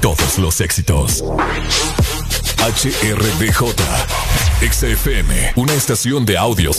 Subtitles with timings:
[0.00, 1.24] todos los éxitos.
[2.58, 3.74] HRDJ,
[4.70, 6.72] XFM, una estación de audio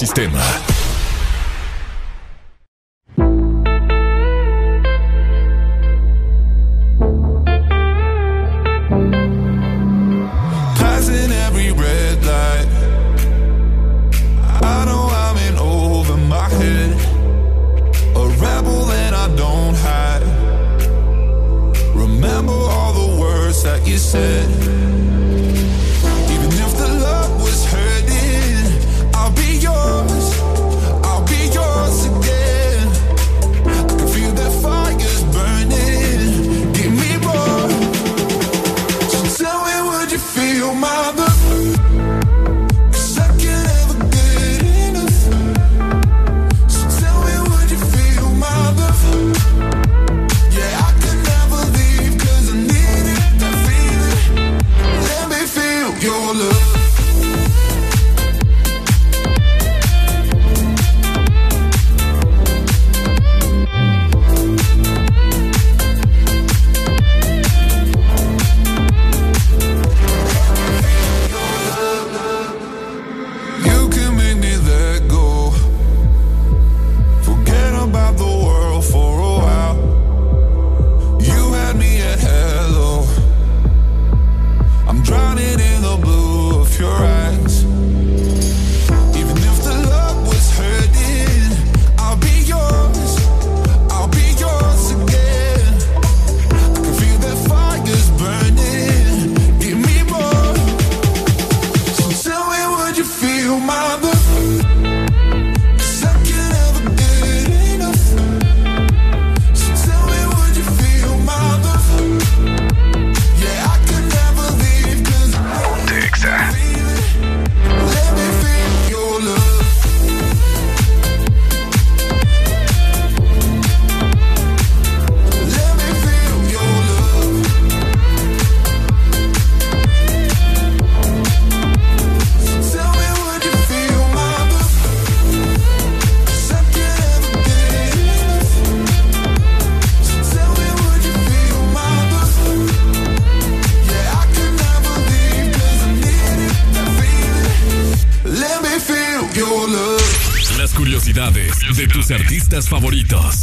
[152.53, 153.41] artistas favoritos.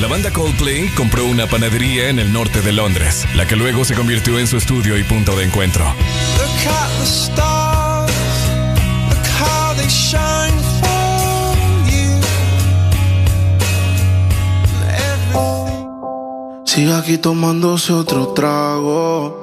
[0.00, 3.94] La banda Coldplay compró una panadería en el norte de Londres, la que luego se
[3.94, 5.84] convirtió en su estudio y punto de encuentro.
[16.64, 19.38] Sigue aquí tomándose otro trago.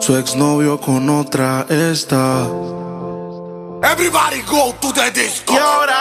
[0.00, 2.48] Su exnovio con otra está.
[3.82, 5.54] Everybody go to the disco.
[5.54, 5.99] Y ahora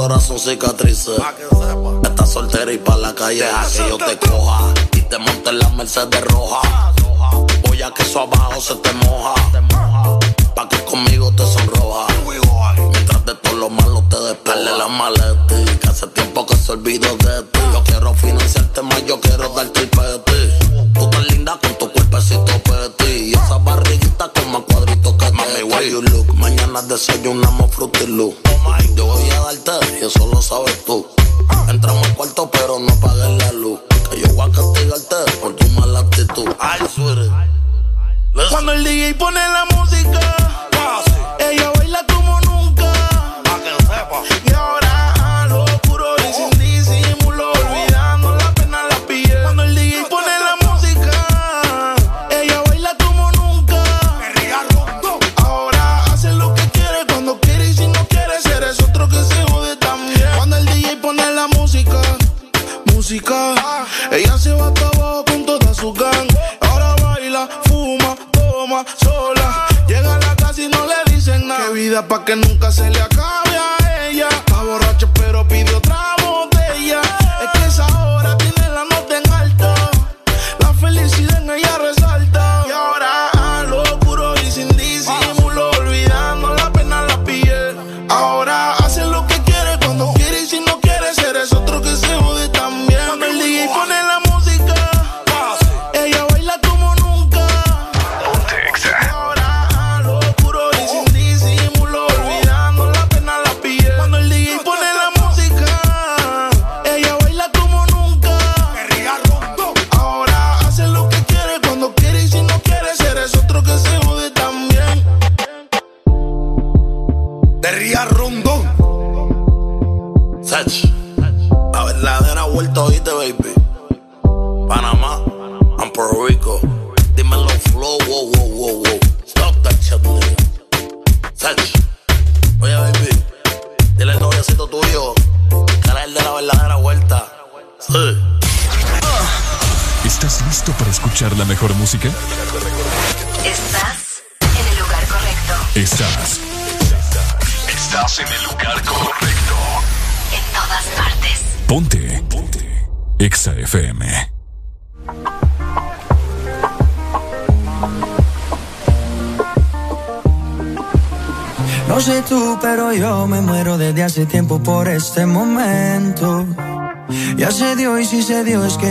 [0.00, 1.20] horas son cicatrices.
[2.02, 4.74] Estás soltera y pa' la calle deja que yo te coja.
[4.96, 6.92] Y te monte en la Mercedes roja.
[7.66, 9.34] Voy a que eso abajo se te moja.
[10.54, 12.06] Pa' que conmigo te sonroja.
[12.92, 15.54] Mientras de todo lo malo te despele la maleta.
[15.80, 17.19] Que hace tiempo que se olvidó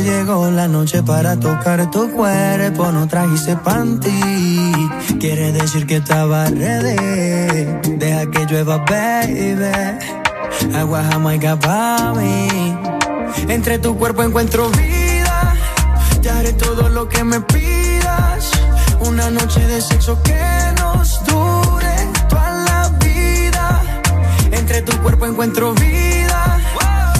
[0.01, 4.71] llegó la noche para tocar tu cuerpo, no trajiste panty.
[5.19, 7.65] Quiere decir que estaba ready.
[7.97, 10.75] Deja que llueva, baby.
[10.75, 12.77] Agua jamaica para mí.
[13.47, 15.55] Entre tu cuerpo encuentro vida.
[16.21, 18.51] Te haré todo lo que me pidas.
[19.01, 20.41] Una noche de sexo que
[20.77, 21.95] nos dure
[22.29, 23.81] toda la vida.
[24.51, 26.59] Entre tu cuerpo encuentro vida.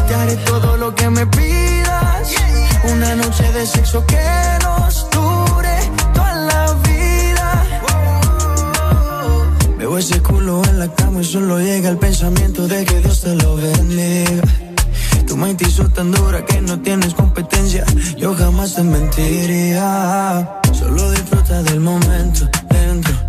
[0.07, 1.88] Te haré todo lo que me pidas
[2.83, 4.17] una noche de sexo que
[4.63, 5.77] nos dure
[6.13, 7.65] toda la vida.
[9.77, 13.35] Veo ese culo en la cama y solo llega el pensamiento de que Dios te
[13.35, 14.43] lo bendiga.
[15.27, 17.85] Tu mente hizo tan dura que no tienes competencia.
[18.17, 20.59] Yo jamás te mentiría.
[20.73, 23.28] Solo disfruta del momento dentro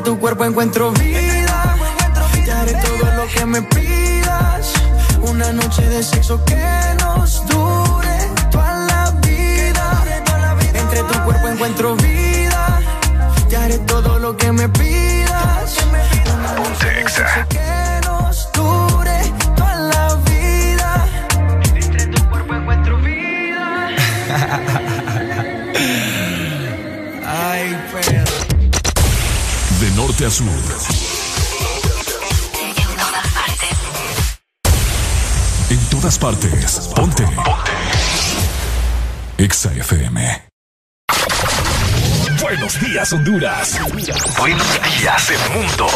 [0.00, 1.76] Entre tu cuerpo encuentro vida.
[2.42, 4.72] Te haré todo lo que me pidas.
[5.20, 6.56] Una noche de sexo que
[7.00, 8.18] nos dure
[8.50, 10.02] toda la vida.
[10.72, 12.80] Entre tu cuerpo encuentro vida.
[13.50, 15.19] Te haré todo lo que me pidas.
[30.20, 30.46] Norte a sur.
[32.60, 33.76] En todas partes.
[35.70, 36.90] En todas partes.
[36.94, 37.24] Ponte.
[37.24, 37.70] Ponte.
[39.38, 40.42] Exa FM.
[42.40, 43.78] Buenos días, Honduras.
[44.38, 44.66] Buenos
[44.98, 45.86] días, el mundo.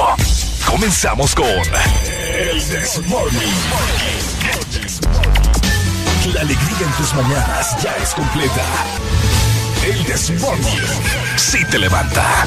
[0.67, 3.55] Comenzamos con El Desmorning.
[6.33, 8.65] La alegría en tus mañanas ya es completa.
[9.87, 10.81] El Desmorning.
[11.37, 12.47] Sí te levanta.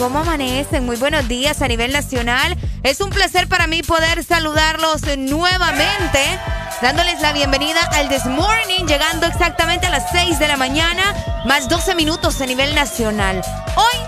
[0.00, 0.86] ¿Cómo amanecen?
[0.86, 2.56] Muy buenos días a nivel nacional.
[2.82, 6.24] Es un placer para mí poder saludarlos nuevamente,
[6.80, 11.02] dándoles la bienvenida al This Morning, llegando exactamente a las 6 de la mañana,
[11.44, 13.42] más 12 minutos a nivel nacional.
[13.76, 14.00] Hoy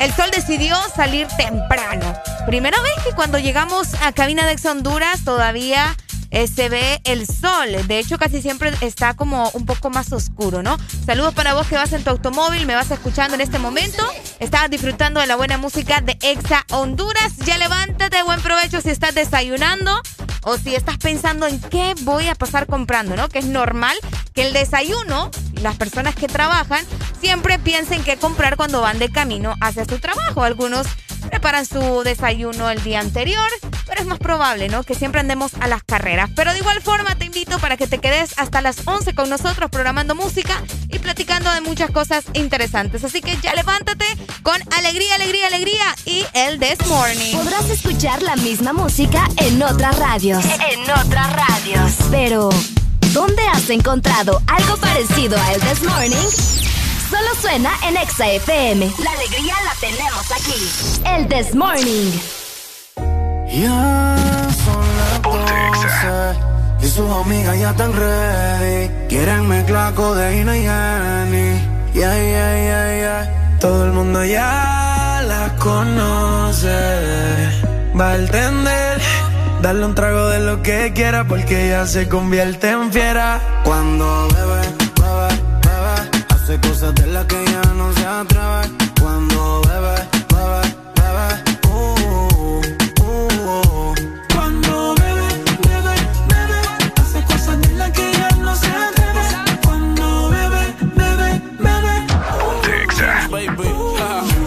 [0.00, 2.12] el sol decidió salir temprano.
[2.46, 5.96] Primera vez que cuando llegamos a cabina de Ex Honduras todavía
[6.30, 7.86] eh, se ve el sol.
[7.86, 10.76] De hecho, casi siempre está como un poco más oscuro, ¿no?
[11.04, 14.04] Saludos para vos que vas en tu automóvil, me vas escuchando en este momento.
[14.40, 17.36] Estás disfrutando de la buena música de Exa Honduras.
[17.44, 20.00] Ya levántate, buen provecho si estás desayunando
[20.42, 23.28] o si estás pensando en qué voy a pasar comprando, ¿no?
[23.28, 23.96] Que es normal
[24.32, 25.30] que el desayuno,
[25.60, 26.84] las personas que trabajan,
[27.20, 30.44] siempre piensen qué comprar cuando van de camino hacia su trabajo.
[30.44, 30.86] Algunos
[31.28, 33.48] preparan su desayuno el día anterior,
[33.86, 34.82] pero es más probable, ¿no?
[34.82, 36.30] Que siempre andemos a las carreras.
[36.34, 39.70] Pero de igual forma te invito para que te quedes hasta las 11 con nosotros
[39.70, 43.04] programando música y platicando de muchas cosas interesantes.
[43.04, 44.04] Así que ya levántate
[44.42, 47.36] con alegría, alegría, alegría y el This Morning.
[47.36, 50.44] Podrás escuchar la misma música en otras radios.
[50.44, 51.92] En otras radios.
[52.10, 52.50] Pero,
[53.12, 56.75] ¿dónde has encontrado algo parecido a el This Morning?
[57.16, 58.92] Solo suena en Exa FM.
[59.02, 61.00] La alegría la tenemos aquí.
[61.06, 62.12] El This Morning.
[63.48, 64.16] Ya
[64.62, 68.90] son las y sus amigas ya están ready.
[69.08, 71.58] Quieren mezclar codeína y Jenny.
[71.94, 73.58] Yeah, yeah, yeah, yeah.
[73.60, 76.68] Todo el mundo ya la conoce.
[77.98, 79.00] Va a entender.
[79.62, 83.40] Darle un trago de lo que quiera porque ya se convierte en fiera.
[83.64, 84.76] Cuando bebe
[86.46, 88.70] Hace cosas de las que ya no se atreve.
[89.00, 89.96] Cuando bebe,
[90.30, 90.62] bebe,
[90.94, 91.28] bebe.
[91.66, 92.62] Uh,
[93.02, 93.94] uh, uh,
[94.32, 95.26] Cuando bebe,
[95.66, 95.94] bebe,
[96.28, 96.60] bebe.
[97.00, 99.58] Hace cosas de las que ya no se atreve.
[99.64, 102.06] Cuando bebe, bebe, bebe.
[102.62, 103.28] Texas.
[103.28, 103.68] Baby.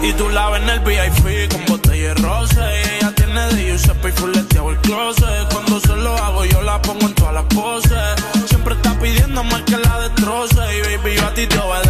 [0.00, 2.66] Y tú la ves en el VIP con botella de rosa.
[2.72, 5.52] Y ella tiene de Giuseppe y fuleteado el closet.
[5.52, 7.92] Cuando se lo hago, yo la pongo en todas las poses.
[8.46, 10.78] Siempre está pidiendo más que la destroce.
[10.78, 11.89] Y baby, yo a ti te obedezco.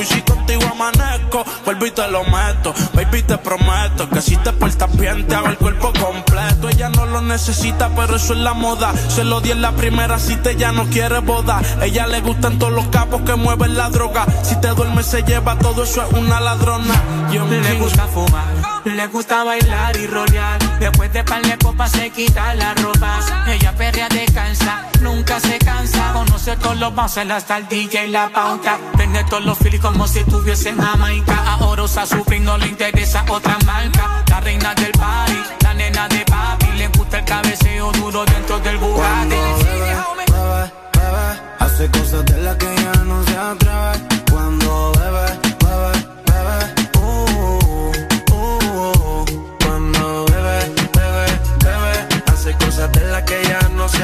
[0.00, 2.72] Y si contigo amanezco vuelvo y te lo meto.
[2.94, 6.68] Baby, te prometo que si te portas bien, te hago el cuerpo completo.
[6.70, 8.92] Ella no lo necesita, pero eso es la moda.
[9.08, 11.60] Se lo di en la primera cita, ya no quiere boda.
[11.82, 14.24] Ella le gustan todos los capos que mueven la droga.
[14.42, 16.94] Si te duermes, se lleva todo eso, es una ladrona.
[17.30, 20.58] Yo le gusta fumar, le gusta bailar y rolear.
[20.78, 23.20] Después de par de copas, se quita la ropa.
[23.48, 26.12] Ella perrea descansa, nunca se cansa.
[26.12, 28.78] Conoce todos los bases, hasta el DJ y la pauta.
[28.96, 31.36] Tiene todos los feelings como si estuviese en Jamaica.
[31.46, 34.24] Ahora usa su no le interesa otra marca.
[34.28, 36.66] La reina del party, la nena de papi.
[36.76, 39.36] Le gusta el cabeceo duro dentro del Bugatti.
[41.58, 43.79] hace cosas de las que ya no se atreve.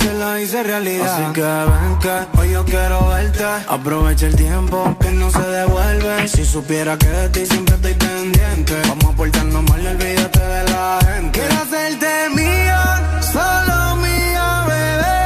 [0.00, 1.14] se la hice realidad.
[1.14, 3.44] Así que ven que hoy yo quiero verte.
[3.68, 6.28] Aprovecha el tiempo que no se devuelve.
[6.28, 8.74] Si supiera que de ti siempre estoy pendiente.
[8.88, 11.38] Vamos a portarnos mal y olvídate de la gente.
[11.38, 15.20] Quiero hacerte mía, solo mía, bebé.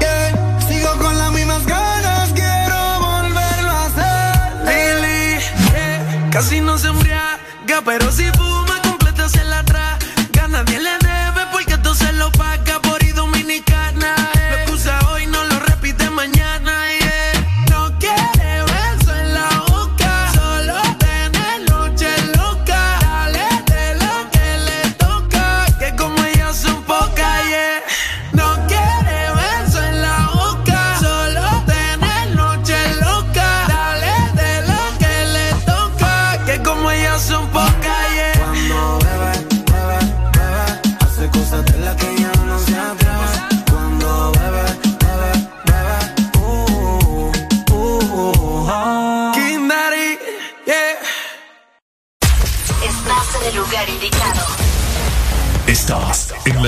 [0.00, 0.60] Yeah.
[0.68, 4.32] Sigo con las mismas ganas, quiero volverlo a hacer.
[4.66, 8.24] Lily, casi no se embriaga, pero si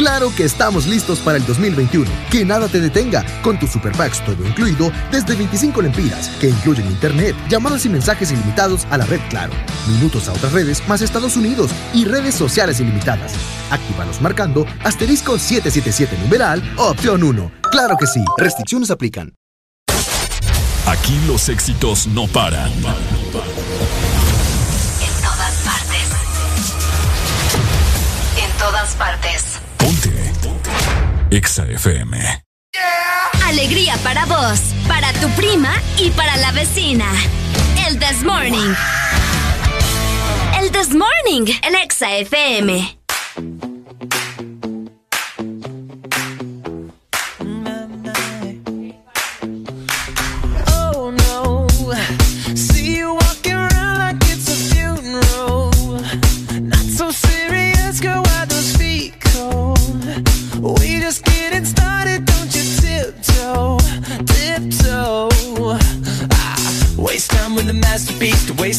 [0.00, 2.10] Claro que estamos listos para el 2021.
[2.30, 6.86] Que nada te detenga con tus super packs todo incluido desde 25 lempiras, que incluyen
[6.86, 9.52] internet, llamadas y mensajes ilimitados a la red Claro,
[9.86, 13.34] minutos a otras redes más Estados Unidos y redes sociales ilimitadas.
[13.70, 17.52] Actívalos marcando asterisco 777 numeral opción 1.
[17.70, 19.34] Claro que sí, restricciones aplican.
[20.86, 22.72] Aquí los éxitos no paran.
[22.72, 22.82] En
[25.20, 26.08] todas partes.
[28.42, 29.59] En todas partes.
[29.80, 30.10] Ponte.
[31.30, 32.44] Exa FM.
[33.44, 37.06] Alegría para vos, para tu prima y para la vecina.
[37.86, 38.74] El This Morning.
[40.60, 43.00] El This Morning, el Exa FM.
[51.90, 52.29] with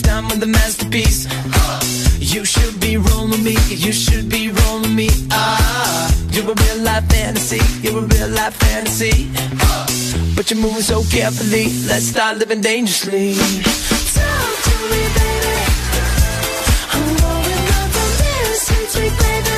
[0.01, 1.27] time with a masterpiece.
[2.19, 5.09] You should be rolling me, you should be rolling me.
[5.31, 9.29] Ah, you're a real life fantasy, you're a real life fantasy.
[10.35, 13.35] But you're moving so carefully, let's start living dangerously.
[13.35, 15.57] Talk to me, baby.
[16.93, 17.87] I'm going on
[18.21, 19.41] this sweet, sweet baby.
[19.41, 19.50] las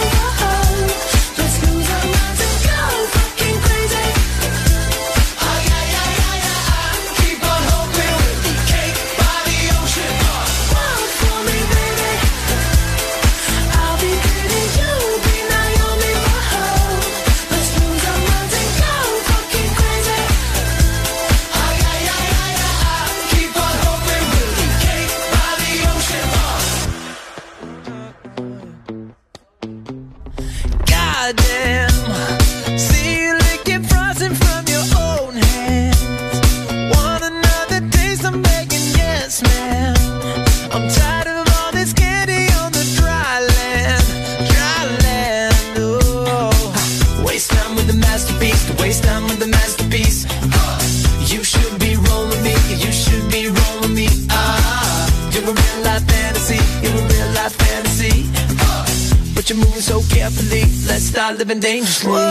[61.59, 62.01] Dangerous.
[62.01, 62.22] dangerously.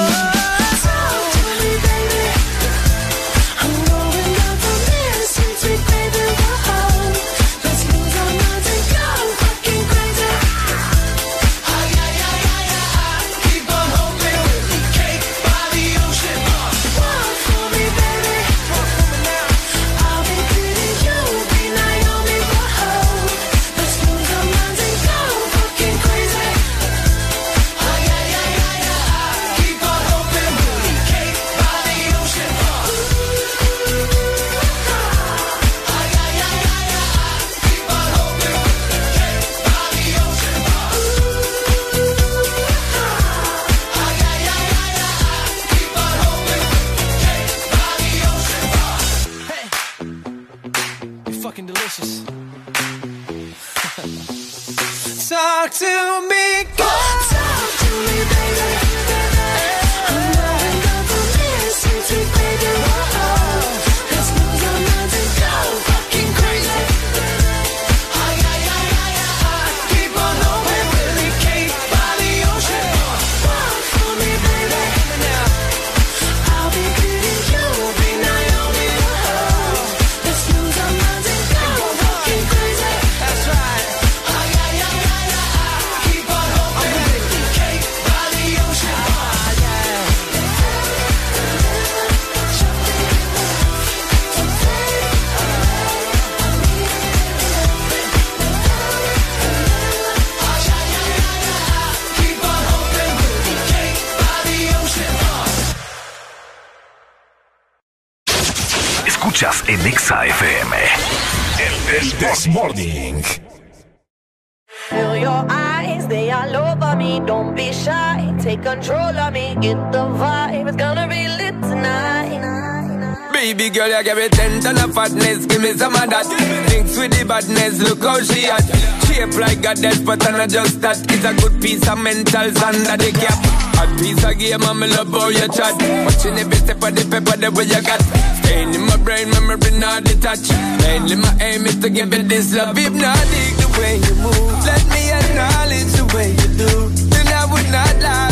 [129.82, 130.96] death, but I know just that.
[131.10, 133.38] It's a good piece of mentals under the cap.
[133.82, 135.74] A piece of game, I'm love how your chat.
[136.06, 138.00] Watching every step of the paper, the way you got.
[138.40, 140.54] Staying in my brain, memory not detached.
[140.86, 142.78] Mainly my aim is to give it this love.
[142.78, 144.54] If not, dig the way you move.
[144.64, 146.72] Let me acknowledge the way you do.
[147.10, 148.31] Then I would not lie.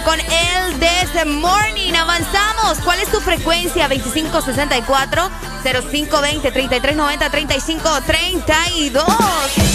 [0.00, 1.92] Con el This Morning.
[1.92, 2.78] Avanzamos.
[2.82, 3.88] ¿Cuál es tu frecuencia?
[3.88, 5.30] 2564
[5.62, 9.71] 0520 3390 3532.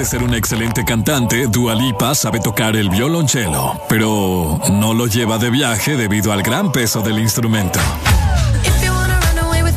[0.00, 5.36] De ser una excelente cantante, Dua Lipa sabe tocar el violonchelo, pero no lo lleva
[5.36, 7.78] de viaje debido al gran peso del instrumento.
[8.64, 9.76] If you wanna run away with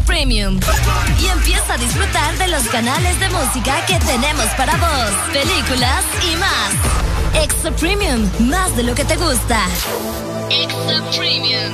[0.00, 0.58] Premium.
[1.20, 6.36] Y empieza a disfrutar de los canales de música que tenemos para vos, películas y
[6.36, 7.44] más.
[7.44, 9.66] Extra Premium, más de lo que te gusta.
[10.50, 11.72] Extra Premium.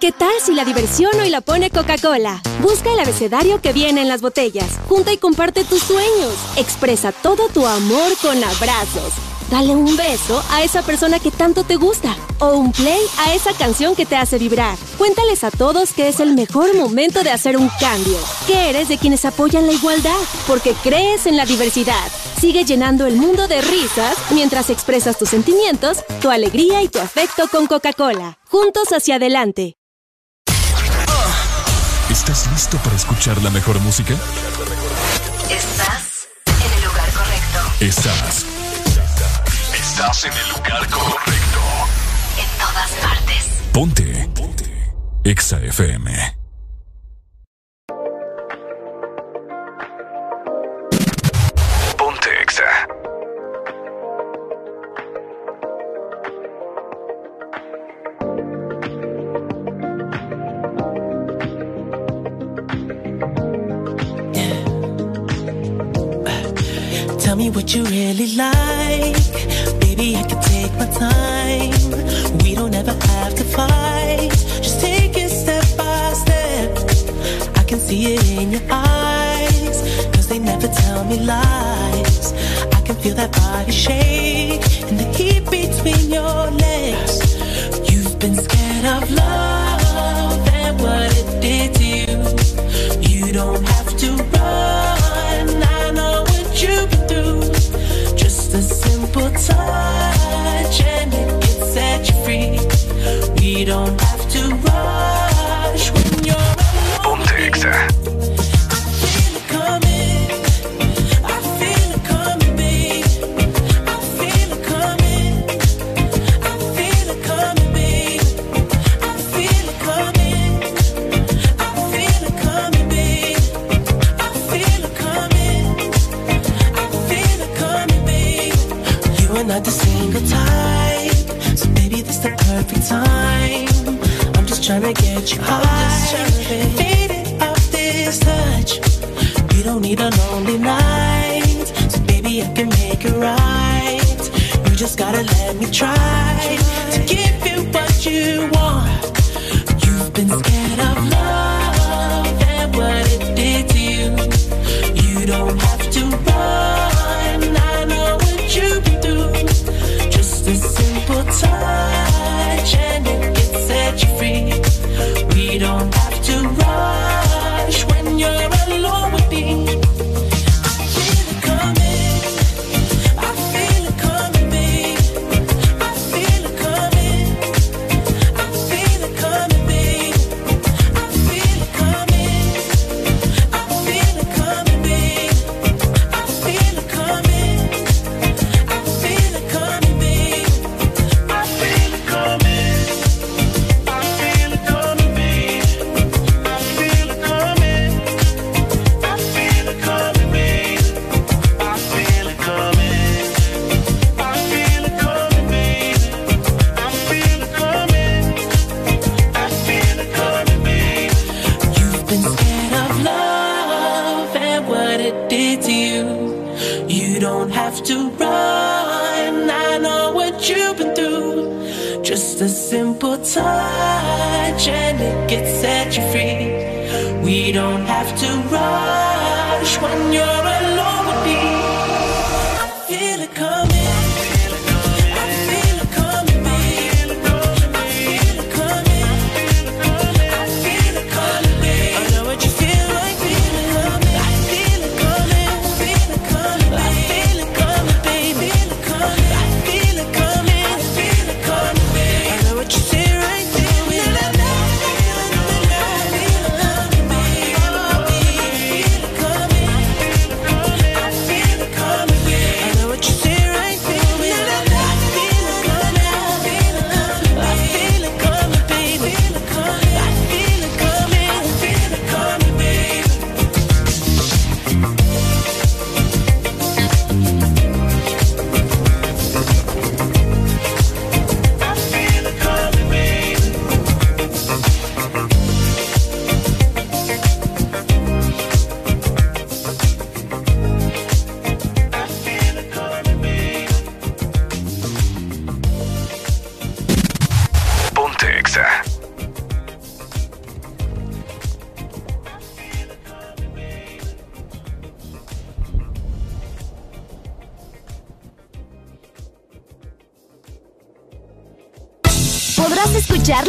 [0.00, 2.42] ¿Qué tal si la diversión hoy la pone Coca-Cola?
[2.60, 4.78] Busca el abecedario que viene en las botellas.
[4.88, 6.34] Junta y comparte tus sueños.
[6.56, 9.12] Expresa todo tu amor con abrazos.
[9.50, 12.16] Dale un beso a esa persona que tanto te gusta.
[12.40, 14.76] O un play a esa canción que te hace vibrar.
[14.98, 18.18] Cuéntales a todos que es el mejor momento de hacer un cambio.
[18.46, 20.18] Que eres de quienes apoyan la igualdad.
[20.46, 22.10] Porque crees en la diversidad.
[22.40, 27.48] Sigue llenando el mundo de risas mientras expresas tus sentimientos, tu alegría y tu afecto
[27.48, 28.38] con Coca-Cola.
[28.48, 29.76] Juntos hacia adelante.
[32.10, 34.14] ¿Estás listo para escuchar la mejor música?
[35.50, 37.58] Estás en el lugar correcto.
[37.80, 38.44] Estás.
[39.74, 40.53] Estás en el
[43.74, 44.28] Ponte.
[44.32, 44.70] Ponte.
[45.24, 46.33] EXA FM.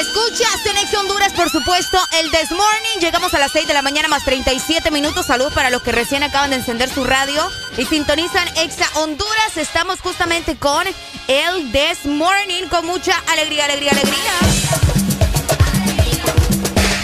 [0.00, 3.00] Escuchas en Honduras, por supuesto, el This Morning.
[3.00, 5.26] Llegamos a las 6 de la mañana más 37 minutos.
[5.26, 7.46] Salud para los que recién acaban de encender su radio
[7.76, 9.56] y sintonizan Exa Honduras.
[9.56, 10.86] Estamos justamente con
[11.28, 15.09] el This Morning con mucha alegría, alegría, alegría.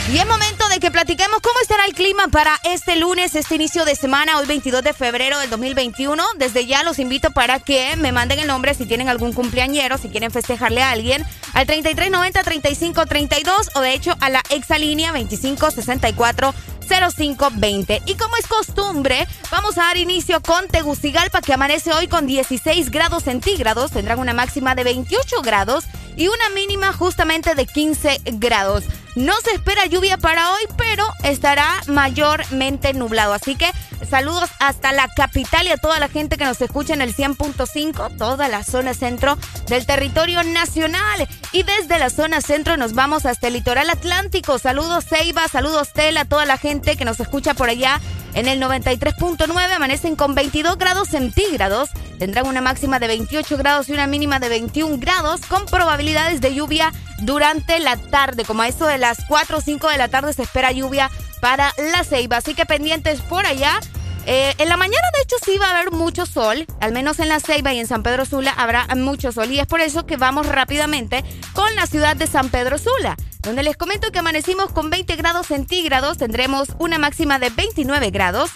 [0.09, 3.84] Y es momento de que platiquemos cómo estará el clima para este lunes, este inicio
[3.84, 6.22] de semana, hoy 22 de febrero del 2021.
[6.38, 10.09] Desde ya los invito para que me manden el nombre si tienen algún cumpleañero, si
[10.09, 16.54] quieren festejarle a alguien, al 3390-3532 o de hecho a la exalínea 2564.
[16.88, 18.02] 0520.
[18.07, 22.92] Y como es costumbre, vamos a dar inicio con Tegucigalpa, que amanece hoy con 16
[22.92, 23.90] grados centígrados.
[23.90, 25.82] Tendrán una máxima de 28 grados
[26.17, 28.85] y una mínima justamente de 15 grados.
[29.14, 33.33] No se espera lluvia para hoy, pero estará mayormente nublado.
[33.33, 33.71] Así que
[34.07, 38.16] saludos hasta la capital y a toda la gente que nos escucha en el 100.5,
[38.16, 39.36] toda la zona centro
[39.68, 41.28] del territorio nacional.
[41.52, 44.59] Y desde la zona centro nos vamos hasta el litoral atlántico.
[44.59, 48.00] Saludos Ceiba, saludos Tela, toda la gente que nos escucha por allá
[48.34, 49.72] en el 93.9.
[49.72, 51.90] Amanecen con 22 grados centígrados.
[52.18, 56.54] Tendrán una máxima de 28 grados y una mínima de 21 grados con probabilidades de
[56.54, 58.44] lluvia durante la tarde.
[58.44, 61.11] Como a eso de las 4 o 5 de la tarde se espera lluvia
[61.47, 62.38] para la Ceiba.
[62.38, 63.78] Así que pendientes por allá.
[64.26, 66.66] Eh, en la mañana, de hecho, sí va a haber mucho sol.
[66.80, 69.53] Al menos en la Ceiba y en San Pedro Sula habrá mucho sol.
[69.53, 71.22] Y es por eso que vamos rápidamente
[71.53, 75.47] con la ciudad de San Pedro Sula, donde les comento que amanecimos con 20 grados
[75.47, 76.18] centígrados.
[76.18, 78.51] Tendremos una máxima de 29 grados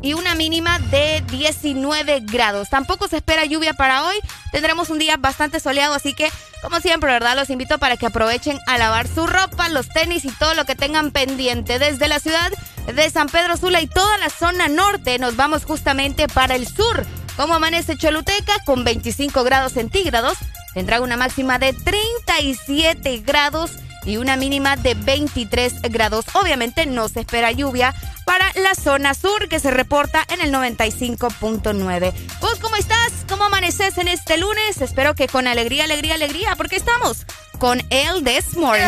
[0.00, 2.68] y una mínima de 19 grados.
[2.70, 4.16] Tampoco se espera lluvia para hoy.
[4.52, 6.30] Tendremos un día bastante soleado, así que,
[6.62, 7.36] como siempre, ¿verdad?
[7.36, 10.74] Los invito para que aprovechen a lavar su ropa, los tenis y todo lo que
[10.74, 11.78] tengan pendiente.
[11.78, 12.52] Desde la ciudad
[12.86, 17.04] de San Pedro Sula y toda la zona norte, nos vamos justamente para el sur.
[17.36, 20.38] Como amanece Choluteca, con 25 grados centígrados,
[20.74, 23.72] tendrá una máxima de 37 grados
[24.04, 26.26] y una mínima de 23 grados.
[26.34, 27.94] Obviamente no se espera lluvia
[28.24, 32.12] para la zona sur que se reporta en el 95.9.
[32.40, 33.12] ¿Vos cómo estás?
[33.28, 34.80] ¿Cómo amaneces en este lunes?
[34.80, 37.26] Espero que con alegría, alegría, alegría, porque estamos
[37.58, 38.84] con el This Morning.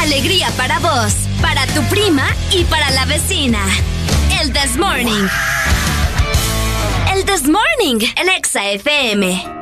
[0.00, 3.60] Alegría para vos, para tu prima y para la vecina.
[4.40, 5.28] El This Morning.
[7.14, 9.61] El This Morning en Exa FM.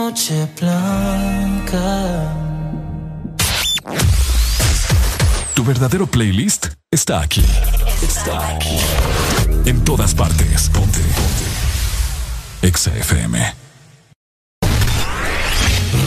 [0.00, 1.86] Noche blanca.
[5.54, 7.44] Tu verdadero playlist está aquí.
[8.02, 8.78] Está aquí.
[9.66, 10.70] En todas partes.
[10.70, 11.00] Ponte.
[11.00, 11.46] Ponte.
[12.62, 13.54] Exa FM.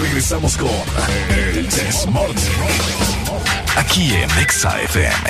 [0.02, 0.72] Regresamos con
[1.30, 2.62] El Desmorning.
[3.76, 5.30] Aquí en Exa FM.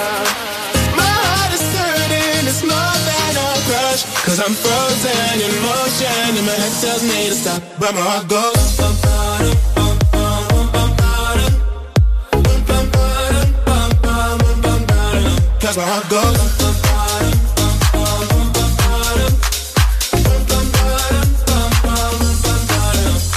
[4.41, 8.27] Cause I'm frozen in motion and my head tells me to stop, but my heart
[8.27, 8.79] goes.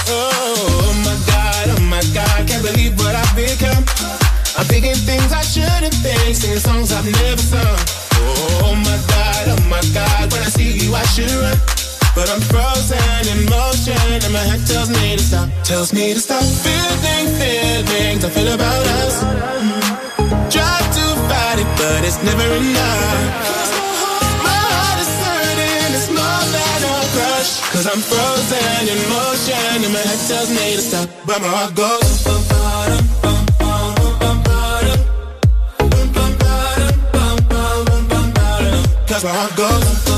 [0.07, 3.85] Oh my God, oh my God, can't believe what I've become.
[4.57, 7.94] I'm thinking things I shouldn't think, singing songs I've never sung.
[9.93, 11.57] God, when I see you I should run.
[12.15, 16.19] But I'm frozen in motion and my head tells me to stop, tells me to
[16.19, 19.19] stop feeling feelings I feel about us.
[20.47, 23.21] Try to fight it, but it's never enough.
[24.47, 27.51] My heart is hurting, it's more than a crush.
[27.75, 31.75] Cause I'm frozen in motion and my head tells me to stop, but my heart
[31.75, 33.04] goes.
[39.15, 40.14] that's where I go.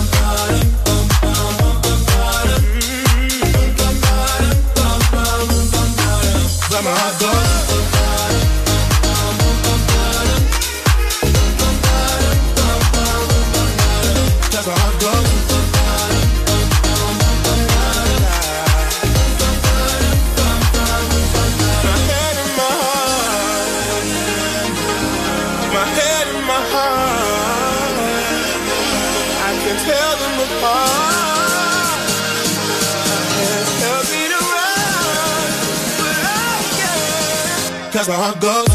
[38.09, 38.66] I go.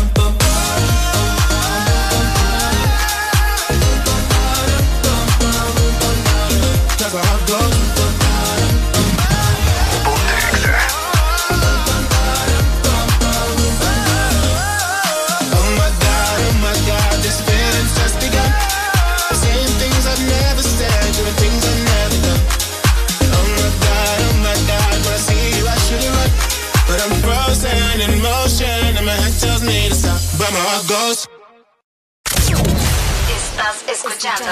[33.52, 34.46] Estás escuchando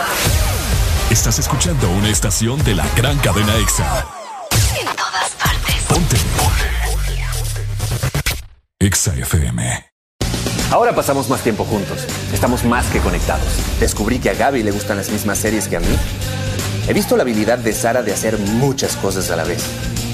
[1.10, 4.06] Estás escuchando una estación de la gran cadena EXA.
[4.78, 5.74] en todas partes.
[5.88, 6.16] Ponte.
[8.78, 9.90] EXA FM.
[10.70, 12.06] Ahora pasamos más tiempo juntos.
[12.32, 13.48] Estamos más que conectados.
[13.80, 15.96] Descubrí que a Gaby le gustan las mismas series que a mí.
[16.86, 19.64] He visto la habilidad de Sara de hacer muchas cosas a la vez.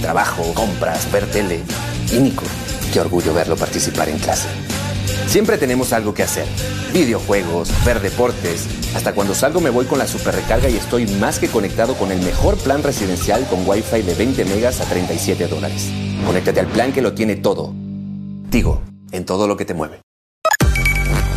[0.00, 1.62] Trabajo, compras, ver tele.
[2.12, 2.44] Y Nico,
[2.92, 4.48] qué orgullo verlo participar en clase.
[5.26, 6.46] Siempre tenemos algo que hacer.
[6.92, 8.66] Videojuegos, ver deportes.
[8.94, 12.12] Hasta cuando salgo me voy con la super recarga y estoy más que conectado con
[12.12, 15.90] el mejor plan residencial con Wi-Fi de 20 megas a 37 dólares.
[16.24, 17.74] Conéctate al plan que lo tiene todo.
[18.50, 20.00] Tigo, en todo lo que te mueve.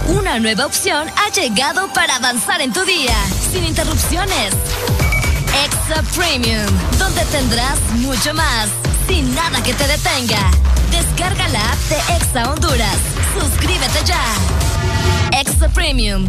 [0.07, 3.15] Una nueva opción ha llegado para avanzar en tu día,
[3.51, 4.53] sin interrupciones.
[5.65, 6.65] Extra Premium,
[6.97, 8.69] donde tendrás mucho más,
[9.07, 10.51] sin nada que te detenga.
[10.91, 13.18] Descarga la app de Exa Honduras.
[13.39, 14.21] Suscríbete ya.
[15.31, 16.27] Extra Premium.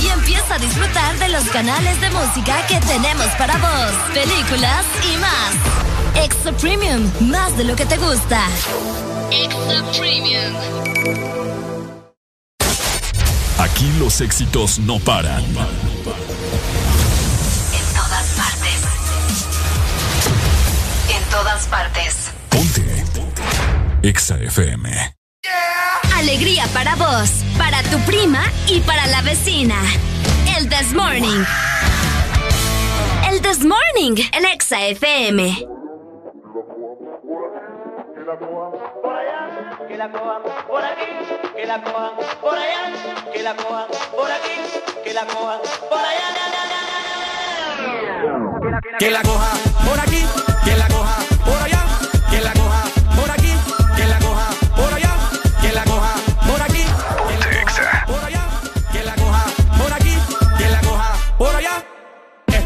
[0.00, 5.16] Y empieza a disfrutar de los canales de música que tenemos para vos, películas y
[5.16, 5.54] más.
[6.24, 8.46] Extra Premium, más de lo que te gusta.
[9.30, 10.54] Extra Premium.
[13.58, 15.44] Aquí los éxitos no paran.
[15.44, 15.54] En
[17.94, 18.82] todas partes.
[21.08, 22.32] En todas partes.
[24.02, 25.21] EXA FM.
[26.16, 29.76] Alegría para vos, para tu prima y para la vecina.
[30.56, 31.44] El This Morning.
[33.30, 35.66] El This Morning, el Exa FM.
[39.88, 41.02] que la cojan por aquí,
[41.56, 42.10] que la cojan
[42.40, 42.92] por allá,
[43.32, 44.56] que la cojan por aquí,
[45.04, 46.32] que la cojan por allá.
[48.98, 49.50] Que la coja
[49.84, 50.51] por aquí,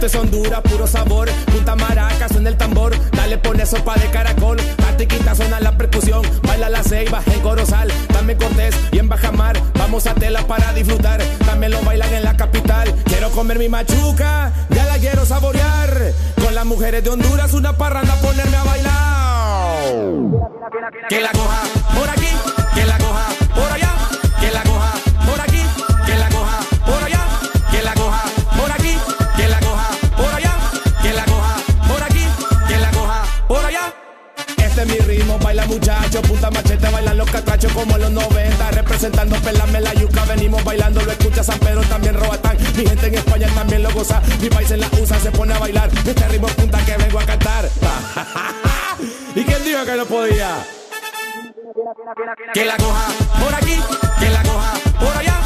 [0.06, 1.28] Esto es Honduras, puro sabor.
[1.52, 2.94] Punta maraca, suena el tambor.
[3.10, 4.56] Dale, pone sopa de caracol.
[4.76, 6.22] Patiquita suena la percusión.
[6.42, 7.90] Baila la ceiba en Corozal.
[8.12, 9.60] Dame Cortés y en Bajamar.
[9.76, 11.20] Vamos a tela para disfrutar.
[11.44, 12.94] También lo bailan en la capital.
[13.06, 14.52] Quiero comer mi machuca.
[14.70, 16.12] Ya la quiero saborear.
[16.40, 18.96] Con las mujeres de Honduras, una parranda, ponerme a bailar.
[21.08, 21.62] Que la coja
[21.98, 22.25] por aquí,
[35.76, 40.24] ritmo, baila muchacho, punta machete, bailan los catrachos como los 90, representando pelame la yuca,
[40.24, 44.22] venimos bailando, lo escucha San Pedro, también Robatán, mi gente en España también lo goza,
[44.40, 47.24] mi país en la USA se pone a bailar, este ritmo punta que vengo a
[47.24, 47.68] cantar.
[49.34, 50.66] ¿Y quién dijo que no podía?
[52.54, 53.08] Que la coja
[53.38, 53.80] por aquí,
[54.18, 55.40] que la coja por allá,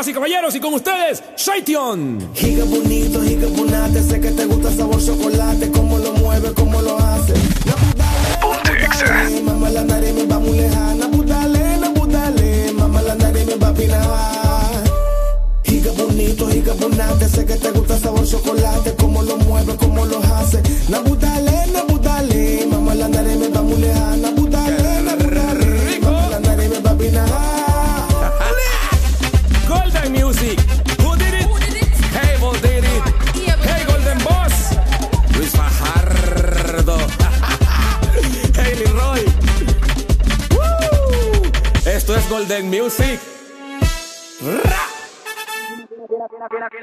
[0.00, 2.30] Damas y caballeros, y con ustedes, Shaition.
[2.32, 6.96] Giga bonito, giga bonate, sé que te gusta sabor chocolate, cómo lo mueve, cómo lo
[6.96, 7.34] hace.
[7.66, 13.68] Naputale, mamá la nariz me va muy lejana, naputale, naputale, mamá la nariz me va
[13.68, 14.84] a pinar.
[15.64, 20.18] Giga bonito, giga bonate, sé que te gusta sabor chocolate, cómo lo mueve, cómo lo
[20.20, 20.62] hace.
[20.88, 26.80] Naputale, naputale, mamá la nariz me va muy lejana, naputale, naputale, mamá la nariz me
[26.80, 27.59] va a
[42.30, 43.20] Golden Music.
[44.40, 44.86] Ra.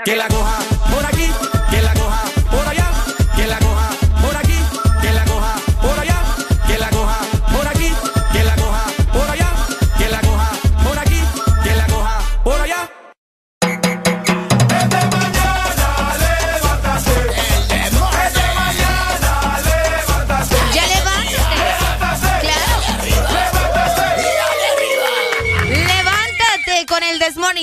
[0.03, 0.59] Que la coja
[0.93, 1.31] por aquí,
[1.71, 2.91] que la coja por allá,
[3.33, 3.89] que la coja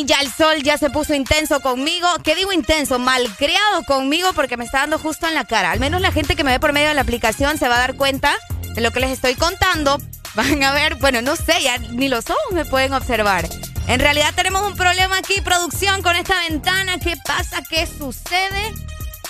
[0.04, 2.06] Ya el sol ya se puso intenso conmigo.
[2.22, 2.98] ¿Qué digo intenso?
[2.98, 5.70] Malcriado conmigo porque me está dando justo en la cara.
[5.70, 7.78] Al menos la gente que me ve por medio de la aplicación se va a
[7.78, 8.36] dar cuenta
[8.74, 9.98] de lo que les estoy contando.
[10.34, 13.48] Van a ver, bueno, no sé, ya ni los ojos me pueden observar.
[13.86, 16.98] En realidad tenemos un problema aquí, producción, con esta ventana.
[16.98, 17.62] ¿Qué pasa?
[17.62, 18.74] ¿Qué sucede?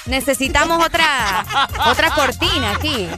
[0.06, 1.44] Necesitamos otra,
[1.86, 3.08] otra cortina aquí.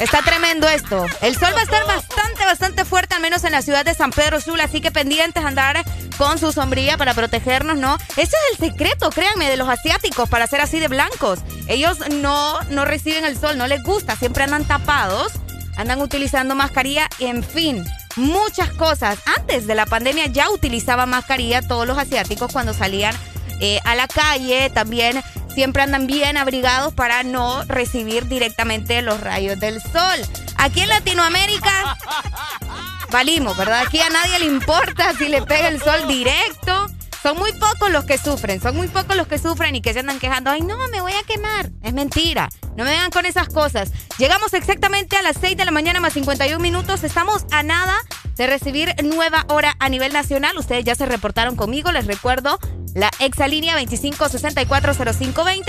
[0.00, 1.06] Está tremendo esto.
[1.22, 4.10] El sol va a estar bastante, bastante fuerte, al menos en la ciudad de San
[4.10, 5.82] Pedro Sula, así que pendientes andar
[6.18, 7.96] con su sombrilla para protegernos, ¿no?
[8.16, 11.40] Ese es el secreto, créanme, de los asiáticos para ser así de blancos.
[11.66, 15.32] Ellos no, no reciben el sol, no les gusta, siempre andan tapados,
[15.76, 17.84] andan utilizando mascarilla, en fin.
[18.16, 19.18] Muchas cosas.
[19.38, 23.16] Antes de la pandemia ya utilizaban mascarilla todos los asiáticos cuando salían
[23.60, 25.22] eh, a la calle, también
[25.54, 30.20] siempre andan bien abrigados para no recibir directamente los rayos del sol.
[30.56, 31.96] Aquí en Latinoamérica
[33.10, 33.82] valimos, ¿verdad?
[33.86, 36.86] Aquí a nadie le importa si le pega el sol directo.
[37.22, 40.00] Son muy pocos los que sufren, son muy pocos los que sufren y que se
[40.00, 41.70] andan quejando, ay no, me voy a quemar.
[41.82, 43.92] Es mentira, no me vengan con esas cosas.
[44.16, 47.94] Llegamos exactamente a las 6 de la mañana más 51 minutos, estamos a nada
[48.36, 50.56] de recibir nueva hora a nivel nacional.
[50.56, 52.58] Ustedes ya se reportaron conmigo, les recuerdo
[52.94, 55.64] la exalínea 25640520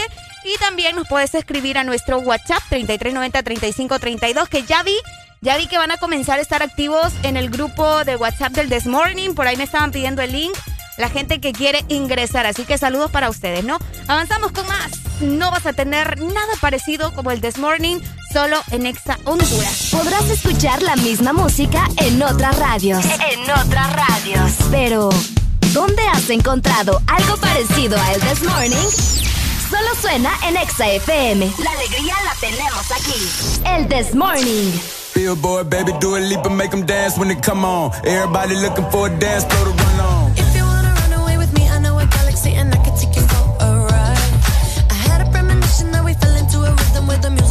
[0.46, 4.96] y también nos puedes escribir a nuestro WhatsApp 3390-3532 que ya vi,
[5.42, 8.70] ya vi que van a comenzar a estar activos en el grupo de WhatsApp del
[8.70, 10.58] This Morning, por ahí me estaban pidiendo el link,
[10.98, 13.78] la gente que quiere ingresar, así que saludos para ustedes, ¿no?
[14.08, 18.00] Avanzamos con más, no vas a tener nada parecido como el This Morning,
[18.34, 19.90] solo en Exa Honduras.
[19.92, 23.04] Podrás escuchar la misma música en otras radios.
[23.06, 24.52] En otras radios.
[24.70, 25.10] Pero,
[25.74, 28.88] ¿dónde has encontrado algo parecido a el This Morning?
[29.70, 31.50] Solo suena en Exa FM.
[31.64, 33.64] La alegría la tenemos aquí.
[33.66, 34.72] El This Morning.
[35.14, 37.92] Billboard, baby, do a leap and make them dance when they come on.
[38.06, 40.31] Everybody looking for a dance floor to run on.
[46.78, 47.51] Fell into a rhythm where the music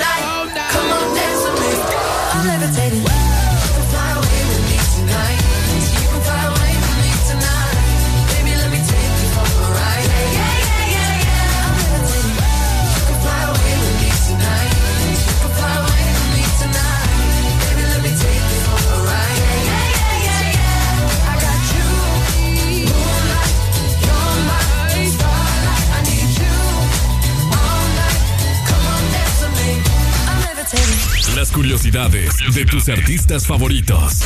[31.51, 34.21] Las curiosidades de tus artistas favoritos.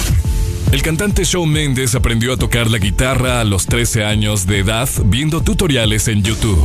[0.72, 4.88] El cantante Shawn Mendes aprendió a tocar la guitarra a los 13 años de edad
[5.06, 6.64] viendo tutoriales en YouTube.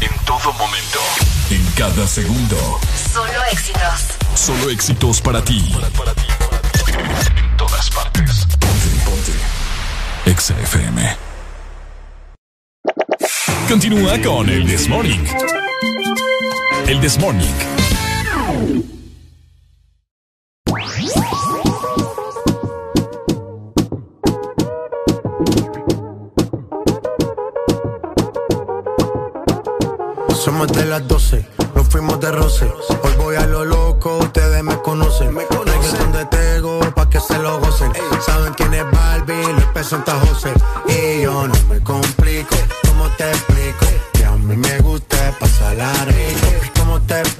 [0.00, 1.00] En todo momento,
[1.50, 2.78] en cada segundo.
[3.12, 4.16] Solo éxitos.
[4.36, 5.58] Solo éxitos para ti.
[5.58, 7.49] En todas partes.
[10.40, 10.54] Ponte, ponte.
[10.54, 11.16] Exa FM.
[13.68, 15.20] Continúa con el This Morning.
[16.86, 17.54] El This Morning.
[30.42, 32.64] Somos de las 12, nos fuimos de roce.
[33.02, 33.64] Hoy voy a lo
[39.80, 40.52] Presenta José.
[40.88, 42.54] Y yo no me complico,
[42.86, 43.86] ¿cómo te explico?
[44.12, 46.70] Que a mí me gusta pasarla rico.
[46.78, 47.39] ¿Cómo te explico?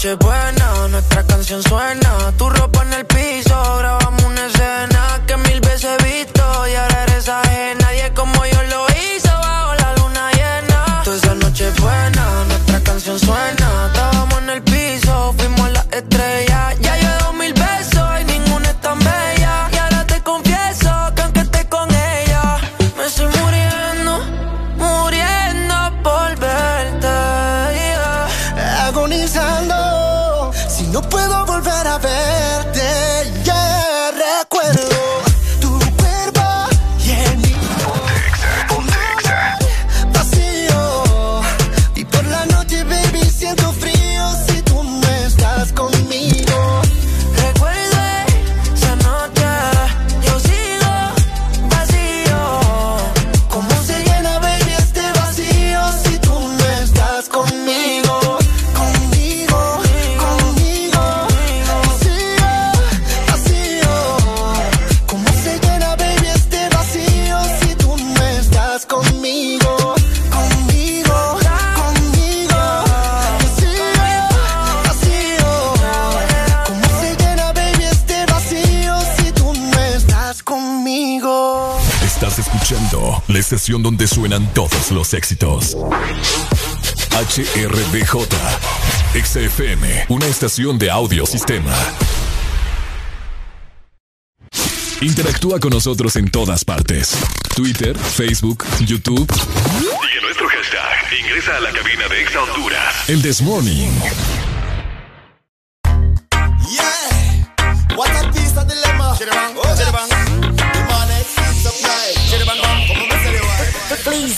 [0.00, 2.19] noche buena, nuestra canción suena.
[83.60, 85.76] Estación donde suenan todos los éxitos.
[87.12, 88.26] HRBJ.
[89.12, 91.76] XFM, una estación de audio sistema.
[95.02, 97.18] Interactúa con nosotros en todas partes.
[97.54, 99.30] Twitter, Facebook, YouTube.
[99.30, 103.10] Y en nuestro hashtag, ingresa a la cabina de Exa Honduras.
[103.10, 103.90] El This Morning.
[106.72, 107.46] Yeah,
[107.94, 109.14] what a piece of dilemma.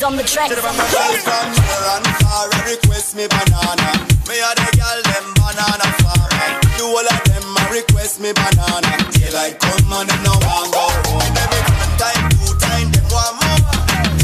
[0.03, 0.09] Va.
[0.09, 0.50] On the track.
[0.50, 4.03] Chiribang, girl from far request me banana.
[4.26, 6.59] Me a the girl them banana farmer.
[6.74, 8.98] Do all of them a request me banana.
[9.14, 11.22] Daylight come and them no want go home.
[11.22, 13.62] Them it one time, two time, them want more.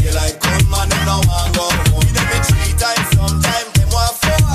[0.02, 2.10] Daylight come and them no want go home.
[2.10, 4.50] Them it three times, sometime them want four.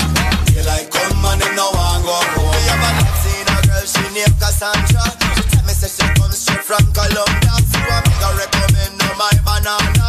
[0.52, 2.52] Daylight come and them no want go home.
[2.52, 5.08] Me have a love seen a girl she named Cassandra.
[5.40, 7.56] She tell me say she comes straight from Colombia.
[7.72, 10.03] So I make her recommend her my banana.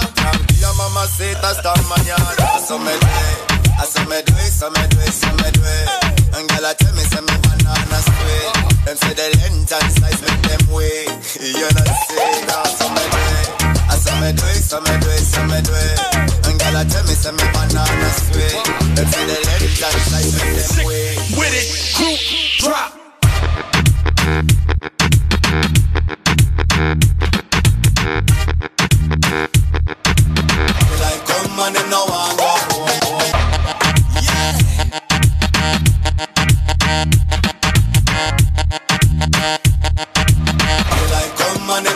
[0.78, 2.36] mamacita hasta mañana.
[2.58, 3.36] Eso me duele,
[3.84, 5.86] eso me duele, eso me duele, eso me duele.
[6.36, 8.52] And girl, I tell me, say me banana split.
[8.86, 11.10] Them say the length and size make them wait.
[11.40, 11.84] You know
[12.96, 13.46] me duele,
[13.86, 15.96] eso me duele, eso me duele, eso me duele.
[16.46, 18.56] And girl, I tell me, me banana split.
[18.96, 21.16] Them say the length and size make them wait.
[21.38, 22.16] With it, crew
[22.68, 22.92] drop.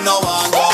[0.09, 0.69] No go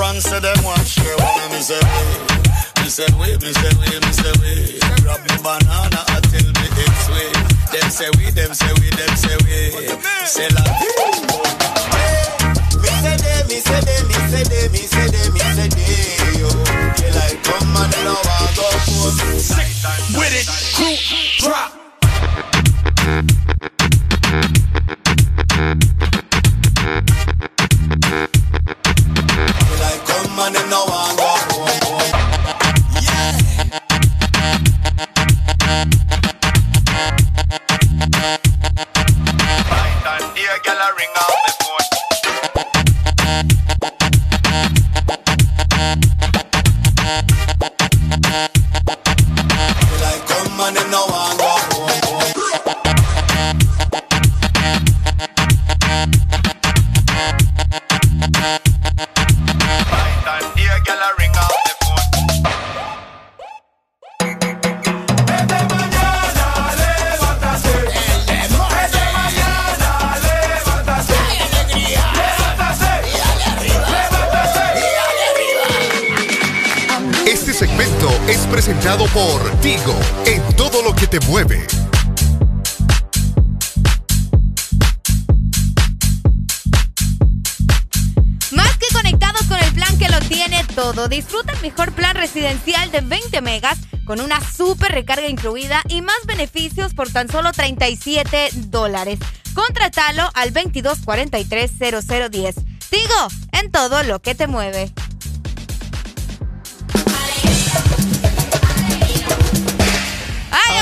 [0.00, 1.50] France, say them want share one.
[1.52, 2.16] Me say wait,
[2.80, 4.80] me say wait, me say wait, me say wait.
[5.04, 7.28] Grab me banana until me it's way.
[7.68, 9.60] Them say we, them say we, them say we.
[10.24, 10.64] Say la
[12.80, 16.40] Me say they, me say they, me say they, me say they, me say they,
[16.40, 16.48] yo.
[16.48, 19.20] You like come on and no one go home.
[20.16, 20.48] With it,
[20.80, 20.96] crew,
[21.44, 21.76] drop.
[50.90, 51.49] No one
[78.70, 81.66] presentado por Tigo en todo lo que te mueve.
[88.52, 91.08] Más que conectados con el plan que lo tiene todo.
[91.08, 96.24] Disfruta el mejor plan residencial de 20 megas con una super recarga incluida y más
[96.26, 99.18] beneficios por tan solo 37 dólares.
[99.52, 102.54] Contratalo al 2243-0010.
[102.92, 104.92] Digo, en todo lo que te mueve.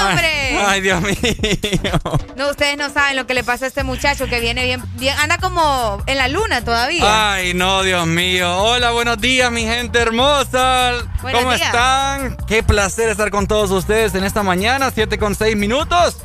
[0.06, 0.58] Hombre!
[0.66, 1.92] Ay, Dios mío.
[2.36, 5.16] No, ustedes no saben lo que le pasa a este muchacho que viene bien, bien,
[5.18, 7.32] anda como en la luna todavía.
[7.34, 8.56] Ay, no, Dios mío.
[8.58, 10.92] Hola, buenos días, mi gente hermosa.
[11.22, 11.66] Buenos ¿Cómo días.
[11.68, 12.36] están?
[12.46, 16.18] Qué placer estar con todos ustedes en esta mañana, 7 con 6 minutos.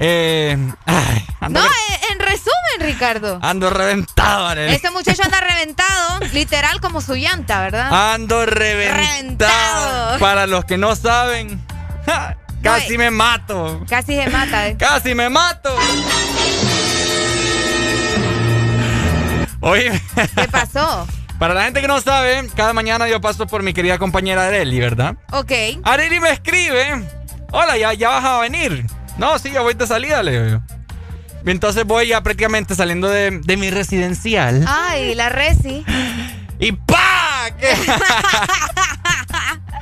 [0.00, 0.56] Eh,
[0.86, 1.60] ay, No,
[2.12, 3.40] en resumen, Ricardo.
[3.42, 4.72] ando reventado, Arely.
[4.74, 8.12] Este muchacho anda reventado, literal como su llanta, ¿verdad?
[8.14, 9.50] Ando reventado.
[9.50, 10.18] Reventado.
[10.20, 11.60] Para los que no saben,
[12.62, 13.84] casi me mato.
[13.88, 14.76] Casi se mata, ¿eh?
[14.78, 15.74] Casi me mato.
[19.60, 20.00] Oye.
[20.34, 21.06] ¿Qué pasó?
[21.38, 24.80] Para la gente que no sabe, cada mañana yo paso por mi querida compañera Areli,
[24.80, 25.14] ¿verdad?
[25.30, 25.52] Ok.
[25.84, 27.04] Areli me escribe.
[27.52, 28.84] Hola, ya, ya vas a venir.
[29.18, 30.60] No, sí, ya voy de salida, le digo yo.
[31.46, 34.64] Entonces voy ya prácticamente saliendo de, de mi residencial.
[34.68, 35.84] Ay, la resi.
[36.58, 37.50] Y ¡pa!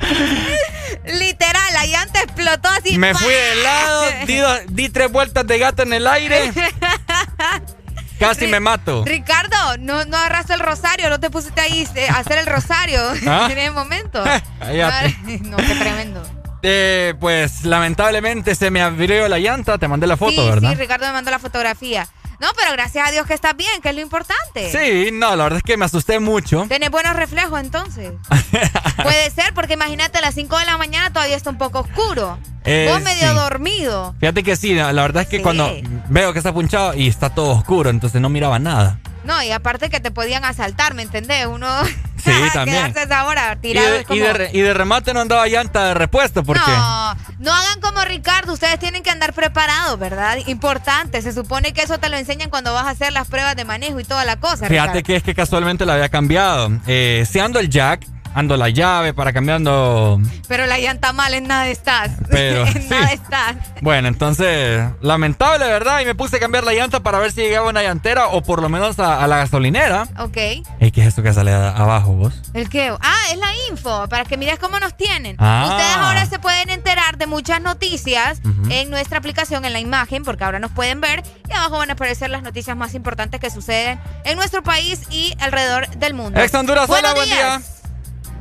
[1.05, 2.97] Literal, la llanta explotó así.
[2.97, 6.51] Me fui de lado, di, di tres vueltas de gato en el aire.
[8.19, 9.03] Casi me mato.
[9.05, 12.99] Ricardo, no, no agarraste el rosario, no te pusiste ahí eh, a hacer el rosario
[13.27, 13.47] ¿Ah?
[13.51, 14.25] en el momento.
[14.25, 16.23] No, qué tremendo.
[16.63, 20.71] Eh, pues lamentablemente se me abrió la llanta, te mandé la foto, sí, ¿verdad?
[20.71, 22.07] sí, Ricardo me mandó la fotografía.
[22.39, 24.71] No, pero gracias a Dios que estás bien, que es lo importante.
[24.71, 26.65] Sí, no, la verdad es que me asusté mucho.
[26.69, 28.13] Tenés buenos reflejos entonces.
[29.03, 32.37] Puede ser, porque imagínate a las 5 de la mañana todavía está un poco oscuro.
[32.63, 33.35] Eh, Vos medio sí.
[33.35, 34.15] dormido.
[34.19, 35.43] Fíjate que sí, la verdad es que Sí.
[35.43, 35.67] cuando
[36.09, 38.99] veo que está punchado y está todo oscuro, entonces no miraba nada.
[39.27, 41.45] No, y aparte que te podían asaltar, ¿me entendés?
[41.45, 41.67] Uno
[42.23, 42.77] Sí, también.
[42.77, 44.17] quedarse a esa hora Y tirado de, como...
[44.17, 46.61] y de y de remate no andaba llanta de repuesto porque...
[46.71, 50.37] No, No hagan como Ricardo, ustedes tienen que andar preparados, ¿verdad?
[50.47, 53.65] Importante, se supone que eso te lo enseñan cuando vas a hacer las pruebas de
[53.65, 54.67] manejo y toda la cosa.
[54.67, 55.03] Fíjate Ricardo.
[55.03, 56.71] que es que casualmente la había cambiado.
[56.87, 58.05] Eh, si ando el jack,
[58.37, 60.19] ando la llave para cambiando.
[60.47, 62.11] Pero la llanta mal en nada estás.
[62.29, 62.87] Pero, en sí.
[62.89, 63.55] nada estás.
[63.81, 66.01] Bueno, entonces, lamentable, ¿verdad?
[66.01, 68.61] Y me puse a cambiar la llanta para ver si llegaba una llantera o por
[68.61, 70.07] lo menos a, a la gasolinera.
[70.19, 70.37] Ok.
[70.37, 72.33] Ey, ¿qué es eso que sale a- abajo vos?
[72.53, 72.93] ¿El qué?
[73.01, 75.35] Ah, es la info, para que mires cómo nos tienen.
[75.39, 75.69] Ah.
[75.71, 78.39] Ustedes ahora se pueden enterar de muchas noticias
[78.69, 81.23] en nuestra aplicación, en la imagen, porque ahora nos pueden ver.
[81.49, 85.33] Y abajo van a aparecer las noticias más importantes que suceden en nuestro país y
[85.39, 86.39] alrededor del mundo.
[86.39, 87.61] Ex Honduras, hola, buen día.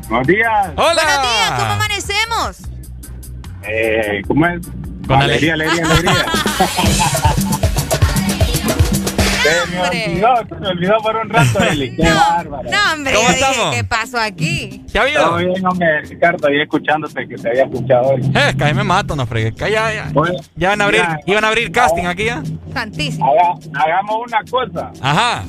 [0.08, 0.68] Buenos días.
[0.76, 0.94] Hola.
[0.94, 2.58] Buenos días, ¿cómo amanecemos?
[3.68, 4.66] Eh, ¿Cómo es?
[5.06, 6.14] Con alegría, alegría, alegría.
[9.46, 11.94] Se me olvidó, se me olvidó por un rato, Eli.
[11.96, 12.68] Qué bárbaro.
[12.68, 13.74] No, hombre, ¿Cómo estamos?
[13.76, 14.84] ¿qué pasó aquí?
[14.92, 15.22] ¿Qué ha habido?
[15.24, 18.22] Todo bien, hombre, Ricardo, ahí escuchándote que te había escuchado hoy.
[18.34, 19.54] Eh, que ahí me mato, no fregues.
[19.54, 21.20] Que ya, ya, Bueno, ya van a abrir, ya.
[21.26, 22.42] iban a abrir casting aquí ya.
[22.72, 23.24] Santísimo.
[23.30, 24.90] Haga- hagamos una cosa.
[25.00, 25.44] Ajá.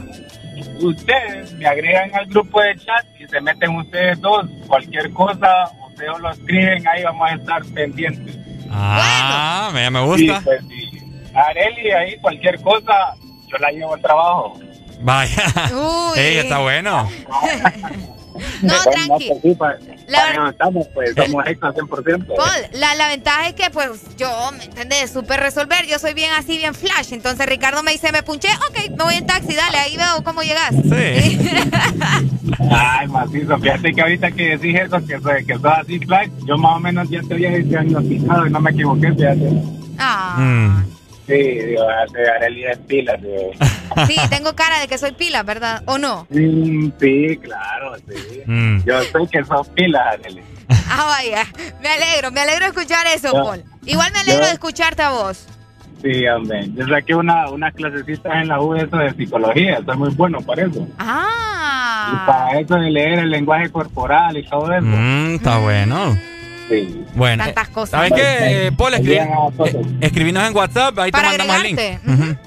[0.79, 4.45] Ustedes me agregan al grupo de chat y se meten ustedes dos.
[4.67, 8.37] Cualquier cosa, ustedes lo escriben, ahí vamos a estar pendientes.
[8.69, 10.39] Ah, me, me gusta.
[10.39, 11.31] Sí, pues, sí.
[11.33, 13.15] Areli, ahí cualquier cosa,
[13.47, 14.59] yo la llevo al trabajo.
[15.01, 15.43] Vaya.
[15.73, 16.19] Uy.
[16.19, 17.09] Está bueno.
[18.61, 19.27] No, tranqui.
[19.29, 19.75] pues sí, pa-
[20.07, 22.25] La estamos, pues somos extra 100%.
[22.35, 25.11] Paul, la, la ventaja es que, pues, yo, ¿me entiendes?
[25.11, 25.85] Súper resolver.
[25.85, 27.11] Yo soy bien así, bien flash.
[27.11, 30.41] Entonces Ricardo me dice, me punché, ok, me voy en taxi, dale, ahí veo cómo
[30.43, 30.71] llegas.
[30.71, 31.39] Sí.
[32.71, 36.57] Ay, macizo, fíjate que ahorita que decís eso, que soy, que sos así, Flash, yo
[36.57, 39.49] más o menos ya te había diagnosticado y no me equivoqué, fíjate.
[39.99, 40.83] Ah, Mm.
[41.27, 41.83] Sí, digo,
[42.35, 43.51] Areli es pilas, digo.
[44.07, 45.83] sí, tengo cara de que soy pila, ¿verdad?
[45.85, 46.25] ¿O no?
[46.29, 48.41] Mm, sí, claro, sí.
[48.45, 48.83] Mm.
[48.85, 50.41] Yo sé que sos pilas, Areli.
[50.89, 51.43] Ah, vaya.
[51.81, 53.31] Me alegro, me alegro de escuchar eso.
[53.33, 53.63] Paul.
[53.85, 55.45] Igual me alegro de escucharte a vos.
[56.01, 56.67] Sí, hombre.
[56.75, 60.39] Yo saqué una, unas clasecitas en la U de eso de psicología, soy muy bueno
[60.41, 60.79] para eso.
[60.79, 62.23] Y Ah.
[62.27, 64.85] para eso de leer el lenguaje corporal y todo eso.
[64.85, 66.15] Mm, está bueno.
[66.69, 67.05] Sí.
[67.15, 67.45] Bueno.
[67.45, 67.89] Tantas eh, cosas.
[67.91, 68.93] ¿Sabes qué, eh, Paul?
[68.93, 69.75] Escribi- Ya, cosas.
[69.75, 71.79] eh, escribinos en WhatsApp, ahí Para te mandamos el link.
[71.79, 72.11] agregarte.
[72.11, 72.37] Ujú.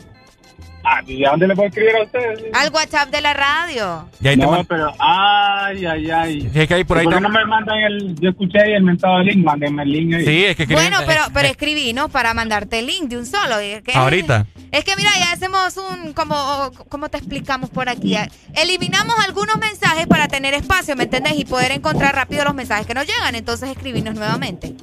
[0.83, 2.41] Ah, ¿y a dónde le puedo escribir a ustedes?
[2.55, 4.09] Al WhatsApp de la radio.
[4.21, 6.51] Y ahí te no, man- pero, ay, ay, ay.
[6.55, 8.83] Es que ahí por ahí ¿Por qué no me mandan el, yo escuché ahí el
[8.83, 10.25] mentado link, mándenme el link ahí.
[10.25, 12.09] Sí, es que escribí- Bueno, pero, pero eh, escribí, ¿no?
[12.09, 13.61] Para mandarte el link de un solo.
[13.63, 14.47] y es que- Ahorita.
[14.73, 18.17] Es que mira, ya hacemos un, como, ¿cómo te explicamos por aquí?
[18.55, 21.35] Eliminamos algunos mensajes para tener espacio, ¿me entendés?
[21.39, 23.35] Y poder encontrar rápido los mensajes que nos llegan.
[23.35, 24.75] Entonces escribinos nuevamente.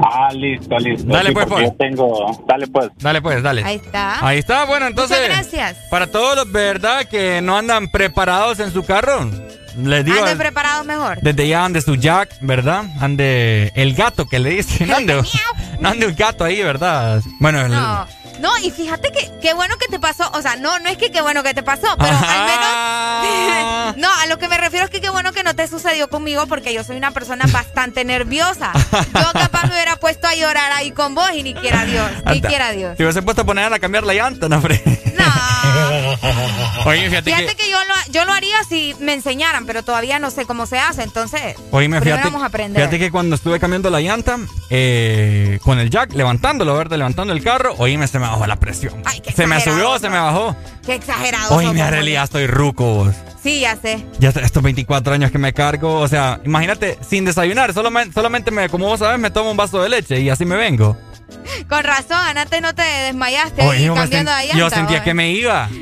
[0.00, 1.10] Ah, listo, listo.
[1.10, 1.62] Dale, Sí, pues, Paul.
[1.64, 2.90] Yo tengo, dale pues.
[2.98, 3.62] Dale pues, dale.
[3.64, 4.26] Ahí está.
[4.26, 5.18] Ahí está, bueno, entonces.
[5.50, 5.76] Gracias.
[5.90, 7.04] Para todos los, ¿verdad?
[7.06, 9.30] Que no andan preparados en su carro.
[9.76, 10.18] Les digo.
[10.20, 11.18] Anden preparados mejor.
[11.22, 12.84] Desde ya ande su jack, ¿verdad?
[13.00, 14.88] Ande el gato que le dicen.
[14.88, 15.22] No ande,
[15.82, 17.22] ande un gato ahí, ¿verdad?
[17.40, 18.06] Bueno, el- No,
[18.40, 20.30] no, y fíjate que qué bueno que te pasó.
[20.34, 23.96] O sea, no, no es que qué bueno que te pasó, pero al menos.
[23.96, 26.46] no, a lo que me refiero es que qué bueno que no te sucedió conmigo
[26.46, 28.72] porque yo soy una persona bastante nerviosa.
[28.92, 32.32] Yo capaz me hubiera puesto a llorar ahí con vos y ni quiera Dios, ni
[32.32, 32.48] Anda.
[32.48, 32.96] quiera Dios.
[32.98, 34.82] Si hubiese puesto a poner a cambiar la llanta, no, hombre.
[36.86, 37.64] Oye, fíjate, Fíjate que.
[37.64, 40.78] que yo lo, yo lo haría si me enseñaran, pero todavía no sé cómo se
[40.78, 41.56] hace, entonces.
[41.70, 42.80] Oíme, fíjate, vamos a aprender.
[42.82, 44.38] fíjate que cuando estuve cambiando la llanta,
[44.70, 46.96] eh, con el jack, levantándolo, ¿verdad?
[46.96, 49.02] Levantando el carro, oíme, se me bajó la presión.
[49.04, 50.56] Ay, se me subió, se me bajó.
[50.84, 51.58] Qué exagerado.
[51.58, 52.12] Arely, güey.
[52.12, 53.14] ya estoy ruco, vos.
[53.42, 54.06] Sí, ya sé.
[54.18, 58.68] Ya estos 24 años que me cargo, o sea, imagínate, sin desayunar, solamente, solamente me,
[58.68, 60.96] como vos sabes, me tomo un vaso de leche y así me vengo.
[61.68, 64.58] Con razón, antes no te desmayaste Oye, ahí yo, cambiando la llanta.
[64.58, 65.68] yo sentía que me iba.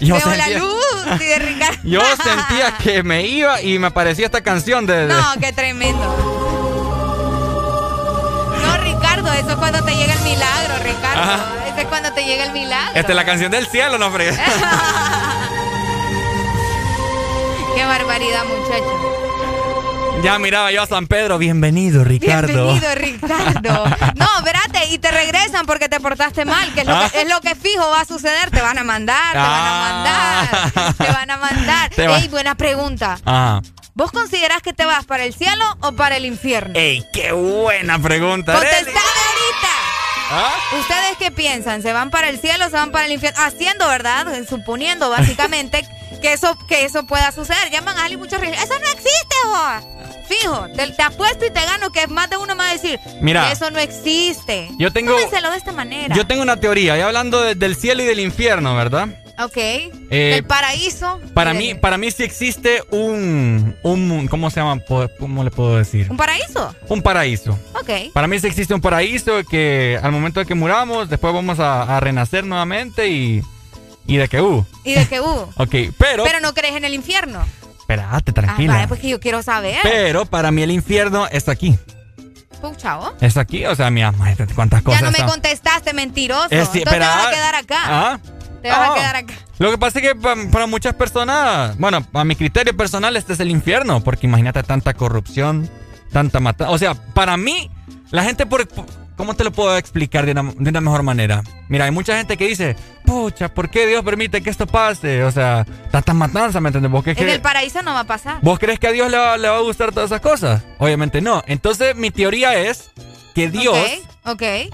[0.00, 1.78] Yo Veo la sentía, luz de Ricardo.
[1.84, 5.06] yo sentía que me iba y me aparecía esta canción de...
[5.06, 6.02] de- No, qué tremendo.
[8.64, 11.20] No, Ricardo, eso es cuando te llega el milagro, Ricardo.
[11.22, 11.44] Ajá.
[11.68, 12.92] Eso es cuando te llega el milagro.
[12.96, 14.36] Esta es la canción del cielo, no fregues.
[17.76, 19.21] Qué barbaridad, muchacho.
[20.22, 22.46] Ya miraba yo a San Pedro, bienvenido Ricardo.
[22.72, 23.84] Bienvenido, Ricardo.
[24.14, 27.08] No, espérate, y te regresan porque te portaste mal, que es lo, Ah.
[27.10, 28.50] que, es lo que fijo va a suceder.
[28.50, 31.90] Te van a mandar, te van a mandar, te van a mandar.
[31.90, 33.18] Te va- Ey, buena pregunta.
[33.24, 33.62] Ajá.
[33.94, 36.74] ¿Vos considerás que te vas para el cielo o para el infierno?
[36.78, 38.52] Ey, qué buena pregunta.
[38.54, 39.68] Contestame ahorita.
[40.34, 40.52] ¿Ah?
[40.80, 41.82] ¿Ustedes qué piensan?
[41.82, 43.38] ¿Se van para el cielo o se van para el infierno?
[43.42, 44.26] Haciendo, ¿verdad?
[44.48, 45.86] Suponiendo, básicamente,
[46.22, 47.70] que eso, que eso pueda suceder.
[47.70, 48.50] Llaman a alguien mucho río.
[48.52, 49.86] Eso no existe, vos.
[50.28, 52.98] Fijo, te, te apuesto y te gano que más de uno me va a decir,
[53.20, 53.52] Mira.
[53.52, 54.70] eso no existe.
[54.78, 56.14] Yo tengo- Tómenselo de esta manera.
[56.14, 59.08] Yo tengo una teoría, y hablando de- del cielo y del infierno, ¿verdad?
[59.44, 59.56] Ok.
[59.56, 61.20] Eh, Del paraíso.
[61.34, 64.80] Para mí, para mí sí existe un, un, ¿cómo se llama?
[65.18, 66.06] ¿Cómo le puedo decir?
[66.10, 66.74] ¿Un paraíso?
[66.88, 67.58] Un paraíso.
[67.80, 68.12] Ok.
[68.12, 71.96] Para mí sí existe un paraíso que al momento de que muramos, después vamos a,
[71.96, 73.42] a renacer nuevamente y,
[74.06, 75.50] y de que, uh, ¿Y de qué hubo?
[75.56, 77.44] ok, pero, Pero no crees en el infierno.
[77.80, 78.74] espérate, Ah, tranquila.
[78.74, 79.78] vale, pues que yo quiero saber.
[79.82, 81.76] Pero para mí el infierno es aquí,
[82.60, 83.12] Pues, chavo.
[83.20, 85.00] es aquí, o sea, mira, imagínate cuántas cosas.
[85.00, 86.46] Ya no me contestaste, mentiroso.
[86.50, 87.78] Es Entonces te vas a quedar acá.
[87.84, 88.18] Ah,
[88.62, 89.34] Te vas a quedar acá.
[89.58, 93.32] Lo que pasa es que pa- para muchas personas, bueno, a mi criterio personal este
[93.34, 95.68] es el infierno, porque imagínate tanta corrupción,
[96.12, 96.72] tanta matanza.
[96.72, 97.70] O sea, para mí,
[98.10, 98.66] la gente por...
[98.68, 101.42] por- ¿Cómo te lo puedo explicar de una, de una mejor manera?
[101.68, 102.74] Mira, hay mucha gente que dice,
[103.04, 105.22] pucha, ¿por qué Dios permite que esto pase?
[105.22, 106.90] O sea, tantas matanzas, ¿me entiendes?
[106.90, 108.38] ¿Vos crees En que, el paraíso no va a pasar.
[108.40, 110.62] ¿Vos crees que a Dios le va, le va a gustar todas esas cosas?
[110.78, 111.44] Obviamente no.
[111.46, 112.90] Entonces, mi teoría es
[113.34, 113.76] que Dios...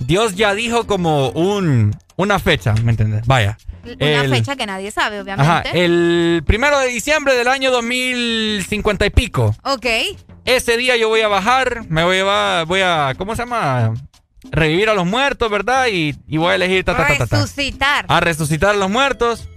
[0.00, 3.26] Dios ya dijo como un, una fecha, ¿me entiendes?
[3.26, 3.56] Vaya.
[3.84, 5.50] Una El- fecha que nadie sabe, obviamente.
[5.50, 9.54] Ajá, el primero de diciembre del año 2050 y pico.
[9.64, 9.86] Ok.
[10.44, 13.94] Ese día yo voy a bajar, me voy a, voy a, ¿cómo se llama?
[14.50, 15.86] Revivir a los muertos, ¿verdad?
[15.92, 17.36] Y, y voy a elegir ta, ta, ta, ta, ta.
[17.40, 18.04] Resucitar.
[18.08, 19.48] a resucitar a los muertos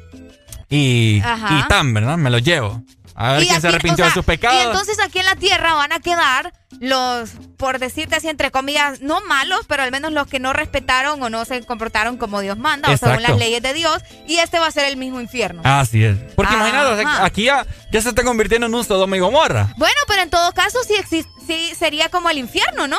[0.69, 1.59] y, Ajá.
[1.59, 2.17] y tan, ¿verdad?
[2.17, 2.81] Me los llevo.
[3.15, 4.57] A ver Y quién se arrepintió o de sus pecados.
[4.57, 9.01] Y entonces aquí en la tierra van a quedar los, por decirte así, entre comillas,
[9.01, 12.57] no malos, pero al menos los que no respetaron o no se comportaron como Dios
[12.57, 14.01] manda o según las leyes de Dios.
[14.27, 15.61] Y este va a ser el mismo infierno.
[15.65, 16.17] Así es.
[16.35, 17.25] Porque Ajá.
[17.25, 19.73] aquí ya, ya se está convirtiendo en un Sodoma y Gomorra.
[19.77, 22.97] Bueno, pero en todo caso sí, sí sería como el infierno, ¿no?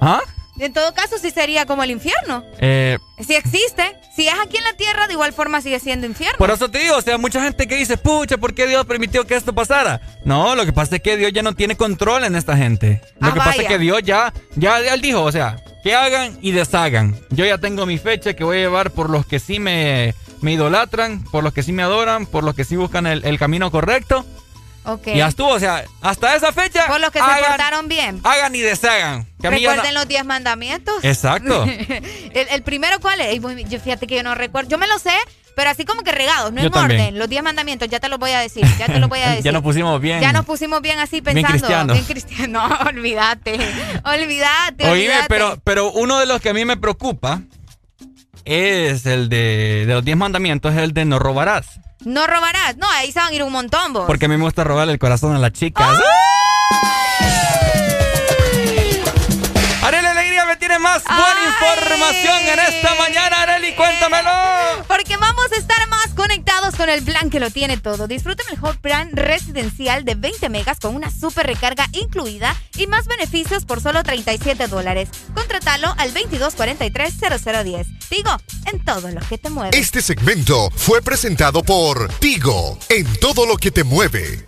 [0.00, 0.20] ¿Ah?
[0.58, 2.44] En todo caso sí sería como el infierno.
[2.58, 6.36] Eh, Si existe, si es aquí en la tierra, de igual forma sigue siendo infierno.
[6.38, 9.26] Por eso te digo, o sea, mucha gente que dice, pucha, ¿por qué Dios permitió
[9.26, 10.00] que esto pasara?
[10.24, 13.00] No, lo que pasa es que Dios ya no tiene control en esta gente.
[13.18, 13.68] Lo Ah, que pasa es vaya.
[13.68, 17.18] que Dios ya, ya, ya él dijo, o sea, que hagan y deshagan.
[17.30, 20.52] Yo ya tengo mi fecha que voy a llevar por los que sí me, me
[20.52, 23.70] idolatran, por los que sí me adoran, por los que sí buscan el, el camino
[23.70, 24.26] correcto.
[24.84, 25.06] Ok.
[25.08, 26.86] Y ya estuvo, o sea, hasta esa fecha.
[26.88, 28.20] Por los que se hagan, portaron bien.
[28.24, 29.26] hagan y deshagan.
[29.38, 31.02] No- Recuerden los diez mandamientos.
[31.04, 31.64] Exacto.
[31.68, 33.40] el, el primero, ¿cuál es?
[33.68, 34.68] Yo fíjate que yo no recuerdo.
[34.70, 35.14] Yo me lo sé,
[35.54, 37.00] pero así como que regados, no Yo en también.
[37.00, 37.18] orden.
[37.18, 38.64] Los diez mandamientos, ya te los voy a decir.
[38.78, 39.44] Ya te los voy a decir.
[39.44, 40.20] ya nos pusimos bien.
[40.20, 41.92] Ya nos pusimos bien así Bien pensando.
[41.94, 42.66] Bien cristiano.
[42.68, 43.58] No, olvídate.
[44.04, 44.84] Olvídate.
[44.84, 45.26] Oíme, olvídate.
[45.28, 47.40] pero, pero uno de los que a mí me preocupa
[48.44, 51.66] es el de, de los 10 mandamientos, es el de no robarás.
[52.04, 52.76] No robarás.
[52.76, 54.04] No, ahí se van a ir un montón, vos.
[54.06, 55.88] Porque a mí me gusta robarle el corazón a las chicas.
[59.82, 64.30] Arely Alegría me tiene más buena información en esta mañana, Arely, cuéntamelo.
[64.86, 68.06] Porque vamos a estar conectados con el plan que lo tiene todo.
[68.06, 73.06] Disfruten el Hot Plan residencial de 20 megas con una super recarga incluida y más
[73.06, 75.08] beneficios por solo 37 dólares.
[75.34, 77.86] Contratalo al 2243-0010.
[78.10, 78.30] Digo,
[78.66, 79.78] en todo lo que te mueve.
[79.78, 84.44] Este segmento fue presentado por Tigo, en todo lo que te mueve.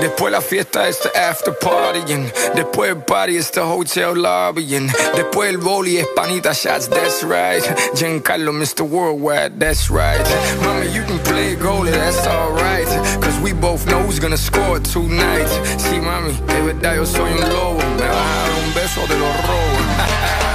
[0.00, 4.76] Después la fiesta es the after party and después el party es the hotel lobby
[4.76, 7.62] and después el boli es panita shots, that's right.
[7.94, 8.82] Giancarlo, Mr.
[8.82, 10.20] Worldwide, that's right.
[10.60, 12.86] Mama, you can play goalie, that's alright.
[13.22, 15.48] Cause we both know who's gonna score tonight.
[15.78, 17.78] Sí, mami, de verdad yo soy un lobo.
[17.78, 20.42] Me dar un beso de los robos.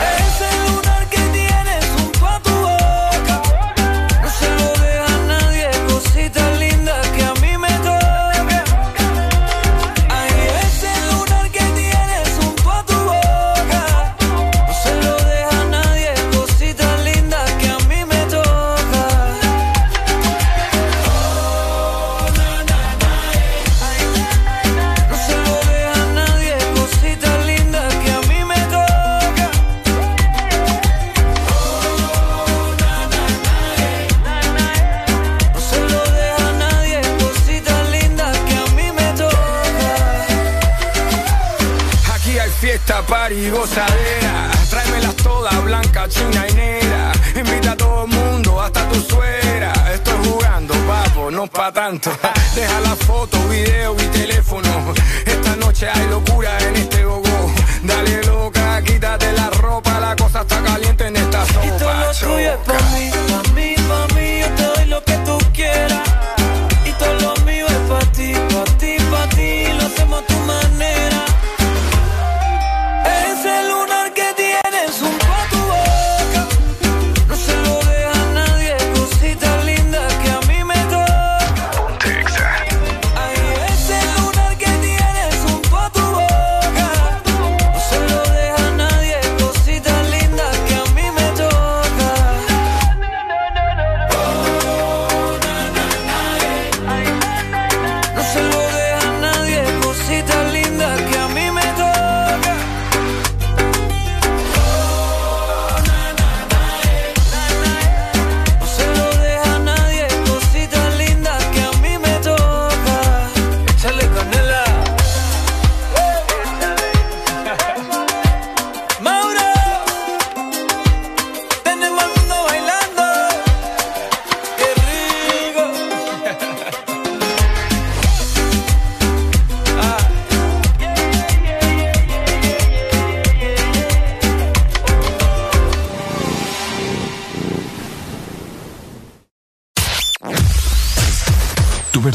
[43.11, 44.49] party y gozadera.
[44.69, 47.11] Tráemelas todas, blanca, china y negra.
[47.35, 49.73] Invita a todo el mundo, hasta tu suegra.
[49.93, 52.09] Estoy jugando, papo, no pa' tanto.
[52.55, 54.93] Deja la foto, video y teléfono.
[55.25, 57.51] Esta noche hay locura en este gogo.
[57.83, 61.65] Dale loca, quítate la ropa, la cosa está caliente en esta sopa.
[61.65, 63.80] Y todo lo tuyo es mí, pa' mí.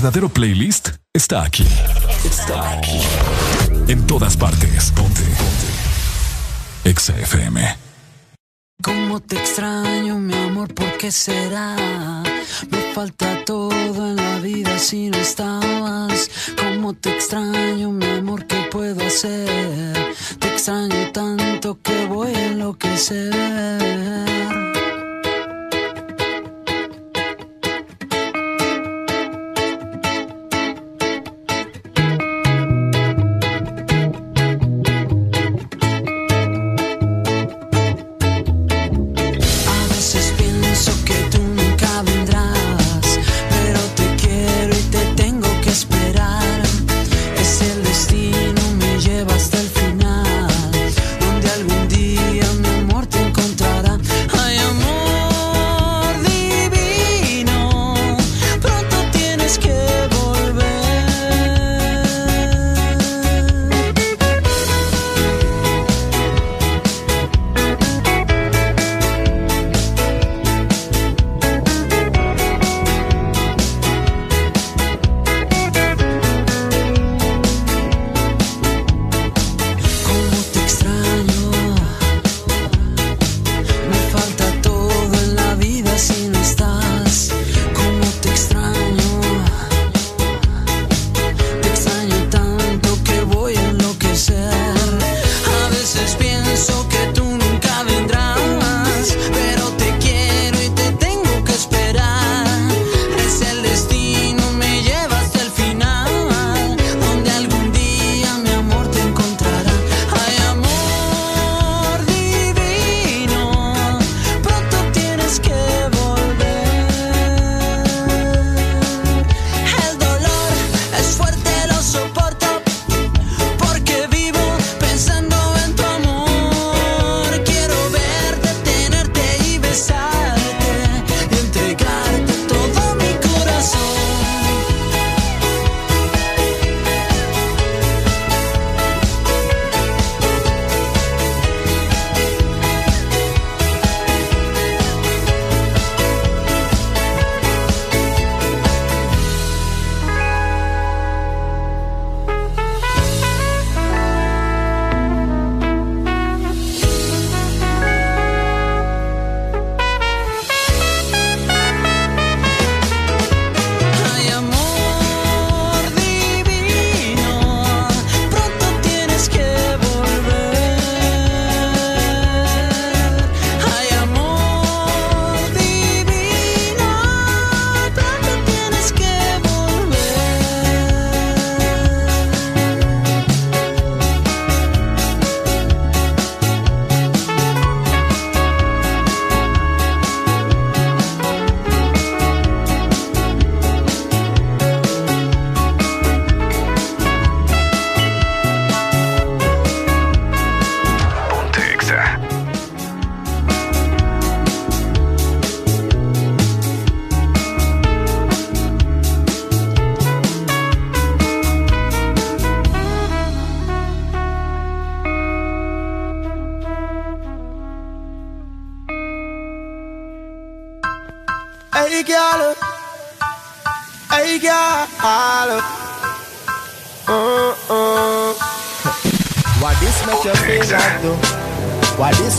[0.07, 1.67] Verdadero playlist está aquí.
[2.25, 3.01] Está aquí.
[3.89, 4.93] En todas partes.
[4.93, 5.23] Ponte.
[5.23, 5.67] Ponte.
[6.85, 7.15] Exa.
[8.85, 11.75] Cómo te extraño, mi amor, ¿por qué será?
[12.71, 16.31] Me falta todo en la vida si no estabas.
[16.57, 20.15] Cómo te extraño, mi amor, ¿qué puedo hacer?
[20.39, 24.76] Te extraño tanto que voy a enloquecer.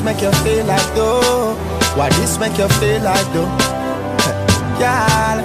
[0.07, 1.51] Make you feel like though?
[1.99, 3.51] Why this make you feel like though?
[4.79, 5.37] Girl,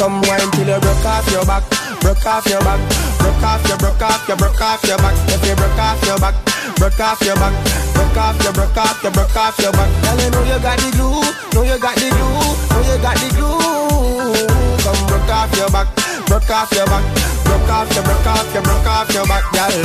[0.00, 1.64] come wine till you broke off your back,
[2.00, 2.80] broke off your back,
[3.20, 5.12] broke off your, broke off your, broke off your back.
[5.28, 6.34] If you broke off your back,
[6.80, 7.52] broke off your back,
[7.92, 9.90] broke off your, broke off your, broke off your back.
[9.92, 11.20] Girl, you know you got the glue,
[11.52, 14.48] know you got the glue, know you got the glue.
[14.80, 15.88] Come broke off your back,
[16.32, 17.04] broke off your back,
[17.44, 19.84] broke off your, broke off your, broke off your back, girl.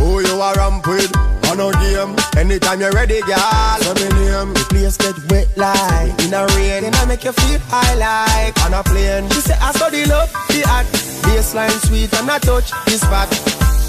[0.00, 1.35] Who you are ramp with?
[1.46, 3.78] Oh, on a game, anytime you're ready, girl.
[3.86, 4.52] Let me name.
[4.54, 8.56] The place get wet like in a rain, and I make you feel high like
[8.64, 9.28] on a plane.
[9.30, 10.90] She say I the love, the act,
[11.26, 13.30] baseline sweet and I touch the spot.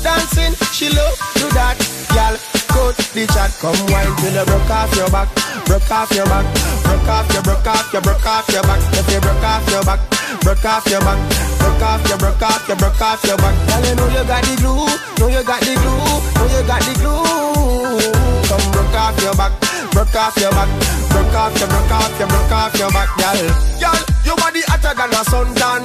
[0.03, 1.77] Dancing, she love do that,
[2.13, 2.37] girl.
[2.71, 5.29] Cut the chat, come wine till you broke off your back,
[5.65, 6.45] broke off your back,
[6.85, 8.81] broke off your, broke off your, broke off your back.
[8.93, 10.01] If you broke off your back,
[10.45, 11.19] broke off your back,
[11.59, 13.55] broke off your, broke off your, broke off your back.
[13.67, 14.85] Girl, you know you got the glue,
[15.17, 16.05] know you got the glue,
[16.37, 17.46] know you got the glue.
[18.47, 19.53] Come broke off your back,
[19.91, 20.69] broke off your back,
[21.09, 23.39] broke off your, broke off your, broke off your back, girl.
[23.81, 25.81] Girl, your body hotter than a suntan.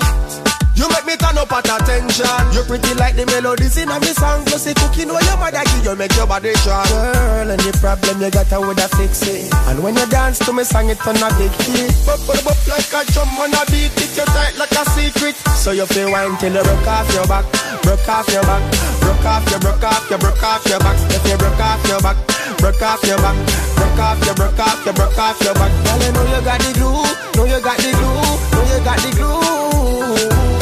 [0.74, 2.26] You You make me turn up at attention.
[2.51, 4.43] You pretty like the melodies in a me song.
[4.51, 6.82] Plus the cooking where your mother give you make your body strong.
[6.90, 9.47] Girl, any problem you got, I woulda fix it.
[9.70, 11.94] And when you dance to me song, it turn a big hit.
[12.02, 13.94] Bop, bop, bop like a drum on a beat.
[13.94, 15.39] It you tight like a secret.
[15.55, 17.47] So you feel wine till you broke off your back,
[17.82, 18.62] broke off your back,
[19.00, 20.96] broke off your, broke off your, broke off your back.
[21.10, 22.16] If you broke off your back,
[22.59, 23.36] broke off your back,
[23.76, 25.72] broke off your, broke off your, broke off your back.
[25.84, 27.04] Girl, you know you got the glue,
[27.36, 29.42] know you got the glue, know you got the glue.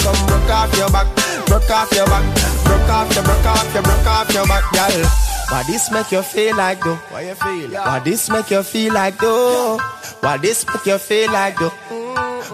[0.03, 1.09] Come broke off your back,
[1.47, 2.25] broke off your back,
[2.65, 5.07] broke off your, broke off your, broke off your back, girl.
[5.51, 6.95] Why this make you feel like though?
[7.11, 7.71] Why you feel?
[7.73, 9.79] Why this make you feel like though?
[10.21, 11.71] Why this make you feel like though?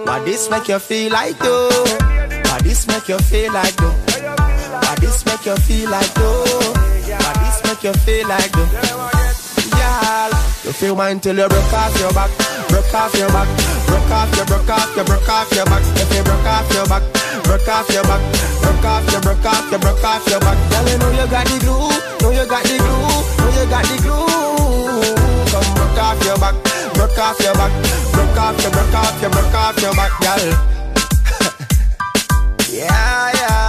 [0.05, 1.69] Why this make you feel like though?
[1.99, 4.36] Why this make you feel like though?
[5.01, 6.45] This make you feel like though?
[7.21, 8.67] Why this make you feel like though?
[9.77, 10.33] Girl,
[10.65, 12.31] you feel mine till you broke off your back,
[12.69, 13.49] broke off your back,
[13.87, 15.83] broke off your, broke off your, broke off your back.
[15.97, 17.03] If you broke off your back,
[17.45, 18.23] broke off your back,
[18.63, 20.59] broke off your, broke off your, broke off your back.
[20.71, 21.91] Girl, you know you got the glue,
[22.23, 24.27] know you got the glue, know you got the glue.
[25.53, 26.57] Come broke off your back,
[26.95, 27.73] broke off your back,
[28.13, 30.45] broke off your, broke off your, broke off your back, girl.
[32.73, 33.66] yeah, yeah.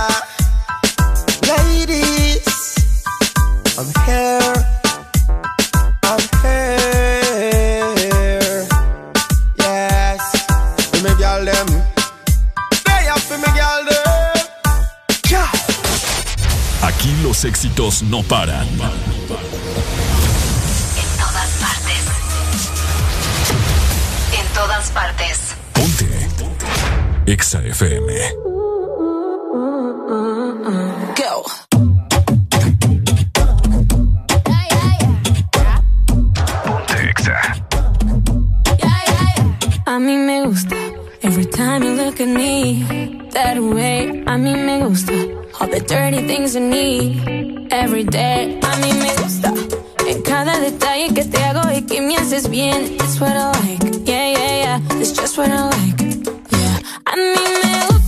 [3.80, 4.56] I'm here.
[6.02, 7.08] I'm here.
[9.60, 10.22] Yes.
[10.90, 11.68] For me girl them.
[12.86, 14.36] They up for me girl them.
[15.30, 15.52] Yeah.
[16.82, 18.68] Aquí los éxitos no paran.
[18.68, 18.80] En
[21.20, 22.04] todas partes.
[24.40, 25.56] En todas partes.
[25.74, 26.08] Ponte.
[27.28, 28.34] Exa FM.
[31.16, 31.57] Go.
[40.08, 40.76] Mí me gusta
[41.22, 44.24] every time you look at me that way.
[44.26, 45.12] A mí me gusta
[45.60, 48.58] all the dirty things you need every day.
[48.62, 49.52] A mí me gusta
[50.08, 52.96] en cada detalle que te hago y que me haces bien.
[53.02, 55.02] It's what I like, yeah, yeah, yeah.
[55.02, 56.02] It's just what I like,
[56.52, 56.80] yeah.
[57.06, 58.07] A mí me gusta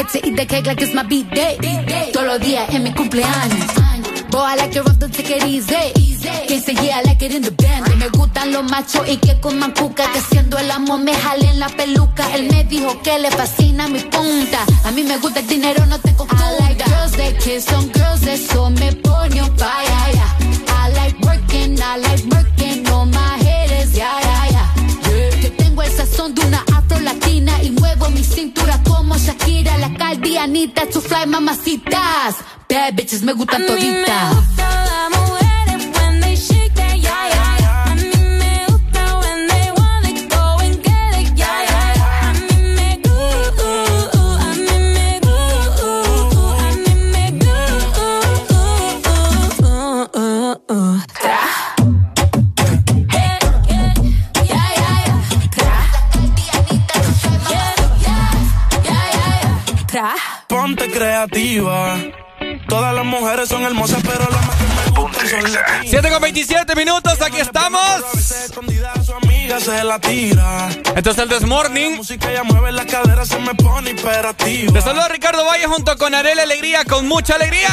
[0.00, 1.58] To eat the cake like it's my B-day.
[2.12, 3.66] Todos los días en mi cumpleaños.
[4.30, 5.74] Boy, I like it rough, don't take it easy.
[6.48, 7.96] Que yeah, I like it in the band.
[7.96, 10.10] Me gustan los machos y que coman cuca.
[10.10, 12.34] Que haciendo el amor me jalen la peluca.
[12.34, 14.64] Él me dijo que le fascina mi punta.
[14.84, 16.44] A mí me gusta el dinero, no te confunda.
[16.44, 20.18] I like girls that kiss on girls, eso me pone on fire.
[20.66, 22.59] I like working, I like working
[27.70, 32.36] y muevo mi cintura como Shakira, la caldianita, to fly mamacitas.
[32.68, 34.34] Bad bitches me gustan toditas.
[34.56, 36.89] Las mujeres when they shake
[60.70, 61.96] Ponte creativa.
[62.68, 66.22] Todas las mujeres son hermosas, pero las más que me gustan son las 7 con
[66.22, 67.82] 27 minutos, aquí estamos.
[70.94, 71.96] Esto es el This Morning.
[71.96, 74.72] Música ella mueve la cadera, se me pone imperativa.
[74.72, 77.70] Te saluda Ricardo Valle junto con Arela Alegría, con mucha alegría.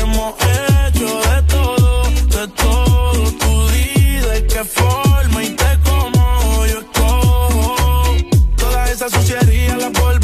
[0.00, 3.30] Hemos hecho de todo, de todo.
[3.30, 8.16] Tú di de qué forma y te como yo escojo.
[8.56, 10.23] Toda esa suciería la volvería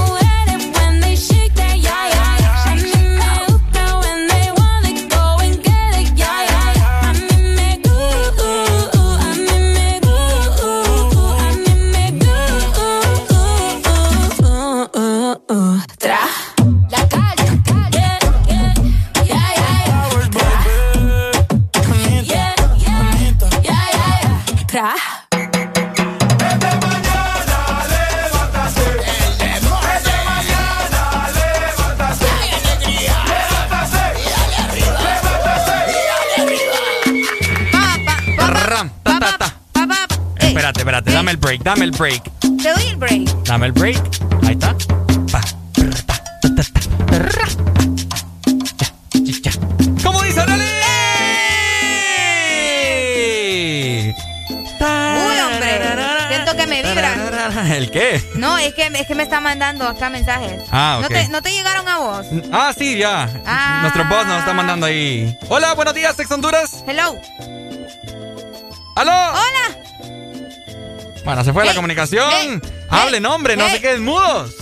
[40.71, 42.23] Espérate, espérate, dame el break, dame el break.
[42.39, 43.43] Te doy el break.
[43.43, 43.97] Dame el break.
[44.43, 44.73] Ahí está.
[50.01, 50.63] ¿Cómo dice Arely?
[54.79, 55.81] Uy, hombre.
[56.29, 57.75] Siento que me vibra.
[57.75, 58.23] ¿El qué?
[58.35, 60.63] No, es que, es que me está mandando acá mensajes.
[60.71, 61.13] Ah, ¿No ok.
[61.13, 62.25] te, ¿No te llegaron a vos?
[62.53, 63.29] Ah, sí, ya.
[63.45, 63.79] Ah.
[63.81, 65.37] Nuestro boss nos está mandando ahí.
[65.49, 66.83] Hola, buenos días, Ex Honduras.
[66.87, 67.13] Hello.
[68.95, 69.11] ¡Aló!
[69.11, 69.80] Hola.
[71.23, 72.25] Bueno, se fue la comunicación.
[72.31, 74.55] hey, Hablen, hombre, no se queden mudos.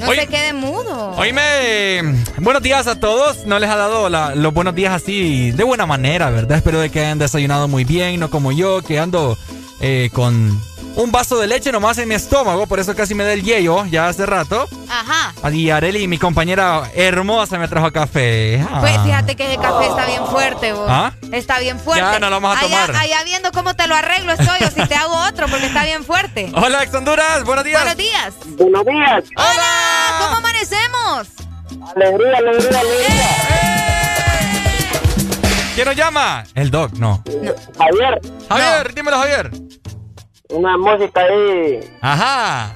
[0.00, 1.10] No se quede mudo.
[1.16, 3.44] Oíme, buenos días a todos.
[3.46, 6.56] No les ha dado la- los buenos días así de buena manera, ¿verdad?
[6.58, 9.38] Espero de que hayan desayunado muy bien, no como yo, que ando
[9.80, 10.60] eh, con
[10.96, 13.84] un vaso de leche nomás en mi estómago, por eso casi me da el yello
[13.86, 14.68] ya hace rato.
[14.88, 15.32] Ajá.
[15.50, 18.60] Y Areli, mi compañera hermosa, me trajo café.
[18.70, 18.78] Ah.
[18.80, 20.86] Pues fíjate que ese café está bien fuerte, vos.
[20.88, 21.12] ¿Ah?
[21.32, 22.02] Está bien fuerte.
[22.04, 22.96] Ya, no lo vamos a allá, tomar.
[23.02, 26.04] allá viendo cómo te lo arreglo estoy o si te hago otro porque está bien
[26.04, 26.52] fuerte.
[26.54, 27.80] Hola, Ex Honduras, buenos días.
[27.82, 28.34] Buenos días.
[28.58, 29.24] Buenos días.
[29.36, 30.18] Hola.
[30.20, 31.28] ¿Cómo amanecemos?
[31.96, 33.26] Alegría, alegría, alegría.
[35.74, 36.44] ¿Quién nos llama?
[36.54, 37.24] El Doc, no.
[37.78, 39.50] Javier, Javier, dímelo, Javier.
[40.52, 42.72] Una música ahí, Ajá.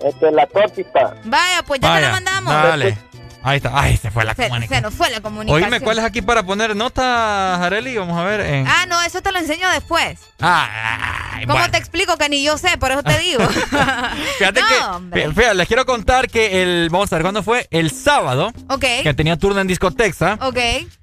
[0.00, 1.14] este, la tópica.
[1.24, 2.52] Vaya, pues ya te Vaya, la mandamos.
[2.52, 2.98] Dale.
[3.42, 3.70] Ahí está.
[3.72, 4.76] Ay, se fue la Se, comunicación.
[4.76, 5.64] se nos fue la comunicación.
[5.64, 7.96] Oíme, ¿cuál es aquí para poner nota, Jareli?
[7.96, 8.40] Vamos a ver.
[8.42, 8.66] En...
[8.68, 10.18] Ah, no, eso te lo enseño después.
[10.42, 11.70] Ah, ay, ¿Cómo bueno.
[11.72, 12.76] te explico que ni yo sé?
[12.76, 13.42] Por eso te digo.
[14.38, 17.66] Fíjate No, que, fíjate, les quiero contar que el, vamos a ver, ¿cuándo fue?
[17.70, 18.84] El sábado, ok.
[19.04, 20.36] que tenía turno en discotexa.
[20.42, 20.58] Ok.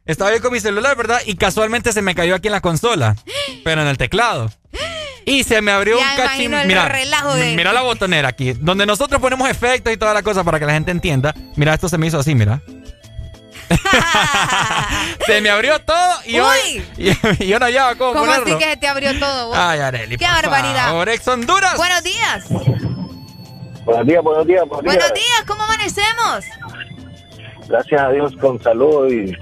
[0.06, 1.20] Estaba yo con mi celular, ¿verdad?
[1.26, 3.16] Y casualmente se me cayó aquí en la consola,
[3.64, 4.52] pero en el teclado.
[5.30, 6.52] Y se me abrió Ya un cachín.
[6.66, 10.42] Mira, relajo de- mira la botonera aquí, donde nosotros ponemos efectos y toda la cosa
[10.46, 11.36] para que la gente entienda.
[11.58, 12.62] Mira, esto se me hizo así, mira.
[15.26, 17.10] se me abrió todo y, hoy, y,
[17.44, 18.46] y yo no hallaba cómo, ¿Cómo ponerlo.
[18.56, 19.48] así que se te abrió todo?
[19.48, 19.58] vos?
[19.58, 20.86] Ay, Areli, ¡Qué barbaridad!
[20.88, 21.76] favor, Ex Honduras.
[21.76, 22.46] Buenos días.
[22.50, 24.96] Buenos días, buenos días, buenos días.
[24.96, 26.46] Buenos días, ¿cómo amanecemos?
[27.68, 29.36] Gracias a Dios con salud y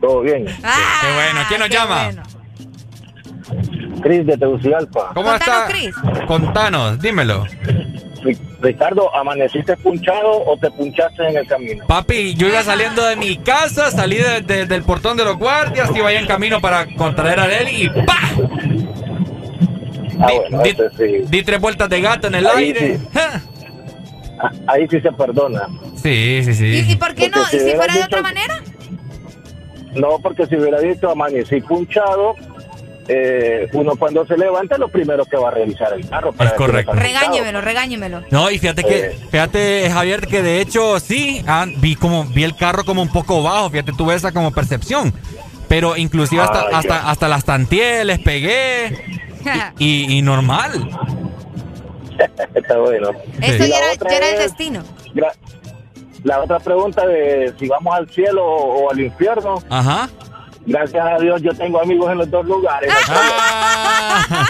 [0.00, 0.44] todo bien.
[0.62, 2.10] Ah, Qué bueno, ¿quién nos llama?
[4.04, 5.12] Cris de Tegucigalpa.
[5.14, 5.66] ¿Cómo está?
[6.26, 7.46] Contanos, dímelo.
[8.22, 11.86] Ri- Ricardo, ¿amaneciste punchado o te punchaste en el camino?
[11.86, 15.90] Papi, yo iba saliendo de mi casa, salí de- de- del portón de los guardias,
[15.96, 18.18] iba ahí en camino para contraer a él y ¡pa!
[20.20, 21.24] Ah, bueno, di, ese sí.
[21.28, 22.98] di tres vueltas de gato en el Ahí aire.
[22.98, 23.08] sí.
[24.38, 25.62] Ah, Ahí sí se perdona.
[25.96, 26.84] Sí, sí, sí.
[26.86, 27.40] ¿Y, y por qué no?
[27.52, 28.60] ¿Y si fuera de otra manera?
[29.94, 32.34] No, porque si hubiera dicho amanecí punchado,
[33.08, 36.32] eh, uno cuando se levanta lo primero que va a revisar el carro.
[36.32, 36.92] Para Es correcto.
[36.92, 38.22] Regáñemelo, regáñemelo.
[38.30, 39.18] No, y fíjate que, Eh.
[39.30, 43.42] fíjate, Javier, que de hecho sí, ah, vi como, vi el carro como un poco
[43.42, 45.12] bajo, fíjate, tuve esa como percepción.
[45.68, 48.96] Pero inclusive hasta, Ah, hasta, hasta las tanteé, les pegué
[49.78, 50.88] y, y normal.
[52.54, 53.10] Está bueno.
[53.40, 54.82] Eso ya era, otra ya era el es- destino.
[56.22, 59.62] La otra pregunta de si vamos al cielo o, o al infierno.
[59.68, 60.08] Ajá.
[60.66, 62.90] Gracias a Dios yo tengo amigos en los dos lugares.
[63.08, 64.46] Ah.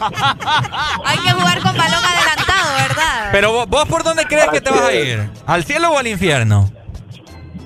[1.04, 3.28] Hay que jugar con balón adelantado, ¿verdad?
[3.32, 5.28] Pero vos, vos por dónde crees que te vas a ir?
[5.46, 6.70] ¿Al cielo o al infierno?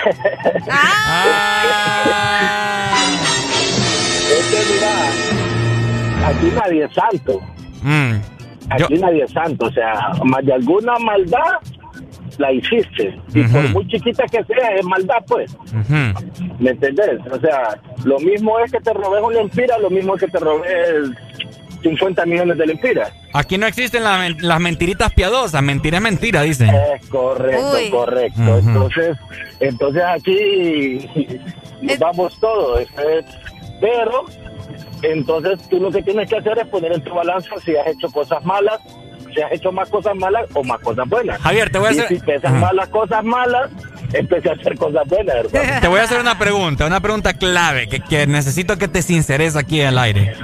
[4.30, 7.40] Es que mira, aquí nadie es santo.
[7.82, 8.16] Mm,
[8.72, 9.66] Aquí nadie es santo.
[9.66, 11.58] O sea, más de alguna maldad
[12.40, 13.16] la hiciste.
[13.36, 15.56] Y por muy chiquita que sea, es maldad, pues.
[16.60, 17.20] ¿Me entendés?
[17.32, 20.40] O sea, lo mismo es que te robes una empira, lo mismo es que te
[20.40, 21.12] robes
[21.84, 23.12] 50 millones de lempiras.
[23.34, 25.62] Aquí no existen las men- las mentiritas piadosas.
[25.62, 26.70] Mentira es mentira, dicen.
[26.70, 27.90] Es correcto, Uy.
[27.90, 28.58] correcto.
[28.58, 29.18] Entonces,
[29.60, 31.10] entonces aquí
[31.82, 32.82] nos vamos todos.
[32.82, 33.26] este,
[33.80, 34.26] Pero,
[35.04, 38.10] entonces tú lo que tienes que hacer es poner en tu balanza si has hecho
[38.10, 38.80] cosas malas,
[39.34, 41.42] si has hecho más cosas malas o más cosas buenas.
[41.42, 42.60] Javier, te voy a Y hacer- si pesas Ajá.
[42.60, 43.72] más las cosas malas,
[44.14, 45.82] empecé a hacer cosas buenas, ¿verdad?
[45.82, 49.56] Te voy a hacer una pregunta, una pregunta clave que, que necesito que te sinceres
[49.56, 50.36] aquí al aire.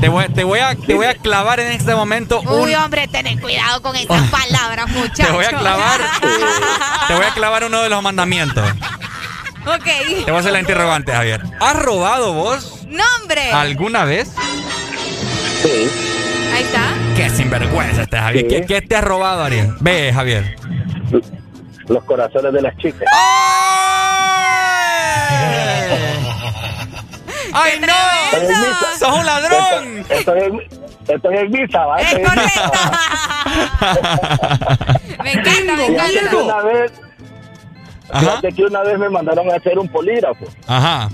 [0.00, 3.06] Te voy, te voy a te voy a clavar en este momento un Uy, hombre,
[3.06, 5.26] ten cuidado con esas palabras, muchachos.
[5.26, 6.00] te voy a clavar
[7.08, 8.68] te voy a clavar uno de los mandamientos.
[9.64, 9.84] ok.
[10.24, 11.40] Te voy a hacer la interrogante, Javier.
[11.60, 13.52] ¿Has robado vos No, hombre.
[13.52, 14.32] alguna vez?
[15.62, 15.88] Sí.
[16.52, 16.82] Ahí está.
[17.22, 18.44] Qué sinvergüenza este Javier.
[18.44, 18.48] Sí.
[18.56, 19.72] ¿Qué, qué te has robado, Ariel?
[19.78, 20.56] Ve, Javier.
[21.86, 23.08] Los corazones de las chicas.
[27.52, 27.86] ¡Ay, no!
[28.32, 28.98] Estoy en misa.
[28.98, 30.04] ¡Sos un ladrón!
[30.10, 30.60] Estoy en,
[31.14, 32.00] estoy en misa, ¿va?
[32.00, 32.70] Es Estoy misa.
[35.22, 36.36] Me encanta, me Fíjate que encanta.
[36.38, 36.92] una vez,
[38.18, 40.46] fíjate que una vez me mandaron a hacer un polígrafo.
[40.66, 41.08] Ajá.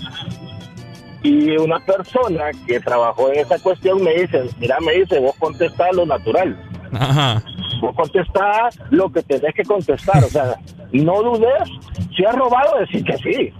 [1.22, 5.94] Y una persona que trabajó en esa cuestión me dice, mira, me dice, vos contestás
[5.94, 6.56] lo natural.
[6.92, 7.42] Ajá.
[7.80, 10.22] Vos contestás lo que tenés que contestar.
[10.24, 10.54] O sea,
[10.92, 11.68] no dudes.
[12.16, 13.52] Si has robado, decir que sí.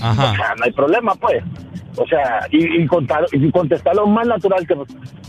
[0.00, 0.32] Ajá.
[0.32, 1.42] O sea, no hay problema, pues.
[1.96, 4.76] O sea, y, y, contar, y contestar lo más natural que,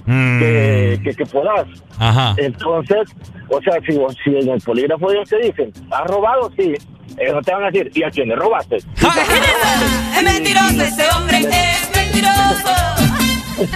[0.10, 0.40] Mm.
[0.40, 1.66] que, que, que puedas.
[2.00, 2.34] Ajá.
[2.38, 3.10] Entonces,
[3.50, 6.50] o sea, si, vos- si en el polígrafo ellos te dicen, ¿has robado?
[6.58, 6.76] Sí.
[7.18, 8.78] Ellos no te van a decir, ¿y a quién le robaste?
[8.78, 8.86] Es
[10.24, 12.76] mentiroso ese hombre, es mentiroso.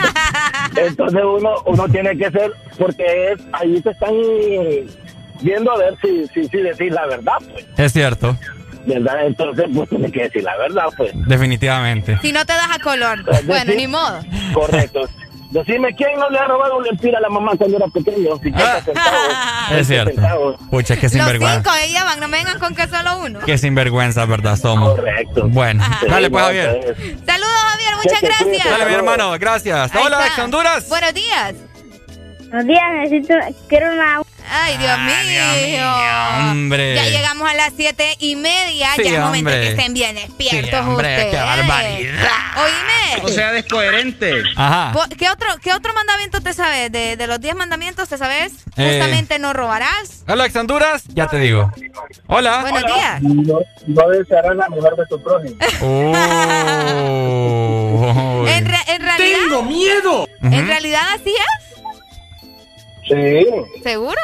[0.75, 4.13] Entonces uno uno tiene que ser, porque es, ahí te están
[5.41, 7.65] viendo a ver si, si, si decís la verdad, pues.
[7.77, 8.37] Es cierto.
[8.85, 9.27] ¿Verdad?
[9.27, 11.11] Entonces, pues tienes que decir la verdad, pues.
[11.27, 12.17] Definitivamente.
[12.21, 13.23] Si no te das a color.
[13.45, 14.19] Bueno, ni modo.
[14.53, 15.07] Correcto.
[15.51, 18.37] Decime, ¿quién no le ha robado un lempira a la mamá cuando era pequeño?
[18.37, 19.21] 50 centavos.
[19.69, 20.11] Es 20 cierto.
[20.13, 20.55] centavos.
[20.69, 21.55] Pucha, qué Los sinvergüenza.
[21.57, 23.39] cinco, ella van, no me vengan con que solo uno.
[23.39, 24.55] Qué sinvergüenza, ¿verdad?
[24.55, 24.95] Somos.
[24.95, 25.47] Correcto.
[25.49, 26.05] Bueno, Ajá.
[26.07, 26.95] dale pues, Javier.
[27.25, 28.69] Saludos, Javier, muchas gracias.
[28.69, 29.93] Dale, mi hermano, gracias.
[29.93, 30.87] Ahí Hola, Honduras.
[30.87, 31.53] Buenos días.
[32.49, 33.33] Buenos días, necesito,
[33.67, 34.21] quiero una...
[34.53, 36.51] Ay, Dios mío.
[36.51, 36.95] Hombre.
[36.95, 38.89] Ya llegamos a las siete y media.
[38.97, 39.61] Sí, ya es momento hombre.
[39.61, 41.31] que estén bien despiertos Sí, hombre, ustedes.
[41.31, 42.29] qué barbaridad.
[42.57, 43.23] Oíme.
[43.23, 44.43] O sea, descoherente.
[44.55, 44.91] Ajá.
[44.93, 46.91] ¿Vos- ¿Qué otro, ¿Qué otro mandamiento te sabes?
[46.91, 48.53] De, de los diez mandamientos, ¿te sabes?
[48.77, 48.97] Eh.
[48.99, 50.23] Justamente no robarás.
[50.27, 51.03] Hola, ex Honduras.
[51.09, 51.71] Ya te digo.
[52.27, 52.61] Hola.
[52.61, 53.21] Buenos días.
[53.21, 55.55] No, no desearán la mujer de tu prójimo.
[57.23, 58.45] Oh.
[58.47, 59.37] En, re- en realidad.
[59.43, 60.27] ¡Tengo miedo!
[60.41, 61.70] ¿En realidad así es?
[63.11, 64.21] Sí, ¿Seguro?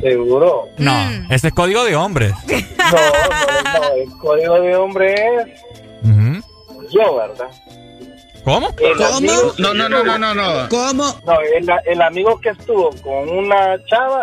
[0.00, 0.68] seguro.
[0.78, 1.32] No, Mm.
[1.32, 2.32] ese es código de hombres.
[2.86, 5.48] No, no, no, el código de hombre es
[6.92, 7.48] yo, ¿verdad?
[8.44, 8.68] ¿Cómo?
[8.78, 10.68] El amigo- No, no, no, no, no, no.
[10.68, 11.04] ¿Cómo?
[11.26, 14.22] No, el, el amigo que estuvo con una chava,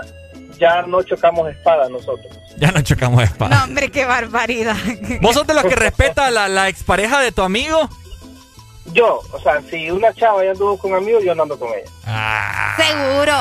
[0.57, 2.27] ya no chocamos espada nosotros.
[2.57, 3.53] Ya no chocamos de espada.
[3.57, 4.77] No, hombre, qué barbaridad.
[5.21, 7.89] ¿Vos sos de los que respeta la, la expareja de tu amigo?
[8.87, 11.89] Yo, o sea, si una chava ya anduvo con amigos, yo no ando con ella.
[12.77, 13.33] Seguro.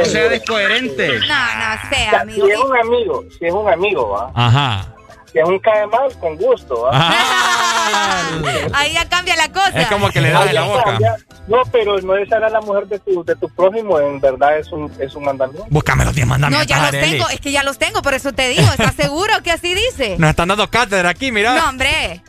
[0.00, 1.08] O sea, descoherente.
[1.08, 2.46] No, no O sea, amigo.
[2.46, 4.30] si es un amigo, si es un amigo, ¿va?
[4.34, 4.86] Ajá.
[5.32, 6.90] Si es un cae mal, con gusto, ¿va?
[8.74, 9.80] Ahí ya cambia la cosa.
[9.80, 10.84] Es como que le das en la boca.
[10.84, 11.16] cambia.
[11.48, 14.70] No, pero no es a la mujer de tu, de tu prójimo, en verdad es
[14.72, 15.66] un, es un mandamiento.
[15.70, 17.10] Búscame los 10 No, mandamientos, ya los Arely.
[17.12, 18.62] tengo, es que ya los tengo, por eso te digo.
[18.70, 20.16] ¿Estás seguro que así dice?
[20.18, 21.54] Nos están dando cátedra aquí, mira.
[21.54, 22.22] No, hombre.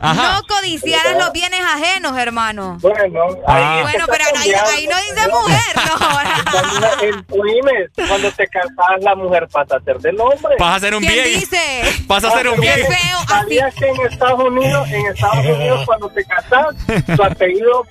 [0.00, 0.34] Ajá.
[0.36, 2.78] No codiciarás los bienes ajenos, hermano.
[2.80, 3.78] Bueno, Ah.
[3.78, 5.98] ahí Bueno, está pero ahí, ahí no dice mujer, no.
[7.28, 10.56] Cuando, cuando te casas, la mujer pasa a ser del hombre.
[10.58, 11.40] Vas a hacer un ¿Quién bien.
[11.40, 11.82] dice?
[12.06, 12.86] Vas a hacer un Qué bien.
[12.86, 13.18] feo.
[13.28, 16.74] ¿Sabías que en Estados Unidos, en Estados Unidos, cuando te casas,
[17.16, 17.86] tu apellido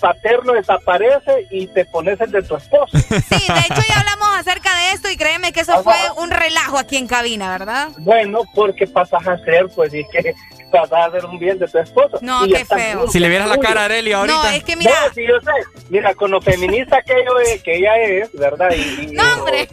[0.00, 2.96] paterno desaparece y te pones el de tu esposo?
[2.98, 6.78] Sí, de hecho ya hablamos acerca de esto y créeme que eso fue un relajo
[6.78, 7.88] aquí en cabina, ¿verdad?
[7.98, 10.34] Bueno, porque pasas a ser, pues, y que
[10.72, 12.18] a hacer un bien de tu esposo.
[12.20, 12.76] No, Y ya qué feo.
[12.98, 14.36] bien, Si le vieras la cara a Arely ahorita.
[14.42, 15.82] No, es que mira, No, sí, yo sé.
[15.88, 18.70] Mira, con lo feminista que, yo, es- que ella es, ¿verdad?
[18.76, 19.68] Y, y- No, hombre.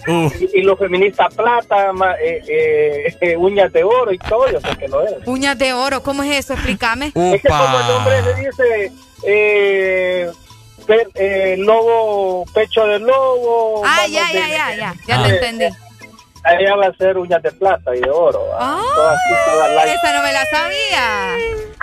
[0.54, 4.60] Y, y lo feminista plata, ma- eh, eh, eh, uñas de oro y todo, yo
[4.62, 5.16] sé que lo es.
[5.26, 6.54] uñas de oro, ¿cómo es eso?
[6.54, 7.08] Explícame.
[7.08, 8.92] Es que como el hombre le dice
[9.26, 10.32] eh,
[11.16, 13.82] eh, lobo, pecho de lobo.
[13.86, 15.24] Ah, ya, de- ya, ya, ya, ya Ah.
[15.28, 15.66] te entendí.
[16.46, 18.42] Ella va a ser uñas de plata y de oro.
[18.60, 19.96] light.
[19.98, 21.36] Esa no me la sabía.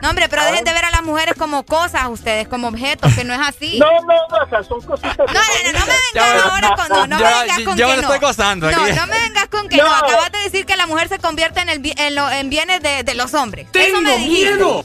[0.02, 3.24] No, hombre, pero dejen de ver a las mujeres como cosas, ustedes, como objetos, que
[3.24, 3.78] no es así.
[3.78, 5.16] No, no, no, o sea, son cositas.
[5.18, 7.86] No, no, no, no me vengas ahora con no, no ya- me vengas con ya
[7.86, 8.14] que me lo no.
[8.14, 8.92] estoy gozando No, aquí.
[8.94, 9.84] no me vengas con que No.
[9.84, 9.94] no.
[9.94, 13.02] Acabas de decir que la mujer se convierte en el en, lo- en bienes de,
[13.02, 13.66] de los hombres.
[13.72, 14.54] Eso me ¡Tengo dijiste.
[14.56, 14.84] miedo!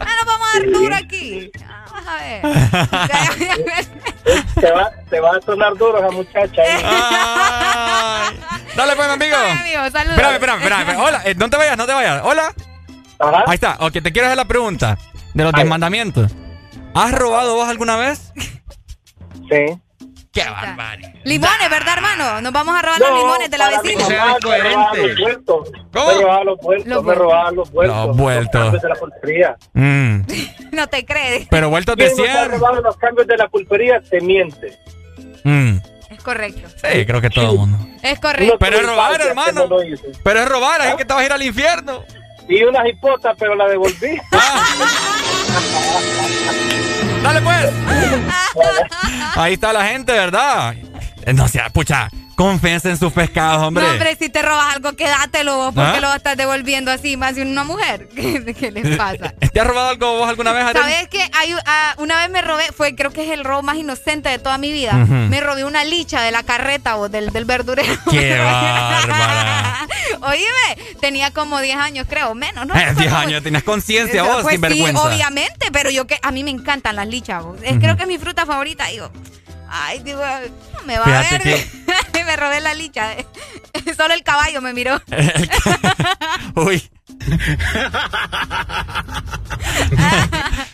[0.00, 1.50] Ah, nos vamos a dar duro aquí.
[1.98, 2.42] Vas a ver.
[4.60, 6.62] Te va, te va a sonar duro esa muchacha.
[6.62, 6.82] ¿eh?
[6.84, 8.38] Ay.
[8.76, 9.36] Dale, pues, mi amigo.
[9.38, 10.18] Ay, amigo, saludos.
[10.18, 10.96] Espérame, espérame, espérame.
[11.00, 12.20] Hola, eh, no te vayas, no te vayas.
[12.24, 12.54] Hola.
[13.18, 13.44] Ajá.
[13.46, 13.76] Ahí está.
[13.80, 14.98] Ok, te quiero hacer la pregunta
[15.32, 16.30] de los diez mandamientos.
[16.94, 18.32] ¿Has robado vos alguna vez?
[19.48, 19.80] Sí.
[20.44, 21.10] Qué barbaridad.
[21.24, 22.40] Limones, ¿verdad, hermano?
[22.40, 24.04] Nos vamos a robar los limones de la vecina.
[24.04, 25.08] O sea, mamá, me robaba descoherente.
[25.08, 25.70] los vueltos.
[25.92, 26.06] ¿Cómo?
[26.06, 28.06] Me robaba los vueltos, Los me robaba los vueltos.
[28.06, 28.82] Los vueltos.
[28.82, 29.56] de la pulpería.
[29.74, 30.20] Mm.
[30.72, 31.48] No te crees.
[31.50, 32.50] Pero vueltos de ¿Quién nos ha 100.
[32.60, 34.00] robado los cambios de la pulpería?
[34.00, 34.78] Te miente.
[35.44, 35.78] Mm.
[36.10, 36.68] Es correcto.
[36.68, 37.78] Sí, creo que todo el mundo.
[38.02, 38.56] Es correcto.
[38.60, 39.66] Pero es robar, hermano.
[39.66, 39.76] no.
[40.22, 42.04] Pero es robar, así que te vas a ir al infierno.
[42.48, 44.18] Y unas hipotas, pero la devolví.
[47.22, 47.70] Dale pues.
[49.36, 50.74] Ahí está la gente, ¿verdad?
[51.24, 52.08] Eh, No sea, pucha.
[52.38, 53.82] Confianza en sus pescados, hombre.
[53.84, 56.00] No, hombre, si te robas algo, quédatelo vos, porque ¿Ah?
[56.00, 58.08] lo estás devolviendo así, más de una mujer.
[58.14, 59.34] ¿Qué, qué les pasa?
[59.52, 60.64] ¿Te has robado algo vos alguna vez?
[60.72, 63.74] ¿Sabes que hay, ah, una vez me robé, fue creo que es el robo más
[63.76, 64.92] inocente de toda mi vida.
[64.92, 67.92] Me robé una licha de la carreta o del, del verdurero.
[68.10, 69.88] ¡Qué bárbara!
[70.22, 72.74] Oíme, tenía como 10 años, creo, menos, ¿no?
[72.76, 75.02] Eh, 10 años, tenías conciencia vos, Pues sin sí, vergüenza.
[75.02, 77.42] obviamente, pero yo que a mí me encantan las lichas.
[77.42, 77.58] vos.
[77.64, 78.86] Es, Creo que es mi fruta favorita.
[78.86, 79.10] Digo,
[79.70, 80.20] ay, digo,
[80.86, 82.24] me va Fíjate a ver.
[82.26, 83.14] me robé la licha.
[83.96, 85.00] Solo el caballo me miró.
[86.56, 86.88] Uy.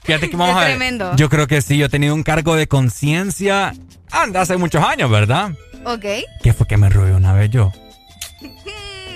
[0.04, 0.68] Fíjate que vamos a ver.
[0.70, 1.14] tremendo.
[1.16, 3.72] Yo creo que sí, yo he tenido un cargo de conciencia
[4.10, 5.52] anda, hace muchos años, ¿verdad?
[5.84, 6.04] ok.
[6.42, 7.72] ¿Qué fue que me robé una vez yo?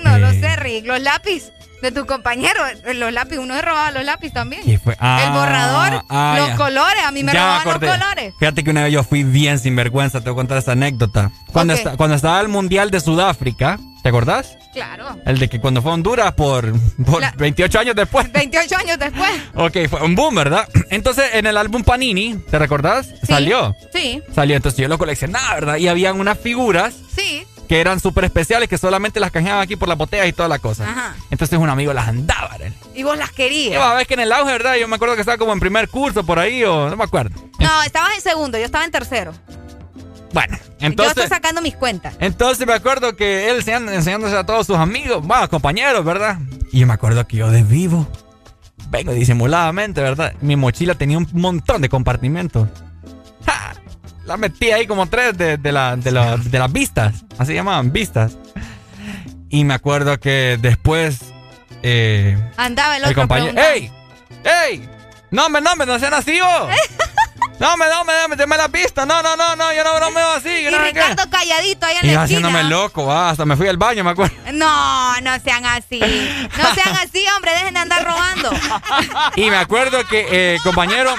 [0.05, 0.40] No lo Eh.
[0.40, 0.86] sé, Rick.
[0.86, 1.50] Los lápiz
[1.82, 2.60] de tu compañero.
[2.94, 4.62] Los lápiz, uno se robaba los lápiz también.
[4.98, 7.02] Ah, el borrador, ah, los colores.
[7.05, 8.34] A mí me Ya robaban los colores.
[8.38, 11.30] Fíjate que una vez yo fui bien sinvergüenza, te voy a contar esa anécdota.
[11.52, 14.56] Cuando, esta- cuando estaba el Mundial de Sudáfrica, ¿te acordás?
[14.72, 15.16] Claro.
[15.24, 16.72] El de que cuando fue a Honduras por,
[17.05, 18.30] por La- 28 años después.
[18.32, 19.30] 28 años después.
[19.55, 20.68] Ok, fue un boom, ¿verdad?
[20.90, 23.09] Entonces, en el álbum Panini, ¿te recordás?
[23.26, 23.74] Salió.
[23.92, 25.76] Sí, Salió, entonces yo lo coleccionaba, ¿verdad?
[25.78, 27.44] Y habían unas figuras sí.
[27.69, 30.59] Que eran súper especiales, que solamente las canjeaban aquí por las botellas y toda la
[30.59, 30.89] cosa.
[30.89, 31.15] Ajá.
[31.31, 32.77] Entonces un amigo las andaba, ¿verdad?
[32.95, 33.78] Y vos las querías.
[33.78, 34.77] vas a ver que en el auge, ¿verdad?
[34.77, 37.39] Yo me acuerdo que estaba como en primer curso por ahí, o no me acuerdo.
[37.59, 39.32] No, estabas en segundo, yo estaba en tercero.
[40.32, 41.16] Bueno, yo entonces...
[41.16, 42.15] estoy sacando mis cuentas.
[42.20, 46.39] Entonces me acuerdo que él enseñando- enseñándose a todos sus amigos, bueno, compañeros, ¿verdad?
[46.73, 48.07] Y yo me acuerdo que yo de vivo,
[48.90, 50.35] vengo disimuladamente, ¿verdad?
[50.40, 52.69] Mi mochila tenía un montón de compartimentos.
[53.47, 53.74] ¡Ja!
[54.28, 57.90] La metí ahí como tres de, de, la- de, la- de las vistas, así llamaban,
[57.92, 58.36] vistas.
[59.48, 61.18] Y me acuerdo que después
[61.82, 63.55] eh, Andaba el el otro compañero...
[63.55, 63.90] preguntando.
[64.44, 64.72] ¡Ey!
[64.82, 64.88] ¡Ey!
[65.30, 66.70] No, me, no, me, no sean así vos.
[67.60, 69.05] No, me, no, me, me, deme la pista.
[69.05, 70.48] No, no, no, no, yo no, no me veo así.
[70.48, 70.92] Y no qué.
[70.92, 72.22] Ricardo calladito ahí en Y la esquina.
[72.22, 74.32] haciéndome loco, ah, hasta me fui al baño, me acuerdo.
[74.52, 75.98] No, no sean así.
[75.98, 78.50] No sean así, hombre, dejen de andar robando.
[79.36, 81.12] Y me acuerdo que, eh, compañero,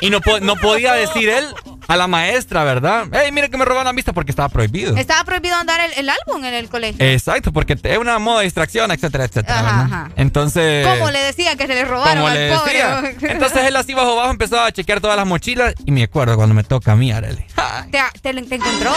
[0.00, 1.52] y no, no podía decir él
[1.88, 3.06] a la maestra, ¿verdad?
[3.14, 4.94] Ey, mire que me robaron la vista porque estaba prohibido.
[4.96, 7.04] Estaba prohibido andar el, el álbum en el colegio.
[7.04, 9.58] Exacto, porque es una moda de distracción, etcétera, etcétera.
[9.84, 10.10] Ajá.
[10.16, 10.86] Entonces.
[10.86, 12.72] ¿Cómo le decía que se le robaron al le pobre?
[12.74, 13.12] decía.
[13.32, 16.54] Entonces él así bajo bajo empezó a chequear todas las mochilas y me acuerdo cuando
[16.54, 17.44] me toca a mí, Arely.
[17.90, 18.92] te, te, te encontró.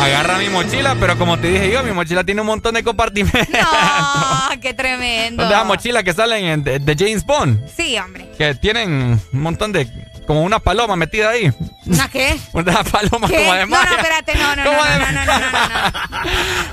[0.00, 3.46] Agarra mi mochila, pero como te dije yo, mi mochila tiene un montón de compartimentos.
[3.52, 5.44] No, qué tremendo.
[5.46, 7.60] De esas mochilas que salen en- de, de James Bond.
[7.76, 8.30] Sí, hombre.
[8.38, 9.86] Que tienen un montón de.
[10.26, 11.52] Como una paloma metida ahí.
[11.86, 12.38] ¿Una qué?
[12.52, 13.36] Una paloma ¿Qué?
[13.38, 13.90] como de No, maya.
[13.90, 15.50] no, espérate, no, no, no, no, de- no, no, no, no,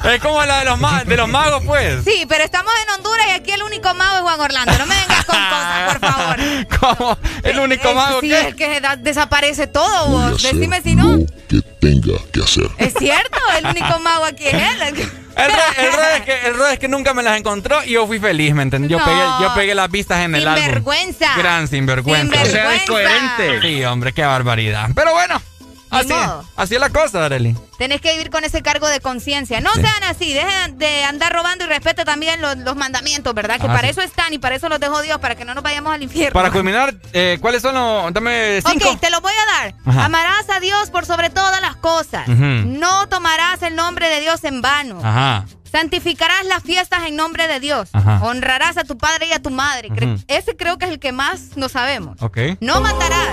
[0.04, 0.10] no.
[0.12, 2.04] Es como la de los, ma- de los magos, pues.
[2.06, 4.78] Sí, pero estamos en Honduras y aquí el único mago es Juan Orlando.
[4.78, 6.38] No me vengas con cosas, por favor.
[6.80, 8.48] Como el único Eh, mago sí, que.
[8.48, 10.42] el que da- desaparece todo, vos.
[10.42, 11.18] Decime si no.
[11.50, 12.70] que tenga que hacer.
[12.78, 15.12] Es cierto, el único mago aquí es él.
[15.46, 18.20] El rollo, el es que, el es que nunca me las encontró y yo fui
[18.20, 18.90] feliz, ¿me entendés?
[18.92, 19.06] Yo, No.
[19.06, 20.64] pegué, yo pegué las vistas en el álbum.
[20.64, 21.36] Sinvergüenza.
[21.38, 22.22] Gran sinvergüenza.
[22.24, 22.50] Sinvergüenza.
[22.50, 23.62] O sea, descoherente.
[23.62, 24.90] Sí, hombre, qué barbaridad.
[24.96, 25.42] Pero bueno,
[25.90, 26.46] así, modo.
[26.56, 27.56] así es la cosa, Arely.
[27.78, 29.62] Tenés que vivir con ese cargo de conciencia.
[29.62, 29.82] No Sí.
[29.82, 33.58] sean así, dejen de andar robando y respete también los, los mandamientos, ¿verdad?
[33.60, 33.92] Que Ah, para sí.
[33.92, 36.34] eso están y para eso los dejó Dios, para que no nos vayamos al infierno.
[36.34, 38.14] Para culminar, eh, ¿cuáles son los...?
[38.14, 38.90] Dame cinco.
[38.92, 39.76] Ok, te lo voy a dar.
[39.86, 40.06] Ajá.
[40.06, 42.28] Amarás a Dios por sobre todas las cosas.
[42.28, 45.00] No tomarás el nombre de Dios en vano.
[45.04, 45.46] Ajá.
[45.72, 47.90] Santificarás las fiestas en nombre de Dios.
[47.94, 48.20] Ajá.
[48.24, 49.90] Honrarás a tu padre y a tu madre.
[50.28, 52.20] Ese creo que es el que más no sabemos.
[52.22, 52.38] Ok.
[52.60, 53.30] No matarás.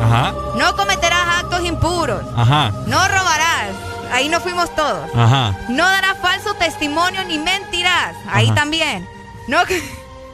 [0.00, 0.32] Ajá.
[0.56, 2.22] No cometerás actos impuros.
[2.36, 2.72] Ajá.
[2.86, 3.70] No robarás.
[4.12, 5.08] Ahí nos fuimos todos.
[5.14, 5.56] Ajá.
[5.68, 8.14] No darás falso testimonio ni mentirás.
[8.30, 9.08] Ahí también.
[9.48, 9.58] No,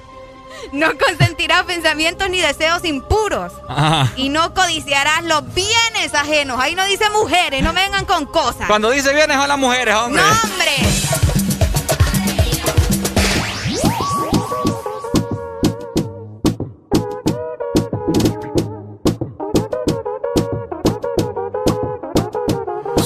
[0.72, 3.52] no consentirás pensamientos ni deseos impuros.
[3.68, 4.12] Ajá.
[4.16, 6.60] Y no codiciarás los bienes ajenos.
[6.60, 8.66] Ahí no dice mujeres, no vengan con cosas.
[8.68, 10.22] Cuando dice bienes a las mujeres, hombre.
[10.22, 11.33] ¡No, hombre!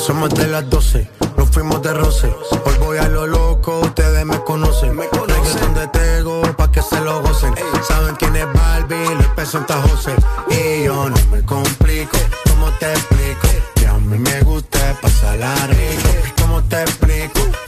[0.08, 1.06] Somos de las 12,
[1.36, 2.34] nos fuimos de roce.
[2.64, 4.96] Hoy voy a lo loco, ustedes me conocen.
[4.96, 7.54] Me conocen de Tego, pa' que se lo gocen.
[7.86, 8.96] Saben quién es Barbie,
[9.36, 10.14] peso en José.
[10.48, 12.16] Y yo no me complico,
[12.48, 13.48] ¿cómo te explico?
[13.74, 16.08] Que a mí me gusta pasarla rico.
[16.40, 17.67] ¿Cómo te explico?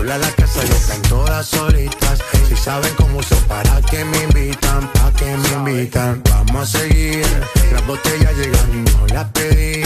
[0.00, 2.20] Sola la casa ya están todas solitas.
[2.48, 6.22] Si saben cómo uso para que me invitan, pa' que me invitan.
[6.24, 7.22] Vamos a seguir.
[7.70, 9.82] Las botellas llegan y no las pedí.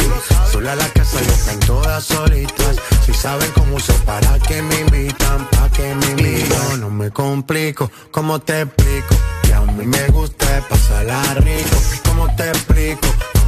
[0.53, 2.77] Sola la casa ya están todas solitas.
[3.05, 6.81] Si saben cómo uso para que me invitan, pa' que me invitan.
[6.81, 9.17] No me complico, ¿cómo te explico?
[9.43, 11.77] Que a mí me gusta pasarla rico.
[12.05, 13.09] ¿Cómo te explico?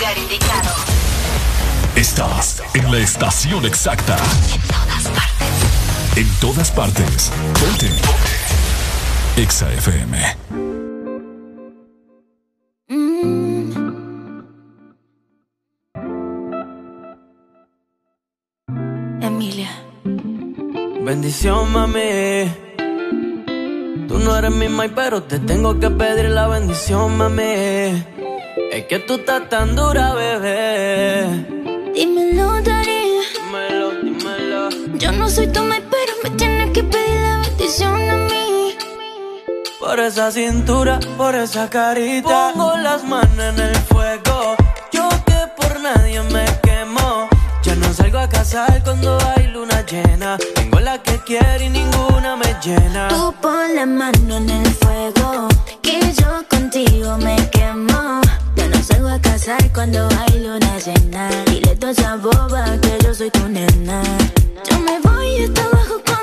[0.00, 0.70] Lugar indicado.
[1.94, 4.16] Estás en la estación exacta.
[4.16, 6.16] En todas partes.
[6.16, 7.32] En todas partes.
[7.60, 7.90] Ponte.
[9.36, 10.36] Exa FM.
[19.20, 19.70] Emilia.
[21.02, 22.50] Bendición, mami.
[24.08, 28.19] Tú no eres mi mai, pero te tengo que pedir la bendición, mami.
[28.56, 31.26] Es que tú estás tan dura, bebé.
[31.94, 33.20] Dímelo, Dari.
[33.34, 34.68] Dímelo, dímelo.
[34.98, 38.76] Yo no soy tu mai, pero me tienes que pedir la bendición a mí.
[39.78, 42.52] Por esa cintura, por esa carita.
[42.52, 44.56] Pongo las manos en el fuego.
[44.92, 47.28] Yo que por nadie me quemo.
[47.62, 50.38] Ya no salgo a casar cuando hay luna llena.
[50.54, 53.08] Tengo la que quiero y ninguna me llena.
[53.08, 55.48] Tú pon la mano en el fuego,
[55.82, 58.20] que yo contigo me quemo.
[58.70, 61.28] No salgo a casar cuando hay luna llena.
[61.46, 64.02] Dile toda esa boba que yo soy tu nena.
[64.68, 66.19] Yo me voy hasta abajo contigo,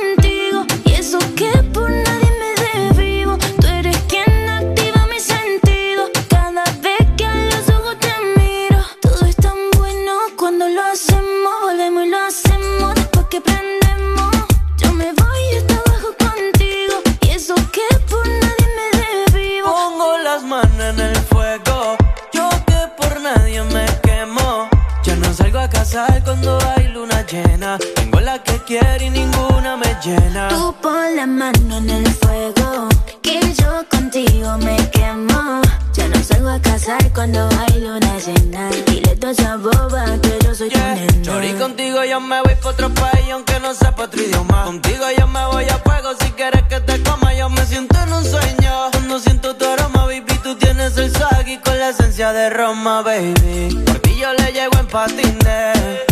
[26.25, 27.77] cuando hay luna llena.
[27.95, 30.49] Tengo la que quiero y ninguna me llena.
[30.49, 32.89] Tú pon la mano en el fuego,
[33.27, 35.61] que yo contigo me quemo.
[35.93, 38.69] Ya no salgo a casar cuando hay luna llena.
[38.85, 41.21] Dile toda esa boba que yo soy tu nena.
[41.21, 44.63] Chori, contigo yo me voy pa' otro país aunque no sepa otro idioma.
[44.65, 47.33] Contigo yo me voy a fuego si quieres que te coma.
[47.33, 48.73] Yo me siento en un sueño.
[48.91, 53.01] Cuando siento tu aroma, baby, tú tienes el swag y con la esencia de Roma,
[53.01, 53.83] baby.
[53.85, 56.05] Por ti yo le llego en patines.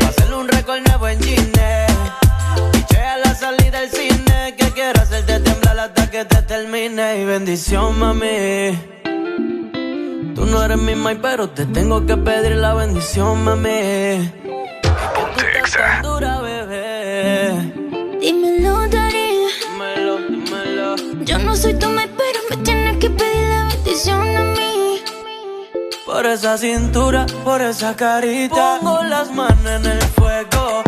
[0.00, 1.87] Pa' hacerle un récord nuevo en Gine.
[3.24, 4.54] La salida del cine.
[4.56, 7.20] Que quiero hacerte temblar hasta que te termine.
[7.20, 8.78] Y bendición, mami.
[10.34, 14.30] Tú no eres mi mai, pero te tengo que pedir la bendición, mami.
[15.60, 16.00] Exa.
[16.02, 17.72] Dura, bebé.
[18.20, 19.30] Dímelo, Dari.
[19.62, 20.96] Dímelo, dímelo.
[21.24, 25.02] Yo no soy tu mai, pero me tienes que pedir la bendición a mí.
[26.06, 28.78] Por esa cintura, por esa carita.
[28.80, 30.87] Pongo las manos en el fuego.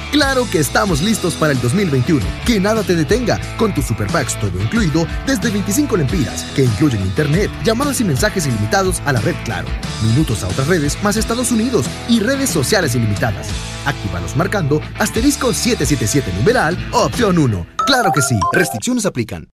[0.11, 2.25] Claro que estamos listos para el 2021.
[2.45, 7.01] Que nada te detenga con tus super packs todo incluido desde 25 lempiras, que incluyen
[7.01, 9.67] internet, llamadas y mensajes ilimitados a la red Claro,
[10.03, 13.47] minutos a otras redes más Estados Unidos y redes sociales ilimitadas.
[13.85, 17.65] Actívalos marcando asterisco 777 numeral opción 1.
[17.85, 19.49] Claro que sí, restricciones aplican.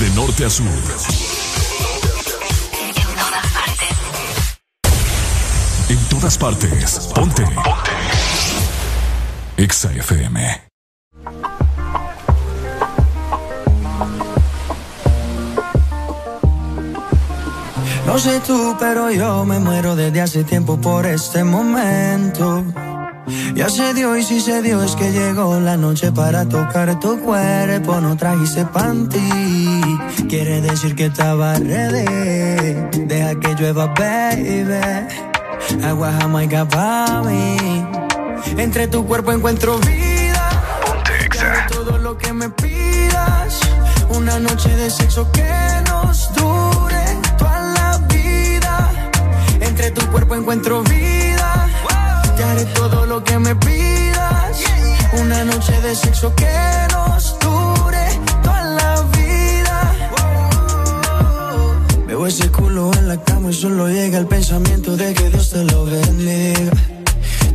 [0.00, 0.66] De norte a sur.
[5.88, 7.10] En todas partes.
[7.14, 7.44] Ponte.
[7.44, 8.03] Ponte.
[9.56, 10.64] Exa FM.
[18.06, 22.64] No sé tú, pero yo me muero desde hace tiempo por este momento.
[23.54, 27.20] Ya se dio y si se dio es que llegó la noche para tocar tu
[27.20, 28.00] cuerpo.
[28.00, 29.20] No trajiste panty,
[30.28, 32.74] quiere decir que estaba ready.
[33.06, 34.74] Deja que llueva, baby.
[35.84, 37.56] Agua jamaica pa' mí.
[38.56, 40.50] Entre tu cuerpo encuentro vida.
[41.34, 43.60] Dame todo lo que me pidas.
[44.10, 45.50] Una noche de sexo que
[45.88, 47.04] nos dure
[47.36, 48.90] toda la vida.
[49.60, 51.68] Entre tu cuerpo encuentro vida.
[52.36, 54.62] Te haré todo lo que me pidas.
[55.20, 56.56] Una noche de sexo que
[56.92, 58.06] nos dure
[58.42, 59.92] toda la vida.
[62.06, 65.64] Veo ese culo en la cama y solo llega el pensamiento de que Dios te
[65.64, 66.72] lo bendiga.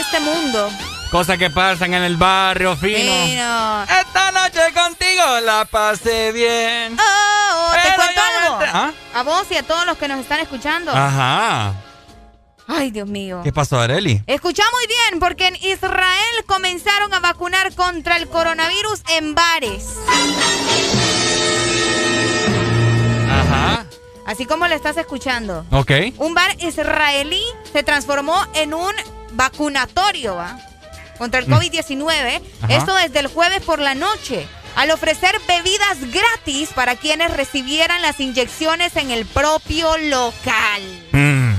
[0.00, 0.70] este mundo.
[1.10, 3.12] Cosas que pasan en el barrio fino.
[3.24, 3.82] Fino.
[3.82, 6.96] Esta noche contigo la pasé bien.
[6.98, 8.58] Oh, ¿Te Pero cuento yo me algo?
[8.72, 8.92] ¿Ah?
[9.14, 10.92] A vos y a todos los que nos están escuchando.
[10.92, 11.74] Ajá.
[12.68, 13.40] Ay, Dios mío.
[13.42, 14.22] ¿Qué pasó, Areli?
[14.28, 19.96] Escucha muy bien, porque en Israel comenzaron a vacunar contra el coronavirus en bares.
[23.28, 23.84] Ajá.
[24.26, 25.66] Así como lo estás escuchando.
[25.72, 25.90] Ok.
[26.18, 28.92] Un bar israelí se transformó en un
[29.32, 30.58] vacunatorio, ¿va?
[31.18, 31.52] Contra el Mm.
[31.54, 32.40] COVID-19.
[32.62, 32.74] Ajá.
[32.74, 34.46] Esto desde el jueves por la noche.
[34.76, 40.82] Al ofrecer bebidas gratis para quienes recibieran las inyecciones en el propio local.
[41.12, 41.54] Mm.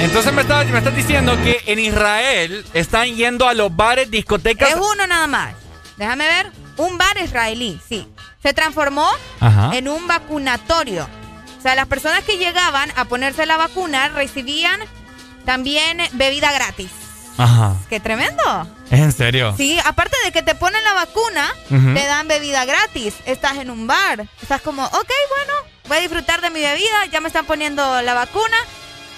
[0.00, 4.70] Entonces me estás, me estás diciendo que en Israel están yendo a los bares, discotecas.
[4.70, 5.54] Es uno nada más.
[5.96, 6.52] Déjame ver.
[6.76, 8.06] Un bar israelí, sí.
[8.42, 9.08] Se transformó
[9.40, 9.72] Ajá.
[9.76, 11.08] en un vacunatorio.
[11.58, 14.80] O sea, las personas que llegaban a ponerse la vacuna recibían
[15.48, 16.90] también bebida gratis.
[17.38, 17.74] Ajá.
[17.88, 18.42] ¡Qué tremendo!
[18.90, 19.54] ¿Es en serio?
[19.56, 21.94] Sí, aparte de que te ponen la vacuna, Ujú.
[21.94, 23.14] te dan bebida gratis.
[23.24, 24.26] Estás en un bar.
[24.42, 24.92] Estás como, ok,
[25.36, 25.52] bueno,
[25.88, 27.06] voy a disfrutar de mi bebida.
[27.10, 28.58] Ya me están poniendo la vacuna.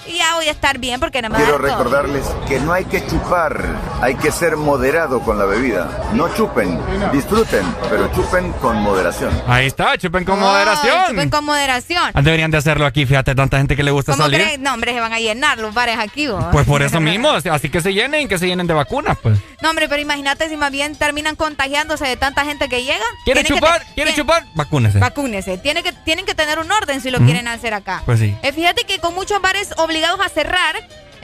[0.06, 3.06] Y ya voy a estar bien porque no me Quiero recordarles que no hay que
[3.06, 3.62] chupar,
[4.00, 5.88] hay que ser moderado con la bebida.
[6.14, 6.80] No chupen,
[7.12, 9.30] disfruten, pero chupen con moderación.
[9.46, 11.08] Ahí está, chupen con moderación.
[11.10, 12.10] chupen con moderación.
[12.14, 14.40] Ah, Deberían de hacerlo aquí, fíjate, tanta gente que le gusta ¿Cómo salir.
[14.40, 14.58] crees?
[14.58, 16.44] No, hombre, se van a llenar los bares aquí, vos.
[16.50, 19.38] Pues por eso mismo, así que se llenen, que se llenen de vacunas, pues.
[19.62, 23.04] No, hombre, pero imagínate si más bien terminan contagiándose de tanta gente que llega.
[23.24, 23.80] ¿Quiere que chupar?
[23.84, 24.44] te- ¿Quiere chupar?
[24.54, 24.98] Vacúnese.
[24.98, 25.58] Vacúnese.
[25.58, 28.02] Tiene que, tienen que tener un orden si lo quieren hacer acá.
[28.06, 28.34] Pues sí.
[28.42, 30.76] Eh, fíjate que con muchos bares obligados a cerrar,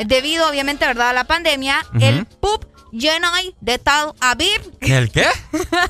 [0.04, 5.26] debido obviamente, ¿verdad?, a la pandemia, el pub Jenai de Tel Aviv, ¿El qué?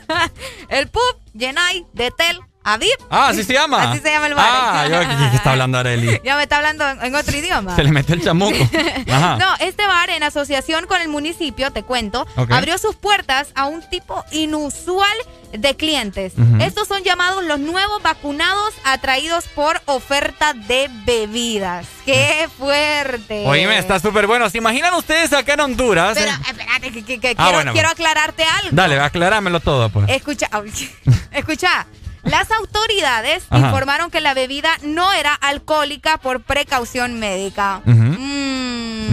[0.69, 2.90] el pub Jenai de Tel Aviv.
[3.09, 3.93] Ah, así se llama.
[3.93, 4.44] Así se llama el bar.
[4.51, 4.98] Ah, yo
[5.30, 6.20] ¿qué, está hablando Areli.
[6.24, 7.76] Ya me está hablando en, otro idioma.
[7.76, 8.56] Se le metió el chamuco.
[9.12, 9.36] Ajá.
[9.36, 13.88] No, este bar en asociación con el municipio, te cuento, abrió sus puertas a un
[13.88, 15.16] tipo inusual
[15.52, 16.32] de clientes.
[16.60, 21.86] Estos son llamados los nuevos vacunados atraídos por oferta de bebidas.
[22.05, 23.44] ¡Qué fuerte!
[23.47, 24.51] Oíme, está súper bueno.
[24.51, 26.18] ¿Se imaginan ustedes acá en Honduras?
[26.18, 28.70] Pero Eh, espérate, que, que- que Ah, quiero, bueno, quiero aclararte algo.
[28.72, 30.09] Dale, acláramelo todo, pues.
[30.09, 30.48] Escucha,
[31.32, 31.86] escucha.
[32.27, 33.65] Las autoridades Ajá.
[33.66, 37.81] informaron que la bebida no era alcohólica por precaución médica.
[37.85, 39.07] Mm.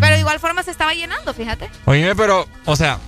[0.00, 1.70] Pero de igual forma se estaba llenando, fíjate.
[1.84, 2.98] Oíme, pero, o sea,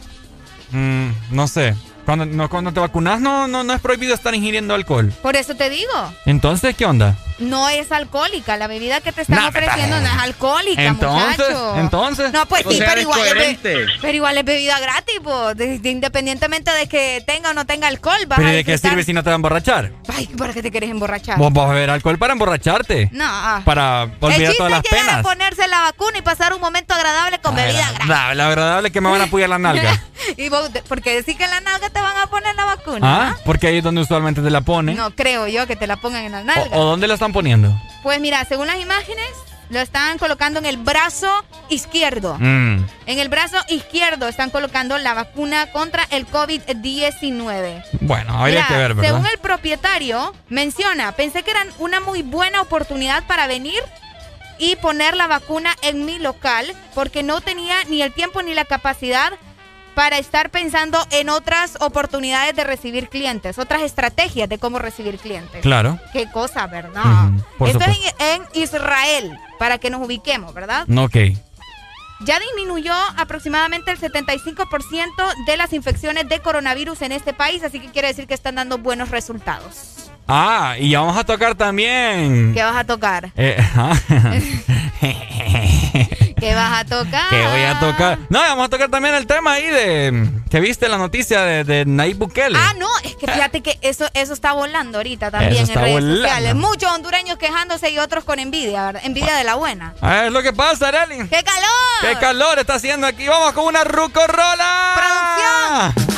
[0.71, 1.75] mm, no sé.
[2.05, 5.13] Cuando, no, cuando te vacunas no, no, no es prohibido estar ingiriendo alcohol.
[5.23, 5.93] Por eso te digo,
[6.25, 7.17] Entonces, ¿qué onda?
[7.39, 8.57] No es alcohólica.
[8.57, 11.77] La bebida que te están ofreciendo no es alcohólica, Entonces, muchacho.
[11.79, 12.33] entonces.
[12.33, 15.55] No, pues sí, sea, pero igual, es, be- pero igual es bebida gratis, po.
[15.55, 18.19] De- de- independientemente de que tenga o no tenga alcohol.
[18.27, 19.93] Vas ¿Pero a y de qué sirve si no te va a emborrachar?
[20.15, 21.39] Ay, ¿para qué te quieres emborrachar?
[21.39, 23.09] Vos vas a beber alcohol para emborracharte.
[23.13, 23.63] No.
[23.65, 25.23] Para El olvidar todas las penas.
[25.23, 28.09] ponerse la vacuna y pasar un momento agradable con bebida gratis.
[28.09, 30.01] La, agradable es que me van a apoyar la nalga.
[30.37, 33.29] y vos, porque decir que en la nalga te van a poner la vacuna.
[33.31, 33.37] ¿Ah?
[33.45, 34.97] Porque ahí es donde usualmente te la ponen.
[34.97, 36.77] No creo yo que te la pongan en la nalga.
[36.77, 37.75] o, o dónde la están poniendo?
[38.03, 39.29] Pues mira, según las imágenes,
[39.71, 41.29] lo están colocando en el brazo
[41.69, 42.37] izquierdo.
[42.39, 42.85] Mm.
[43.07, 47.85] En el brazo izquierdo están colocando la vacuna contra el COVID-19.
[48.01, 49.11] Bueno, habría Mira, que ver, ¿verdad?
[49.11, 53.83] Según el propietario, menciona, pensé que eran una muy buena oportunidad para venir
[54.59, 58.65] y poner la vacuna en mi local porque no tenía ni el tiempo ni la
[58.65, 59.33] capacidad
[59.99, 65.61] para estar pensando en otras oportunidades de recibir clientes, otras estrategias de cómo recibir clientes.
[65.61, 65.99] Claro.
[66.13, 67.31] Qué cosa, ¿verdad?
[67.59, 70.87] Por Esto es en, en Israel, para que nos ubiquemos, ¿verdad?
[70.97, 71.17] Ok.
[72.21, 77.89] Ya disminuyó aproximadamente el 75% de las infecciones de coronavirus en este país, así que
[77.89, 80.13] quiere decir que están dando buenos resultados.
[80.29, 82.55] Ah, y ya vamos a tocar también.
[82.55, 83.33] ¿Qué vas a tocar?
[83.35, 83.95] Eh, ajá.
[86.41, 87.29] ¿Qué vas a tocar?
[87.31, 88.19] que voy a tocar.
[88.29, 90.29] No, vamos a tocar también el tema ahí de.
[90.51, 92.59] Que viste la noticia de, de Nayib Bukele.
[92.59, 95.81] Ah, no, es que fíjate que eso, eso está volando ahorita también Eso en está
[95.83, 96.17] redes volando.
[96.23, 96.55] sociales.
[96.55, 99.03] Muchos hondureños quejándose y otros con envidia, ¿verdad?
[99.05, 99.95] Envidia de la buena.
[100.01, 101.29] Ah, es lo que pasa, Arely.
[101.29, 101.69] ¡Qué calor!
[102.01, 103.27] ¡Qué calor está haciendo aquí!
[103.29, 104.95] ¡Vamos con una rucorrola!
[104.95, 106.09] ¡Producción!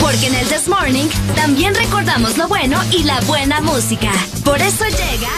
[0.00, 4.10] Porque en el This Morning también recordamos lo bueno y la buena música.
[4.44, 5.28] Por eso llega.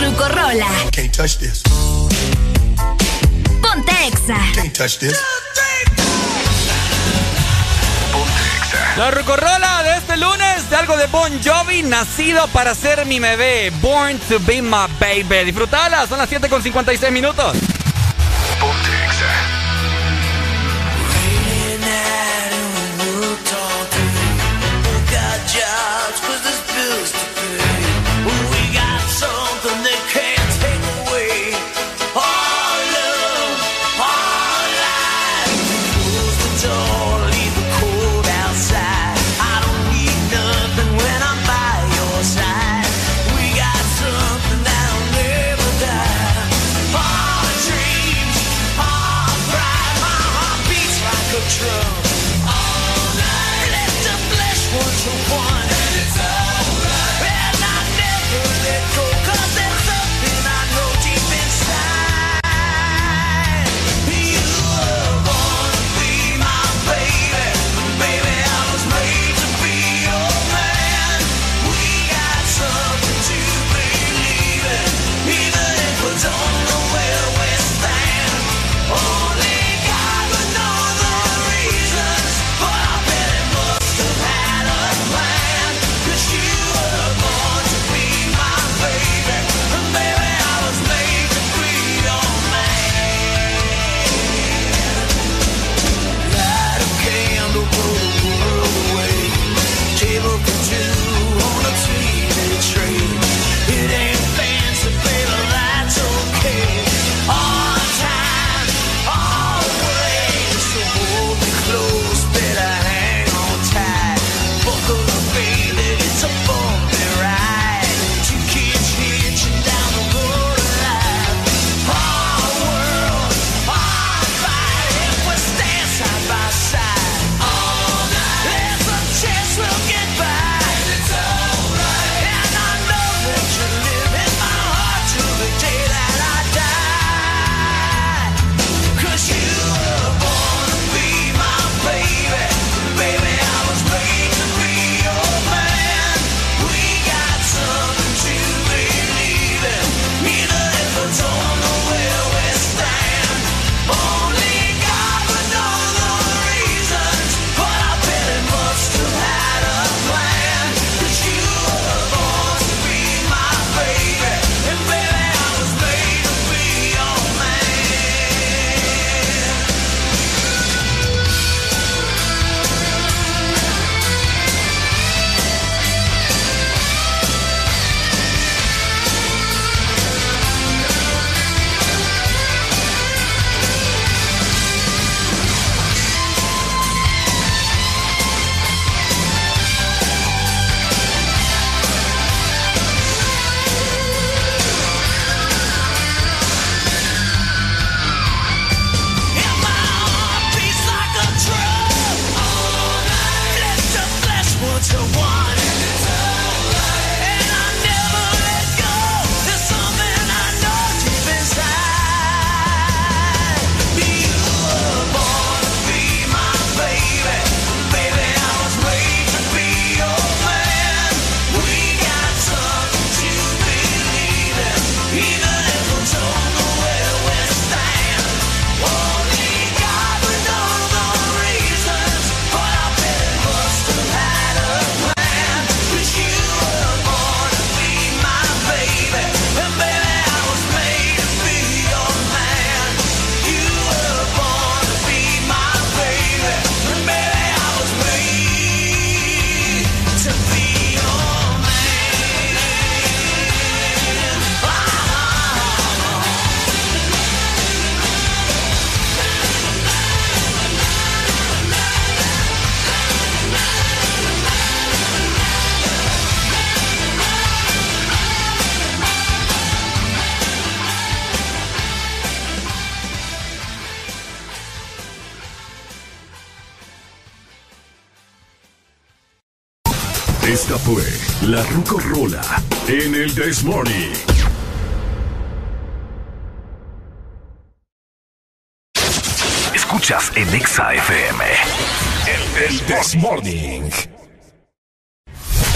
[0.00, 0.90] Rucorola.
[0.92, 1.62] Can't touch this.
[3.62, 4.38] Ponte Exa.
[4.54, 5.18] Can't touch this.
[8.96, 13.70] La rucorrola de este lunes de algo de Bon Jovi, nacido para ser mi bebé.
[13.82, 15.44] Born to be my baby.
[15.44, 17.56] Disfrutala, son las 7 con 56 minutos.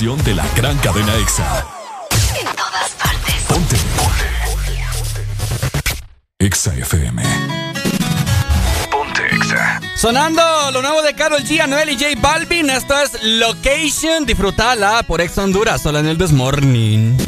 [0.00, 1.66] de la gran cadena EXA.
[2.34, 3.34] En todas partes.
[3.46, 3.76] Ponte.
[3.98, 4.24] Ponte.
[6.38, 7.22] EXA FM.
[8.90, 9.78] Ponte EXA.
[9.96, 12.70] Sonando lo nuevo de Carol G, Anuel y J Balvin.
[12.70, 14.24] Esto es Location.
[14.24, 15.82] Disfrutala por EXA Honduras.
[15.82, 17.18] Solo en el Morning.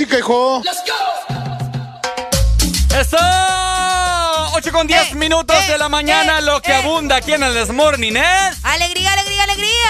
[0.00, 0.62] música, hijo.
[0.64, 0.94] ¡Let's go!
[2.98, 3.18] ¡Eso!
[4.54, 7.42] 8 con 10 eh, minutos de eh, la mañana, eh, lo que abunda aquí en
[7.42, 8.50] el Desmorning, ¿eh?
[8.62, 9.88] ¡Alegría, alegría, alegría!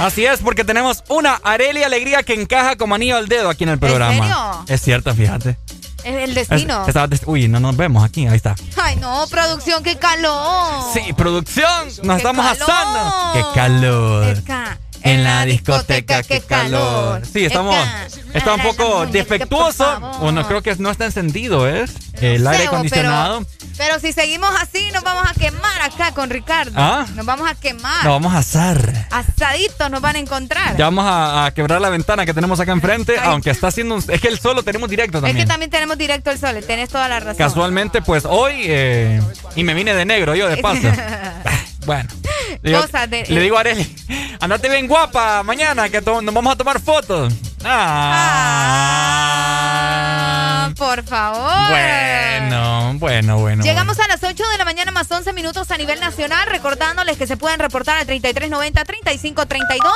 [0.00, 3.70] Así es, porque tenemos una Arelia Alegría que encaja como anillo al dedo aquí en
[3.70, 4.14] el programa.
[4.14, 4.64] ¿En serio?
[4.66, 5.58] Es cierto, fíjate.
[6.04, 6.86] Es el destino.
[7.26, 8.54] Uy, no nos vemos aquí, ahí está.
[8.82, 10.92] Ay, no, producción, qué calor.
[10.94, 12.70] Sí, producción, nos qué estamos calor.
[12.70, 13.32] asando.
[13.34, 14.39] Qué calor.
[15.10, 17.22] En la discoteca, qué calor.
[17.26, 17.76] Sí, estamos.
[18.32, 20.00] Está un poco defectuoso.
[20.20, 21.92] Bueno, creo que no está encendido, ¿es?
[22.20, 23.44] El aire acondicionado.
[23.76, 26.72] Pero si seguimos así, nos vamos a quemar acá con Ricardo.
[26.76, 27.06] ¿Ah?
[27.14, 28.04] Nos vamos a quemar.
[28.04, 29.06] Nos vamos a asar.
[29.10, 30.76] Asaditos nos van a encontrar.
[30.76, 33.24] Ya vamos a, quebrar la ventana que tenemos acá enfrente, Ay.
[33.24, 35.38] aunque está haciendo un, Es que el sol lo tenemos directo también.
[35.38, 37.36] Es que también tenemos directo el sol, tenés toda la razón.
[37.36, 38.64] Casualmente, pues hoy...
[38.66, 39.22] Eh,
[39.56, 40.88] y me vine de negro yo, de paso.
[41.86, 42.08] bueno.
[42.62, 43.96] Le digo a Arely.
[44.40, 47.34] Andate bien guapa mañana que nos vamos a tomar fotos.
[47.62, 48.16] Ah.
[50.66, 50.72] ah.
[50.78, 51.68] Por favor.
[51.68, 53.62] Bueno, bueno, bueno.
[53.62, 57.26] Llegamos a las 8 de la mañana más 11 minutos a nivel nacional, recordándoles que
[57.26, 59.92] se pueden reportar al 3390-3532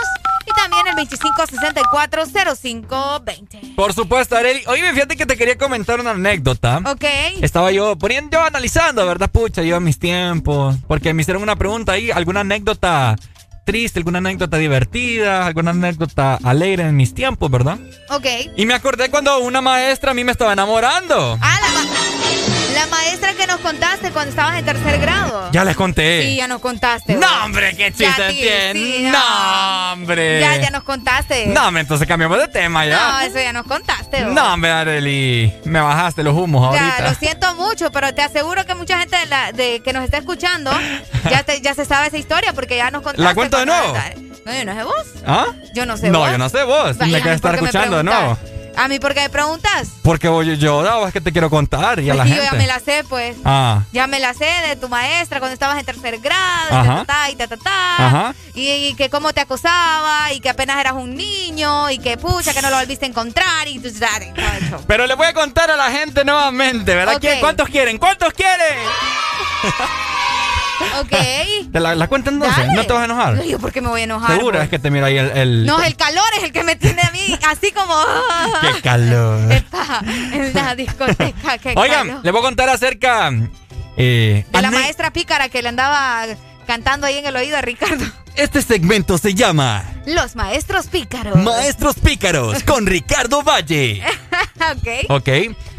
[0.47, 3.75] y también el 2564-0520.
[3.75, 4.63] Por supuesto, Areli.
[4.67, 6.83] Oye, fíjate que te quería comentar una anécdota.
[6.85, 7.05] Ok.
[7.41, 9.63] Estaba yo poniendo, yo analizando, ¿verdad, pucha?
[9.63, 13.17] Yo mis tiempos, porque me hicieron una pregunta ahí, alguna anécdota
[13.65, 17.79] triste, alguna anécdota divertida, alguna anécdota alegre en mis tiempos, ¿verdad?
[18.11, 18.27] Ok.
[18.57, 21.39] Y me acordé cuando una maestra a mí me estaba enamorando.
[21.41, 22.24] Ah, la,
[22.75, 25.51] la maestra que nos contaste cuando estabas en tercer grado.
[25.53, 26.23] Ya les conté.
[26.23, 27.15] Sí, ya nos contaste.
[27.15, 28.73] No, hombre, qué Ya, chiste sí, tiene.
[28.73, 30.41] sí, no, hombre.
[30.41, 31.47] Ya, ya nos contaste.
[31.47, 33.25] No, hombre, entonces cambiamos de tema No, ya.
[33.27, 34.23] eso ya nos contaste.
[34.27, 35.53] No, hombre, Areli.
[35.65, 37.09] Me bajaste los humos Ya, ahorita.
[37.11, 40.19] lo siento mucho, pero te aseguro que mucha gente de, la- de que nos está
[40.19, 40.71] escuchando
[41.31, 43.23] ya, te- ya se sabe esa historia porque ya nos contaste.
[43.23, 43.95] ¿La cuento de nuevo?
[44.45, 45.07] No, yo no sé vos.
[45.27, 45.47] ¿Ah?
[45.75, 46.31] Yo no sé No, vos.
[46.31, 46.99] yo no sé vos.
[46.99, 48.39] Vaya, me ¿a mí quedé estar escuchando de nuevo.
[48.77, 49.89] ¿A mí por qué me preguntas?
[50.03, 52.45] Porque voy yo, no, es que te quiero contar y a la yo gente.
[52.51, 53.37] ya me la sé, pues.
[53.45, 53.83] Ah.
[53.93, 57.05] Ya me la sé de tu maestra cuando estabas en tercer grado, y Ajá.
[57.07, 58.07] ta, y ta, ta, ta.
[58.07, 58.35] Ajá.
[58.55, 62.53] Y, y que cómo te acosaba, y que apenas eras un niño, y que pucha,
[62.53, 63.89] que no lo volviste a encontrar, y tú.
[64.87, 67.15] Pero le voy a contar a la gente nuevamente, ¿verdad?
[67.17, 67.21] Ok.
[67.21, 67.99] ¿Quién- ¿Cuántos quieren?
[67.99, 68.79] ¿Cuántos quieren?
[71.01, 71.73] Ok.
[71.73, 72.57] ¿Te la, la cuento entonces?
[72.57, 72.73] Dale.
[72.75, 73.43] ¿No te vas a enojar?
[73.45, 74.37] Yo, ¿por qué me voy a enojar?
[74.37, 75.31] Segura es que te mira ahí el...
[75.37, 77.95] el- No, el calor es el que me tiene a mí así como...
[78.61, 79.53] ¡Qué calor!
[79.53, 80.01] Está
[80.33, 82.25] en la discoteca, qué Oigan, calor.
[82.25, 83.31] le voy a contar acerca...
[83.97, 86.27] eh, De la maestra pícara que le andaba
[86.65, 88.05] cantando ahí en el oído a Ricardo.
[88.37, 91.37] Este segmento se llama Los maestros pícaros.
[91.37, 94.03] Maestros Pícaros con Ricardo Valle.
[94.57, 95.11] ok.
[95.11, 95.29] Ok.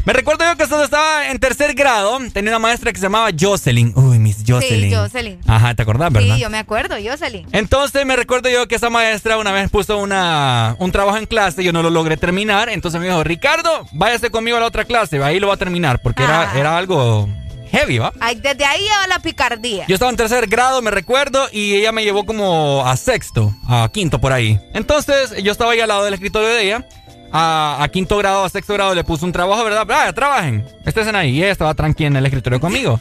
[0.06, 3.28] Me recuerdo yo que cuando estaba en tercer grado, tenía una maestra que se llamaba
[3.38, 3.92] Jocelyn.
[3.96, 4.88] Uy, Miss Jocelyn.
[4.90, 5.40] Sí, Jocelyn.
[5.48, 6.36] Ajá, ¿te acordás, verdad?
[6.36, 7.46] Sí, yo me acuerdo, Jocelyn.
[7.52, 11.64] Entonces me recuerdo yo que esa maestra una vez puso una, un trabajo en clase,
[11.64, 15.22] yo no lo logré terminar, entonces me dijo, Ricardo, váyase conmigo a la otra clase,
[15.24, 16.52] ahí lo va a terminar, porque era, Ah.
[16.58, 17.28] era algo
[17.76, 18.12] heavy, ¿va?
[18.20, 19.84] Ay, desde ahí lleva la picardía.
[19.88, 23.88] Yo estaba en tercer grado, me recuerdo, y ella me llevó como a sexto, a
[23.92, 24.58] quinto por ahí.
[24.72, 26.86] Entonces yo estaba ahí al lado del escritorio de ella.
[27.32, 29.86] A, a quinto grado, a sexto grado le puso un trabajo, ¿verdad?
[29.90, 30.64] Ah, trabajen.
[30.86, 31.32] Estén ahí.
[31.36, 33.00] Y ella estaba tranquila en el escritorio conmigo.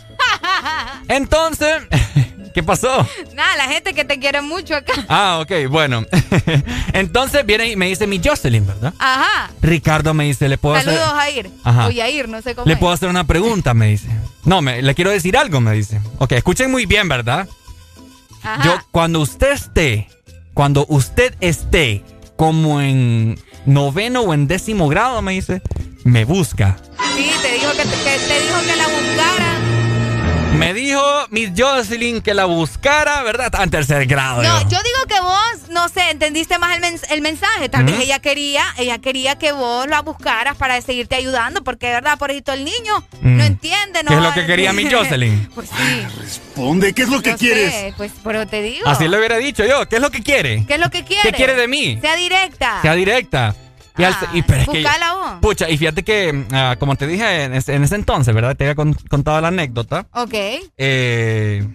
[1.07, 1.83] Entonces,
[2.55, 3.07] ¿qué pasó?
[3.35, 4.93] Nada, la gente que te quiere mucho acá.
[5.07, 6.03] Ah, ok, bueno.
[6.93, 8.93] Entonces viene y me dice mi Jocelyn, ¿verdad?
[8.97, 9.51] Ajá.
[9.61, 11.15] Ricardo me dice, ¿le puedo Saludos, hacer...?
[11.19, 11.49] Jair.
[11.63, 11.85] Ajá.
[11.87, 12.79] O Yair, no sé cómo Le es.
[12.79, 14.07] puedo hacer una pregunta, me dice.
[14.45, 16.01] No, me, le quiero decir algo, me dice.
[16.17, 17.47] Ok, escuchen muy bien, ¿verdad?
[18.41, 18.63] Ajá.
[18.63, 20.07] Yo, cuando usted esté,
[20.53, 22.03] cuando usted esté
[22.37, 25.61] como en noveno o en décimo grado, me dice,
[26.03, 26.77] me busca.
[27.15, 29.59] Sí, te dijo que, te- que te dijo que la buscara.
[30.57, 33.51] Me dijo Miss Jocelyn que la buscara, ¿verdad?
[33.61, 34.41] En tercer grado.
[34.41, 34.69] No, yo.
[34.69, 37.69] yo digo que vos, no sé, entendiste más el, mens- el mensaje.
[37.69, 38.03] Tal vez Ujú.
[38.03, 42.31] ella quería, ella quería que vos la buscaras para seguirte ayudando, porque de verdad, por
[42.31, 43.37] eso el niño Mm.
[43.37, 44.09] no entiende, ¿no?
[44.09, 45.49] ¿Qué es lo que quería mi Jocelyn?
[45.53, 46.07] Pues sí.
[46.21, 48.87] Responde, ¿qué es lo Yo sé, pues, pero te digo.
[48.87, 49.87] Así lo hubiera dicho yo.
[49.89, 50.65] ¿Qué es lo que quiere?
[50.65, 51.29] ¿Qué es lo que quiere?
[51.29, 51.97] ¿Qué quiere de mí?
[52.01, 52.81] Sea directa.
[52.81, 53.55] Sea directa.
[53.97, 55.31] Y, al- y- pero es que- Buscala vos.
[55.41, 58.55] Pucha, y fíjate que, ah, como te dije en ese, en ese entonces, ¿verdad?
[58.55, 60.07] Te había con- contado la anécdota.
[60.11, 60.33] Ok.
[60.77, 61.65] Eh,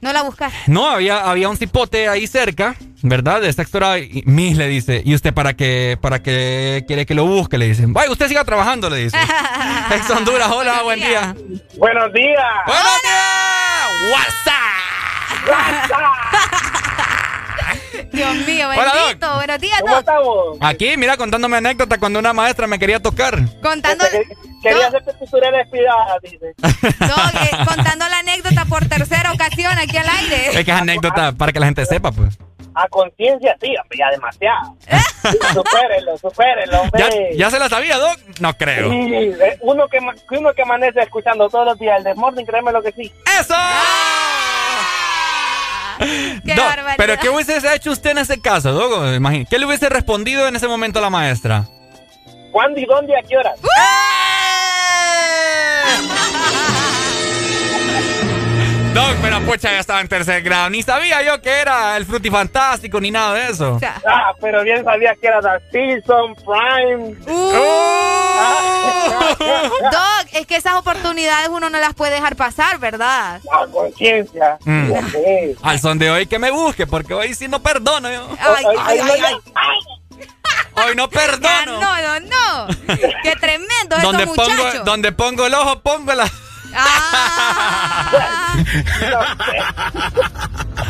[0.00, 0.52] No la buscas.
[0.68, 3.40] no, había, había un cipote ahí cerca, ¿verdad?
[3.40, 3.98] De sexto grado.
[3.98, 7.58] Y Miss le dice, ¿y usted para qué, para qué quiere que lo busque?
[7.58, 9.18] Le dicen, vaya, usted siga trabajando, le dice.
[9.90, 11.34] Ex Honduras, hola, buen día.
[11.78, 12.44] Buenos días.
[12.66, 14.14] ¡Buenos días!
[14.14, 14.54] WhatsApp.
[18.18, 19.34] Dios mío, Hola, Doc.
[19.36, 20.00] Buenos días, ¿Cómo Doc.
[20.00, 20.58] estamos?
[20.60, 23.38] Aquí, mira, contándome anécdota cuando una maestra me quería tocar.
[23.62, 24.04] Contando,
[24.60, 26.52] Quería hacerte tutorial despidada, dice.
[26.58, 30.48] Doc, eh, contando la anécdota por tercera ocasión aquí al aire.
[30.48, 32.36] Es que es anécdota para que la gente sepa, pues.
[32.74, 34.76] A conciencia, sí, hombre, ya demasiado.
[35.54, 37.30] supérenlo, supérenlo, hombre.
[37.32, 38.18] ¿Ya, ya se la sabía, Doc?
[38.40, 38.90] No creo.
[38.90, 39.98] Sí, eh, uno que,
[40.36, 43.12] uno que amanece escuchando todos los días el Desmorning, créeme lo que sí.
[43.40, 43.54] ¡Eso!
[46.44, 46.94] Qué barbaridad.
[46.96, 48.92] pero ¿qué hubiese hecho usted en ese caso, Doc?
[49.16, 51.64] Imagín- ¿Qué le hubiese respondido en ese momento a la maestra?
[52.52, 53.54] ¿Cuándo y dónde y a qué hora?
[58.98, 60.70] Doc, pero pucha, ya estaba en tercer grado.
[60.70, 63.78] Ni sabía yo que era el frutifantástico ni nada de eso.
[64.04, 67.14] Ah, pero bien sabía que era Dark Season, Prime.
[69.92, 73.40] Doc, es que esas oportunidades uno no las puede dejar pasar, ¿verdad?
[73.52, 74.58] A conciencia.
[74.64, 74.92] Mm.
[75.62, 78.28] Al son de hoy que me busque, porque hoy sí no perdono yo.
[78.40, 79.36] Ay, ay, ay, ay.
[80.74, 81.80] Hoy no Ya, perdono.
[81.80, 82.66] no, no, no.
[83.22, 86.28] Qué tremendo Donde estos pongo, donde pongo el ojo, pongo la...
[86.74, 88.54] Ah.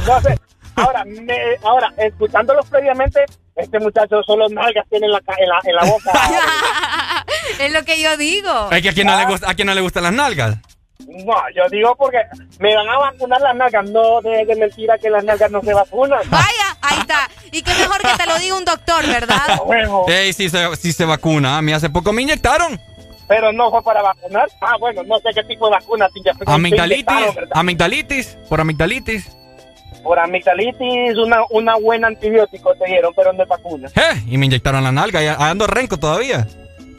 [0.06, 0.38] No sé.
[0.76, 1.34] Ahora, me,
[1.64, 3.24] ahora, escuchándolos previamente,
[3.56, 6.12] este muchacho solo nalgas tiene en la, en la, en la boca.
[7.58, 8.70] Es lo que yo digo.
[8.70, 10.56] Es que a quién no le gusta, a quién no le gustan las nalgas.
[11.06, 12.18] No, yo digo porque
[12.60, 15.72] me van a vacunar las nalgas, no de, de mentira que las nalgas no se
[15.74, 16.20] vacunan.
[16.30, 17.28] Vaya, ahí está.
[17.50, 19.60] Y qué mejor que te lo diga un doctor, ¿verdad?
[20.08, 21.58] Ey, sí se, sí se vacuna.
[21.58, 22.80] A mí hace poco me inyectaron.
[23.28, 24.48] Pero no fue para vacunar.
[24.60, 27.34] Ah, bueno, no sé qué tipo de vacuna te inyectaron, Amigdalitis.
[27.34, 27.52] ¿verdad?
[27.54, 28.38] Amigdalitis.
[28.48, 29.28] Por amigdalitis.
[30.02, 33.88] Por amigdalitis, una, una buena antibiótico te dieron, pero no es vacuna.
[33.94, 35.22] Eh, y me inyectaron la nalga.
[35.22, 36.46] Y ando renco todavía.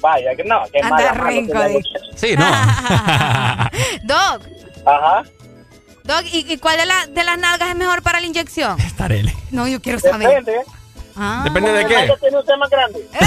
[0.01, 1.83] Vaya, que no, que Anda mala renco, tenemos.
[1.83, 1.99] dice.
[2.15, 2.45] Sí, no.
[4.03, 4.43] Doc,
[4.85, 5.23] Ajá.
[6.03, 8.79] Doc, ¿y, y cuál de, la- de las nalgas es mejor para la inyección?
[8.79, 9.33] Estarele.
[9.51, 10.27] No, yo quiero saber.
[10.43, 10.61] Depende.
[11.15, 11.41] Ah.
[11.43, 11.95] Depende de qué.
[11.95, 13.07] ¿Qué tiene usted más grande?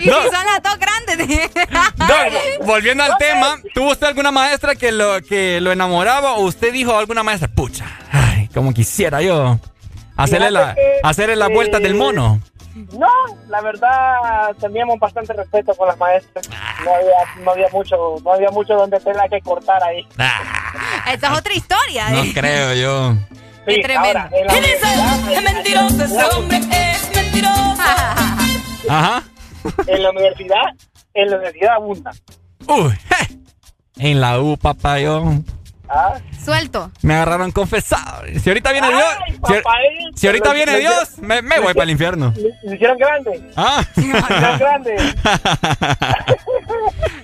[0.00, 0.22] y No.
[0.22, 1.50] si son las dos grandes.
[1.96, 6.72] Doc, volviendo al tema, ¿tuvo usted alguna maestra que lo, que lo enamoraba o usted
[6.72, 9.58] dijo a alguna maestra, pucha, ay, como quisiera yo
[10.16, 12.40] hacerle la, que, hacerle las vueltas eh, del mono?
[12.92, 13.08] No,
[13.48, 16.48] la verdad teníamos bastante respeto con las maestras.
[16.84, 20.06] No había, no había mucho, no había mucho donde tenga que cortar ahí.
[21.12, 22.10] Esa es otra historia.
[22.10, 22.32] No ¿eh?
[22.34, 23.14] creo yo.
[23.66, 24.18] Sí, tremendo.
[24.18, 27.82] ahora, en la ¿Quién es Es mentiroso, ese hombre es mentiroso.
[28.88, 29.22] Ajá.
[29.86, 30.64] En la universidad,
[31.14, 32.10] en la universidad abunda.
[32.66, 34.10] Uy, je.
[34.10, 35.22] en la U, papá, yo
[35.90, 36.18] ¿Ah?
[36.44, 36.90] Suelto.
[37.02, 38.24] me agarraron confesado.
[38.40, 41.72] Si ahorita viene Dios, Ay, si, papadito, si ahorita viene lo- Dios, me, me voy
[41.72, 42.32] para el infierno.
[42.62, 43.50] ¿Lo hicieron grande?
[43.56, 43.82] Ah.
[43.96, 44.96] ¿Lo hicieron grande?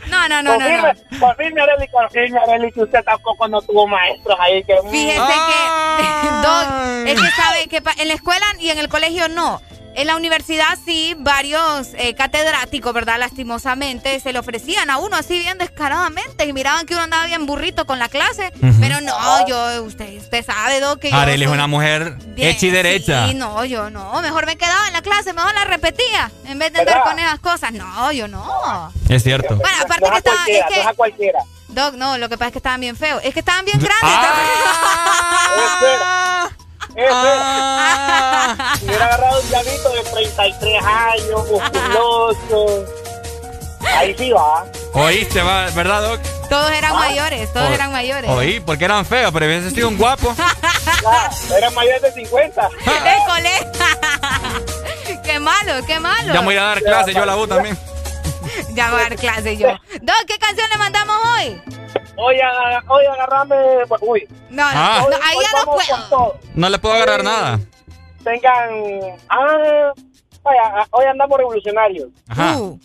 [0.09, 0.43] No, no, no, no.
[0.43, 0.59] no.
[0.59, 4.77] confirme, confirme, Arely, confirme, Arely, que usted tampoco no tuvo maestros ahí que...
[4.91, 9.61] Fíjese que, Doc, es que sabe que en la escuela y en el colegio no.
[9.97, 13.17] En la universidad sí, varios eh, catedráticos, ¿verdad?
[13.19, 17.47] Lastimosamente, se le ofrecían a uno así bien descaradamente y miraban que uno andaba bien
[17.47, 18.53] burrito con la clase.
[18.81, 22.49] Pero no, yo, usted, usted sabe, Doc, que yo Arely es soy una mujer bien-
[22.49, 23.29] hecha y derecha.
[23.29, 24.21] Sí, no, yo no.
[24.21, 26.31] Mejor me quedaba en la clase, mejor la repetía.
[26.47, 27.11] En vez de andar ¿Verdad?
[27.11, 27.73] con esas cosas.
[27.73, 28.93] No, yo no.
[29.09, 29.55] Es cierto.
[29.57, 30.37] Bueno, aparte que es estaba...
[30.37, 31.39] cualquiera, Es es a que, cualquiera.
[31.69, 33.21] Doc, no, lo que pasa es que estaban bien feos.
[33.25, 34.11] Es que estaban bien grandes.
[35.67, 36.51] Espera,
[36.97, 38.75] espera.
[38.79, 42.85] Si hubiera agarrado un llavito de 33 años, musculoso.
[43.97, 44.65] Ahí sí va.
[44.95, 46.21] Oíste, va, ¿verdad, Doc?
[46.49, 48.31] Todos eran mayores, todos O- eran mayores.
[48.31, 50.35] Oí, porque eran feos, pero hubiese sido un guapo.
[51.07, 52.69] Ah, Era mayor de 50.
[52.81, 53.51] École.
[55.23, 56.33] qué malo, qué malo.
[56.33, 57.77] Ya me voy a dar clase, yo a la U también.
[58.71, 59.69] Ya voy a dar clase yo.
[60.01, 61.63] Doc, ¿qué canción le mandamos hoy?
[62.17, 62.37] Hoy,
[62.89, 63.87] hoy agarrame.
[63.89, 64.29] pues, Uy.
[64.51, 65.07] No, no, Ah.
[65.11, 66.39] no, ahí hoy ya no puedo.
[66.55, 67.61] No le puedo agarrar nada.
[68.23, 69.19] Tengan.
[69.29, 69.93] Ah,
[70.43, 72.09] vaya, hoy andamos revolucionarios.
[72.29, 72.59] Ajá.
[72.59, 72.79] Uh,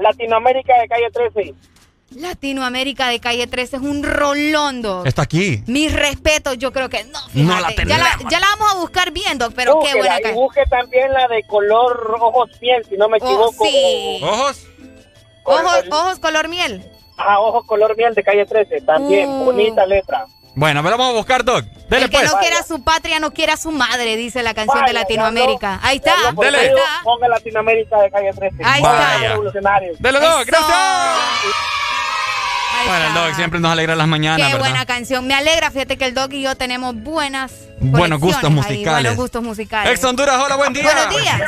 [0.00, 1.54] Latinoamérica de calle 13.
[2.10, 5.06] Latinoamérica de calle 13 es un rolón, Doc.
[5.06, 5.62] Está aquí.
[5.66, 7.18] Mis respetos, yo creo que no.
[7.34, 8.30] No la ya, la, tenemos.
[8.30, 10.44] ya la vamos a buscar bien, Doc, pero qué Búsquela, buena y canción.
[10.44, 13.54] busque también la de color ojos piel, si no me equivoco.
[13.58, 14.20] Oh, sí.
[14.22, 14.66] ¿Ojos?
[15.44, 16.84] Ojos, ojos color miel.
[17.18, 18.80] Ah, ojos color miel de calle 13.
[18.82, 19.44] También, Uh.
[19.44, 20.26] bonita letra.
[20.54, 21.64] Bueno, me la vamos a buscar, Doc.
[21.90, 22.32] Dele El que pues.
[22.32, 25.80] no quiera a su patria no quiera a su madre, dice la canción de Latinoamérica.
[25.82, 26.58] Ahí está, Ya lo Dele.
[26.58, 26.80] ahí está.
[27.04, 28.56] Ponga Latinoamérica de calle 13.
[28.64, 28.92] Ahí está.
[28.92, 29.98] Vaya, revolucionarios.
[30.00, 30.44] Dele, Doc, Eso.
[30.46, 30.76] gracias.
[32.78, 33.26] Ahí Bueno, el está.
[33.26, 34.58] Doc siempre nos alegra las mañanas, Qué ¿verdad?
[34.70, 35.26] buena canción.
[35.26, 38.84] Me alegra, fíjate que el Doc y yo tenemos buenas Buenos gustos ahí, musicales.
[39.02, 39.92] buenos gustos musicales.
[39.92, 40.84] Ex Honduras, hola, buen día.
[40.84, 41.40] Buenos días.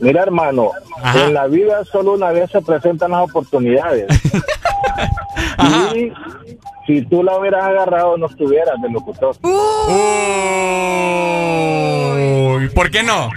[0.00, 0.70] Mira, hermano,
[1.02, 1.26] Ajá.
[1.26, 4.06] en la vida solo una vez se presentan las oportunidades.
[5.58, 5.94] Ajá.
[5.96, 6.12] Y
[6.86, 9.36] si tú la hubieras agarrado, no estuvieras de locutor.
[12.22, 13.28] Uy, ¿por qué no?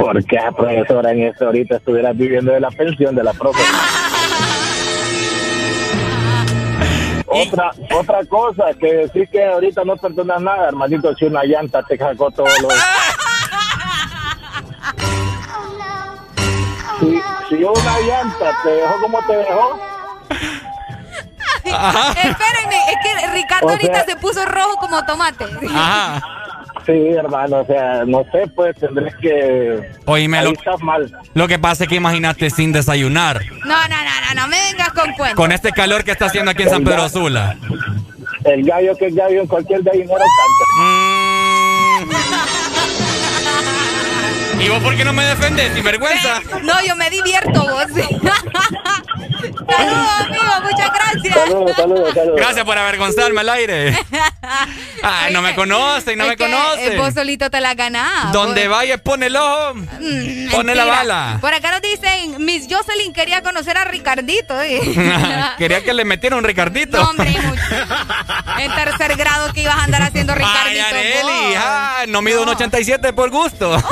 [0.00, 3.60] Porque, profesora, en esto ahorita estuvieras viviendo de la pensión de la profe.
[7.26, 11.96] Otra, otra cosa, que decir que ahorita no perdonas nada, hermanito, si una llanta te
[11.96, 12.72] sacó todos los...
[17.02, 17.20] Si,
[17.56, 19.80] si una llanta te dejó como te dejó.
[21.64, 25.44] Espérenme, es que Ricardo O ahorita sea- se puso rojo como tomate.
[25.74, 26.22] Ajá.
[26.86, 29.90] sí, hermano, o sea, no sé, pues tendrés que...
[30.06, 31.12] Oíme, lo, estás mal.
[31.34, 33.40] lo que pasa es que imagínate sin desayunar.
[33.64, 35.36] No, no, no, no, no me vengas con cuentos.
[35.36, 37.56] Con este calor que está haciendo aquí en San Pedro Sula.
[38.44, 41.11] El gallo que es gallo en cualquier gallinero canta.
[44.62, 46.40] ¿Y vos por qué no me defendes, sin vergüenza?
[46.62, 47.86] No, yo me divierto vos.
[49.76, 51.34] Saludos, amigo, muchas gracias.
[51.34, 52.36] Saludos, saludos, saludos.
[52.36, 53.98] Gracias por avergonzarme al aire.
[55.02, 56.92] Ay, no me conocen, no Es me que, conocen.
[56.92, 58.32] eh, Vos solito te la ganás.
[58.32, 58.76] Donde vos.
[58.78, 61.38] vaya, pone el ojo, Mm, pone la bala.
[61.40, 64.60] Por acá nos dicen, Miss Jocelyn quería conocer a Ricardito.
[64.62, 64.80] ¿eh?
[65.58, 66.98] Quería que le metiera un Ricardito.
[67.02, 67.34] No, hombre,
[68.58, 70.86] en tercer grado que ibas a andar haciendo Ay, Ricardito.
[70.86, 71.22] Areli,
[71.54, 71.56] vos.
[71.64, 73.76] ah, no mido un 87 por gusto.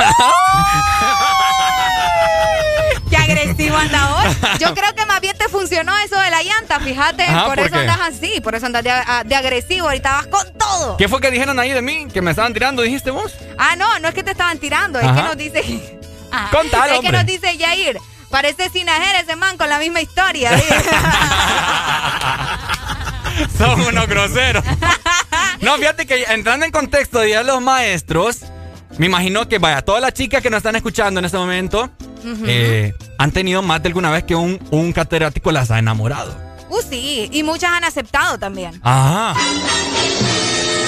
[3.10, 4.34] Qué agresivo anda.
[4.58, 7.24] Yo creo que más bien te funcionó eso de la llanta, fíjate.
[7.24, 8.92] Ajá, por ¿por eso andas así, por eso andas de,
[9.24, 9.88] de agresivo.
[9.88, 10.96] Ahorita vas con todo.
[10.96, 12.06] ¿Qué fue que dijeron ahí de mí?
[12.12, 13.34] ¿Que me estaban tirando, dijiste vos?
[13.58, 15.98] Ah, no, no es que te estaban tirando, es que nos dice.
[16.32, 17.98] Ah, Contalo, es que nos dice Yair.
[18.30, 20.52] Parece Sinajera ese man con la misma historia.
[23.58, 24.64] Son unos groseros.
[25.60, 28.38] No, fíjate que entrando en contexto de los Maestros,
[28.96, 31.90] me imagino que, vaya, todas las chicas que nos están escuchando en este momento
[32.46, 36.34] Eh, han tenido más de alguna vez que un, un catedrático las ha enamorado.
[36.68, 38.80] uh, sí, y muchas han aceptado también.
[38.82, 39.34] Ajá.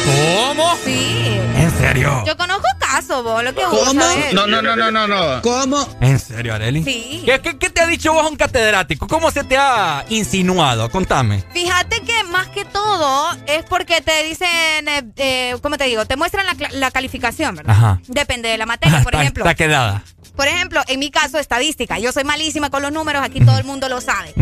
[0.05, 0.77] ¿Cómo?
[0.85, 1.39] Sí.
[1.57, 2.25] ¿En serio?
[2.27, 4.35] Yo conozco casos, vos, lo que vos sabés.
[4.35, 5.43] No, no, no, no, no, no.
[5.43, 5.87] ¿Cómo?
[6.01, 6.83] ¿En serio, Areli?
[6.83, 7.23] Sí.
[7.25, 9.07] ¿Qué, qué, qué te ha dicho vos un catedrático?
[9.07, 10.91] ¿Cómo se te ha insinuado?
[10.91, 11.45] Contame.
[11.53, 14.49] Fíjate que más que todo es porque te dicen,
[14.89, 16.05] eh, eh, ¿cómo te digo?
[16.05, 17.75] Te muestran la, la calificación, ¿verdad?
[17.75, 18.01] Ajá.
[18.09, 19.45] Depende de la materia, por Está- ejemplo.
[19.45, 20.03] Está quedada.
[20.37, 21.99] Por ejemplo, en mi caso, estadística.
[21.99, 24.33] Yo soy malísima con los números, aquí todo el mundo lo sabe.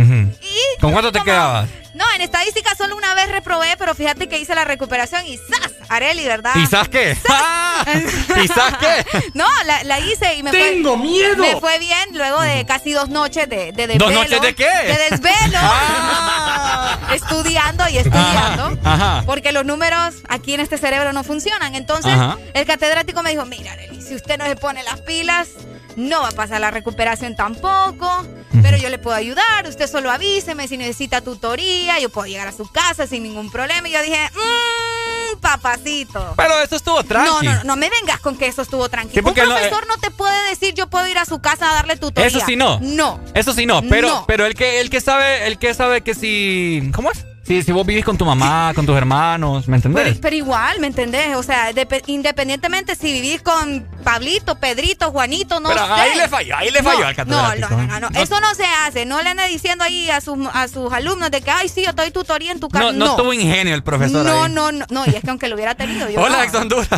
[0.81, 1.69] ¿Con cuánto te quedabas?
[1.95, 5.73] No, en estadística solo una vez reprobé, pero fíjate que hice la recuperación y ¡zas!
[5.89, 6.55] Areli, ¿verdad?
[6.55, 7.17] ¿Y sabes qué?
[8.45, 9.21] ¿Y sabes qué?
[9.35, 11.07] No, la, la hice y me ¡Tengo fue...
[11.07, 11.37] miedo!
[11.37, 14.05] Me fue bien luego de casi dos noches de, de desvelo.
[14.07, 14.69] ¿Dos noches de qué?
[14.69, 15.59] De desvelo.
[17.15, 18.79] Estudiando y estudiando.
[18.85, 19.23] Ajá.
[19.27, 21.75] Porque los números aquí en este cerebro no funcionan.
[21.75, 22.39] Entonces, Ajá.
[22.55, 25.49] el catedrático me dijo, mira, Arely, si usted no se pone las pilas,
[25.97, 28.25] no va a pasar la recuperación tampoco,
[28.63, 32.53] pero yo le puedo ayudar, usted solo avíseme si necesita tutoría, yo puedo llegar a
[32.53, 33.89] su casa sin ningún problema.
[33.89, 36.35] Y yo dije, mmm, papacito.
[36.37, 37.47] Pero eso estuvo No, tranqui.
[37.47, 39.23] no, no, no me vengas con que eso estuvo tranquilo.
[39.23, 41.71] Sí, Un no, eh, profesor no, te puede decir yo puedo ir a su casa
[41.71, 42.27] a darle tutoría.
[42.29, 42.79] Eso sí no.
[42.81, 43.21] No.
[43.35, 44.25] Eso sí no, pero, No.
[44.27, 46.91] pero el que, el que sabe, el que sabe que si.
[46.95, 47.25] ¿Cómo es?
[47.51, 50.05] Si, si vos vivís con tu mamá, con tus hermanos, ¿me entendés?
[50.05, 51.35] Pero, pero igual, ¿me entendés?
[51.35, 55.93] O sea, depe- independientemente si vivís con Pablito, Pedrito, Juanito, no Pero sé.
[55.93, 57.69] ahí le falló, ahí le falló No, al catedrático.
[57.71, 58.21] No, no, no, no, no.
[58.21, 59.05] Eso no se hace.
[59.05, 61.93] No le ande diciendo ahí a sus, a sus alumnos de que, ay, sí, yo
[61.93, 62.93] doy tutoría en tu casa.
[62.93, 64.53] No, no tuvo ingenio el profesor no, ahí.
[64.53, 66.21] no, no, no, y es que aunque lo hubiera tenido yo.
[66.21, 66.89] Hola, ex Honduras.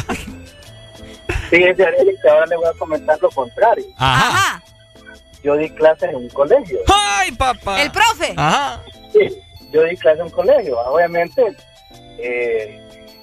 [1.48, 3.86] Fíjese, Arely, que ahora le voy a comentar lo contrario.
[3.97, 4.62] Ajá.
[5.42, 6.76] Yo di clases en un colegio.
[6.94, 7.81] ¡Ay, papá!
[7.81, 8.34] El profe.
[8.36, 8.82] Ajá.
[9.73, 10.78] Yo di clases en un colegio.
[10.81, 11.42] Obviamente,
[12.18, 12.78] eh,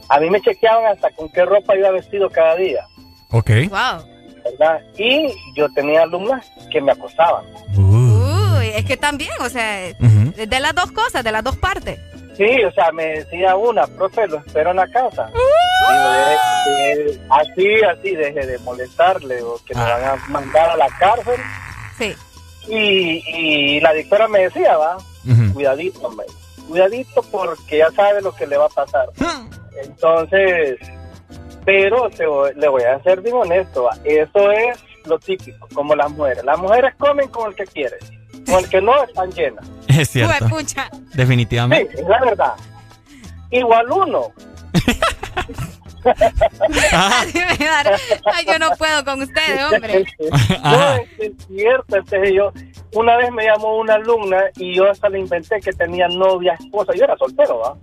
[0.10, 2.86] a mí me chequeaban hasta con qué ropa iba vestido cada día,
[3.32, 3.50] Ok.
[3.70, 4.06] Wow.
[4.44, 4.80] ¿verdad?
[4.98, 7.46] Y yo tenía alumnas que me acosaban.
[7.78, 12.00] Uy, es que también, o sea, de las dos cosas, de las dos partes.
[12.36, 15.30] Sí, o sea, me decía una, profe, lo espero en la casa.
[15.30, 20.78] Digo, de- de- así, así, deje de molestarle o que me van a mandar a
[20.78, 21.40] la cárcel.
[21.98, 22.16] Sí.
[22.70, 24.98] Y, y la dictora me decía, va,
[25.54, 26.26] cuidadito, hombre,
[26.70, 29.10] cuidadito porque ya sabe lo que le va a pasar.
[29.84, 30.78] Entonces,
[31.66, 35.96] pero te voy- le voy a ser bien honesto, va, eso es lo típico, como
[35.96, 36.44] las mujeres.
[36.44, 38.00] Las mujeres comen con el que quieren,
[38.46, 39.66] con el que no están llenas.
[39.88, 40.46] Es cierto.
[41.16, 41.94] Definitivamente.
[41.96, 42.54] Sí, es la verdad.
[43.52, 44.32] Igual uno.
[46.92, 50.06] Ay, yo no puedo con ustedes, hombre.
[50.64, 51.96] no, es cierto.
[51.98, 52.52] Entonces yo,
[52.94, 56.94] una vez me llamó una alumna y yo hasta le inventé que tenía novia, esposa.
[56.96, 57.76] Yo era soltero, ¿va?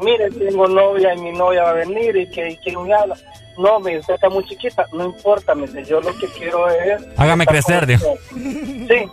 [0.00, 3.16] Mire, tengo novia y mi novia va a venir y que, y que me habla.
[3.58, 4.86] No, me dice, está muy chiquita.
[4.92, 7.02] No importa, me dice, yo lo que quiero es...
[7.16, 7.98] Hágame crecer, usted.
[8.32, 9.08] Sí.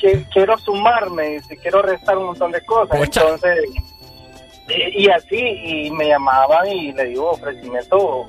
[0.00, 2.98] Que, quiero sumarme, dice, quiero restar un montón de cosas.
[3.00, 3.64] Entonces,
[4.68, 8.26] y, y así, y me llamaban y le digo ofrecimiento.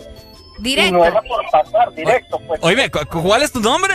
[0.60, 0.90] Directo.
[0.90, 2.60] Y no era por pasar, directo, pues.
[2.64, 3.94] Oye, ¿cu- ¿cuál es tu nombre?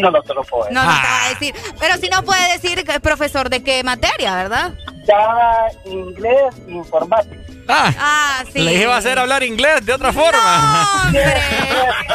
[0.00, 0.74] No, no te lo puedo decir.
[0.74, 1.54] No, no te va a decir.
[1.78, 4.72] Pero si no puede decir que es profesor de qué materia, ¿verdad?
[5.06, 7.36] Ya inglés informática.
[7.68, 8.58] Ah, Ah, sí.
[8.60, 10.88] le iba a hacer hablar inglés de otra forma.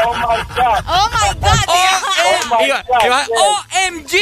[0.06, 0.84] Oh my God.
[0.88, 1.60] Oh my God.
[1.68, 3.30] Oh my Iba- God, yes.
[3.82, 4.16] OMG.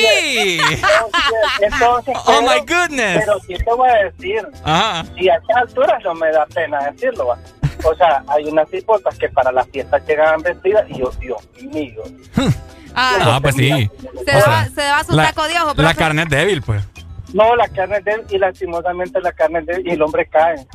[1.62, 3.20] Entonces, Oh pero- my goodness.
[3.20, 5.06] Pero sí te voy a decir, Ajá.
[5.16, 7.28] y a estas alturas no me da pena decirlo.
[7.28, 7.38] va.
[7.84, 12.02] O sea, hay unas hipotas que para las fiestas llegaban vestidas y yo, Dios mío.
[12.96, 13.70] Ah, pues sí.
[13.70, 16.62] Se, O sea, va, se va su la, taco de ojo, la carne es débil,
[16.62, 16.82] pues.
[17.34, 20.66] No, la carne es débil y lastimosamente la carne es débil y el hombre cae.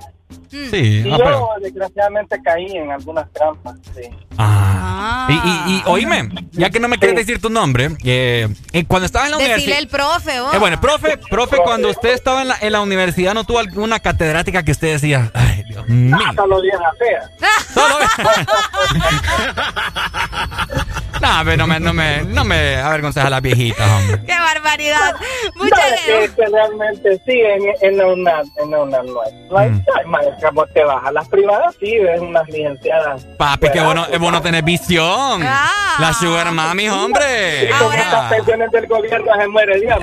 [0.50, 4.02] Sí, Y ah, yo pero- desgraciadamente caí en algunas trampas, sí.
[4.38, 5.26] Ah.
[5.28, 9.06] Y, y, y oíme, ya que no me quieres decir tu nombre, eh, eh, cuando
[9.06, 9.78] estabas en la Decirle universidad.
[9.78, 10.54] el profe, vos.
[10.54, 14.00] Eh, bueno, profe, profe, cuando usted estaba en la, en la universidad, ¿no tuvo alguna
[14.00, 16.16] catedrática que usted decía, ay, Dios mío?
[16.36, 17.30] Solo vieja fea.
[21.20, 24.22] No, pero no me, no me, no me avergonces a las viejitas, hombre.
[24.26, 25.14] ¡Qué barbaridad!
[25.56, 29.32] Muchas que, que realmente sí, en, en la UNAM, en la UNAM no hay.
[29.50, 29.84] No hay, Mm.
[29.98, 30.19] ay, maestra,
[30.52, 33.24] vos te vas a las privadas, sí, ves unas licenciadas.
[33.38, 35.40] Papi, qué bueno, es bueno tener visión.
[35.42, 37.64] La sugar mami, hombre.
[37.64, 39.98] Y con estas pensiones del gobierno se muere Dios.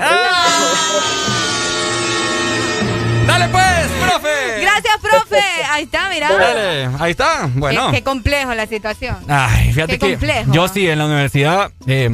[3.26, 4.60] Dale pues, profe.
[4.62, 5.42] Gracias, profe.
[5.70, 6.28] Ahí está, mira.
[6.32, 7.48] Dale, ahí está.
[7.54, 7.90] Bueno.
[7.90, 9.16] Qué, qué complejo la situación.
[9.28, 10.52] Ay, fíjate Qué que complejo.
[10.52, 12.10] yo sí en la universidad eh,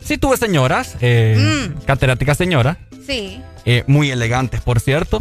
[0.00, 1.84] sí tuve señoras, eh, Mm.
[1.84, 3.42] catedráticas señoras, Sí.
[3.66, 5.20] eh, muy elegantes, por cierto.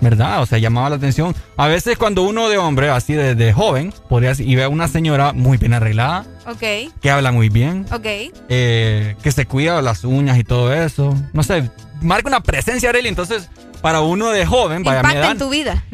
[0.00, 0.40] ¿Verdad?
[0.42, 1.34] O sea, llamaba la atención.
[1.56, 4.88] A veces cuando uno de hombre, así de, de joven, podría y ve a una
[4.88, 6.92] señora muy bien arreglada, Ok.
[7.00, 8.06] que habla muy bien, Ok.
[8.48, 11.14] eh, que se cuida las uñas y todo eso.
[11.34, 11.70] No sé,
[12.00, 13.08] marca una presencia, Arely.
[13.08, 13.50] Entonces,
[13.82, 15.30] para uno de joven, vaya, Impacta edad.
[15.32, 15.84] en tu vida.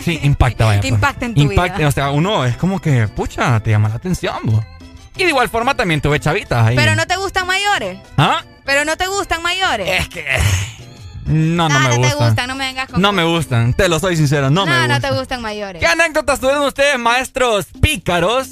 [0.00, 0.80] Sí, impacta, vaya.
[0.80, 0.92] pues.
[0.92, 1.88] Impacta en tu Impacta, vida.
[1.88, 4.64] O sea, uno es como que, pucha, te llama la atención.
[5.16, 6.76] Y de igual forma también tuve chavitas ahí.
[6.76, 7.98] Pero no te gustan mayores.
[8.18, 8.42] ¿Ah?
[8.64, 9.88] Pero no te gustan mayores.
[10.00, 10.24] Es que.
[11.26, 12.28] No, no, no, me no te gustan.
[12.28, 13.02] gustan, no me vengas con.
[13.02, 15.02] No me gustan, te lo soy sincero, no, me no, gustan.
[15.02, 15.80] no te gustan mayores.
[15.80, 18.48] ¿Qué anécdotas tuvieron ustedes, maestros pícaros?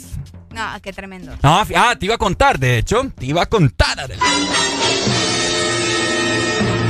[0.51, 1.33] No, qué tremendo.
[1.43, 3.99] No, fi- ah, te iba a contar, de hecho, te iba a contar.
[4.01, 4.21] Arely.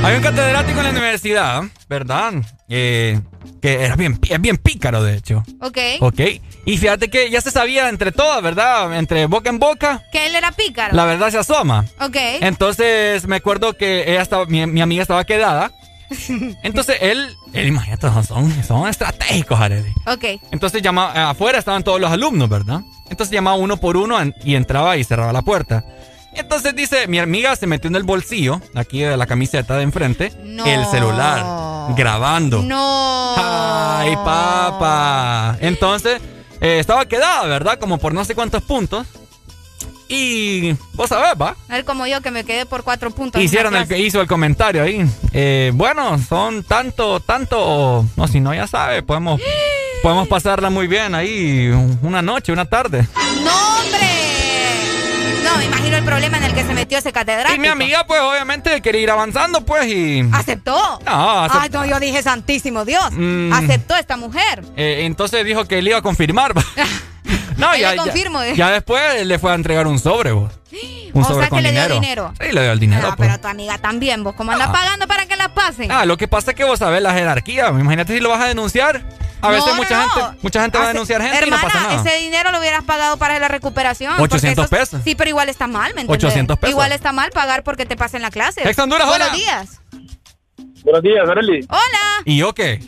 [0.05, 2.33] Hay un catedrático en la universidad, ¿verdad?
[2.69, 3.19] Eh,
[3.59, 5.43] que era bien, es bien pícaro, de hecho.
[5.61, 5.77] Ok.
[6.01, 6.19] Ok.
[6.65, 8.95] Y fíjate que ya se sabía entre todas, ¿verdad?
[8.99, 10.95] Entre boca en boca, Que él era pícaro.
[10.95, 11.85] la verdad se asoma.
[11.99, 12.17] Ok.
[12.41, 15.71] Entonces me acuerdo que ella estaba, mi, mi amiga estaba quedada.
[16.61, 19.91] Entonces él, él imagínate, son, son estratégicos, Arely.
[20.05, 20.39] ok.
[20.51, 22.81] Entonces llamaba, eh, afuera estaban todos los alumnos, ¿verdad?
[23.09, 25.83] Entonces llamaba uno por uno y entraba y cerraba la puerta.
[26.35, 30.31] Entonces dice, mi amiga se metió en el bolsillo, aquí de la camiseta de enfrente,
[30.43, 30.65] No.
[30.65, 32.61] el celular, grabando.
[32.61, 33.33] No.
[33.37, 35.57] Ay, papá.
[35.61, 36.21] Entonces,
[36.61, 37.79] eh, estaba quedada, ¿verdad?
[37.79, 39.07] Como por no sé cuántos puntos.
[40.07, 41.55] Y vos sabés, ¿va?
[41.67, 43.41] No es como yo que me quedé por cuatro puntos.
[43.41, 44.01] Hicieron el, clase.
[44.03, 45.03] hizo el comentario ahí.
[45.33, 48.05] Eh, bueno, son tanto, tanto.
[48.15, 49.41] No, si no, ya sabe, podemos,
[50.03, 51.69] podemos pasarla muy bien ahí
[52.03, 53.07] una noche, una tarde.
[53.43, 54.14] ¡No, hombre!
[55.55, 57.55] No, me imagino el problema en el que se metió ese catedrático.
[57.55, 60.21] Y mi amiga, pues, obviamente quería ir avanzando, pues, y.
[60.33, 60.75] ¿Aceptó?
[61.05, 63.05] No, acep- Ay, no, yo dije, santísimo Dios.
[63.11, 63.53] Mm.
[63.53, 64.63] Aceptó esta mujer.
[64.75, 66.53] Eh, entonces dijo que le iba a confirmar.
[67.57, 68.53] no, ya, ya- confirmo, eh.
[68.55, 70.51] ya después le fue a entregar un sobre, vos.
[71.13, 72.01] Un O sobre sea, con que le dio dinero.
[72.01, 72.33] dinero.
[72.41, 73.07] Sí, le dio el dinero.
[73.11, 73.29] Ah, pues.
[73.29, 74.73] pero tu amiga también, vos, ¿cómo andas Ah.
[74.73, 75.89] pagando para que la pasen?
[75.89, 77.69] Ah, lo que pasa es que vos sabés la jerarquía.
[77.69, 79.03] Imagínate si lo vas a denunciar.
[79.45, 81.71] A veces No, mucha no, gente, mucha gente va a denunciar gente Hermana, y no
[81.73, 82.01] pasa nada.
[82.09, 84.13] ese dinero lo hubieras pagado para la recuperación.
[84.17, 85.01] porque 800 eso es- pesos.
[85.03, 86.25] Sí, pero igual está mal, ¿me entiendes?
[86.25, 86.71] 800 pesos.
[86.71, 88.61] Igual está mal pagar porque te pasen la clase.
[88.67, 89.37] Ex Honduras, Buenos hola.
[89.37, 89.81] días.
[90.83, 91.65] Buenos días, Arely.
[91.69, 92.21] Hola.
[92.25, 92.79] ¿Y yo qué?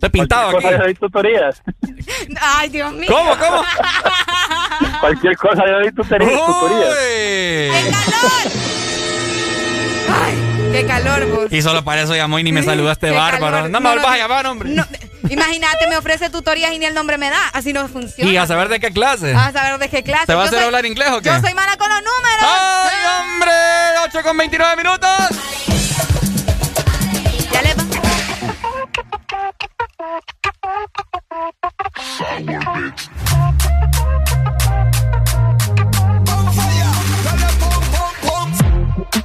[0.00, 0.62] Te he pintado aquí.
[0.62, 1.62] Cualquier cosa, yo doy tutorías.
[2.40, 3.08] Ay, Dios mío.
[3.08, 3.62] ¿Cómo, cómo?
[5.00, 6.32] Cualquier cosa, yo doy tutorías.
[6.46, 6.94] tutorías.
[7.74, 8.52] ¡Qué calor!
[10.24, 10.41] Ay,
[10.72, 11.52] qué calor, vos.
[11.52, 13.56] Y solo para eso llamó y ni me saludaste, bárbaro.
[13.56, 13.70] calor.
[13.70, 14.70] No me vuelvas a llamar, hombre.
[14.70, 14.84] No,
[15.28, 17.48] imagínate, me ofrece tutorías y ni el nombre me da.
[17.52, 18.30] Así no funciona.
[18.30, 19.34] Y a saber de qué clase.
[19.34, 20.26] A saber de qué clase.
[20.26, 21.28] ¿Te va a hacer soy- hablar inglés o qué?
[21.28, 22.42] Yo soy mala con los números.
[22.42, 23.50] ¡Ay, hombre!
[24.06, 25.10] 8 con 29 minutos.
[27.52, 27.82] Ya le va.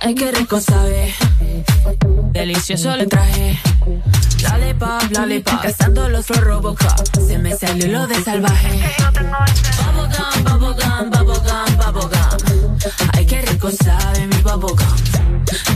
[0.01, 1.13] Ay, qué rico sabe.
[2.31, 3.59] Delicioso le traje.
[4.43, 5.61] Lollipop, lollipop.
[5.61, 7.05] Cazando los Flow Robocop.
[7.27, 8.79] Se me salió lo de salvaje.
[9.13, 12.77] Bubblegum, bubblegum, bubblegum, bubblegum.
[13.13, 14.77] Ay, qué rico sabe mi bubblegum.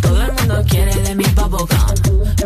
[0.02, 1.68] Todo el mundo quiere de mi bubblegum.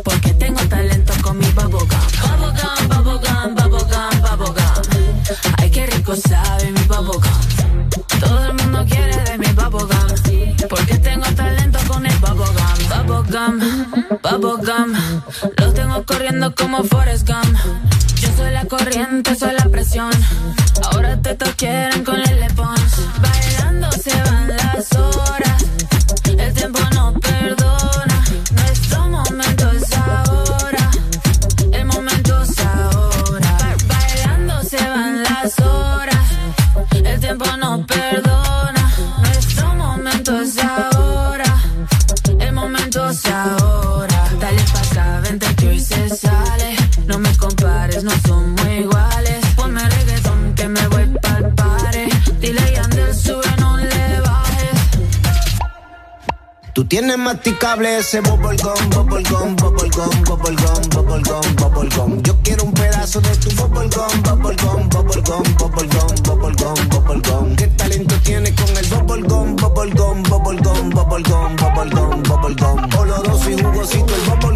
[0.03, 1.87] Porque tengo talento con mi bubblegum.
[2.21, 5.55] Bubblegum, bubblegum, bubblegum, bubblegum.
[5.57, 7.89] Ay, qué rico sabe mi bubblegum.
[8.19, 9.89] Todo el mundo quiere de mi bubblegum.
[10.69, 11.34] Porque tengo talento
[13.25, 13.59] bubblegum.
[14.21, 14.93] Bubblegum.
[15.57, 17.57] Los tengo corriendo como Forrest Gump.
[18.21, 20.11] Yo soy la corriente, soy la presión.
[20.91, 22.39] Ahora te quieren con el
[56.85, 61.89] Tú tienes masticable ese bubble gum, bubble gum, bubble gum, bubble gum, bubble gum, bubble
[61.95, 62.21] gum.
[62.21, 66.55] Yo quiero un pedazo de tu bubble gum, bubble gum, bubble gum, bubble gum, bubble
[66.55, 67.55] gum, bubble gum.
[67.55, 72.21] ¿Qué talento tienes con el bubble gum, bubble gum, bubble gum, bubble gum, bubble gum,
[72.21, 72.99] bubble gum?
[72.99, 74.55] Oloroso y jugosito el bubble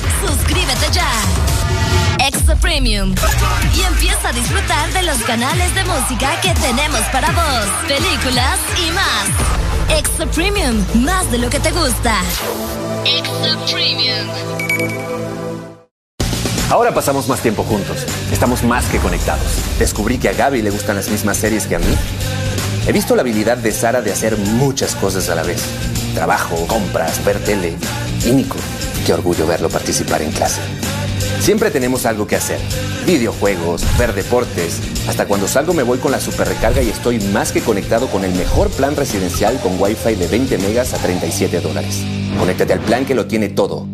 [0.25, 1.09] Suscríbete ya.
[2.19, 3.13] Extra Premium.
[3.75, 8.91] Y empieza a disfrutar de los canales de música que tenemos para vos, películas y
[8.91, 9.97] más.
[9.97, 12.15] Extra Premium, más de lo que te gusta.
[13.05, 14.27] Extra Premium.
[16.69, 18.05] Ahora pasamos más tiempo juntos.
[18.31, 19.57] Estamos más que conectados.
[19.77, 21.97] Descubrí que a Gaby le gustan las mismas series que a mí.
[22.87, 25.61] He visto la habilidad de Sara de hacer muchas cosas a la vez.
[26.13, 27.75] Trabajo, compras, ver tele.
[28.25, 28.31] Y
[29.01, 30.61] qué orgullo verlo participar en clase.
[31.39, 32.59] Siempre tenemos algo que hacer.
[33.05, 34.79] Videojuegos, ver deportes.
[35.07, 38.23] Hasta cuando salgo me voy con la super recarga y estoy más que conectado con
[38.23, 42.03] el mejor plan residencial con Wi-Fi de 20 megas a 37 dólares.
[42.37, 43.87] Conéctate al plan que lo tiene todo.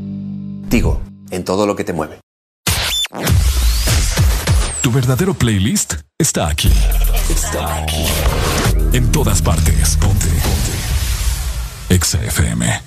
[0.69, 2.19] Tigo, en todo lo que te mueve.
[4.81, 6.71] Tu verdadero playlist está aquí.
[7.29, 8.05] Está aquí.
[8.93, 9.97] En todas partes.
[9.97, 10.27] Ponte.
[10.27, 11.95] Ponte.
[11.95, 12.86] Exa FM.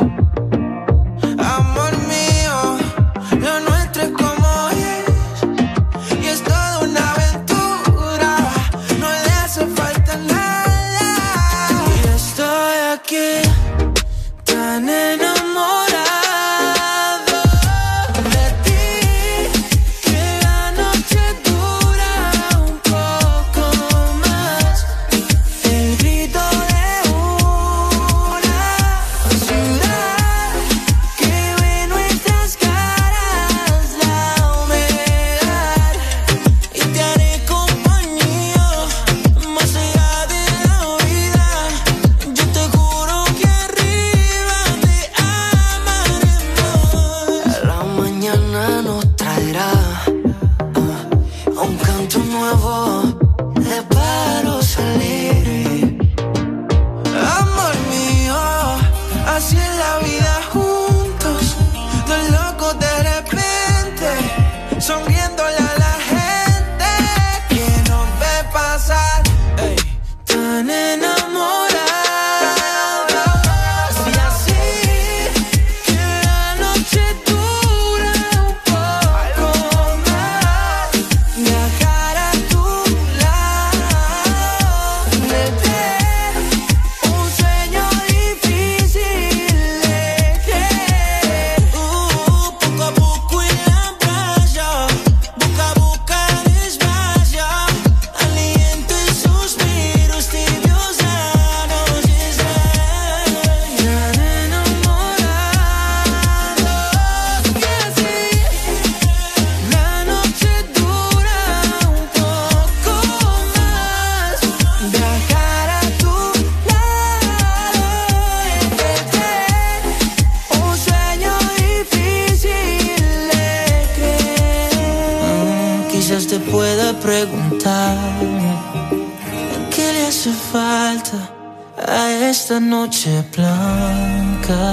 [132.81, 134.63] Noche blanca.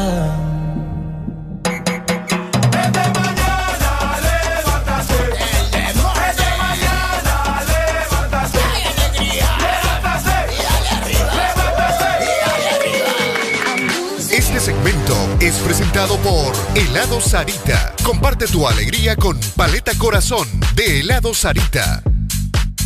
[14.30, 17.94] Este segmento es presentado por Helado Sarita.
[18.04, 22.02] Comparte tu alegría con Paleta Corazón de Helado Sarita.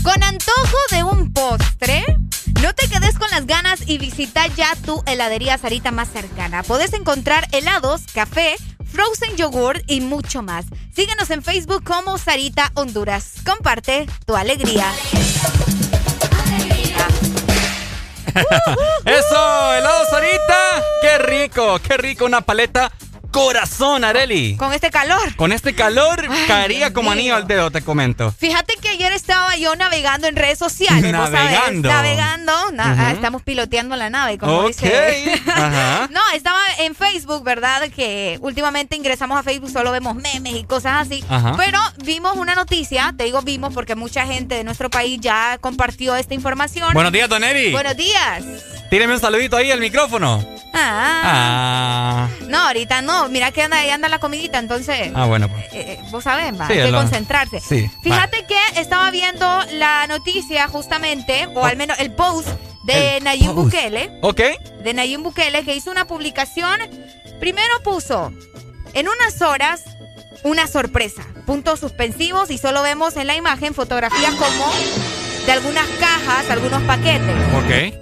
[0.02, 2.04] Con antojo de un postre,
[2.60, 6.62] no te quedes con las ganas y visita ya tu heladería Sarita más cercana.
[6.62, 8.56] Puedes encontrar helados, café,
[8.90, 10.64] frozen yogurt y mucho más.
[10.96, 13.34] Síguenos en Facebook como Sarita Honduras.
[13.44, 14.90] Comparte tu alegría.
[19.04, 20.82] Eso, helado Sarita.
[21.02, 22.24] Qué rico, qué rico.
[22.24, 22.90] Una paleta
[23.32, 24.56] corazón, Areli.
[24.56, 25.34] Con este calor.
[25.36, 28.30] Con este calor Ay, caería como anillo al dedo, te comento.
[28.38, 31.10] Fíjate que ayer estaba yo navegando en redes sociales.
[31.10, 31.88] Navegando.
[31.88, 32.52] Navegando.
[32.72, 34.66] Na- ah, estamos piloteando la nave, como Ok.
[34.68, 35.40] dice.
[35.48, 36.08] Ajá.
[36.12, 37.88] No, estaba en Facebook, ¿verdad?
[37.94, 41.24] Que últimamente ingresamos a Facebook, solo vemos memes y cosas así.
[41.28, 41.54] Ajá.
[41.56, 46.14] Pero vimos una noticia, te digo vimos porque mucha gente de nuestro país ya compartió
[46.16, 46.92] esta información.
[46.92, 47.72] Buenos días, Don Eri.
[47.72, 48.44] Buenos días.
[48.90, 50.44] Tíreme un saludito ahí al micrófono.
[50.74, 51.22] Ah.
[51.24, 52.28] Ah.
[52.48, 53.21] No, ahorita no.
[53.28, 55.10] Mira que anda, ahí anda la comidita, entonces.
[55.14, 55.48] Ah, bueno.
[55.48, 55.64] pues.
[55.72, 57.60] eh, eh, vos sabés, va, Sí, hay que lo- concentrarse.
[57.60, 57.90] Sí.
[58.02, 62.48] Fíjate que estaba viendo la noticia justamente, o al menos el post
[62.84, 63.56] de El Nayib post.
[63.56, 64.18] Bukele.
[64.22, 64.40] Ok.
[64.82, 66.78] De Nayib Bukele, que hizo una publicación.
[67.40, 68.32] Primero puso,
[68.94, 69.82] en unas horas,
[70.44, 71.22] una sorpresa.
[71.46, 74.72] Puntos suspensivos y solo vemos en la imagen fotografías como
[75.46, 77.36] de algunas cajas, algunos paquetes.
[77.56, 77.98] Ok.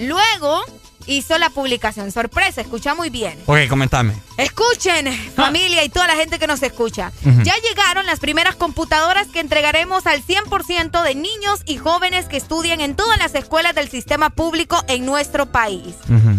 [0.00, 0.64] Luego
[1.14, 3.38] hizo la publicación sorpresa, escucha muy bien.
[3.46, 4.14] Ok, comentame.
[4.36, 7.12] Escuchen, familia y toda la gente que nos escucha.
[7.42, 12.80] Ya llegaron las primeras computadoras que entregaremos al 100% de niños y jóvenes que estudian
[12.80, 15.94] en todas las escuelas del sistema público en nuestro país.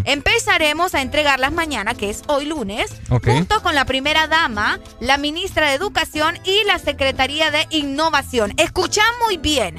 [0.06, 2.92] Empezaremos a entregarlas mañana, que es hoy lunes,
[3.24, 8.54] junto con la primera dama, la ministra de Educación y la Secretaría de Innovación.
[8.58, 9.76] Escucha muy bien.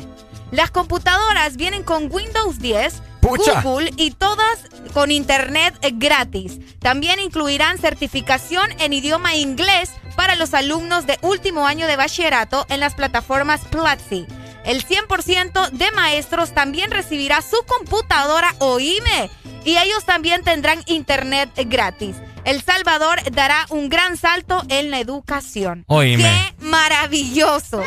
[0.51, 3.63] Las computadoras vienen con Windows 10, Pucha.
[3.63, 4.59] Google y todas
[4.93, 6.59] con internet eh, gratis.
[6.81, 12.81] También incluirán certificación en idioma inglés para los alumnos de último año de bachillerato en
[12.81, 14.27] las plataformas Platzi.
[14.65, 19.31] El 100% de maestros también recibirá su computadora OIME
[19.65, 22.17] y ellos también tendrán internet gratis.
[22.45, 25.85] El Salvador dará un gran salto en la educación.
[25.87, 26.25] Oíme.
[26.25, 27.83] ¡Qué maravilloso!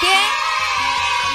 [0.00, 0.06] ¡Qué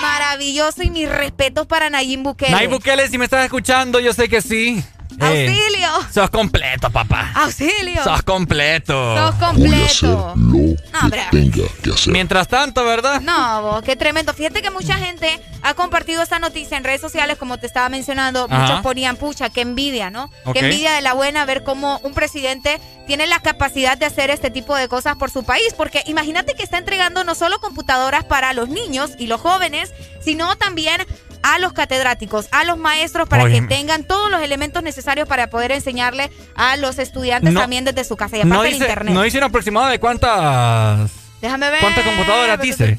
[0.02, 0.84] maravilloso!
[0.84, 2.52] Y mis respetos para Nayib Bukele.
[2.52, 4.84] Nayib Bukele, si me estás escuchando, yo sé que sí.
[5.20, 5.90] Eh, ¡Auxilio!
[6.12, 7.32] sos completo, papá.
[7.36, 8.04] ¡Auxilio!
[8.04, 9.18] Sos completo.
[9.18, 10.34] Sos completo.
[10.36, 11.28] No, hombre.
[11.32, 12.14] Tenga que hacer.
[12.14, 13.22] Mientras tanto, ¿verdad?
[13.22, 14.34] No, vos, qué tremendo.
[14.34, 18.48] Fíjate que mucha gente ha compartido esta noticia en redes sociales, como te estaba mencionando.
[18.50, 18.60] Ajá.
[18.60, 20.32] Muchos ponían, pucha, qué envidia, ¿no?
[20.54, 24.50] Qué envidia de la buena ver cómo un presidente tiene la capacidad de hacer este
[24.50, 25.74] tipo de cosas por su país.
[25.76, 30.56] Porque imagínate que está entregando no solo computadoras para los niños y los jóvenes, sino
[30.58, 31.06] también
[31.44, 35.72] a los catedráticos, a los maestros, para que tengan todos los elementos necesarios para poder
[35.72, 39.14] enseñarle a los estudiantes No- también desde su casa y aparte No el internet.
[39.14, 41.12] no dice un aproximado de cuántas.
[41.42, 41.80] Déjame ver.
[41.80, 42.96] ¿Cuántas computadoras dice?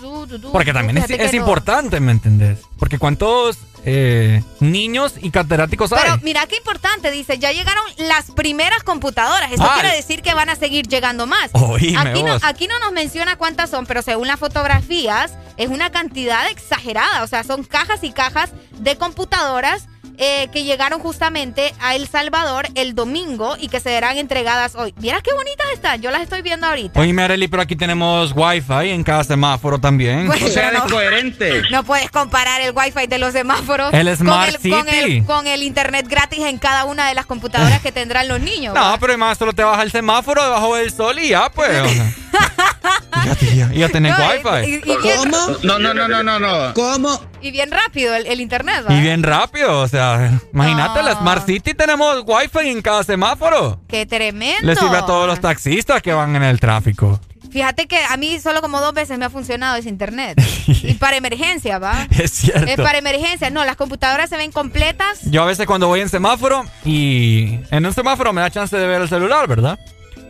[0.53, 1.39] Porque también es, no.
[1.39, 2.59] importante, ¿me entendés?
[2.79, 6.01] Porque cuántos eh, niños y catedráticos hay.
[6.03, 9.51] Pero mira qué importante, dice, ya llegaron las primeras computadoras.
[9.53, 11.51] Eso Ah, quiere decir que van a seguir llegando más.
[11.99, 16.49] Aquí, no, aquí no nos menciona cuántas son, pero según las fotografías, es una cantidad
[16.51, 17.23] exagerada.
[17.23, 19.89] O sea, son cajas y cajas de computadoras
[20.19, 24.95] eh, que llegaron justamente a El Salvador el domingo y que se serán entregadas hoy.
[24.99, 27.01] Vieras qué bonitas están, yo las estoy viendo ahorita.
[27.01, 30.22] Oye, Arely, pero aquí tenemos wifi en cada semáforo también.
[30.27, 30.71] Pues, O sea,
[31.71, 31.85] no.
[31.85, 35.17] puedes comparar el wifi de los semáforos El Smart con, el, con, City.
[35.19, 38.75] el, con el internet gratis en cada una de las computadoras que tendrán los niños.
[38.75, 41.71] No, pero además solo te baja el semáforo debajo del sol y ya, pues.
[41.81, 42.13] o sea.
[43.25, 44.71] y ya, te- ya- ya tenés No, wifi.
[44.71, 45.31] y- y- y bien-
[45.63, 46.75] No, no, no, no, no, no.
[46.75, 47.21] ¿Cómo?
[47.41, 48.95] Y bien rápido el, el internet, ¿va?
[48.95, 51.21] Y bien rápido, o sea, imagínate, la No.
[51.21, 53.81] Smart City tenemos wifi en cada semáforo.
[53.89, 54.67] Qué tremendo.
[54.67, 57.21] Le sirve a todos los taxistas que van en el tráfico.
[57.53, 60.41] Fíjate que a mí solo como dos veces me ha funcionado ese internet.
[60.67, 62.09] y para emergencia, ¿va?
[62.19, 62.67] Es cierto.
[62.67, 63.51] Es para emergencia.
[63.51, 65.21] No, las computadoras se ven completas.
[65.25, 68.87] Yo a veces cuando voy en semáforo y en un semáforo me da chance de
[68.87, 69.79] ver el celular, ¿verdad?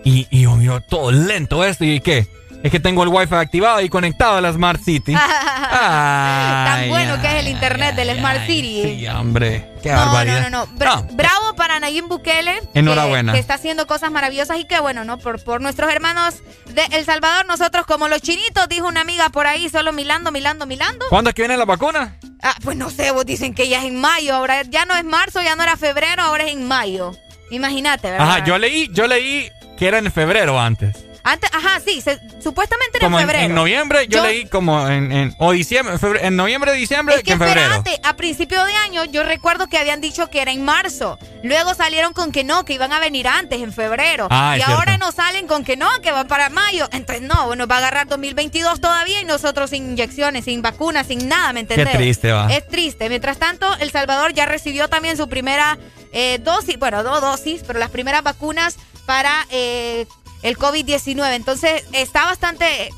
[0.05, 2.26] Y, y yo miro todo lento esto y ¿qué?
[2.62, 5.12] Es que tengo el wifi activado y conectado a la Smart City.
[5.73, 8.82] Tan Ay, bueno ay, que es el internet del Smart City.
[9.00, 9.68] Sí, hombre.
[9.82, 10.50] Qué no, barbaridad.
[10.50, 10.78] no, no, no.
[10.78, 11.16] Bra- No.
[11.16, 12.60] Bravo para Nayib Bukele.
[12.73, 13.32] que- Enhorabuena.
[13.32, 15.18] Que, está haciendo cosas maravillosas y que bueno, ¿no?
[15.18, 19.47] Por, por nuestros hermanos de El Salvador, nosotros como los chinitos, dijo una amiga por
[19.47, 21.05] ahí, solo milando, milando, milando.
[21.08, 22.16] ¿Cuándo es que viene la vacuna?
[22.42, 25.05] Ah, pues no sé, vos dicen que ya es en mayo, ahora ya no es
[25.05, 27.12] marzo, ya no era febrero, ahora es en mayo.
[27.50, 28.28] Imagínate, ¿verdad?
[28.28, 30.97] Ajá, yo leí, yo leí que era en febrero antes.
[31.25, 33.47] Antes, ajá, sí, se- supuestamente era Como en febrero.
[33.47, 37.23] en noviembre, yo, Yo- leí como en, en- o diciembre, febre- en noviembre, diciembre, Es
[37.23, 37.60] que, en febrero.
[37.75, 41.18] espérate, a principio de año yo recuerdo que habían dicho que era en marzo.
[41.44, 44.26] Luego salieron con que no, que iban a venir antes, en febrero.
[44.31, 46.89] Ah, y ahora nos salen con que no, que van para mayo.
[46.92, 51.28] Entonces no, nos va a agarrar 2022 todavía y nosotros sin inyecciones, sin vacunas, sin
[51.28, 51.92] nada, ¿me entendés?
[51.97, 52.52] triste, va.
[52.52, 53.09] Es triste.
[53.09, 55.78] Mientras tanto, El Salvador ya recibió también su primera
[56.12, 58.76] eh, dosis, bueno, dos dosis, pero las primeras vacunas
[59.07, 60.07] para eh,
[60.42, 61.34] el COVID-19.
[61.34, 62.90] Entonces está bastante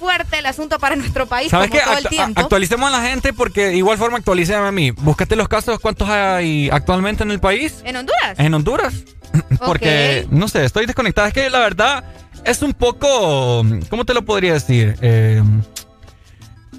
[0.00, 2.40] fuerte el asunto para nuestro país, ¿Sabes como todo el tiempo.
[2.40, 4.90] actualicemos a la gente porque de igual forma actualicéme a mí.
[4.92, 7.82] Búscate los casos, ¿cuántos hay actualmente en el país?
[7.84, 8.38] ¿En Honduras?
[8.38, 8.94] En Honduras.
[9.64, 11.28] Porque, no sé, estoy desconectada.
[11.28, 12.02] Es que la verdad
[12.44, 14.96] es un poco, ¿cómo te lo podría decir?
[15.00, 15.40] Eh,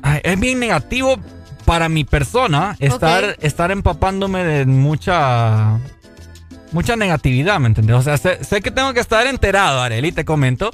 [0.01, 1.17] ay, es bien negativo
[1.63, 5.79] para mi persona estar, estar empapándome de mucha...
[6.71, 7.95] Mucha negatividad, ¿me entiendes?
[7.97, 10.71] O sea, sé, sé que tengo que estar enterado, Areli, te comento,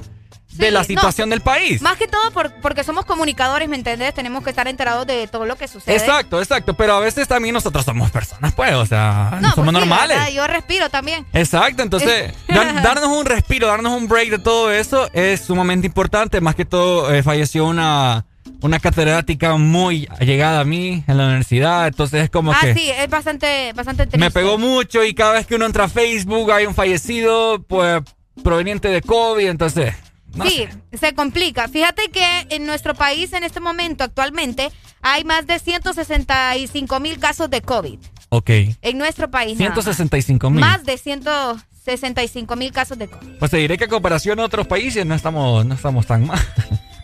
[0.52, 1.82] de la no, situación del país.
[1.82, 4.14] Más que todo por- porque somos comunicadores, ¿me entendés?
[4.14, 5.94] Tenemos que estar enterados de todo lo que sucede.
[5.94, 6.74] Exacto, exacto.
[6.74, 10.34] Pero a veces también nosotros somos personas, pues, o sea, No, somos pues sí, normales.
[10.34, 11.26] Yo respiro también.
[11.32, 16.40] Exacto, entonces dar- darnos un respiro, darnos un break de todo eso es sumamente importante.
[16.40, 18.24] Más que todo, eh, falleció una,
[18.60, 22.90] una catedrática muy allegada a mí en la universidad, entonces es como ah, que sí,
[22.90, 24.18] es bastante, bastante triste.
[24.18, 28.02] me pegó mucho y cada vez que uno entra a Facebook hay un fallecido, pues,
[28.42, 29.94] proveniente de COVID, entonces...
[30.34, 31.68] no sí, se complica.
[31.68, 34.70] Fíjate que en nuestro país en este momento, actualmente,
[35.02, 37.98] hay más de 165 mil casos de COVID.
[38.30, 38.50] Ok.
[38.82, 39.58] En nuestro país.
[39.58, 39.84] nada más.
[39.84, 40.60] 165 mil.
[40.60, 43.38] Más de 165 mil casos de COVID.
[43.38, 46.38] Pues te diré que a comparación a otros países no estamos, no estamos tan mal.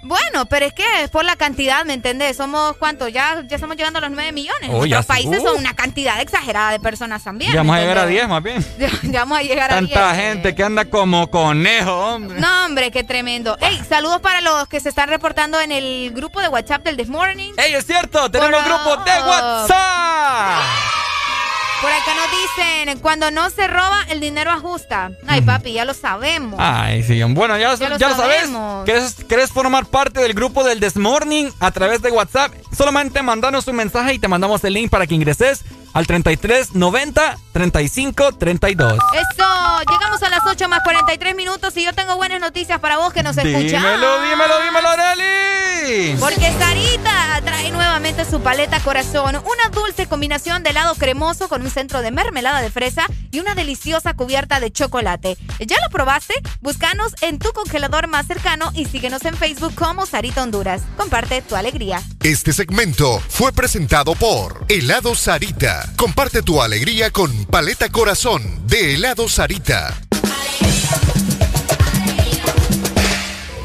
[0.05, 2.37] Bueno, pero es que es por la cantidad, ¿me entendés?
[2.37, 3.09] Somos, ¿cuánto?
[3.09, 4.69] Ya, ya estamos llegando a los 9 millones.
[4.71, 5.09] Oh, sí.
[5.09, 5.47] países Uh.
[5.47, 7.53] son una cantidad exagerada de personas también.
[7.53, 8.23] Ya vamos ¿me a llegar a entendés?
[8.23, 8.65] 10 más bien.
[8.79, 9.91] Ya, ya vamos a llegar a 10.
[9.93, 12.39] Tanta gente que anda como conejo, hombre.
[12.39, 13.57] No, hombre, qué tremendo.
[13.61, 17.09] Hey, saludos para los que se están reportando en el grupo de WhatsApp del This
[17.09, 17.53] Morning.
[17.57, 18.31] ¡Ey, es cierto!
[18.31, 21.04] ¡Tenemos Por- grupo de WhatsApp!
[21.85, 25.11] Por acá nos dicen, cuando no se roba, el dinero ajusta.
[25.27, 26.59] Ay, papi, ya lo sabemos.
[26.59, 27.23] Ay, sí.
[27.25, 28.37] Bueno, ya, Ya lo ya lo sabes.
[28.39, 28.85] sabemos.
[28.87, 32.53] ¿Quieres, ¿Quieres formar parte del grupo del This Morning a través de WhatsApp?
[32.75, 35.61] Solamente mandanos un mensaje y te mandamos el link para que ingreses
[35.95, 38.93] al 33 90 35 32.
[38.95, 43.13] Eso, llegamos a las 8 más 43 minutos y yo tengo buenas noticias para vos
[43.13, 43.83] que nos escuchás.
[43.83, 46.17] Dímelo, dímelo, dímelo, Arely.
[46.19, 51.71] Porque Sarita trae nuevamente su paleta corazón, una dulce combinación de helado cremoso con un
[51.71, 55.37] centro de mermelada de fresa y una deliciosa cubierta de chocolate.
[55.61, 56.35] ¿Ya lo probaste?
[56.61, 60.83] Búscanos en tu congelador más cercano y síguenos en Facebook como Sarita Honduras.
[60.97, 62.03] Comparte tu alegría.
[62.23, 65.84] Este segmento fue presentado por Helado Sarita.
[65.97, 69.95] Comparte tu alegría con Paleta Corazón de Helado Sarita.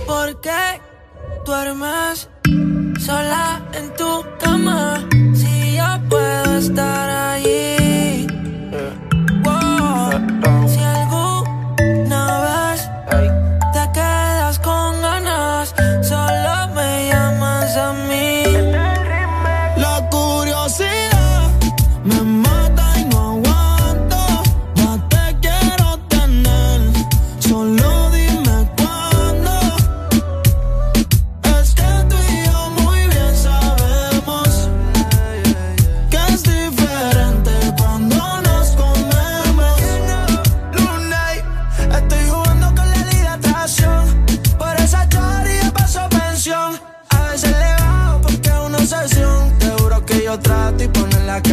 [0.05, 0.81] ¿Por qué
[1.45, 2.29] duermes
[3.03, 5.07] sola en tu cama?
[5.33, 7.88] Si yo puedo estar allí.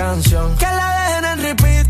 [0.07, 1.89] Que la dejen en repeat,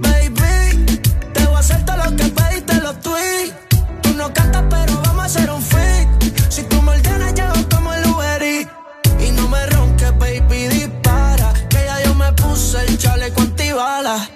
[0.00, 1.00] baby.
[1.34, 3.52] Te voy a hacer todo lo que pediste los tweets.
[4.00, 6.08] Tú no cantas, pero vamos a hacer un fit.
[6.48, 8.70] Si tú me ordenas, llego como el Uber Eats.
[9.20, 11.52] Y no me ronques, baby, dispara.
[11.68, 14.30] Que ya yo me puse el chaleco antibala.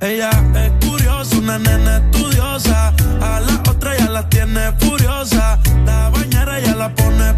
[0.00, 2.92] Ella es curiosa, una nena estudiosa.
[3.22, 5.58] A la otra ya la tiene furiosa.
[5.86, 7.32] La bañera ya la pone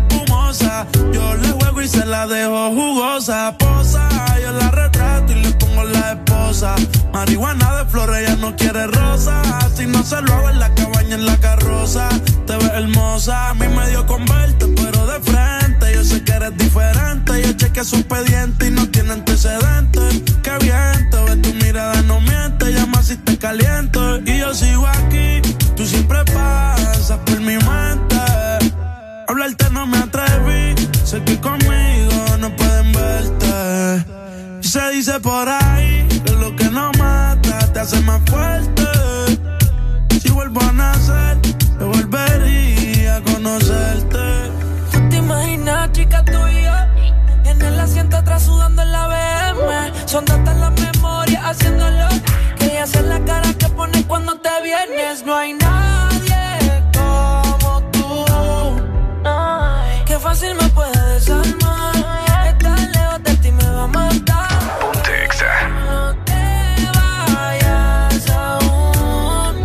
[2.26, 3.56] dejo jugosa.
[3.58, 4.08] Posa,
[4.40, 6.74] yo la retrato y le pongo la esposa.
[7.12, 9.42] Marihuana de flores, ella no quiere rosa.
[9.74, 12.08] Si no se lo hago en la cabaña, en la carroza.
[12.46, 15.94] Te ves hermosa, a mí me dio con verte, pero de frente.
[15.94, 17.42] Yo sé que eres diferente.
[17.42, 20.22] Yo chequeé su expediente y no tiene antecedentes.
[20.42, 22.72] Qué bien, te ves tu mirada, no miente.
[22.72, 24.18] Llama si te caliento.
[24.24, 25.40] Y yo sigo aquí,
[25.76, 28.17] tú siempre pasas por mi mente.
[29.28, 30.74] Hablarte no me atreví,
[31.04, 34.62] sé que conmigo no pueden verte.
[34.62, 38.84] Se dice por ahí que lo que no mata te hace más fuerte.
[40.18, 44.50] Si vuelvo a nacer, te volvería a conocerte.
[44.92, 47.50] ¿Tú te imaginas, chica, yo?
[47.50, 50.08] En el asiento atrás sudando en la BM.
[50.08, 52.08] Son tantas las memorias haciéndolo.
[52.58, 55.22] Que ella hace la cara que pone cuando te vienes.
[55.26, 56.07] No hay nadie
[60.38, 62.46] fácil me puede desarmar.
[62.46, 64.48] Estar lejos de ti me va a matar.
[64.80, 65.68] Ponte Exa.
[65.68, 66.42] No te
[66.94, 69.56] vayas aún.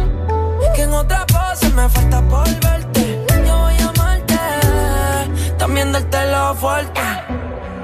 [0.76, 3.26] Que en otra pose me falta por verte.
[3.46, 4.40] Yo voy a amarte.
[5.58, 7.02] También darte lo fuerte.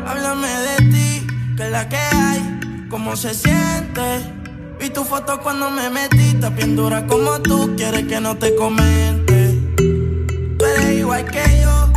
[0.07, 4.33] Háblame de ti, que es la que hay, cómo se siente.
[4.79, 9.59] Vi tu foto cuando me metiste, bien dura como tú, quieres que no te comente.
[10.57, 11.91] Tú eres igual que yo,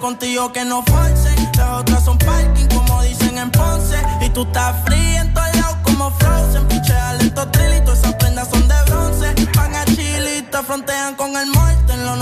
[0.00, 1.50] Contigo que no forcen.
[1.56, 3.96] Las otras son parking, como dicen en Ponce.
[4.20, 6.66] Y tú estás fría en todos lados como Frozen.
[6.68, 9.34] Pichea lento trilito, esas prendas son de bronce.
[9.54, 11.67] Van a chilita, frontean con el muerte.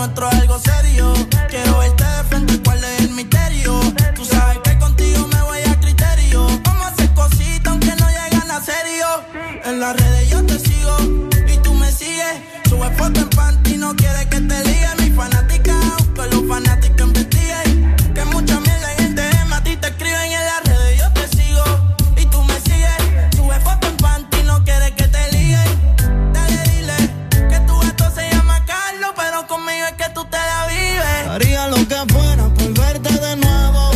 [0.07, 1.15] Nuestro es algo serio.
[1.51, 3.81] Quiero verte de frente, cuál es el misterio.
[4.15, 6.47] Tú sabes que contigo me voy a criterio.
[6.63, 9.07] Vamos a hacer cositas aunque no llegan a serio.
[9.65, 10.97] En las redes yo te sigo
[11.49, 12.37] y tú me sigues.
[12.69, 14.66] Sube foto en panty, no quiere que te
[31.37, 33.91] Haría lo que fuera por verte de nuevo.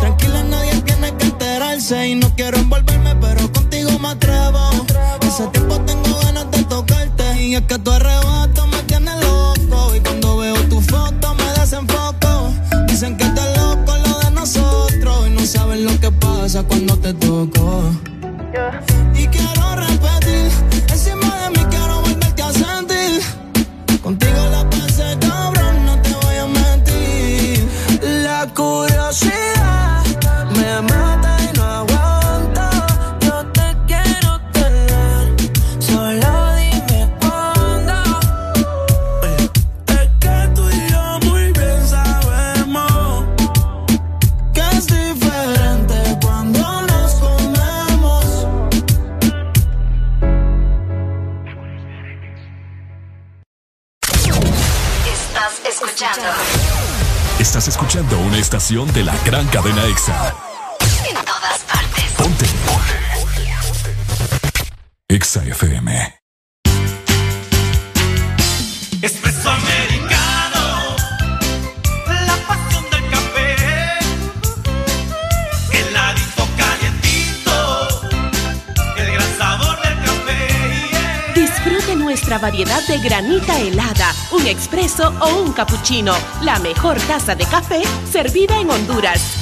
[0.00, 2.08] Tranquila, nadie tiene que enterarse.
[2.08, 4.58] Y no quiero envolverme, pero contigo me atrevo.
[5.20, 7.40] Hace tiempo tengo ganas de tocarte.
[7.40, 9.94] Y es que tu arrebato me tiene loco.
[9.94, 12.52] Y cuando veo tu foto me desenfoco.
[12.88, 15.28] Dicen que estás loco lo de nosotros.
[15.28, 17.92] Y no saben lo que pasa cuando te toco.
[19.14, 20.21] Y quiero repetir,
[59.52, 60.34] cadena EXA.
[61.06, 62.04] en todas partes.
[62.16, 62.46] Ponte.
[65.08, 66.14] EXA FM.
[69.02, 70.96] Espresso americano,
[72.26, 73.56] la pasión del café,
[75.72, 77.88] heladito calientito,
[78.96, 81.32] el gran sabor del café.
[81.34, 86.14] Disfrute nuestra variedad de granita helada, un expreso o un cappuccino.
[86.40, 89.41] La mejor taza de café servida en Honduras.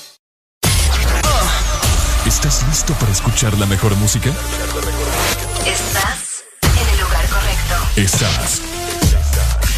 [2.43, 4.31] ¿Estás listo para escuchar la mejor música?
[5.63, 7.75] Estás en el lugar correcto.
[7.95, 8.61] Estás.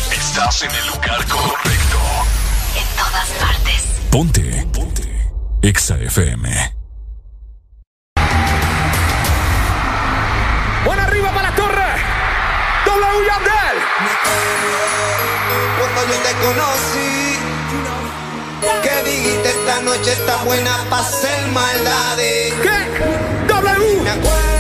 [0.09, 1.97] Estás en el lugar correcto.
[2.77, 3.83] En todas partes.
[4.09, 4.65] Ponte.
[4.71, 5.29] Ponte.
[5.61, 6.73] Exa FM.
[10.85, 11.91] Buena arriba para la torre.
[12.85, 13.77] W Yandel.
[15.79, 17.39] Cuando yo te conocí,
[18.83, 19.42] que dijiste
[19.75, 22.53] la noche está buena para hacer maldades.
[22.61, 23.47] ¿Qué?
[23.47, 24.01] W.
[24.03, 24.52] Me acuerdo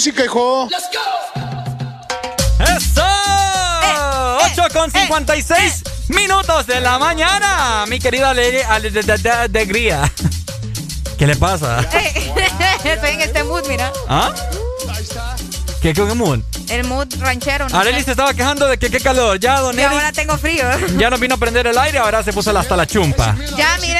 [0.00, 0.66] música, hijo.
[2.58, 3.02] ¡Eso!
[3.04, 10.10] Eh, 8 con 56 minutos de la mañana, mi querida Alegría.
[11.18, 11.86] ¿Qué le pasa?
[11.92, 12.32] Eh,
[12.84, 13.92] Estoy en este mood, mira.
[14.08, 14.32] ¿Ah?
[15.82, 16.40] ¿Qué, qué mood?
[16.70, 17.68] El mood ranchero.
[17.68, 18.04] No Arely sé.
[18.04, 19.38] se estaba quejando de que qué calor.
[19.38, 20.64] Ya, don Y ahora tengo frío.
[20.96, 23.36] ya nos vino a prender el aire, ahora se puso hasta la chumpa.
[23.56, 23.99] Ya, miren,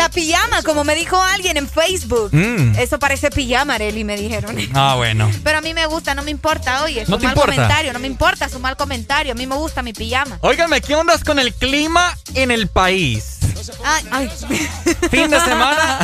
[0.00, 2.30] la pijama, como me dijo alguien en Facebook.
[2.32, 2.74] Mm.
[2.78, 4.56] Eso parece pijama, Arely, me dijeron.
[4.74, 5.30] Ah, bueno.
[5.44, 7.52] Pero a mí me gusta, no me importa, oye, su ¿No te mal importa?
[7.54, 10.38] comentario, no me importa su mal comentario, a mí me gusta mi pijama.
[10.40, 13.38] Óigame, ¿qué ondas con el clima en el país?
[13.84, 14.30] Ay, ay.
[15.10, 15.98] Fin de semana,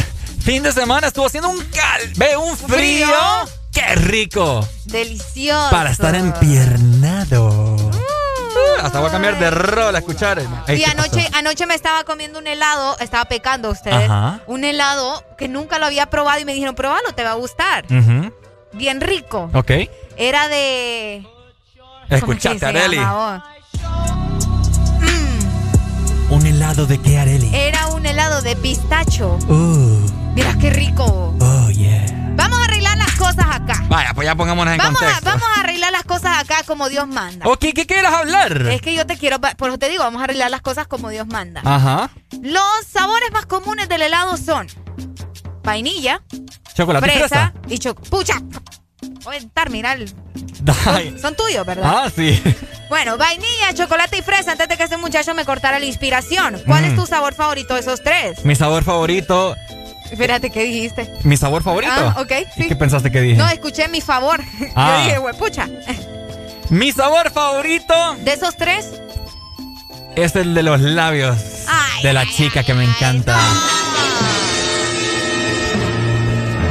[0.44, 3.06] fin de semana estuvo haciendo un cal, ve, un frío.
[3.06, 3.50] Frío.
[3.72, 4.66] ¡Qué rico!
[4.86, 5.70] Delicioso.
[5.70, 6.85] Para estar empiernado.
[8.86, 10.40] Hasta voy a cambiar de rol a escuchar.
[10.68, 11.36] Y ¿qué anoche, pasó?
[11.38, 14.08] anoche me estaba comiendo un helado, estaba pecando ustedes.
[14.08, 14.40] Ajá.
[14.46, 17.84] Un helado que nunca lo había probado y me dijeron, probalo, te va a gustar.
[18.72, 19.50] Bien rico.
[19.54, 19.72] Ok.
[20.16, 21.22] Era de.
[21.24, 22.96] ¿cómo es que Escuchate, Areli.
[22.96, 23.44] llama,
[26.30, 27.50] ¿Un helado de qué, Areli?
[27.54, 29.38] Era un helado de pistacho.
[29.48, 31.34] Uh, Mira qué rico.
[31.40, 32.04] oh, yeah.
[32.36, 32.65] Vamos a
[33.16, 33.82] cosas acá.
[33.88, 35.30] Vaya, pues ya pongámonos en Vamos a, contexto.
[35.30, 37.46] vamos a arreglar las cosas acá como Dios manda.
[37.48, 38.62] Ok, ¿qué quieres hablar?
[38.68, 41.08] Es que yo te quiero, por eso te digo, vamos a arreglar las cosas como
[41.10, 41.60] Dios manda.
[41.64, 42.10] Ajá.
[42.42, 44.66] Los sabores más comunes del helado son
[45.62, 46.22] vainilla,
[46.74, 47.52] Chocolate y fresa fresa.
[47.68, 48.10] y chocolate.
[48.10, 48.34] ¡Pucha!
[49.24, 50.08] Voy a estar, mira, el-
[51.20, 52.04] son tuyos, ¿verdad?
[52.06, 52.40] Ah, sí.
[52.88, 56.62] Bueno, vainilla, chocolate y fresa, antes de que ese muchacho me cortara la inspiración.
[56.66, 56.86] ¿Cuál Mm.
[56.86, 58.44] es tu sabor favorito de esos tres?
[58.44, 59.56] Mi sabor favorito.
[60.10, 61.12] Espérate, ¿qué dijiste?
[61.24, 61.92] ¿Mi sabor favorito?
[61.94, 62.68] Ah, ok, ¿Y sí.
[62.68, 63.36] ¿Qué pensaste que dije?
[63.36, 64.40] No, escuché mi favor.
[64.74, 64.96] Ah.
[64.98, 65.68] Yo dije, huepucha.
[66.68, 67.94] Mi sabor favorito
[68.24, 68.86] ¿De esos tres?
[70.16, 71.36] es el de los labios
[72.02, 73.38] de la chica que me encanta.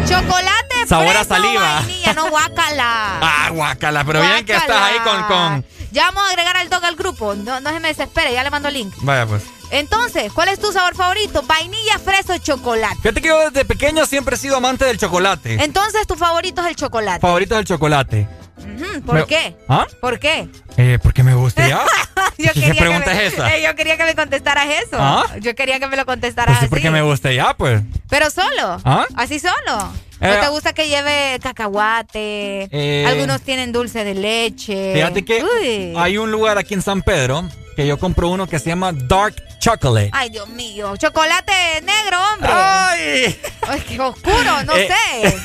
[0.07, 1.75] Chocolate, Sabor a fresa saliva.
[1.81, 3.17] vainilla, no guácala.
[3.21, 5.65] Ah, guácala, pero bien que estás ahí con, con...
[5.91, 7.33] Ya vamos a agregar al dog al grupo.
[7.35, 8.93] No, no se me desespere, ya le mando el link.
[8.97, 9.43] Vaya pues.
[9.71, 11.43] Entonces, ¿cuál es tu sabor favorito?
[11.45, 12.95] ¿Vainilla, fresa o chocolate?
[13.01, 15.63] Fíjate que yo desde pequeño siempre he sido amante del chocolate.
[15.63, 17.19] Entonces, tu favorito es el chocolate.
[17.21, 18.27] Favorito del chocolate.
[18.57, 19.55] Ujú, ¿Por Me- qué?
[19.67, 19.85] ¿Ah?
[20.01, 20.47] ¿Por qué?
[20.77, 21.83] Eh, porque me gusta ya.
[22.37, 23.55] Yo ¿Qué quería pregunta que me, es esa?
[23.55, 24.97] Eh, yo quería que me contestaras eso.
[24.99, 25.23] ¿Ah?
[25.39, 26.69] Yo quería que me lo contestaras Pues sí, así.
[26.69, 27.81] porque me gusta ya, pues.
[28.09, 28.81] Pero solo.
[28.83, 29.05] ¿Ah?
[29.15, 29.93] Así solo.
[30.19, 32.67] Eh, ¿No te gusta que lleve cacahuate?
[32.71, 34.93] Eh, Algunos tienen dulce de leche.
[34.95, 35.93] Fíjate que Uy.
[35.97, 39.35] hay un lugar aquí en San Pedro que yo compro uno que se llama Dark
[39.65, 40.11] Chocolate.
[40.13, 40.95] Ay, Dios mío.
[40.95, 42.51] Chocolate negro, hombre.
[42.53, 43.39] ¡Ay!
[43.67, 44.87] Ay, qué oscuro, no Eh.
[44.87, 45.37] sé.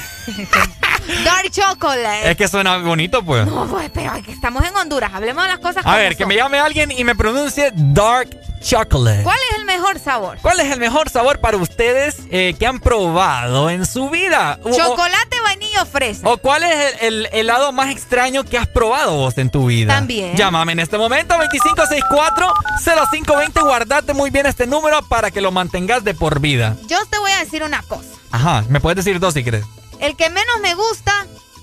[1.24, 2.30] Dark chocolate.
[2.30, 3.46] Es que suena bonito, pues.
[3.46, 5.10] No, pues, pero es que estamos en Honduras.
[5.14, 8.28] Hablemos de las cosas A ver, que me llame alguien y me pronuncie Dark
[8.62, 9.22] Chocolate.
[9.22, 10.38] ¿Cuál es el mejor sabor?
[10.42, 14.58] ¿Cuál es el mejor sabor para ustedes eh, que han probado en su vida?
[14.62, 16.28] O- o- Chocolate, vainilla o fresa.
[16.28, 19.94] ¿O cuál es el, el helado más extraño que has probado vos en tu vida?
[19.94, 20.36] También.
[20.36, 23.60] Llámame en este momento 2564-0520.
[23.62, 26.76] Guardate muy bien este número para que lo mantengas de por vida.
[26.86, 28.08] Yo te voy a decir una cosa.
[28.30, 29.64] Ajá, me puedes decir dos si quieres.
[30.00, 31.12] El que menos me gusta,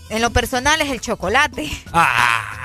[0.10, 1.70] en lo personal, es el chocolate.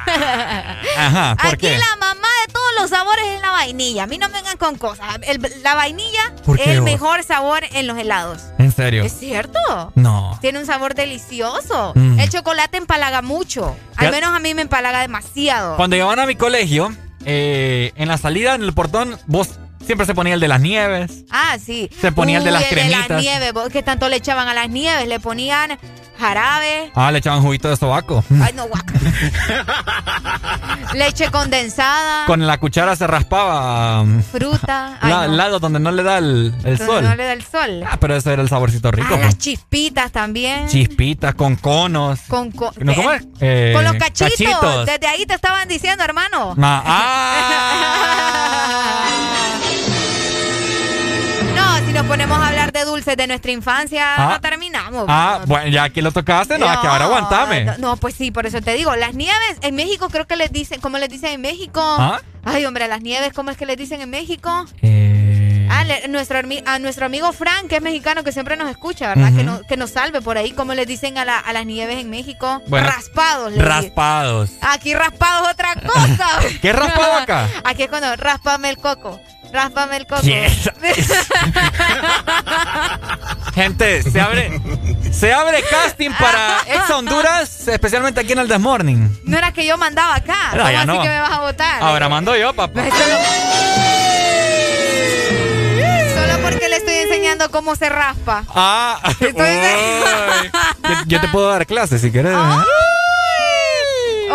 [0.06, 1.78] Ajá, ¿por Aquí qué?
[1.78, 4.02] la mamá de todos los sabores es la vainilla.
[4.04, 5.06] A mí no me vengan con cosas.
[5.22, 6.84] El- la vainilla ¿Por es el vos?
[6.90, 8.42] mejor sabor en los helados.
[8.58, 9.04] ¿En serio?
[9.04, 9.92] ¿Es cierto?
[9.94, 10.38] No.
[10.40, 11.92] Tiene un sabor delicioso.
[11.94, 12.18] Mm.
[12.20, 13.76] El chocolate empalaga mucho.
[13.96, 15.76] Al menos a mí me empalaga demasiado.
[15.76, 16.94] Cuando llegaban a mi colegio,
[17.24, 19.50] eh, en la salida, en el portón, vos
[19.92, 21.24] siempre se ponía el de las nieves.
[21.30, 21.90] Ah, sí.
[22.00, 23.20] Se ponía el de las Uy, de las cremitas.
[23.20, 23.52] nieves.
[23.70, 25.06] Que tanto le echaban a las nieves.
[25.06, 25.78] Le ponían
[26.18, 26.90] jarabe.
[26.94, 28.24] Ah, le echaban juguito de sobaco.
[28.42, 28.94] Ay, no, guaca.
[30.94, 32.24] Leche condensada.
[32.26, 34.96] Con la cuchara se raspaba um, Fruta.
[35.02, 35.34] Ay, la- no.
[35.36, 37.02] lado donde no le da el, el sol.
[37.04, 37.84] No le da el sol.
[37.86, 39.08] Ah, pero ese era el saborcito rico.
[39.10, 39.26] Ah, pues.
[39.26, 40.68] las chispitas también.
[40.68, 42.20] Chispitas con conos.
[42.28, 43.24] Con, co- ¿No, cómo es?
[43.40, 44.30] Eh, Con los cachitos.
[44.38, 44.86] cachitos.
[44.86, 46.54] Desde ahí te estaban diciendo, hermano.
[46.56, 47.08] Ma- ah,
[49.81, 49.81] No,
[51.92, 54.28] si nos ponemos a hablar de dulces de nuestra infancia, Ah.
[54.32, 55.04] no terminamos.
[55.08, 57.64] ah, bueno, ya que lo tocaste, no, que ahora aguantame.
[57.64, 58.96] No, no, pues sí, por eso te digo.
[58.96, 61.80] Las nieves en México creo que les dicen, ¿cómo les dicen en México?
[61.82, 62.20] ¿Ah?
[62.44, 64.64] Ay, hombre, las nieves, ¿cómo es que les dicen en México?
[64.80, 69.08] Eh, Ah, le- nuestro, a nuestro amigo Frank, que es mexicano, que siempre nos escucha,
[69.08, 69.32] ¿verdad?
[69.34, 71.98] Que, no- que nos salve por ahí, ¿cómo les dicen a, la- a las nieves
[71.98, 72.60] en México?
[72.68, 73.56] Bueno, raspados.
[73.56, 74.50] raspados.
[74.60, 76.28] Aquí raspados otra cosa.
[76.62, 77.48] ¿Qué raspado acá?
[77.64, 79.18] Aquí es cuando raspame el coco.
[79.52, 80.22] Raspame el coco.
[80.22, 80.70] Yes.
[83.54, 84.60] Gente, se abre,
[85.12, 89.08] se abre casting para Ex Honduras, especialmente aquí en el This Morning.
[89.24, 90.52] No era que yo mandaba acá.
[90.54, 91.02] No, ¿Cómo ya así no.
[91.02, 91.82] que me vas a votar?
[91.82, 92.84] Ahora mando yo, papá.
[96.14, 98.44] Solo porque le estoy enseñando cómo se raspa.
[98.48, 100.52] Ah, Entonces-.
[100.82, 102.32] Yo, yo te puedo dar clases si quieres.
[102.34, 102.64] Ah.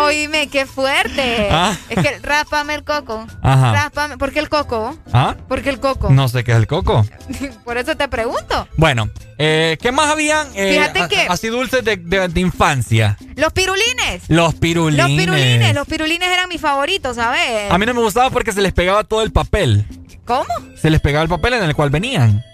[0.04, 1.48] Oíme, qué fuerte.
[1.50, 1.76] Ah.
[1.88, 3.26] Es que ráspame el coco.
[3.42, 3.72] Ajá.
[3.72, 4.18] Ráspame.
[4.18, 4.96] ¿Por qué el coco?
[5.12, 5.36] ¿Ah?
[5.48, 6.10] ¿Por qué el coco?
[6.10, 7.04] No sé qué es el coco.
[7.64, 8.68] Por eso te pregunto.
[8.76, 10.46] Bueno, eh, ¿qué más habían?
[10.54, 13.16] eh, Fíjate a- que- Así dulces de, de- de infancia.
[13.36, 14.22] Los pirulines.
[14.28, 15.06] Los pirulines.
[15.08, 15.74] Los pirulines.
[15.74, 17.70] Los pirulines eran mis favoritos, ¿sabes?
[17.70, 19.84] A mí no me gustaba porque se les pegaba todo el papel.
[20.24, 20.46] ¿Cómo?
[20.80, 22.44] Se les pegaba el papel en el cual venían.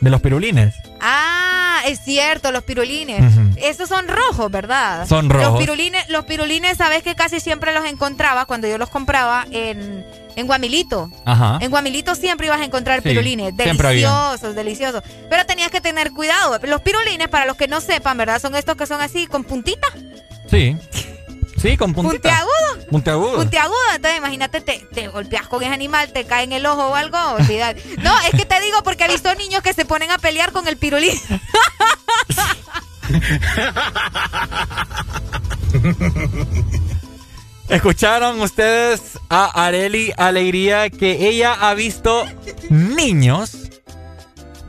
[0.00, 0.74] De los pirulines.
[1.00, 3.22] Ah, es cierto, los pirulines.
[3.56, 5.06] Esos son rojos, ¿verdad?
[5.06, 5.60] Son Los rojos.
[5.60, 10.04] pirulines, los pirulines, sabes que casi siempre los encontraba cuando yo los compraba en,
[10.36, 11.10] en Guamilito.
[11.24, 11.58] Ajá.
[11.60, 13.56] En Guamilito siempre ibas a encontrar Sí, pirulines.
[13.56, 15.02] Deliciosos, deliciosos.
[15.28, 16.58] Pero tenías que tener cuidado.
[16.64, 18.40] Los pirulines, para los que no sepan, ¿verdad?
[18.40, 19.86] Son estos que son así, con puntita.
[20.50, 20.76] Sí.
[21.60, 22.30] Sí, con puntita.
[22.30, 22.86] Puntiagudo.
[22.90, 23.36] Puntiagudo.
[23.36, 26.94] Puntiagudo, entonces imagínate, te, te golpeas con ese animal, te cae en el ojo o
[26.94, 27.76] algo, olvidar.
[28.02, 30.66] No, es que te digo porque he visto niños que se ponen a pelear con
[30.66, 31.20] el pirulín.
[37.68, 42.26] ¿Escucharon ustedes a Areli Alegría que ella ha visto
[42.68, 43.70] niños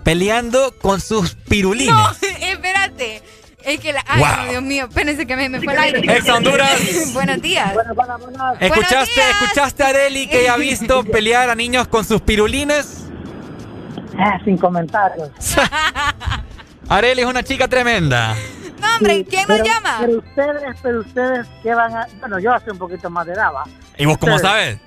[0.04, 1.96] peleando con sus pirulines?
[1.96, 2.12] No,
[2.42, 3.24] espérate.
[3.66, 4.04] Es que la.
[4.08, 4.50] Ay, Wow.
[4.52, 6.00] Dios mío, espérense que me, me fue el aire.
[6.18, 6.80] Ex Honduras.
[7.14, 7.74] Buenos días.
[8.60, 13.06] ¿Escuchaste, ¿Escuchaste a Areli que ella ha visto pelear a niños con sus pirulines?
[14.18, 15.30] Ah, sin comentarios.
[16.90, 18.36] Areli es una chica tremenda.
[18.80, 19.98] No, hombre, ¿quién nos Pero- llama?
[20.02, 22.08] Pero ustedes, pero ustedes, ¿qué van a...?
[22.20, 23.64] Bueno, yo hace un poquito más de edad, ¿va?
[23.98, 24.52] ¿Y vos cómo Ustedes.
[24.52, 24.80] sabes?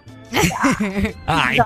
[1.26, 1.58] Ay,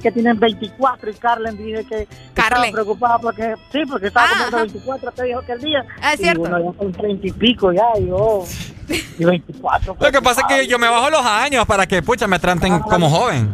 [0.00, 2.72] que tienen 24 y Carlen dije que estaba Carlen.
[2.72, 3.54] preocupada porque...
[3.72, 4.64] Sí, porque estaba Ah, cumpliendo ajá.
[4.66, 5.84] 24, te dijo que el día.
[6.02, 6.42] Ah, es y cierto.
[6.42, 8.44] uno ya son 30 y pico ya, y yo...
[9.18, 9.96] Y 24.
[9.98, 12.78] Lo que pasa es que yo me bajo los años para que, pucha, me traten
[12.80, 13.52] como joven.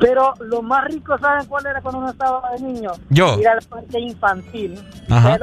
[0.00, 2.92] Pero lo más rico, ¿saben cuál era cuando uno estaba de niño?
[3.10, 3.38] Yo.
[3.38, 4.80] Ir al parque infantil.
[5.10, 5.38] Ajá.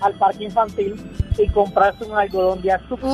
[0.00, 0.94] Al parque infantil
[1.36, 3.10] y comprarse un algodón de azúcar.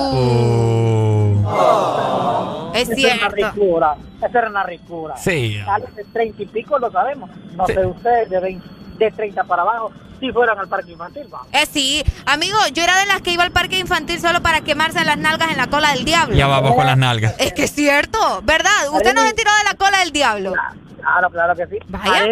[2.74, 3.52] Es Esa era una cierto.
[3.60, 3.96] ricura.
[4.22, 5.16] Esa era una ricura.
[5.16, 5.58] Sí.
[5.66, 7.30] A los de 30 y pico lo sabemos.
[7.56, 7.72] No Sí.
[7.74, 8.66] sé ustedes, de, 20
[9.00, 11.40] de 30 para abajo, si fueran al parque infantil, va.
[11.52, 15.02] Eh, sí, amigo, yo era de las que iba al parque infantil solo para quemarse
[15.04, 16.36] las nalgas en la cola del diablo.
[16.36, 17.34] Ya vamos con las nalgas.
[17.38, 18.70] Es que es cierto, ¿verdad?
[18.92, 20.52] Usted no se tiró de la cola del diablo.
[21.00, 21.78] Claro, claro que sí.
[21.88, 22.26] Vaya.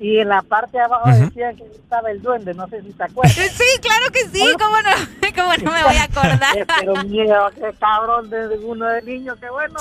[0.00, 1.26] Y, en la parte de abajo Ujú.
[1.26, 3.36] decían que estaba el duende, no sé si te acuerdas.
[3.60, 4.90] Sí, claro que sí, ¿cómo no,
[5.34, 6.66] cómo no me voy a acordar?
[6.80, 9.74] Pero miedo, qué cabrón de uno de niño, qué bueno.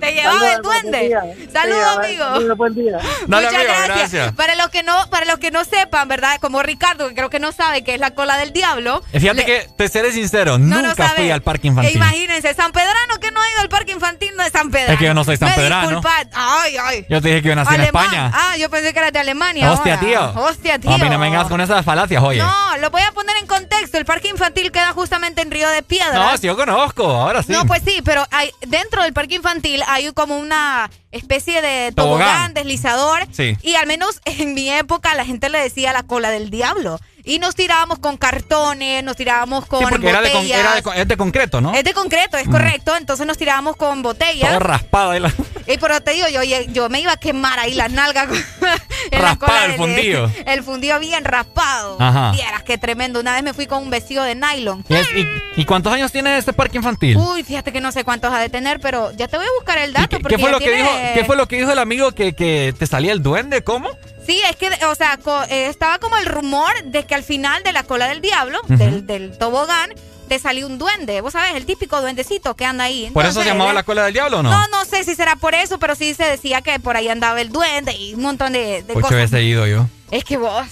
[0.00, 1.16] Te llevaba el duende.
[1.52, 2.24] Saludos, amigo.
[2.24, 2.56] amigo.
[2.56, 2.98] Buen día.
[3.26, 3.96] Dale, Muchas amigo, gracias.
[4.12, 4.32] gracias.
[4.32, 6.38] Para los que no, para los que no sepan, ¿verdad?
[6.40, 9.02] Como Ricardo, que creo que no sabe qué es la cola del diablo.
[9.12, 11.96] Eh, Fíjate le- que, te seré sincero, No, nunca fui al parque E infantil.
[11.96, 14.92] imagínense, San Pedrano que no ha ido al parque infantil no es San Pedrano.
[14.94, 15.88] Es que yo no soy Me sanpedrano.
[15.88, 16.12] disculpa.
[16.34, 17.06] Ay, ay.
[17.08, 18.04] Yo te dije que yo nací en Alemán.
[18.04, 18.32] España.
[18.40, 19.72] Ah, yo pensé que era de Alemania.
[19.72, 20.06] Hostia, ahora.
[20.06, 20.42] tío.
[20.42, 20.90] Hostia, tío.
[20.92, 22.38] A mí no me vengas con esas falacias, oye.
[22.38, 23.98] No, lo voy a poner en contexto.
[23.98, 26.14] El parque infantil queda justamente en Río de Piedras.
[26.14, 27.52] No, sí, yo conozco, ahora sí.
[27.52, 32.26] No, pues sí, pero hay, dentro del parque infantil hay como una especie de tobogán,
[32.28, 32.54] Tobogán.
[32.54, 33.26] deslizador.
[33.32, 33.56] Sí.
[33.62, 37.00] Y al menos en mi época la gente le decía la cola del diablo.
[37.24, 40.60] Y nos tirábamos con cartones, nos tirábamos con Sí, porque era de, con- botellas.
[40.82, 41.74] era de es de concreto, ¿no?
[41.74, 42.96] Es de concreto, es correcto.
[42.96, 44.48] Entonces nos tirábamos con botellas.
[44.48, 45.32] Todo raspado ahí la-
[45.68, 46.40] Y pero te digo, yo,
[46.72, 48.26] yo me iba a quemar ahí las nalgas.
[48.28, 48.36] con-
[49.10, 50.30] en la Raspado el fundido.
[50.46, 51.96] El fundido bien raspado.
[52.00, 52.32] Ajá.
[52.32, 53.20] Vieras qué tremendo.
[53.20, 54.84] Una vez me fui con un vestido de nylon.
[54.88, 57.16] ¿Y, es- y- y cuántos años tiene este parque infantil?
[57.16, 59.78] Uy, fíjate que no sé cuántos ha de tener, pero ya te voy a buscar
[59.78, 60.08] el dato.
[60.08, 62.32] ¿Qué, porque qué fue lo que dijo, ¿Qué fue lo que dijo el amigo que,
[62.34, 63.62] que te salía el duende?
[63.62, 63.90] ¿Cómo?
[64.26, 67.62] Sí, es que, o sea, co- eh, estaba como el rumor de que al final
[67.62, 69.90] de la cola del diablo, del, del tobogán,
[70.28, 71.20] te salió un duende.
[71.20, 73.10] Vos sabés, el típico duendecito que anda ahí.
[73.12, 74.50] ¿Por eso se llamaba la cola del diablo o no?
[74.50, 77.40] No, no sé si será por eso, pero sí se decía que por ahí andaba
[77.40, 79.16] el duende y un montón de, de Ocho cosas.
[79.16, 79.86] veces he ido yo.
[80.10, 80.66] Es que vos,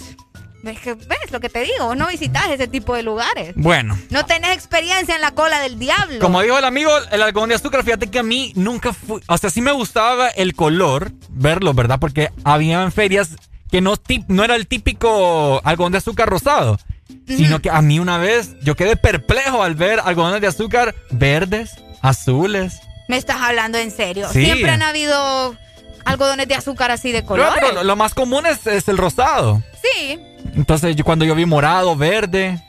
[0.64, 3.52] es que ves lo que te digo, vos no visitas ese tipo de lugares.
[3.56, 6.18] Bueno, No tenés experiencia en la cola del diablo.
[6.20, 9.38] como dijo el amigo, el algodón de azúcar, fíjate que a mí nunca fui, o
[9.38, 11.98] sea, sí me gustaba el color, verlo, ¿verdad?
[12.00, 13.30] Porque había en ferias
[13.70, 13.94] que no,
[14.28, 16.78] no era el típico algodón de azúcar rosado,
[17.26, 21.72] sino que a mí una vez yo quedé perplejo al ver algodones de azúcar verdes,
[22.02, 22.80] azules.
[23.08, 24.28] Me estás hablando en serio.
[24.32, 24.44] Sí.
[24.44, 25.56] Siempre han habido
[26.04, 27.54] algodones de azúcar así de Pero, colores.
[27.60, 29.62] pero lo, más común es, es el rosado.
[29.82, 30.18] Sí.
[30.54, 32.60] Entonces, yo, cuando yo vi morado, verde,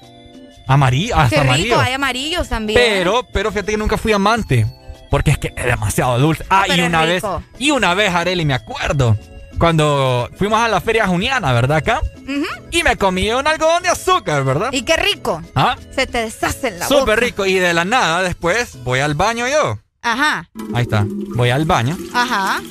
[0.68, 1.80] amarillo, hasta Qué rico, amarillo.
[1.80, 2.80] hay amarillos también.
[2.80, 4.66] Pero, pero fíjate que nunca fui amante.
[5.10, 6.44] Porque es que es demasiado dulce.
[6.50, 7.24] Ah, y pero es una vez,
[7.58, 9.18] y una vez, Areli, me acuerdo.
[9.60, 11.78] Cuando fuimos a la feria juniana, ¿verdad?
[11.78, 12.02] Acá.
[12.24, 12.46] Ujú.
[12.72, 14.70] Y me comí un algodón de azúcar, ¿verdad?
[14.72, 15.42] Y qué rico.
[15.56, 17.00] Ah, Se te deshace en la boca.
[17.00, 17.46] súper rico.
[17.46, 19.80] Y de la nada, después, voy al baño yo.
[20.04, 21.06] Ajá, Ahí está.
[21.08, 21.98] Voy al baño.
[22.14, 22.62] ajá.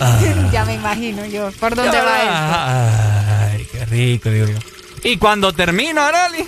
[0.00, 0.18] Ah.
[0.52, 1.50] ya me imagino yo.
[1.52, 3.54] ¿Por dónde va esto?
[3.56, 4.58] Ay, qué rico, digo yo.
[5.04, 6.46] Y cuando termino, Areli,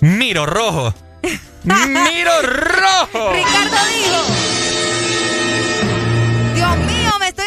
[0.00, 0.94] Miro rojo.
[1.64, 3.32] Miro rojo.
[3.34, 4.59] Ricardo dijo.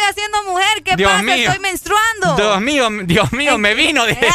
[0.09, 0.83] Haciendo mujer.
[0.83, 1.23] ¿Qué Dios pasa?
[1.23, 1.49] mío.
[1.49, 2.35] Estoy menstruando.
[2.35, 4.17] Dios mío, Dios mío, me vino de.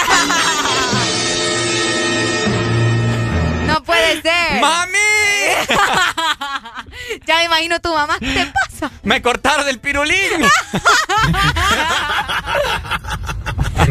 [3.66, 4.60] No puede ser.
[4.62, 4.98] ¡Mami!
[7.26, 8.16] ya me imagino tu mamá.
[8.18, 8.47] ¿Qué te
[8.80, 8.90] pasa?
[9.02, 10.16] Me cortaron el pirulín.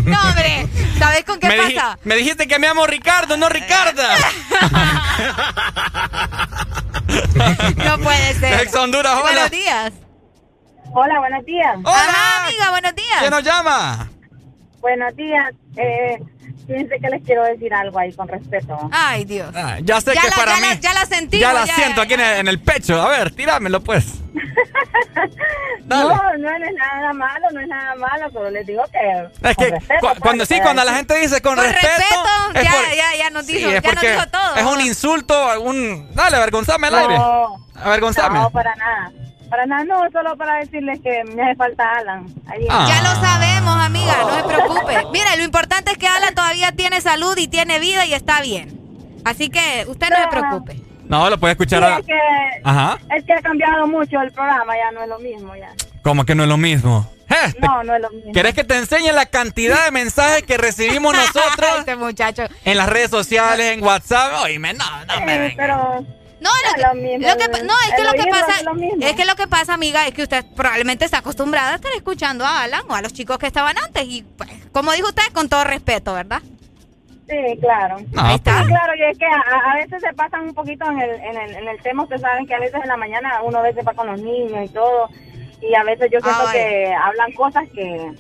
[0.06, 0.68] No, hombre.
[1.00, 1.98] ¿Sabes con qué me, dij- pasa?
[2.04, 4.16] me dijiste que me llamo Ricardo, no Ricarda.
[7.78, 8.62] No puede ser.
[8.62, 9.22] Ex Honduras, hola.
[9.24, 9.94] Buenos días.
[10.94, 11.76] Hola, buenos días.
[11.84, 13.18] Ajá, amiga, buenos días.
[13.20, 14.08] ¿Quién nos llama?
[14.80, 15.54] Buenos días.
[15.76, 16.18] Eh,
[16.66, 18.78] fíjense que les quiero decir algo ahí con respeto.
[18.92, 19.52] Ay, Dios.
[19.56, 20.68] Ah, ya sé Ya que la- para ya mí.
[20.70, 21.76] la- ya la sentimos, Ya la ya.
[21.76, 23.00] siento aquí en el, en el pecho.
[23.02, 24.06] A ver, tíramelo pues.
[25.86, 26.10] Dale.
[26.10, 29.50] No, no es nada malo, no es nada malo, pero les digo que.
[29.50, 31.88] Es con que respeto, cu- pues, cuando sí, cuando la gente dice con, Con respeto,
[31.88, 34.56] respeto, es ya, por- ya, ya nos dijo, ya nos dijo todo.
[34.56, 37.18] Es un insulto, un dale, avergonzame al No, aire.
[37.76, 38.40] Avergonzame.
[38.40, 39.12] No, para nada.
[39.50, 42.26] Para nada, no, solo para decirles que me hace falta Alan.
[42.48, 42.66] Ahí.
[42.70, 42.86] Ah.
[42.88, 44.98] Ya lo sabemos, amiga, no se preocupe.
[45.14, 48.78] Mira, lo importante es que Alan todavía tiene salud y tiene vida y está bien.
[49.26, 50.82] Así que usted no se preocupe.
[51.08, 51.84] No, lo puede Sí, escuchar.
[51.84, 52.20] a- es, que,
[52.64, 52.98] Ajá.
[53.16, 55.56] es que ha cambiado mucho el programa, ya no es lo mismo.
[55.56, 55.70] ya
[56.04, 57.10] Como que no es lo mismo.
[57.30, 58.32] Eh, No, no es lo mismo.
[58.34, 62.44] ¿Querés que te enseñe la cantidad de mensajes que recibimos nosotros este muchacho.
[62.66, 64.44] en las redes sociales, en WhatsApp?
[64.44, 65.56] Oíme, no, no me Eh, venga.
[65.58, 66.06] pero
[66.40, 68.64] No, lo que, lo mismo, lo que pa- no, es que lo que pasa es
[68.64, 69.06] lo mismo.
[69.06, 72.46] es que lo que pasa, amiga, es que usted probablemente está acostumbrada a estar escuchando
[72.46, 75.50] a Alan o a los chicos que estaban antes y pues, como dijo usted, con
[75.50, 76.42] todo respeto, ¿verdad?
[77.28, 77.98] Sí, claro.
[78.14, 78.58] No, Ahí está.
[78.58, 81.38] pero- Claro, y es que a, a veces se pasan un poquito en el, en,
[81.38, 82.04] el, en el tema.
[82.04, 84.64] Ustedes saben que a veces en la mañana uno a veces va con los niños
[84.64, 85.10] y todo.
[85.62, 86.54] Y a veces yo siento Ay.
[86.54, 88.12] que hablan cosas que.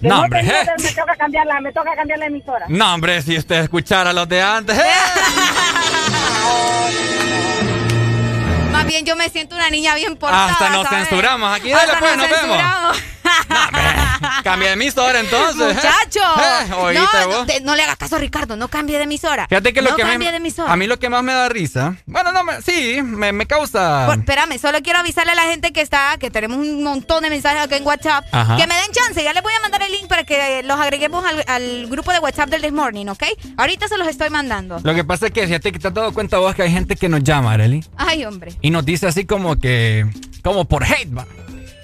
[0.00, 0.66] que No, hombre, eh.
[0.82, 2.66] me toca cambiarla, me toca cambiar la emisora.
[2.68, 4.76] No, hombre, si usted escuchara a los de antes.
[4.76, 4.82] ¡eh!
[8.72, 10.52] Más bien yo me siento una niña bien portada.
[10.52, 11.08] Hasta nos ¿sabes?
[11.08, 11.52] censuramos.
[11.56, 13.02] Aquí, dale, Hasta pues, nos vemos.
[13.30, 14.20] Censuramos.
[14.44, 15.74] Cambia de emisora entonces.
[15.74, 16.20] Muchacho.
[16.20, 19.46] Eh, oíste no, no, te- no le hagas caso a Ricardo, no cambie de emisora.
[19.48, 20.72] Fíjate que lo no que cambie me, de emisora.
[20.72, 21.96] a mí lo que más me da risa.
[22.06, 24.06] Bueno, no, me, sí, me, me causa.
[24.06, 27.30] Por- espérame, solo quiero avisarle a la gente que está, que tenemos un montón de
[27.30, 28.56] mensajes acá en WhatsApp, Ajá.
[28.56, 29.22] que me den chance.
[29.22, 32.18] Ya les voy a mandar el link para que los agreguemos al, al grupo de
[32.18, 33.22] WhatsApp del This Morning, ¿ok?
[33.56, 34.78] Ahorita se los estoy mandando.
[34.82, 36.96] Lo que pasa es que fíjate que te has dado cuenta vos que hay gente
[36.96, 38.52] que nos llama, Arely, Ay, hombre.
[38.60, 40.06] y nos dice así como que.
[40.42, 41.26] como por hate, va.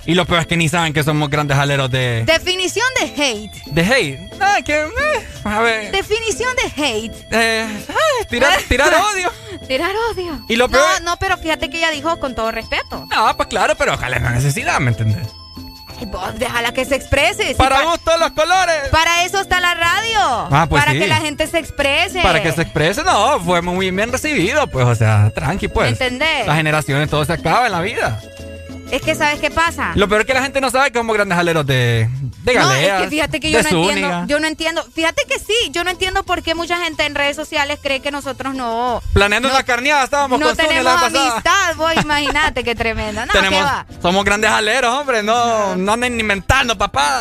[0.07, 2.25] Y lo peor es que ni saben que somos grandes aleros de.
[2.25, 3.65] Definición de hate.
[3.67, 4.33] de hate.
[4.41, 4.83] Ah, que.
[4.83, 5.91] eh, a ver.
[5.91, 7.27] Definición de hate.
[7.33, 9.33] eh, ay, tirar, tirar odio.
[9.67, 10.45] Tirar odio.
[10.49, 13.05] Y lo peor- No, no, pero fíjate que ella dijo con todo respeto.
[13.11, 15.27] No, pues claro, pero ojalá no necesidad, ¿me entendés?
[15.99, 17.55] Ay, vos déjala que se exprese.
[17.57, 18.89] Para pa- gusto los colores.
[18.93, 20.19] Para eso está la radio.
[20.53, 20.99] Ah, pues para sí.
[21.01, 22.21] que la gente se exprese.
[22.21, 25.89] Para que se exprese, no, fue muy bien recibido, pues, o sea, tranqui, pues.
[25.93, 26.47] ¿Entendés?
[26.47, 28.21] Las generaciones, todo se acaba en la vida.
[28.91, 29.93] Es que, ¿sabes qué pasa?
[29.95, 32.09] Lo peor es que la gente no sabe que somos grandes aleros de,
[32.45, 34.25] de no, es que fíjate que yo no entiendo.
[34.27, 34.87] Yo no entiendo.
[34.95, 38.11] Fíjate que sí, yo no entiendo por qué mucha gente en redes sociales cree que
[38.11, 39.03] nosotros no.
[39.13, 43.27] Planeando una carneada estábamos No con tenemos la amistad, vos imagínate qué tremenda.
[43.27, 43.87] No, ¿qué Tenemos, va?
[44.01, 47.21] somos grandes aleros, hombre, no, no anden ni inventando, papá.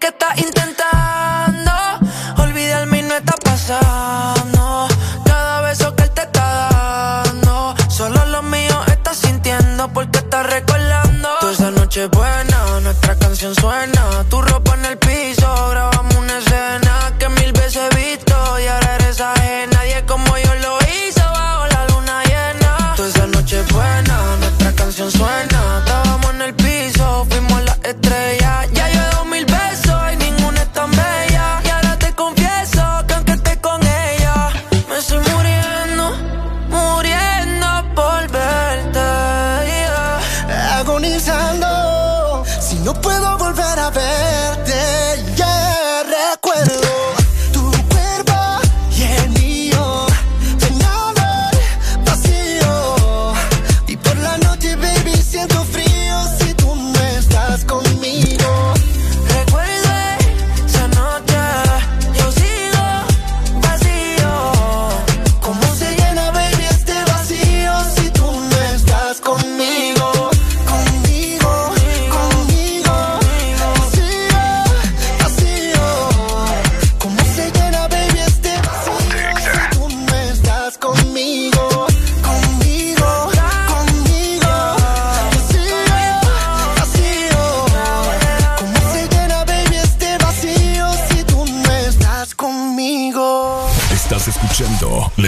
[0.00, 1.72] Que estás intentando
[2.38, 4.88] olvidarme y no está pasando.
[5.24, 6.68] Cada beso que él te está
[7.24, 11.28] dando, solo lo mío estás sintiendo porque estás recordando.
[11.40, 14.24] Toda esa noche buena, nuestra canción suena.
[14.28, 14.42] Tu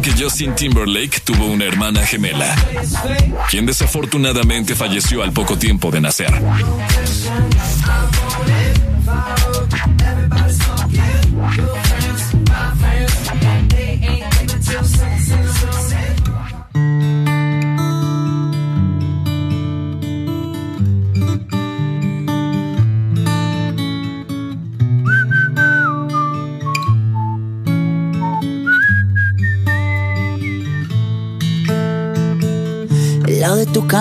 [0.00, 2.54] que Justin Timberlake tuvo una hermana gemela,
[3.50, 6.32] quien desafortunadamente falleció al poco tiempo de nacer.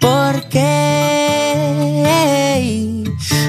[0.00, 0.70] por qué.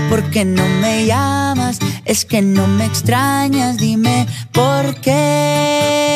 [0.10, 1.80] ¿Por qué no me llamas?
[2.06, 3.78] Es que no me extrañas.
[3.78, 6.12] Dime por qué.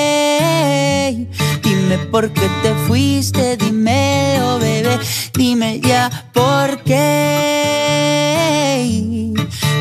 [1.64, 5.00] Dime por qué te fuiste, dímelo, bebé.
[5.34, 8.26] Dime ya por qué.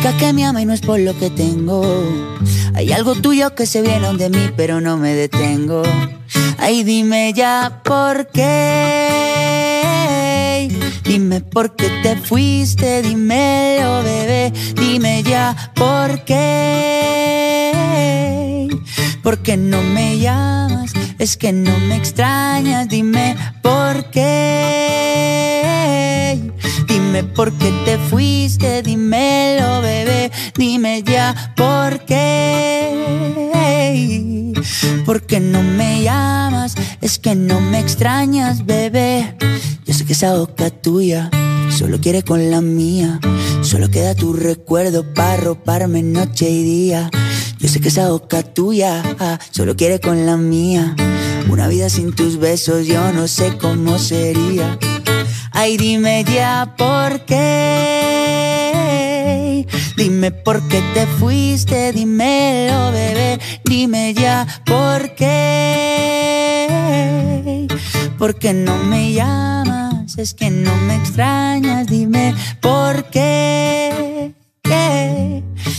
[0.00, 1.82] que me ama y no es por lo que tengo.
[2.74, 5.82] Hay algo tuyo que se viene de mí, pero no me detengo.
[6.58, 8.48] Ay, dime ya por qué.
[11.04, 14.54] Dime por qué te fuiste, dímelo, bebé.
[14.74, 17.70] Dime ya por qué.
[19.22, 20.92] ¿Por qué no me llamas?
[21.18, 25.60] Es que no me extrañas, dime por qué.
[26.86, 30.30] Dime por qué te fuiste, dímelo, bebé.
[30.56, 32.94] Dime ya por qué.
[35.04, 36.74] ¿Por qué no me llamas?
[37.00, 39.36] Es que no me extrañas, bebé.
[39.86, 41.30] Yo sé que esa boca tuya
[41.70, 43.20] solo quiere con la mía.
[43.62, 47.10] Solo queda tu recuerdo para roparme noche y día.
[47.58, 50.94] Yo sé que esa boca tuya ah, solo quiere con la mía.
[51.48, 54.78] Una vida sin tus besos yo no sé cómo sería.
[55.52, 58.50] Ay, dime ya por qué.
[59.96, 63.38] Dime por qué te fuiste, dímelo, bebé.
[63.64, 66.40] Dime ya por qué.
[68.16, 69.79] ¿Por qué no me llamas?
[70.16, 74.34] Es que no me extrañas, dime por qué.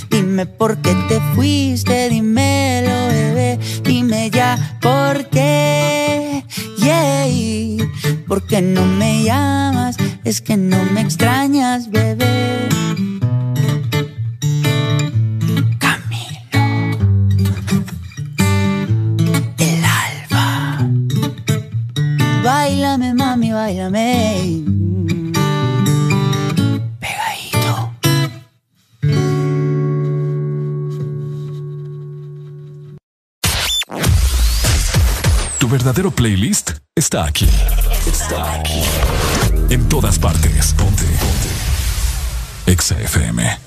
[0.09, 3.59] Dime por qué te fuiste, dímelo, bebé.
[3.83, 6.45] Dime ya por qué.
[6.77, 7.11] Yeah.
[8.27, 9.97] ¿Por qué no me llamas?
[10.23, 12.69] Es que no me extrañas, bebé.
[22.43, 24.63] Báilame, mami, báilame.
[26.99, 27.93] Pegadito.
[35.59, 37.47] Tu verdadero playlist está aquí.
[38.07, 38.81] Está aquí.
[39.69, 40.73] En todas partes.
[40.73, 41.03] Ponte.
[41.03, 42.71] Ponte.
[42.71, 43.59] Exa FM.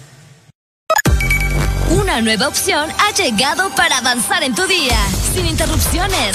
[1.90, 4.98] Una nueva opción ha llegado para avanzar en tu día,
[5.32, 6.34] sin interrupciones.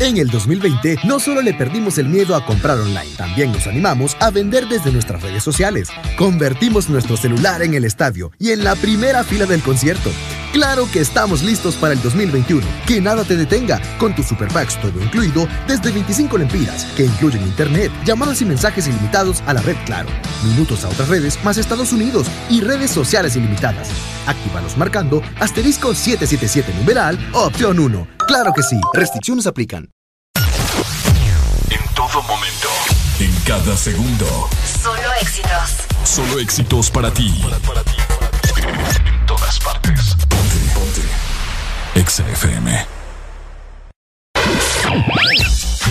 [0.00, 4.16] En el 2020 no solo le perdimos el miedo a comprar online, también nos animamos
[4.20, 5.88] a vender desde nuestras redes sociales.
[6.16, 10.10] Convertimos nuestro celular en el estadio y en la primera fila del concierto.
[10.52, 12.66] Claro que estamos listos para el 2021.
[12.86, 17.42] Que nada te detenga con tus super packs todo incluido desde 25 lempiras, que incluyen
[17.42, 20.10] internet, llamadas y mensajes ilimitados a la red Claro,
[20.44, 23.88] minutos a otras redes más Estados Unidos y redes sociales ilimitadas.
[24.26, 28.06] Actívalos marcando asterisco 777 numeral opción 1.
[28.28, 29.90] Claro que sí, restricciones aplican.
[31.70, 32.68] En todo momento.
[33.18, 34.26] En cada segundo.
[34.82, 35.76] Solo éxitos.
[36.04, 37.32] Solo éxitos para ti.
[37.42, 38.11] En
[42.06, 42.86] XFM.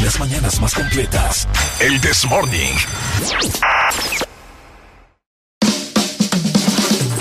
[0.03, 1.47] Las mañanas más completas.
[1.79, 2.73] El This Morning.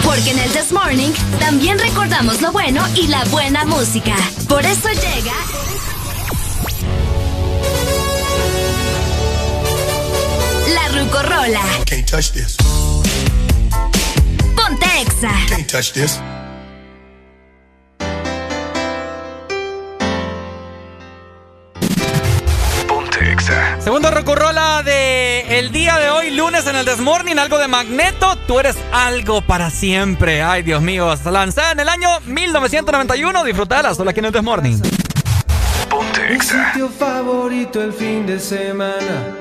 [0.02, 4.16] Porque en el This Morning también recordamos lo bueno y la buena música.
[4.48, 5.34] Por eso llega.
[10.74, 11.62] La Rucorola.
[11.86, 12.56] Can't touch this.
[15.48, 16.20] Can't touch this.
[23.40, 23.80] Exa.
[23.80, 28.36] Segundo Rocorrola de el día de hoy, lunes en el Desmorning, algo de Magneto.
[28.46, 30.42] Tú eres algo para siempre.
[30.42, 31.14] Ay, Dios mío.
[31.24, 33.44] Lanzada en el año 1991.
[33.44, 34.82] Disfrutala solo aquí en el Desmorning.
[35.88, 36.72] Ponte Exa.
[36.72, 39.36] Sitio favorito el fin de semana.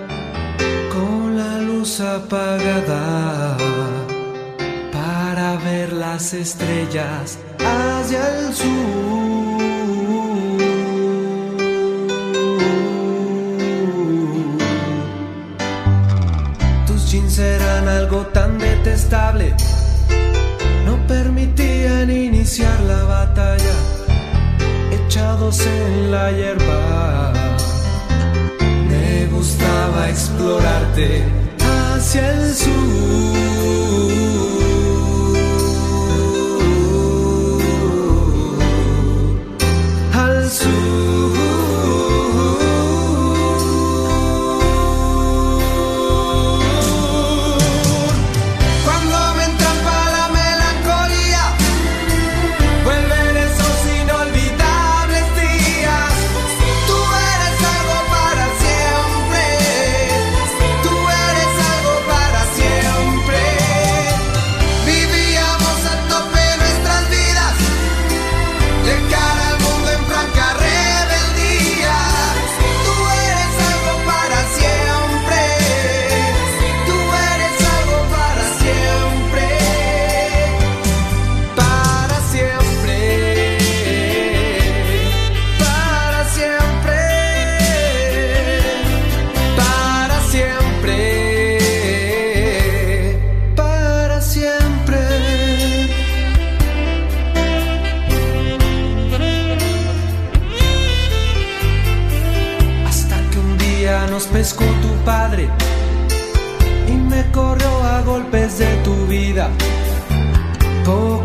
[0.94, 3.58] Con la luz apagada.
[4.94, 9.79] Para ver las estrellas hacia el sur
[17.40, 19.56] serán algo tan detestable.
[20.86, 23.76] No permitían iniciar la batalla,
[24.98, 27.32] echados en la hierba.
[28.90, 31.24] Me gustaba explorarte
[31.62, 33.89] hacia el sur.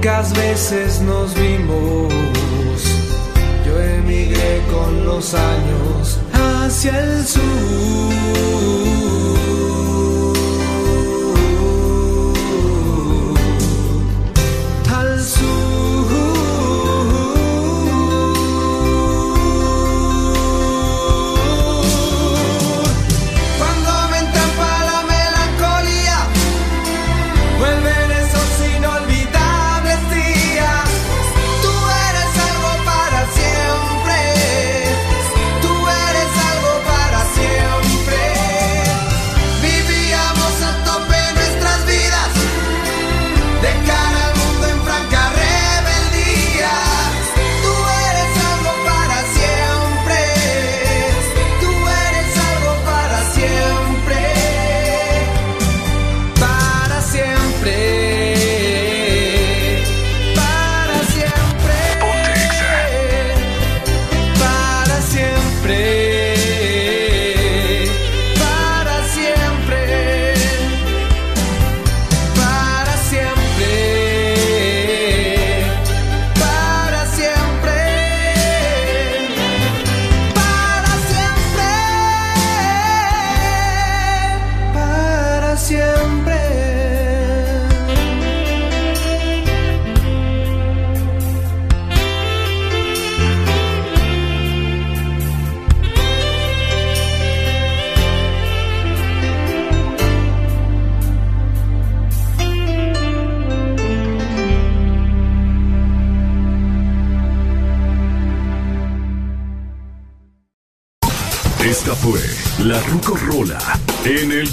[0.05, 2.13] Pocas veces nos vimos.
[3.65, 8.94] Yo emigré con los años hacia el sur.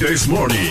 [0.01, 0.70] This Morning.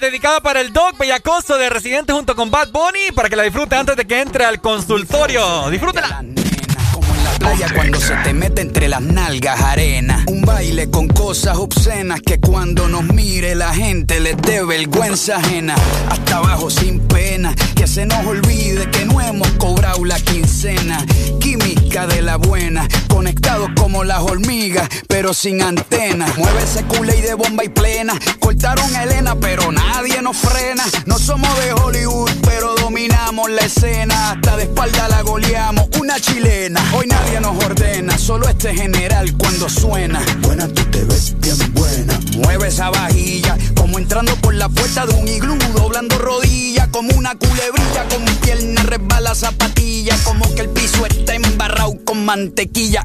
[0.00, 3.76] Dedicada para el Doc Bellacoso de Residente junto con Bad Bunny para que la disfrute
[3.76, 5.70] antes de que entre al consultorio.
[5.70, 6.22] Disfrútela.
[7.38, 10.24] playa cuando se te mete entre las nalgas arena.
[10.26, 15.74] Un baile con cosas obscenas que cuando nos mire la gente les dé vergüenza ajena.
[16.10, 21.04] Hasta abajo sin pena, que se nos olvide que no hemos cobrado la quincena.
[21.40, 22.86] Química de la buena,
[23.18, 26.32] conectados como las hormigas, pero sin antena.
[26.36, 28.16] Mueve ese culé y de bomba y plena.
[28.38, 30.84] Cortaron a Elena, pero nadie nos frena.
[31.04, 34.30] No somos de Hollywood, pero dominamos la escena.
[34.30, 36.80] Hasta de espalda la goleamos, una chilena.
[36.94, 40.24] Hoy nadie nos ordena, solo este general cuando suena.
[40.42, 42.20] Buena, tú te ves bien buena.
[42.36, 47.34] Mueve esa vajilla, como entrando por la puerta de un iglú, doblando rodillas, como una
[47.34, 53.04] culebrilla, con pierna resbala zapatilla, como que el piso está embarrado con mantequilla,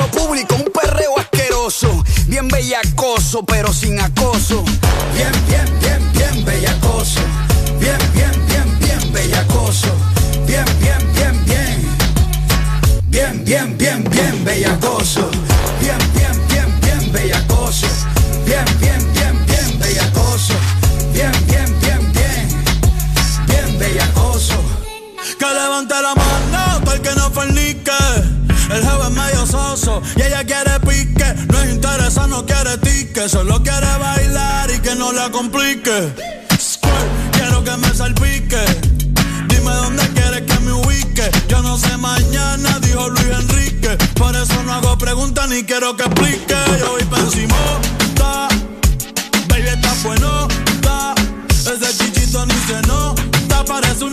[2.41, 4.63] Bien bellacoso, pero sin acoso.
[5.13, 7.19] Bien, bien, bien, bien bellacoso.
[7.79, 9.89] Bien, bien, bien, bien bellacoso.
[10.47, 11.85] Bien, bien, bien, bien.
[13.09, 15.29] Bien, bien, bien, bien bellacoso.
[15.79, 17.85] Bien, bien, bien, bien bellacoso.
[18.43, 20.55] Bien, bien, bien, bien bellacoso.
[21.13, 22.63] Bien, bien, bien, bien.
[23.45, 24.55] Bien bellacoso.
[25.37, 27.91] Que levante la mano, el que no fornique.
[28.71, 31.10] El es medio soso y ella quiere pique.
[31.47, 33.27] No es interesa, no quiere tique.
[33.29, 36.13] Solo quiere bailar y que no la complique.
[37.33, 38.63] Quiero que me salpique.
[39.47, 41.29] Dime dónde quieres que me ubique.
[41.47, 43.97] Yo no sé mañana, dijo Luis Enrique.
[44.15, 46.55] Por eso no hago preguntas ni quiero que explique.
[46.79, 47.55] Yo voy pa' encima,
[49.49, 50.47] baby, está bueno,
[51.59, 53.65] Ese chichito ni se nota.
[53.65, 54.10] Parece un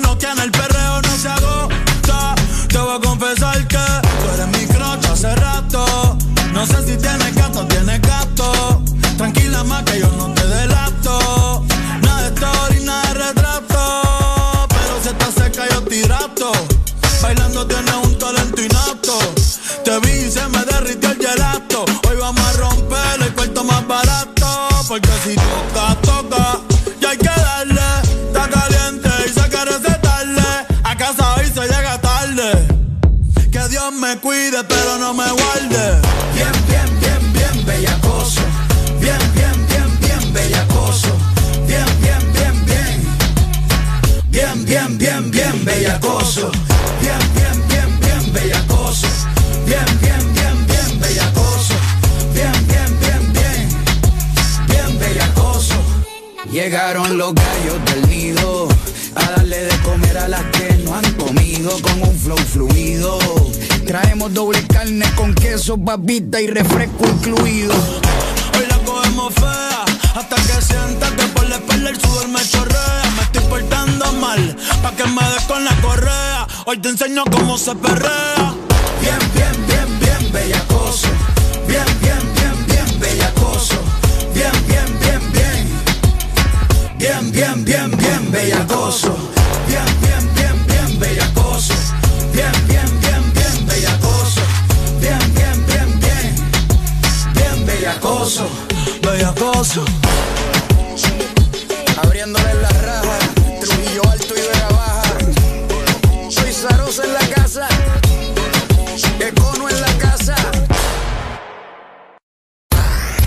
[34.20, 36.00] cuide, pero no me guarde.
[36.34, 38.40] Bien, bien, bien, bien, bellacoso.
[39.00, 41.16] Bien, bien, bien, bien, bellacoso.
[41.66, 43.02] Bien, bien, bien, bien.
[44.30, 46.50] Bien, bien, bien, bien, bellacoso.
[47.00, 48.22] Bien, bien, bien, bien.
[49.66, 51.74] Bien, bien, bien, bien, bellacoso.
[52.34, 53.68] Bien, bien, bien, bien.
[54.68, 55.74] Bien, bellacoso.
[56.50, 58.68] Llegaron los gallos del nido
[59.14, 63.18] a darle de comer a las que no han comido con un flow fluido.
[63.88, 67.72] Traemos doble carne con queso, babita y refresco incluido.
[68.54, 69.82] Hoy la cogemos fea
[70.14, 73.02] hasta que sienta que por la espalda el sudor me chorrea.
[73.16, 76.46] Me estoy portando mal pa' que me des con la correa.
[76.66, 78.54] Hoy te enseño cómo se perrea.
[79.00, 81.08] Bien, bien, bien, bien, bellacoso.
[81.66, 83.76] Bien, bien, bien, bien, bellacoso.
[84.34, 85.66] Bien, bien, bien, bien.
[86.98, 89.16] Bien, bien, bien, bien, bellacoso.
[99.10, 99.84] Bellacoso.
[102.02, 103.18] Abriéndole la raja,
[103.60, 105.02] Trujillo alto y Vega baja.
[106.30, 107.68] Soy Zarosa en la casa,
[109.18, 110.36] Econo en la casa.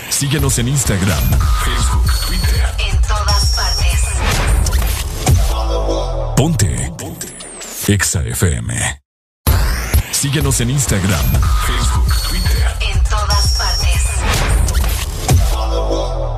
[0.09, 1.23] Síguenos en Instagram,
[1.65, 2.75] Facebook, Twitter.
[2.87, 4.01] En todas partes.
[6.35, 6.93] Ponte.
[6.97, 7.27] Ponte.
[7.87, 9.01] Exa FM.
[10.11, 11.25] Síguenos en Instagram,
[11.65, 11.80] Facebook,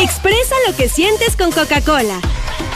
[0.00, 2.20] Expresa lo que sientes con Coca-Cola.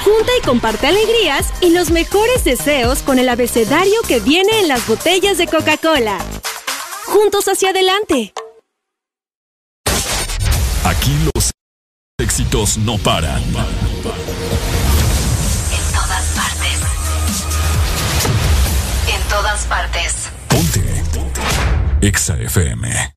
[0.05, 4.87] Junta y comparte alegrías y los mejores deseos con el abecedario que viene en las
[4.87, 6.19] botellas de Coca-Cola.
[7.07, 8.35] Juntos hacia adelante.
[10.85, 11.51] Aquí los
[12.19, 13.43] éxitos no paran.
[13.43, 13.55] En
[15.95, 16.81] todas partes.
[19.09, 20.15] En todas partes.
[20.49, 20.83] Ponte.
[22.03, 23.14] Exa FM.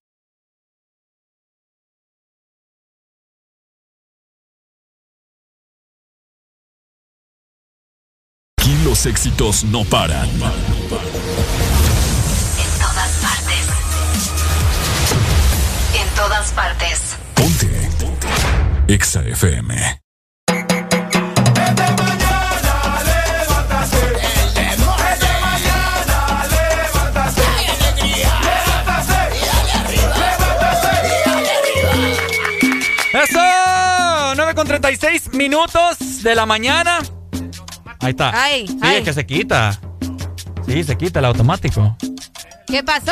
[8.98, 10.28] Los éxitos no paran.
[10.28, 10.40] En
[12.80, 13.68] todas partes.
[15.94, 17.16] En todas partes.
[17.36, 17.90] Ponte.
[18.88, 20.02] Exa FM.
[33.14, 33.40] ¡Eso!
[34.36, 37.02] 9 con 36 minutos de la mañana.
[38.08, 38.32] Ahí está.
[38.34, 38.98] Ay, sí, ay.
[39.00, 39.78] es que se quita.
[40.66, 41.98] Sí, se quita el automático.
[42.66, 43.12] ¿Qué pasó?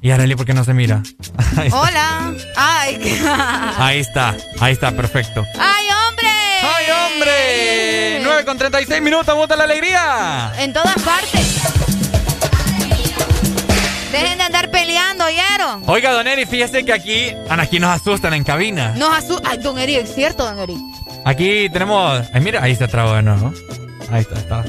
[0.00, 1.04] ¿Y Arely por qué no se mira?
[1.56, 1.70] Ahí.
[1.72, 2.34] Hola.
[2.56, 2.96] Ay.
[3.78, 5.44] Ahí está, ahí está, perfecto.
[5.56, 6.28] ¡Ay, hombre!
[6.62, 8.20] ¡Ay, hombre!
[8.24, 10.52] 9 con 36 minutos, ¡Muta la alegría!
[10.58, 11.60] En todas partes.
[14.10, 15.84] Dejen de andar peleando, ¿oyeron?
[15.86, 18.94] Oiga, Don Eri, fíjese que aquí, aquí nos asustan en cabina.
[18.96, 19.40] Nos asu...
[19.44, 20.76] Ay, don Eri, es cierto, don Eri.
[21.24, 22.22] Aquí tenemos.
[22.32, 23.52] Ay, mira, ahí se trabó de nuevo.
[24.10, 24.64] Ahí está, está.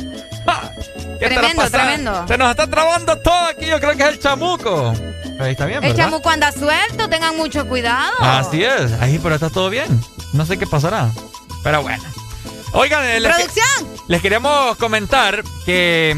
[0.48, 0.70] ¡Ah!
[1.20, 2.28] ¿Qué Tremendo, tremendo.
[2.28, 4.94] Se nos está trabando todo aquí, yo creo que es el chamuco.
[5.40, 6.06] Ahí está bien, El ¿verdad?
[6.06, 8.12] chamuco anda suelto, tengan mucho cuidado.
[8.22, 9.88] Así es, ahí pero está todo bien.
[10.34, 11.10] No sé qué pasará.
[11.64, 12.04] Pero bueno.
[12.74, 13.88] Oigan, les, ¡Producción!
[14.08, 16.18] les queríamos comentar que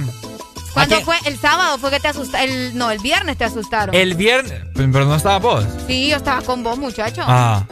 [0.73, 1.15] ¿Cuándo aquí- fue?
[1.25, 2.49] El sábado fue que te asustaron.
[2.49, 3.93] El, no, el viernes te asustaron.
[3.95, 4.61] el viernes...
[4.75, 5.65] Pero no estaba vos.
[5.87, 7.23] Sí, yo estaba con vos, muchacho.
[7.27, 7.63] Ah.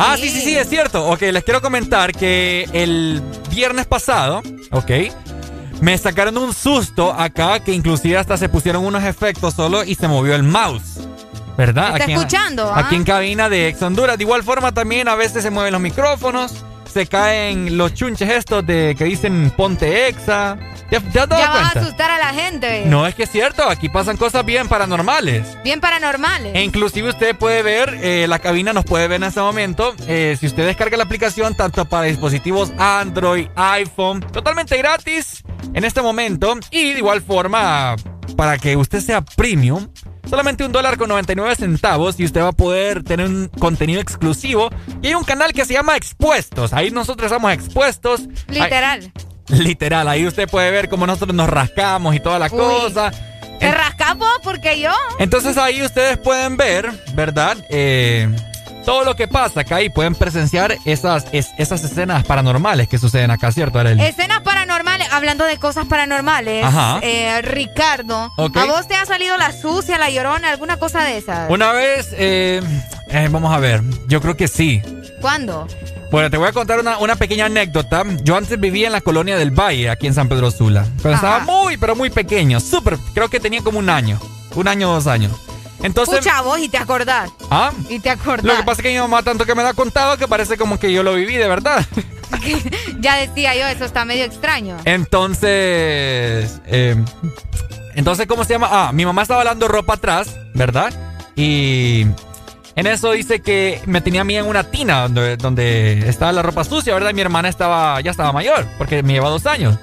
[0.00, 0.40] Ah, sí, Sí.
[0.40, 1.06] sí, es cierto.
[1.08, 4.90] Ok, les quiero comentar que el viernes pasado, ok,
[5.80, 10.08] me sacaron un susto acá que inclusive hasta se pusieron unos efectos solo y se
[10.08, 11.00] movió el mouse.
[11.56, 11.98] ¿Verdad?
[11.98, 12.78] ¿Está escuchando, ah?
[12.80, 14.16] Aquí en cabina de Ex Honduras.
[14.16, 16.54] De igual forma también a veces se mueven los micrófonos,
[16.90, 20.56] se caen los chunches estos de que dicen ponte exa.
[20.90, 22.84] ¿Ya, te ya vas a asustar a la gente.
[22.86, 25.56] No, es que es cierto, aquí pasan cosas bien paranormales.
[25.62, 26.54] Bien paranormales.
[26.54, 29.94] E inclusive usted puede ver, eh, la cabina nos puede ver en este momento.
[30.08, 35.42] eh, si usted descarga la aplicación tanto para dispositivos Android, iPhone, totalmente gratis
[35.74, 36.58] en este momento.
[36.70, 37.94] Y de igual forma,
[38.36, 39.88] para que usted sea premium,
[40.28, 44.70] solamente un dólar con 99 centavos y usted va a poder tener un contenido exclusivo.
[45.02, 46.72] Y hay un canal que se llama Expuestos.
[46.72, 48.22] Ahí nosotros estamos expuestos.
[48.64, 48.70] Ahí-
[49.50, 50.08] Literal.
[50.08, 52.50] ahí usted puede ver cómo nosotros nos rascamos y toda la Uy.
[52.58, 53.10] cosa.
[53.58, 54.92] Te rascas vos porque yo.
[55.18, 57.58] Entonces ahí ustedes pueden ver, ¿verdad?
[57.68, 58.28] Eh,
[58.86, 63.30] todo lo que pasa acá y pueden presenciar esas, es- esas escenas paranormales que suceden
[63.30, 64.02] acá, ¿cierto, Arely?
[64.02, 66.64] Escenas paranormales, hablando de cosas paranormales.
[66.64, 67.00] Ajá.
[67.02, 68.32] eh, Ricardo.
[68.38, 71.50] ¿a vos te ha salido la sucia, la llorona, alguna cosa de esas?
[71.50, 72.62] Una vez, eh,
[73.10, 74.80] eh, vamos a ver, yo creo que sí.
[75.20, 75.66] ¿Cuándo?
[76.10, 78.04] Bueno, te voy a contar una, una pequeña anécdota.
[78.22, 80.86] Yo antes vivía en la colonia del Valle, aquí en San Pedro Sula.
[81.02, 81.38] Pero Ajá.
[81.38, 82.58] estaba muy, pero muy pequeño.
[82.60, 84.18] Súper, creo que tenía como un año.
[84.54, 85.32] Un año o dos años.
[85.82, 86.18] Entonces...
[86.18, 87.30] Pucha, vos y te acordás.
[87.50, 87.70] ¿Ah?
[87.88, 88.44] Y te acordás.
[88.44, 90.56] Lo que pasa es que mi mamá tanto que me lo ha contado que parece
[90.56, 91.86] como que yo lo viví de verdad.
[93.00, 94.76] ya decía yo, eso está medio extraño.
[94.84, 96.96] Entonces, eh,
[97.94, 98.68] entonces, ¿cómo se llama?
[98.70, 100.92] Ah, mi mamá estaba lavando ropa atrás, ¿verdad?
[101.36, 102.06] Y
[102.80, 106.42] en eso dice que me tenía a mí en una tina donde, donde estaba la
[106.42, 107.10] ropa sucia, ¿verdad?
[107.10, 109.78] Y mi hermana estaba, ya estaba mayor, porque me lleva dos años.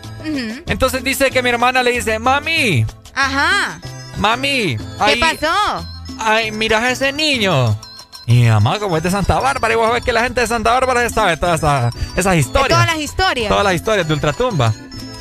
[0.67, 2.85] Entonces dice que mi hermana le dice, mami,
[3.15, 3.79] Ajá.
[4.17, 5.87] mami, ¿Qué ay, pasó?
[6.19, 7.77] ay, miras a ese niño.
[8.25, 10.73] Y mamá, como es de Santa Bárbara, y vos ves que la gente de Santa
[10.73, 12.69] Bárbara sabe todas esas, esas De historias.
[12.69, 13.47] todas las historias.
[13.49, 14.73] Todas las historias de Ultratumba.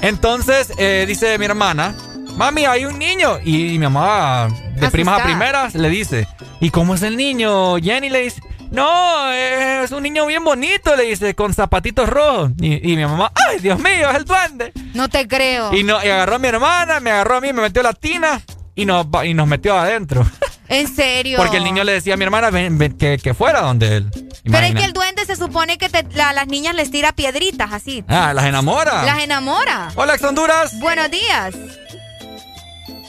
[0.02, 1.94] Entonces, eh, dice mi hermana,
[2.36, 3.39] mami, hay un niño.
[3.44, 6.26] Y, mi mamá, de primas a primeras, le dice,
[6.60, 7.76] ¿y cómo es el niño?
[7.78, 8.40] Jenny le dice,
[8.70, 12.50] no, es un niño bien bonito, le dice, con zapatitos rojos.
[12.60, 14.73] Y, y mi mamá, ay, Dios mío, es el duende.
[14.94, 15.74] No te creo.
[15.74, 18.42] Y, no, y agarró a mi hermana, me agarró a mí, me metió la tina
[18.74, 20.24] y nos, y nos metió adentro.
[20.68, 21.39] En serio.
[21.39, 24.10] Porque el niño le decía a mi hermana ven, ven, que, que fuera donde él.
[24.42, 27.73] Pero es que el duende se supone que te- la- las niñas les tira piedritas
[27.73, 28.02] así.
[28.08, 29.05] Ah, las enamora.
[29.05, 29.90] Las enamora.
[29.94, 30.76] Hola, ex Honduras.
[30.81, 31.55] Buenos días.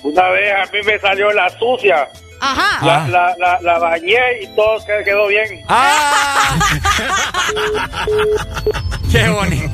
[0.07, 2.07] Una vez a mí me salió la sucia.
[2.39, 2.85] Ajá.
[2.85, 5.63] La, la, la, la bañé y todo que- quedó bien.
[5.67, 6.55] ¡Ah!
[9.11, 9.69] ¡Qué bonito!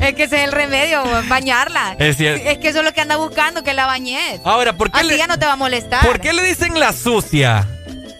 [0.00, 1.94] Es que ese es el remedio, bañarla.
[1.98, 2.48] Es cierto.
[2.48, 4.40] Es que eso es lo que anda buscando, que la bañes.
[4.44, 6.04] Ahora, ¿por qué, Así le, ya no te va a molestar.
[6.04, 7.66] ¿por qué le dicen la sucia?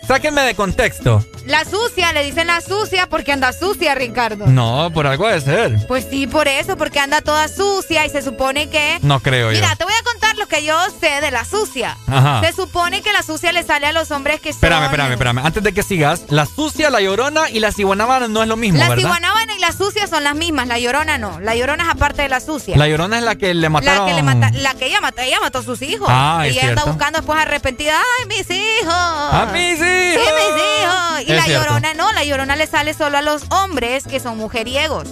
[0.07, 1.25] Sáquenme de contexto.
[1.47, 4.47] La sucia, le dicen la sucia porque anda sucia, Ricardo.
[4.47, 5.87] No, por algo de ser.
[5.89, 8.99] Pues sí, por eso, porque anda toda sucia y se supone que...
[9.03, 9.59] No creo yo.
[9.61, 11.97] Mira, te voy a contar lo que yo sé de la sucia.
[12.07, 12.41] Ajá.
[12.45, 14.59] Se supone que la sucia le sale a los hombres que son...
[14.59, 15.39] Espérame, espérame, espérame.
[15.45, 18.79] Antes de que sigas, la sucia, la llorona y la ciguanábana no es lo mismo,
[18.79, 19.03] La ¿verdad?
[19.03, 21.41] ciguanábana y la sucia son las mismas, la llorona no.
[21.41, 22.77] La llorona es aparte de la sucia.
[22.77, 24.07] La llorona es la que le mataron.
[24.07, 26.07] La que le mata, la que ella mató, ella mató a sus hijos.
[26.11, 28.93] Ah, y es ella anda buscando después arrepentida, ay, mis hijos.
[28.95, 29.83] ¡A mis hijos!
[29.83, 31.23] Sí, mis hijos.
[31.27, 31.65] Y Es la cierto.
[31.67, 35.09] llorona no, la llorona le sale solo a los hombres que son mujeriegos.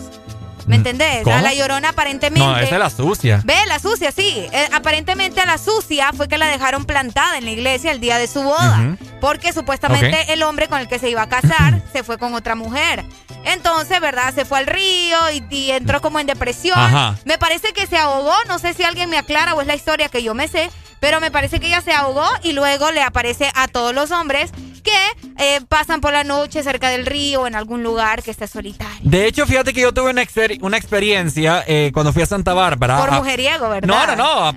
[0.66, 1.24] ¿Me entendés?
[1.24, 1.34] ¿Cómo?
[1.34, 2.46] A la llorona aparentemente.
[2.46, 3.40] No, esa es la sucia.
[3.44, 4.46] Ve, la sucia, sí.
[4.52, 8.18] Eh, aparentemente a la sucia fue que la dejaron plantada en la iglesia el día
[8.18, 8.96] de su boda.
[9.20, 12.54] Porque supuestamente el hombre con el que se iba a casar se fue con otra
[12.54, 13.04] mujer.
[13.44, 14.32] Entonces, ¿verdad?
[14.32, 16.78] Se fue al río y, y entró como en depresión.
[16.78, 17.16] Ajá.
[17.24, 18.34] Me parece que se ahogó.
[18.46, 20.70] No sé si alguien me aclara o es la historia que yo me sé.
[21.00, 24.52] Pero me parece que ella se ahogó y luego le aparece a todos los hombres
[24.82, 24.90] que
[25.38, 28.98] eh, pasan por la noche cerca del río o en algún lugar que esté solitario.
[29.02, 32.54] De hecho, fíjate que yo tuve una, exper- una experiencia eh, cuando fui a Santa
[32.54, 32.98] Bárbara.
[32.98, 33.88] Por a- mujeriego, ¿verdad?
[33.88, 34.52] No, no, no, a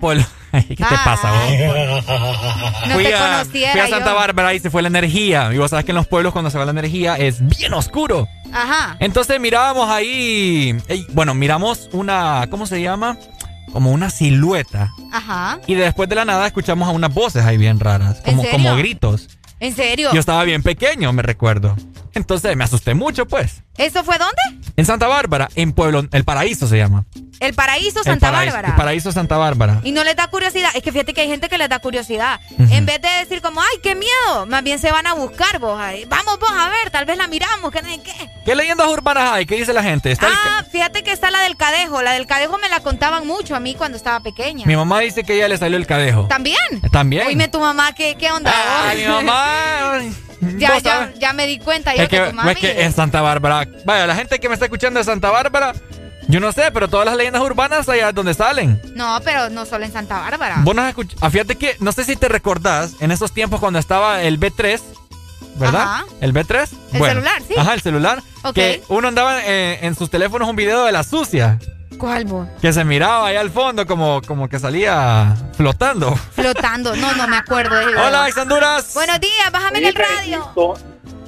[0.68, 2.08] ¿Qué te Ah, pasa, vos?
[2.88, 4.16] No fui, te a, fui a Santa yo.
[4.16, 5.50] Bárbara y se fue la energía.
[5.54, 8.28] Y vos sabes que en los pueblos cuando se va la energía es bien oscuro.
[8.54, 8.96] Ajá.
[9.00, 10.76] Entonces mirábamos ahí,
[11.10, 13.18] bueno, miramos una, ¿cómo se llama?
[13.74, 14.94] Como una silueta.
[15.12, 15.60] Ajá.
[15.68, 18.52] Y después de la nada escuchamos a unas voces ahí bien raras, ¿En como, serio?
[18.58, 19.30] como gritos.
[19.60, 20.12] ¿En serio?
[20.14, 21.76] Yo estaba bien pequeño, me recuerdo.
[22.16, 23.64] Entonces me asusté mucho, pues.
[23.78, 24.68] ¿Eso fue dónde?
[24.76, 27.06] En Santa Bárbara, en Pueblo, El Paraíso se llama.
[27.40, 28.68] El Paraíso, El Santa Paraíso- Bárbara.
[28.70, 29.82] El Paraíso Santa Bárbara.
[29.84, 30.70] Y no les da curiosidad.
[30.76, 32.40] Es que fíjate que hay gente que les da curiosidad.
[32.70, 35.80] En vez de decir como, ay, qué miedo, más bien se van a buscar vos.
[35.80, 36.06] ahí.
[36.06, 37.72] Vamos vos a ver, tal vez la miramos.
[37.72, 37.82] ¿Qué?
[38.04, 38.14] qué?
[38.46, 39.46] ¿Qué leyendas urbanas hay?
[39.46, 40.12] ¿Qué dice la gente?
[40.12, 42.02] Está el- Ah, fíjate que está la del cadejo.
[42.02, 44.66] La del cadejo me la contaban mucho a mí cuando estaba pequeña.
[44.66, 46.28] Mi mamá dice que ella le salió el cadejo.
[46.28, 46.58] ¿También?
[46.92, 47.28] También.
[47.28, 48.54] Oíme tu mamá, ¿qué, qué onda?
[48.88, 50.00] Ay, mi mamá.
[50.58, 52.52] ya, ya, ya me di cuenta yo Es que, que tu mami.
[52.52, 53.68] es que en Santa Bárbara.
[53.86, 55.74] Vaya, la gente que me está escuchando de Santa Bárbara,
[56.28, 58.82] yo no sé, pero todas las leyendas urbanas allá es donde salen.
[58.96, 60.58] No, pero no solo en Santa Bárbara.
[60.64, 63.80] Vos no escuch- ah, Fíjate que, no sé si te recordás, en esos tiempos cuando
[63.80, 64.80] estaba el B3,
[65.56, 65.82] ¿verdad?
[65.82, 66.06] Ajá.
[66.22, 66.70] El B3.
[66.94, 67.54] El celular, sí.
[67.58, 68.22] Ajá, el celular.
[68.44, 68.54] Ok.
[68.56, 71.60] Que uno andaba eh, en sus teléfonos un video de la sucia.
[71.98, 72.48] ¿Cuál vos?
[72.62, 76.16] Que se miraba ahí al fondo como, como que salía flotando.
[76.16, 76.96] Flotando.
[76.96, 77.76] No, no me acuerdo.
[77.76, 78.94] de Hola, Honduras.
[78.94, 80.52] Buenos días, bájame en el radio.
[80.54, 80.74] Tu,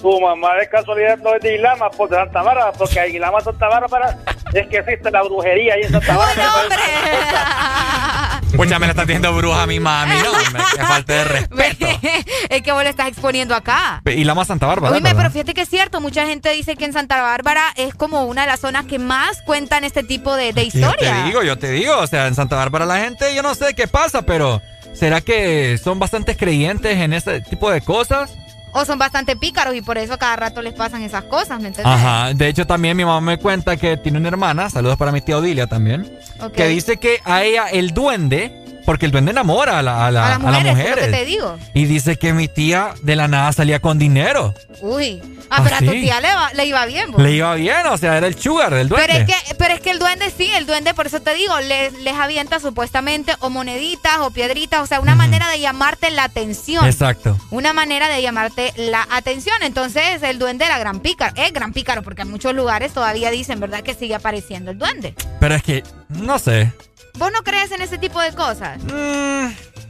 [0.02, 3.42] tu mamá de casualidad no es de Islama, pues de Santa Bárbara, porque en Islama,
[3.42, 4.18] Santa Bárbara,
[4.54, 6.52] es que existe la brujería ahí en Santa Bárbara.
[6.68, 6.80] Pues
[8.64, 10.32] ya me la está diciendo bruja a mi mami, no,
[10.76, 11.88] que falta de respeto.
[12.50, 14.02] es que vos le estás exponiendo acá.
[14.06, 14.94] Y la más Santa Bárbara.
[14.94, 18.26] Oíme, pero fíjate que es cierto, mucha gente dice que en Santa Bárbara es como
[18.26, 21.58] una de las zonas que más cuentan este tipo de, de Yo te digo, yo
[21.58, 24.62] te digo, o sea, en Santa Bárbara la gente, yo no sé qué pasa, pero
[24.94, 28.34] ¿será que son bastantes creyentes en ese tipo de cosas?
[28.78, 31.86] O son bastante pícaros y por eso cada rato les pasan esas cosas, ¿me entiendes?
[31.86, 35.22] Ajá, de hecho también mi mamá me cuenta que tiene una hermana, saludos para mi
[35.22, 36.20] tía Odilia también,
[36.54, 40.26] que dice que a ella el duende, porque el duende enamora a, la- a la-
[40.28, 41.58] a las a las mujeres, es lo que te digo.
[41.74, 44.54] Y dice que mi tía de la nada salía con dinero.
[44.82, 45.22] Uy.
[45.50, 47.22] Ah, ¿Ah, pero a tu tía le, va- le iba bien, vos.
[47.22, 49.08] Le iba bien, o sea, era el sugar del duende.
[49.08, 51.60] Pero es, que, pero es que el duende sí, el duende, por eso te digo,
[51.62, 56.24] les, les avienta supuestamente o moneditas o piedritas, o sea, una manera de llamarte la
[56.26, 56.84] atención.
[56.86, 57.38] Exacto.
[57.52, 59.56] Una manera de llamarte la atención.
[59.62, 61.34] Entonces, el duende era gran pícaro.
[61.36, 65.14] Es gran pícaro, porque en muchos lugares todavía dicen, ¿verdad?, que sigue apareciendo el duende.
[65.40, 66.72] Pero es que, no sé,
[67.18, 68.80] ¿Vos no crees en ese tipo de cosas?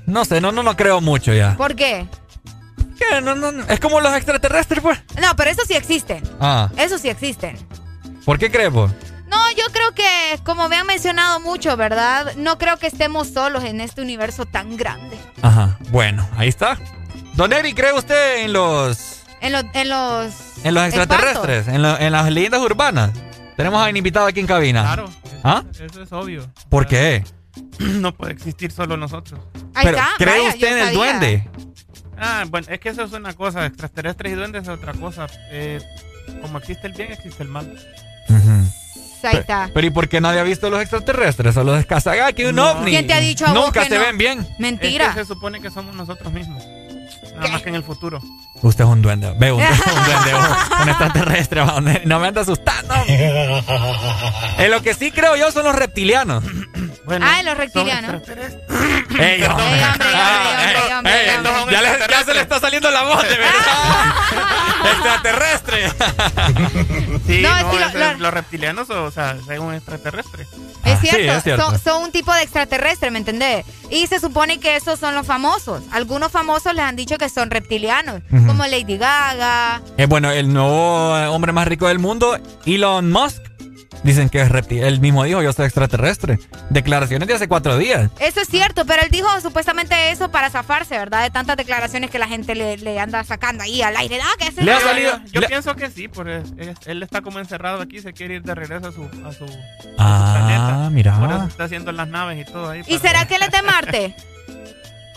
[0.06, 1.56] no sé, no, no, no creo mucho ya.
[1.58, 2.08] ¿Por qué?
[2.98, 3.22] ¿Qué?
[3.22, 3.64] No, no, no.
[3.68, 5.00] Es como los extraterrestres, pues.
[5.22, 6.24] No, pero eso sí existen.
[6.40, 7.58] Ah, Eso sí existen.
[8.26, 8.92] ¿por qué crees, vos?
[9.28, 12.34] No, yo creo que, como me han mencionado mucho, ¿verdad?
[12.38, 15.18] No creo que estemos solos en este universo tan grande.
[15.42, 16.78] Ajá, bueno, ahí está.
[17.34, 20.34] Don Eri, ¿cree usted en los En, los en los...
[20.64, 21.68] en los extraterrestres?
[21.68, 23.12] En, lo- en las leyendas urbanas?
[23.58, 24.82] Tenemos a un invitado aquí en cabina.
[24.84, 25.10] Claro.
[25.44, 25.64] ¿Ah?
[25.80, 26.50] Eso es obvio.
[26.70, 27.24] ¿Por qué?
[27.80, 29.40] No puede existir solo nosotros.
[29.74, 30.98] Ahí Pero, está, ¿cree vaya, usted en el sabía.
[30.98, 31.50] duende?
[32.18, 33.66] Ah, bueno, es que eso es una cosa.
[33.66, 35.28] Extraterrestres y duendes es otra cosa.
[35.52, 35.82] Eh,
[36.42, 37.78] como existe el bien, existe el mal.
[39.24, 39.70] Ahí está.
[39.74, 41.56] Pero ¿y por qué nadie ha visto los extraterrestres?
[41.56, 42.72] Solo es casa que un No.
[42.72, 42.92] ovni.
[42.92, 44.02] ¿Quién te ha dicho a vos Nunca que se no?
[44.06, 44.48] ven bien.
[44.60, 45.08] Mentira.
[45.08, 46.64] Es que se supone que somos nosotros mismos.
[47.36, 48.22] Nada más que en el futuro.
[48.62, 49.34] Usted es un duende.
[49.38, 49.68] Ve, un, un
[50.06, 51.64] duende, un, un extraterrestre.
[52.06, 52.94] No me anda asustando.
[53.08, 56.44] en lo que sí creo yo son los reptilianos.
[57.06, 58.22] Bueno, Ah, los reptilianos.
[59.20, 59.84] Ey, hombre.
[59.84, 61.78] Ah, hombre, ey, hombre,
[62.10, 64.16] ya, se le está saliendo la voz, de verdad.
[64.92, 65.92] extraterrestre.
[67.26, 70.46] Sí, No, no, es que lo- ese- lo- los reptilianos, o sea, es un extraterrestre.
[70.86, 71.66] Es sí, cierto, es cierto.
[71.72, 73.66] Son, son un tipo de extraterrestre, ¿me entendés?
[73.90, 75.82] Y se supone que esos son los famosos.
[75.92, 79.82] Algunos famosos les han dicho que son reptilianos, como Lady Gaga.
[79.98, 83.42] Eh, bueno, el nuevo hombre más rico del mundo, Elon Musk,
[84.06, 84.84] dicen que es reptil.
[84.84, 86.40] Él mismo dijo, yo soy extraterrestre.
[86.70, 88.10] Declaraciones de hace cuatro días.
[88.20, 91.24] Eso es cierto, pero él dijo supuestamente eso para zafarse, ¿verdad?
[91.24, 94.20] De tantas declaraciones que la gente le, le anda sacando ahí al aire.
[94.22, 97.22] Ah, que Le ha salido- Yo le- pienso que sí, porque es- es- él está
[97.22, 99.46] como encerrado aquí, se quiere ir de regreso a su, a su,
[99.98, 100.90] Ah, planeta.
[100.92, 101.36] mira.
[101.38, 102.82] Eso está haciendo las naves y todo ahí.
[102.88, 104.16] ¿Y para- será que él es de Marte?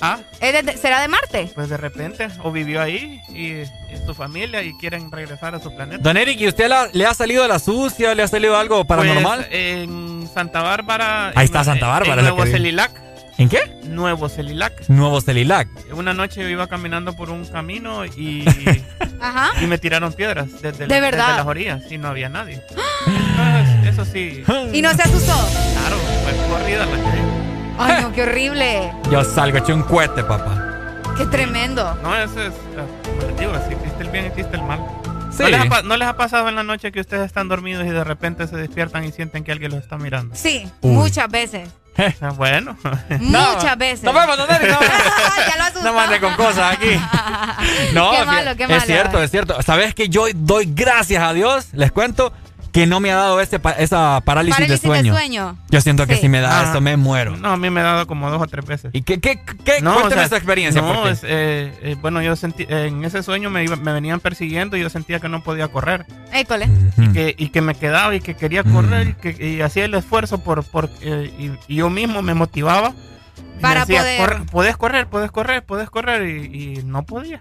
[0.01, 1.51] Ah, ¿Él es de- ¿Será de Marte?
[1.55, 3.67] pues de repente, o vivió ahí y, y
[4.07, 6.03] su familia y quieren regresar a su planeta.
[6.03, 8.15] Don Eric, ¿y usted la- le ha salido la sucia?
[8.15, 9.39] ¿Le ha salido algo paranormal?
[9.41, 11.29] Pues, en Santa Bárbara.
[11.29, 12.47] Ahí en- está Santa Bárbara, En Nuevo.
[12.47, 12.93] Celilac.
[13.39, 13.59] ¿En qué?
[13.85, 14.89] Nuevo Celilac.
[14.89, 15.69] Nuevo Celilac.
[15.93, 18.45] Una noche yo iba caminando por un camino y,
[19.21, 19.51] Ajá.
[19.63, 21.27] y me tiraron piedras desde, ¿De verdad?
[21.27, 22.63] desde las orillas y no había nadie.
[23.07, 24.43] Entonces, eso sí.
[24.73, 25.35] ¿Y no se asustó?
[25.35, 27.38] Claro, fue corrida la que.
[27.79, 28.93] Ay, no, qué horrible.
[29.11, 30.65] Yo salgo hecho un cohete, papá.
[31.17, 31.97] Qué tremendo.
[32.03, 32.53] No, eso es.
[32.53, 34.81] eh, digo, si existe el bien, existe el mal.
[35.33, 35.43] Sí.
[35.45, 37.87] ¿No, les ha, pa- no les ha pasado en la noche que ustedes están dormidos
[37.87, 40.35] y de repente se despiertan y sienten que alguien los está mirando?
[40.35, 40.93] Sí, Uy.
[40.93, 41.69] muchas veces.
[42.37, 42.77] Bueno.
[43.21, 44.05] Muchas veces.
[44.05, 44.69] Nos vemos, don Eric.
[44.71, 45.83] No, ya lo asustó.
[45.83, 46.91] no mande con cosas aquí.
[47.93, 48.83] No, Qué malo, qué es malo.
[48.83, 49.61] cierto, es cierto.
[49.63, 51.67] ¿Sabes que yo doy gracias a Dios?
[51.73, 52.33] Les cuento
[52.81, 55.13] que no me ha dado ese pa- esa parálisis, Parálisis de, sueño.
[55.15, 55.59] de sueño.
[55.71, 56.23] Yo siento que Sí.
[56.23, 56.65] si me da Ah.
[56.65, 57.37] esto me muero.
[57.37, 58.91] No, a mí me ha dado como dos o tres veces.
[58.95, 59.81] ¿Y qué, qué, qué?
[59.83, 60.81] No, Cuéntame o sea, esa experiencia.
[60.83, 64.77] No, es, eh, eh, bueno, yo sentí, en ese sueño me, iba- me venían persiguiendo
[64.77, 66.07] y yo sentía que no podía correr.
[66.33, 66.69] École.
[66.97, 69.95] Y que, y que me quedaba y que quería correr y que y hacía el
[69.95, 72.93] esfuerzo por, por eh, y, y yo mismo me motivaba.
[73.61, 77.41] Para decía, poder- "Corre, puedes correr, puedes correr, puedes correr y, y no podía.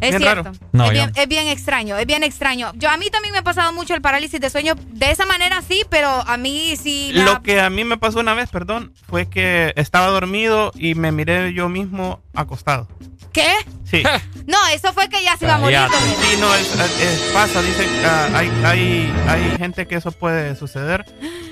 [0.00, 0.42] Es Bien cierto.
[0.44, 0.56] raro.
[0.72, 2.72] No, es, bien, es bien extraño, es bien extraño.
[2.76, 4.74] Yo a mí también me ha pasado mucho el parálisis de sueño.
[4.92, 8.20] De esa manera sí, pero a mí sí ha- Lo que a mí me pasó
[8.20, 12.88] una vez, perdón, fue que estaba dormido y me miré yo mismo acostado.
[13.32, 13.50] ¿Qué?
[13.84, 14.02] Sí.
[14.46, 15.78] No, eso fue que ya se iba a morir.
[16.20, 21.06] Sí, no, es, es- pasa, dicen, ah, hay, hay, hay gente que eso puede suceder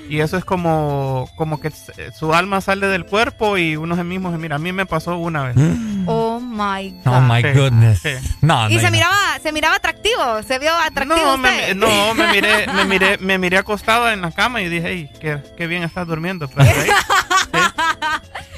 [0.07, 1.71] y eso es como, como que
[2.15, 4.57] su alma sale del cuerpo y uno se mismo se mira.
[4.57, 5.55] A mí me pasó una vez.
[6.05, 7.13] Oh my God.
[7.13, 7.99] Oh my Sí, goodness.
[7.99, 8.09] sí.
[8.41, 8.91] No, y se no.
[8.91, 11.69] miraba, se miraba atractivo, se vio atractivo No, usted.
[11.69, 15.09] me, no, me miré, me miré, me miré acostado en la cama y dije, hey,
[15.19, 16.47] qué, qué bien estás durmiendo.
[16.47, 16.89] Pero ahí-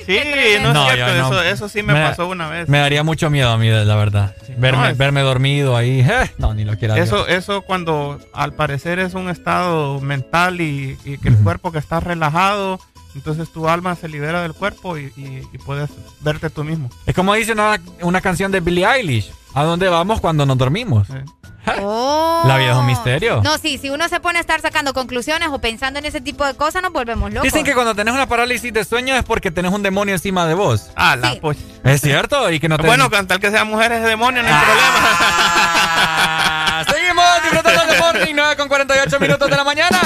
[0.06, 0.20] sí, sí
[0.62, 2.70] no es cierto, eso, eso sí me, Me- pasó una vez.
[2.70, 4.36] Me daría mucho miedo a mí, la verdad.
[4.58, 6.02] Verme, No, es- verme dormido ahí.
[6.02, 6.98] eh, no, ni lo quiera.
[6.98, 11.80] Eso, eso cuando al parecer es un estado mental y, y que el cuerpo que
[11.80, 12.80] está relajado,
[13.16, 15.90] entonces tu alma se libera del cuerpo y, y- y puedes
[16.22, 16.90] verte tú mismo.
[17.06, 19.32] Es como dice una, una canción de Billie Eilish.
[19.54, 21.08] ¿A dónde vamos cuando nos dormimos?
[21.82, 22.44] Oh.
[22.46, 23.42] La vida es un misterio.
[23.42, 26.46] No, sí, si uno se pone a estar sacando conclusiones o pensando en ese tipo
[26.46, 27.44] de cosas, nos volvemos locos.
[27.46, 30.54] Dicen que cuando tenés una parálisis de sueño es porque tenés un demonio encima de
[30.54, 30.92] vos.
[30.96, 31.58] Ah, la pues.
[31.84, 32.52] ¿Es cierto?
[32.52, 32.86] Y que no te...
[32.86, 34.54] Bueno, con tal que sea mujer es demonio, no hay
[35.98, 40.00] Ah, Seguimos disfrutando de Morning 9 con 48 minutos de la mañana.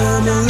[0.00, 0.49] Like I'm alive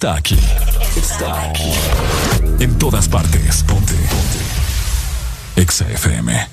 [0.00, 0.38] está aquí.
[0.96, 1.72] Está aquí.
[2.58, 3.62] En todas partes.
[3.64, 3.92] Ponte.
[3.92, 5.60] Ponte.
[5.60, 6.48] Exa FM.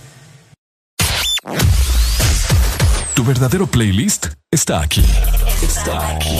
[3.13, 5.05] Tu verdadero playlist está aquí.
[5.61, 6.37] Está aquí.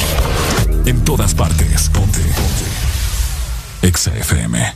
[0.86, 1.90] En todas partes.
[1.94, 2.20] Ponte.
[2.20, 3.88] Ponte.
[3.88, 4.76] Exa FM.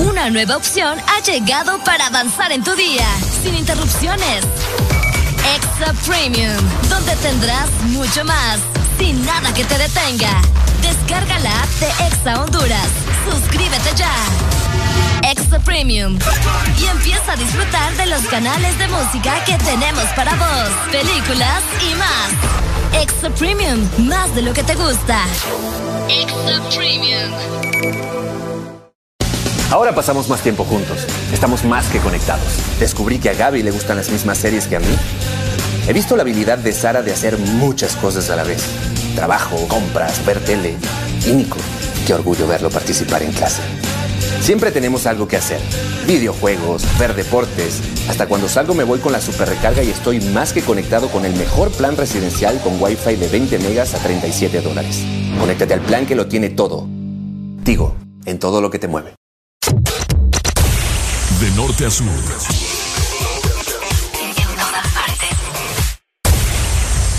[0.00, 3.08] Una nueva opción ha llegado para avanzar en tu día,
[3.42, 4.44] sin interrupciones.
[5.56, 6.52] Extra Premium,
[6.90, 8.58] donde tendrás mucho más,
[8.98, 10.40] sin nada que te detenga.
[10.82, 12.88] Descarga la app de Exa Honduras.
[13.30, 14.12] Suscríbete ya.
[15.30, 16.18] Extra Premium.
[16.78, 21.94] Y empieza a disfrutar de los canales de música que tenemos para vos, películas y
[21.96, 23.02] más.
[23.02, 25.24] Extra Premium, más de lo que te gusta.
[26.08, 27.32] Extra Premium.
[29.70, 31.06] Ahora pasamos más tiempo juntos.
[31.32, 32.46] Estamos más que conectados.
[32.78, 34.96] Descubrí que a Gaby le gustan las mismas series que a mí.
[35.88, 38.64] He visto la habilidad de Sara de hacer muchas cosas a la vez.
[39.14, 40.74] Trabajo, compras, ver tele.
[41.24, 41.58] Y Nico,
[42.04, 43.62] qué orgullo verlo participar en clase.
[44.40, 45.60] Siempre tenemos algo que hacer.
[46.04, 47.80] Videojuegos, ver deportes.
[48.08, 51.24] Hasta cuando salgo me voy con la super recarga y estoy más que conectado con
[51.24, 55.04] el mejor plan residencial con Wi-Fi de 20 megas a 37 dólares.
[55.38, 56.88] Conéctate al plan que lo tiene todo.
[57.62, 59.14] Tigo, en todo lo que te mueve.
[61.40, 62.06] De norte a sur.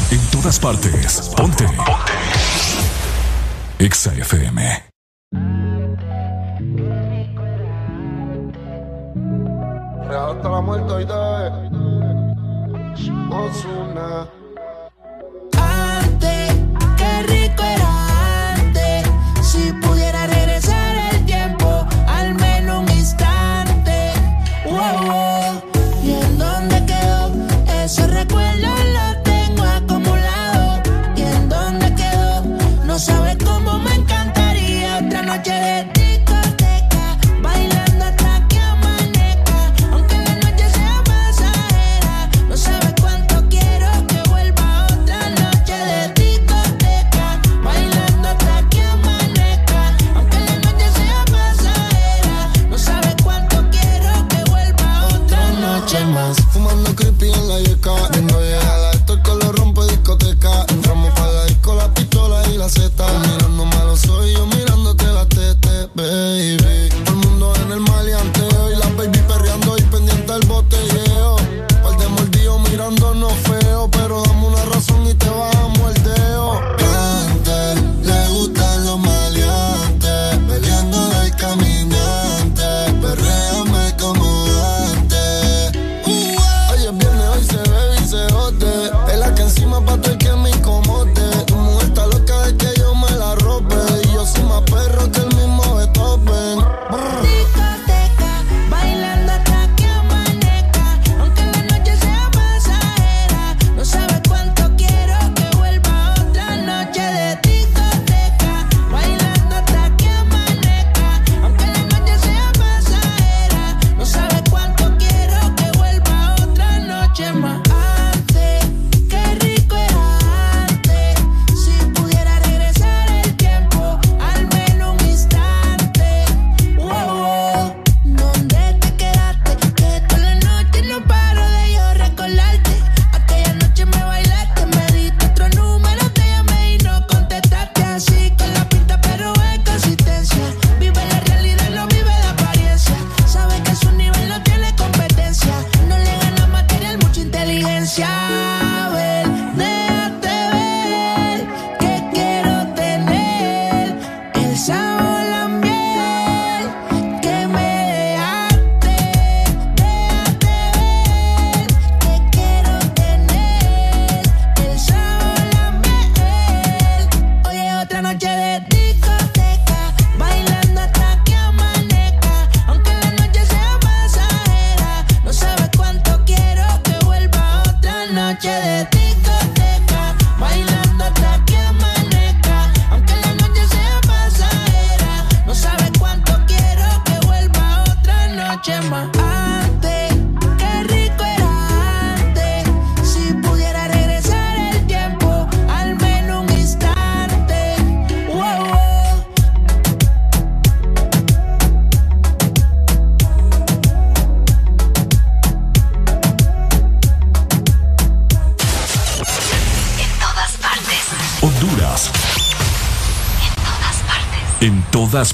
[0.09, 1.29] En todas partes.
[1.35, 1.65] Ponte.
[1.65, 1.77] Ponte.
[3.77, 4.83] Exa FM.
[10.09, 10.93] Hasta la muerte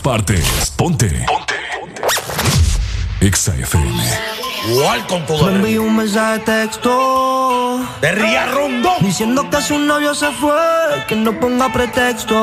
[0.03, 0.72] partes.
[0.75, 1.25] Ponte.
[1.25, 1.56] Ponte.
[3.22, 4.03] Exa FM.
[4.75, 10.14] Welcome to Me envió un mensaje de texto de Ría Rondón diciendo que su novio
[10.14, 12.35] se fue, que no ponga pretexto.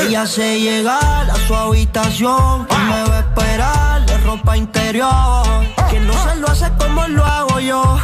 [0.00, 5.44] Ella se llega a su habitación, que me va a esperar de ropa interior,
[5.90, 7.98] que no se lo hace como lo hago yo.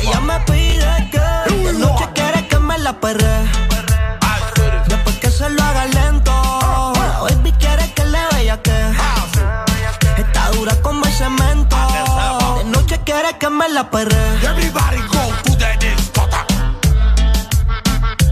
[0.00, 3.75] Ella me pide que de noche quiere que me la perre.
[13.66, 14.16] Quiere que me la perre.
[14.42, 16.54] Everybody go to the discotheque.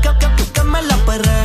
[0.02, 1.38] Que, que, que, que me la perre.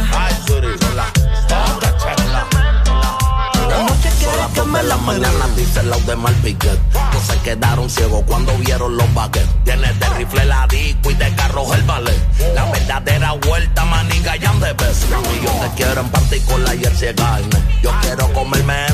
[3.68, 5.06] De noche quiere que me la perre.
[5.06, 6.80] mañana dice el de Malpiquet.
[7.12, 9.64] Que se quedaron ciegos cuando vieron los baguettes.
[9.64, 12.54] Tiene de rifle la disco y de carros el ballet.
[12.54, 15.06] La verdadera vuelta, maniga y de best.
[15.06, 17.60] Y yo te quiero en particular y el ciegarme.
[17.82, 18.86] Yo quiero comerme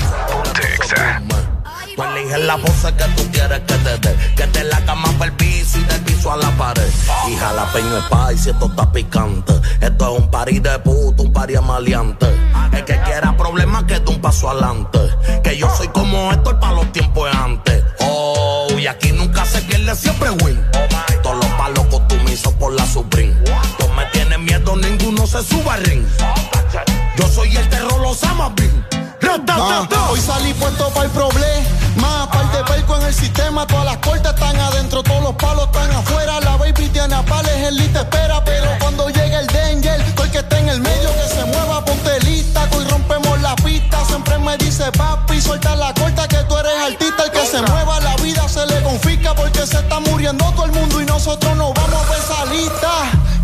[0.53, 1.44] Texas.
[1.95, 4.33] Tú eliges la pose que tú quieres que te dé.
[4.35, 6.89] Que te la cama para el piso y del piso a la pared.
[7.29, 9.53] Y jalapeño es y esto está picante.
[9.79, 12.27] Esto es un party de puto, un party maleante.
[12.73, 14.99] El que quiera problemas que dé un paso adelante.
[15.41, 17.83] Que yo soy como esto para los tiempos de antes.
[17.99, 20.61] Oh, y aquí nunca se pierde, siempre win.
[21.23, 23.35] Todos los palos costumizo por la Supreme.
[23.79, 26.05] No me tienen miedo, ninguno se suba al ring.
[27.17, 28.85] Yo soy el terror, los amas bien.
[35.45, 36.39] Palos están afuera.
[36.41, 38.43] La baby tiene a pales, el espera.
[38.43, 41.85] Pero cuando llegue el danger, todo el que esté en el medio que se mueva,
[41.85, 42.67] ponte lista.
[42.75, 44.03] Hoy rompemos la pista.
[44.05, 47.23] Siempre me dice papi, suelta la corta que tú eres artista.
[47.25, 50.71] El que se mueva, la vida se le confisca porque se está muriendo todo el
[50.71, 52.91] mundo y nosotros nos vamos a esa lista.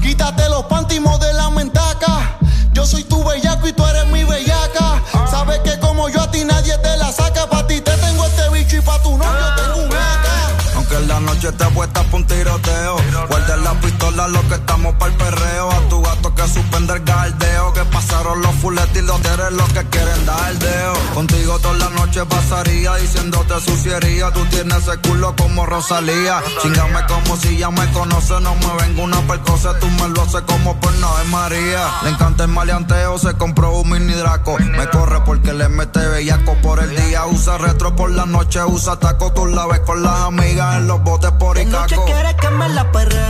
[0.01, 2.37] Quítate los pantimos de la mentaca.
[2.73, 5.03] Yo soy tu bellaco y tú eres mi bellaca.
[5.29, 7.47] Sabes que como yo a ti nadie te la saca.
[7.47, 10.75] Pa' ti te tengo este bicho y pa' tu novio tengo un AK.
[10.75, 11.90] Aunque en la noche te apuestas
[12.31, 12.95] tiroteo.
[13.27, 15.71] Guarda la pistola lo que estamos para el perreo.
[15.71, 17.73] A tu gato que suspende el galdeo.
[17.73, 20.93] Que pasaron los fuletes y los eres los que quieren dar deo.
[21.13, 24.31] Contigo toda la noche pasaría diciéndote suciería.
[24.31, 26.41] Tú tienes ese culo como Rosalía.
[26.61, 28.39] Chingame como si ya me conoce.
[28.41, 29.77] No me vengo una percosa.
[29.79, 31.87] Tú me lo haces como por no es María.
[32.03, 33.17] Le encanta el maleanteo.
[33.17, 34.57] Se compró un mini draco.
[34.59, 37.25] Me corre porque le mete bellaco por el día.
[37.25, 38.63] Usa retro por la noche.
[38.63, 39.31] Usa taco.
[39.33, 42.20] Tú la ves con las amigas en los botes por De Icaco.
[42.21, 43.25] Quiere que me la perre.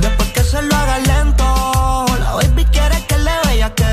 [0.00, 1.44] Después que se lo haga lento.
[2.20, 3.84] La baby quiere que le vaya que.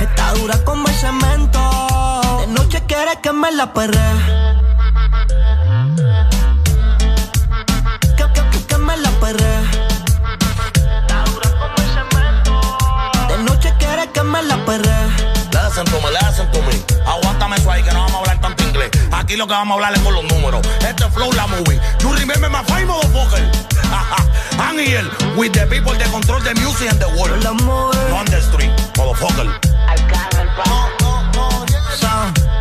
[0.00, 1.60] Está dura como el cemento.
[2.40, 4.41] De noche quiere que me la perre.
[19.32, 20.60] Aquí lo que vamos a hablar es con los números.
[20.86, 21.80] Este es Flow la movie.
[22.00, 23.40] You remember my fine motherfucker.
[24.76, 27.42] Here with the people that control the music and the world.
[27.46, 29.48] On the street, motherfucker.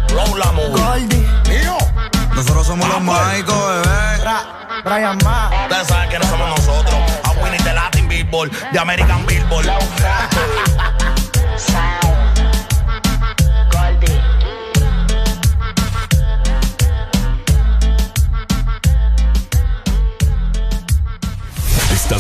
[0.07, 1.25] Flow la movie.
[1.49, 1.77] Mío.
[2.33, 4.81] Nosotros somos los mágicos, bebé.
[4.85, 5.51] Brian Ma.
[5.63, 6.95] Ustedes saben que no somos nosotros.
[7.25, 9.67] A winning the Latin Billboard, the American Billboard.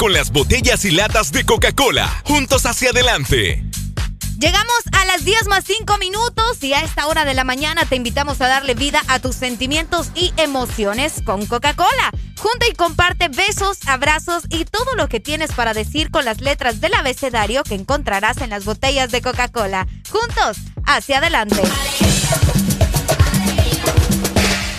[0.00, 2.22] con las botellas y latas de Coca-Cola.
[2.24, 3.62] Juntos hacia adelante.
[4.38, 7.96] Llegamos a las 10 más 5 minutos y a esta hora de la mañana te
[7.96, 12.12] invitamos a darle vida a tus sentimientos y emociones con Coca-Cola.
[12.38, 16.80] Junta y comparte besos, abrazos y todo lo que tienes para decir con las letras
[16.80, 19.86] del abecedario que encontrarás en las botellas de Coca-Cola.
[20.08, 20.56] Juntos,
[20.86, 21.60] hacia adelante.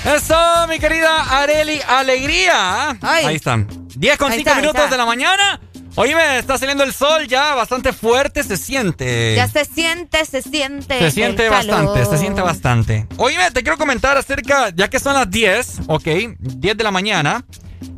[0.03, 2.97] Eso, mi querida Areli Alegría.
[3.03, 3.80] Ahí están.
[4.01, 5.61] 10 con Ahí 5 está, ahí minutos de la mañana.
[5.95, 9.35] Oíme, está saliendo el sol ya bastante fuerte, se siente.
[9.35, 10.97] Ya se siente, se siente.
[10.97, 11.67] Se siente calor.
[11.67, 13.05] bastante, se siente bastante.
[13.17, 16.07] Oíme, te quiero comentar acerca, ya que son las 10, ok,
[16.39, 17.45] 10 de la mañana,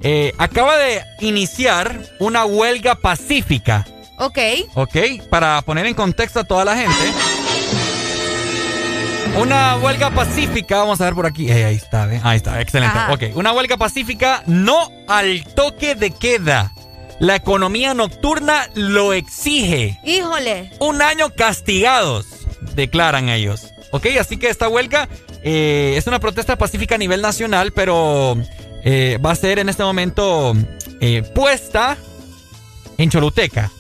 [0.02, 3.86] eh, acaba de iniciar una huelga pacífica,
[4.18, 4.40] Ok.
[4.74, 4.98] ok,
[5.30, 7.14] para poner en contexto a toda la gente.
[9.36, 11.50] Una huelga pacífica, vamos a ver por aquí.
[11.50, 12.22] Eh, ahí está, ¿ve?
[12.24, 12.98] ahí está, excelente.
[12.98, 13.14] Ajá.
[13.14, 16.72] Ok, una huelga pacífica no al toque de queda.
[17.20, 20.00] La economía nocturna lo exige.
[20.04, 20.72] Híjole.
[20.80, 22.28] Un año castigados,
[22.76, 23.74] declaran ellos.
[23.92, 25.08] Ok, así que esta huelga
[25.44, 28.38] eh, es una protesta pacífica a nivel nacional, pero
[28.84, 30.54] eh, va a ser en este momento
[31.00, 31.98] eh, puesta
[32.98, 33.72] en Choluteca.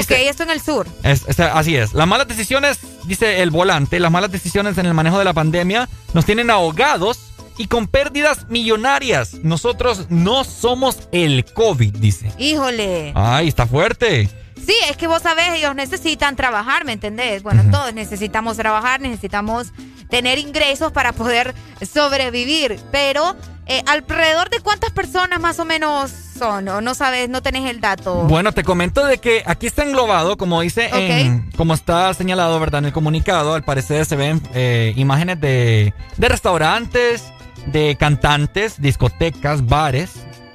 [0.00, 0.86] Ok, esto en el sur.
[1.02, 1.92] Es- es- así es.
[1.94, 5.88] Las malas decisiones, dice el volante, las malas decisiones en el manejo de la pandemia
[6.14, 7.18] nos tienen ahogados
[7.58, 9.34] y con pérdidas millonarias.
[9.42, 12.32] Nosotros no somos el COVID, dice.
[12.38, 13.12] Híjole.
[13.14, 14.28] Ay, está fuerte.
[14.64, 17.42] Sí, es que vos sabés, ellos necesitan trabajar, ¿me entendés?
[17.42, 19.72] Bueno, todos necesitamos trabajar, necesitamos
[20.08, 21.54] tener ingresos para poder
[21.90, 23.34] sobrevivir, pero
[23.66, 27.80] eh, alrededor de cuántas personas más o menos son, o no sabes, no tenés el
[27.80, 28.14] dato.
[28.24, 32.80] Bueno, te comento de que aquí está englobado, como dice, en- como está señalado, ¿verdad?
[32.80, 37.24] En el comunicado, al parecer se ven eh, imágenes de, de restaurantes,
[37.66, 40.12] de cantantes, discotecas, bares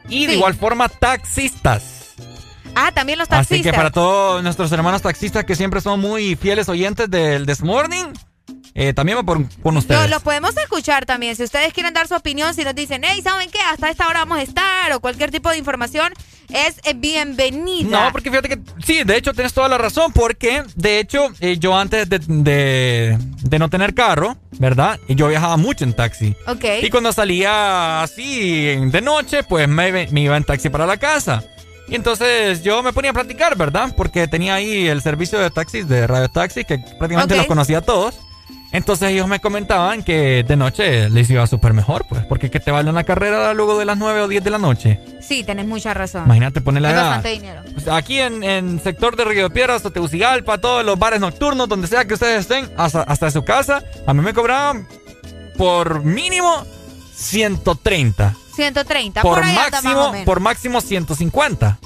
[0.10, 1.97] y de igual forma taxistas.
[2.78, 3.60] Ah, también los taxistas.
[3.60, 7.62] Así que para todos nuestros hermanos taxistas que siempre son muy fieles oyentes del This
[7.62, 8.06] Morning,
[8.74, 10.02] eh, también va por, con ustedes.
[10.02, 11.36] Lo, lo podemos escuchar también.
[11.36, 13.60] Si ustedes quieren dar su opinión, si nos dicen, hey, ¿saben qué?
[13.60, 16.14] Hasta esta hora vamos a estar, o cualquier tipo de información,
[16.50, 18.06] es eh, bienvenida.
[18.06, 21.58] No, porque fíjate que sí, de hecho tienes toda la razón, porque de hecho eh,
[21.58, 25.00] yo antes de, de- de no tener carro, ¿verdad?
[25.08, 26.36] Y Yo viajaba mucho en taxi.
[26.46, 26.66] Ok.
[26.84, 31.44] Y cuando salía así de noche, pues me, me iba en taxi para la casa.
[31.88, 33.94] Y entonces yo me ponía a platicar, ¿verdad?
[33.96, 37.38] Porque tenía ahí el servicio de taxis, de radio taxi, que prácticamente Ok.
[37.40, 38.16] los conocía a todos.
[38.74, 42.70] Entonces ellos me comentaban que de noche les iba súper mejor, pues, porque que te
[42.70, 45.00] vale una carrera luego de las 9 o 10 de la noche.
[45.22, 46.26] Sí, tenés mucha razón.
[46.26, 47.62] Imagínate ponerle Es a- bastante dinero.
[47.74, 51.88] pues, Aquí en, en sector de Río Piedras o Tegucigalpa, todos los bares nocturnos, donde
[51.88, 54.86] sea que ustedes estén, hasta, hasta su casa, a mí me cobraban
[55.58, 56.66] por mínimo
[57.16, 58.36] 130.
[58.58, 59.22] 130.
[59.22, 60.26] Por, por ahí anda más o máximo, menos.
[60.26, 61.80] por máximo 150.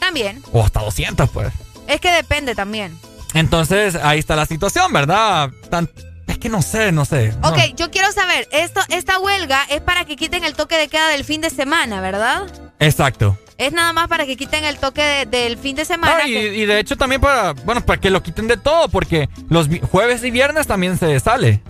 [0.00, 0.42] También.
[0.52, 1.52] O hasta 200, pues.
[1.86, 2.98] Es que depende también.
[3.34, 5.50] Entonces, ahí está la situación, ¿verdad?
[5.70, 5.90] Tan-
[6.26, 7.34] es que no sé, no sé.
[7.42, 7.48] no.
[7.50, 11.08] Ok, yo quiero saber, esto, esta huelga es para que quiten el toque de queda
[11.08, 12.46] del fin de semana, ¿verdad?
[12.78, 13.38] Exacto.
[13.58, 16.18] Es nada más para que quiten el toque de- del fin de semana.
[16.22, 18.88] No, y, que- y de hecho también para, bueno, para que lo quiten de todo,
[18.88, 21.62] porque los jueves y viernes también se sale.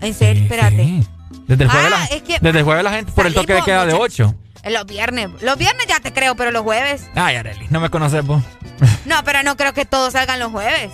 [0.00, 1.02] En serio, espérate.
[1.46, 3.54] Desde el jueves, Ah, la, es que desde el jueves la gente por el toque
[3.54, 4.32] de queda de muchachos.
[4.32, 4.34] 8.
[4.64, 5.28] En Los viernes.
[5.42, 7.02] Los viernes ya te creo, pero los jueves.
[7.14, 8.42] Ay, Arely, no me conoces vos.
[9.04, 10.90] No, pero no creo que todos salgan los jueves.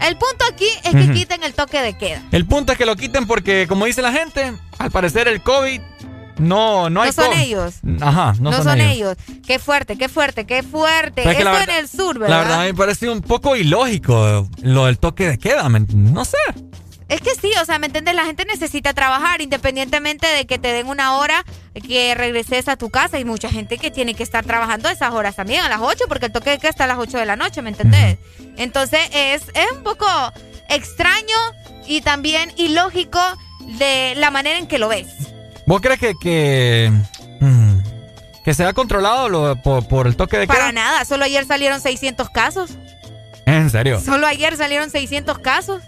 [0.00, 1.12] El punto aquí es que Eh.
[1.12, 2.22] Quiten el toque de queda.
[2.32, 5.80] El punto es que lo quiten porque, como dice la gente, al parecer el COVID
[6.38, 7.74] no, no hay No son ellos.
[8.00, 9.16] Ajá, no, No, son, ellos.
[9.46, 11.22] Qué fuerte, qué fuerte, qué fuerte.
[11.22, 12.36] Pero es que Esto la en verdad- el sur, ¿verdad?
[12.36, 16.24] La verdad me parece un poco ilógico lo del toque de queda, ¿me ent- no
[16.24, 16.36] sé.
[17.12, 18.14] Es que sí, o sea, ¿me entiendes?
[18.14, 21.44] La gente necesita trabajar independientemente de que te den una hora
[21.86, 23.18] que regreses a tu casa.
[23.18, 26.26] Hay mucha gente que tiene que estar trabajando esas horas también, a las 8, porque
[26.26, 28.16] el toque de queda está a las 8 de la noche, ¿me entendés?
[28.56, 30.06] Entonces es, es un poco
[30.70, 31.36] extraño
[31.86, 33.20] y también ilógico
[33.78, 35.08] de la manera en que lo ves.
[35.66, 36.90] ¿Vos crees que, que,
[37.40, 37.78] mm,
[38.42, 40.56] que se ha controlado lo, por, por el toque de queda?
[40.56, 42.70] Para nada, solo ayer salieron 600 casos.
[43.44, 44.00] En serio.
[44.00, 45.82] Solo ayer salieron 600 casos.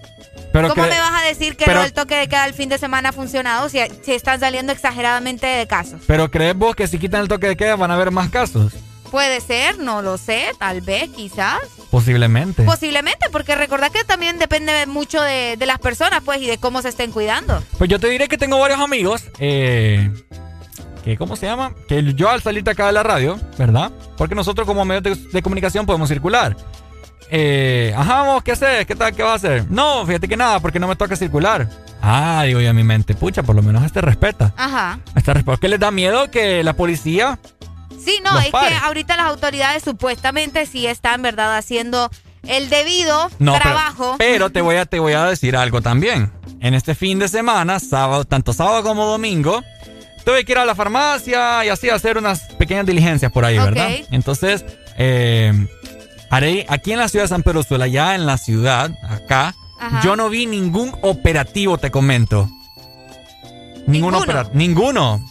[0.54, 2.68] Pero ¿Cómo que- me vas a decir que pero- del toque de queda el fin
[2.68, 6.00] de semana ha funcionado si, si están saliendo exageradamente de casos?
[6.06, 8.72] Pero crees vos que si quitan el toque de queda van a haber más casos?
[9.10, 11.58] Puede ser, no lo sé, tal vez, quizás.
[11.90, 12.62] Posiblemente.
[12.62, 16.82] Posiblemente, porque recordad que también depende mucho de, de las personas, pues, y de cómo
[16.82, 17.60] se estén cuidando.
[17.76, 20.08] Pues yo te diré que tengo varios amigos, eh,
[21.04, 21.72] que ¿cómo se llama?
[21.88, 23.90] Que yo al salir de acá de la radio, ¿verdad?
[24.16, 26.56] Porque nosotros como medios de, de comunicación podemos circular.
[27.30, 28.86] Eh, ajá, vos, ¿qué haces?
[28.86, 29.14] ¿Qué tal?
[29.14, 29.70] ¿Qué vas a hacer?
[29.70, 31.68] No, fíjate que nada, porque no me toca circular.
[32.02, 34.52] Ah, digo yo a mi mente, pucha, por lo menos este respeta.
[34.56, 34.98] Ajá.
[35.16, 35.44] Este respeta.
[35.52, 37.38] ¿Por qué les da miedo que la policía?
[38.04, 38.70] Sí, no, es pare.
[38.70, 42.10] que ahorita las autoridades supuestamente sí están, ¿verdad?, haciendo
[42.46, 44.16] el debido No, pero- trabajo.
[44.18, 46.30] Pero, te voy a te voy a decir algo también.
[46.60, 49.62] En este fin de semana, sábado, tanto sábado como domingo,
[50.26, 53.64] tuve que ir a la farmacia y así hacer unas pequeñas diligencias por ahí, Ok.
[53.64, 53.90] ¿verdad?
[54.10, 54.64] Entonces,
[54.98, 55.66] eh,
[56.34, 60.00] haré aquí en la ciudad de San Pedro Sula, ya en la ciudad, acá, Ajá.
[60.02, 62.48] yo no vi ningún operativo, te comento.
[63.86, 64.18] Ningún Ninguno.
[64.18, 64.54] operativo.
[64.56, 65.24] Ninguno.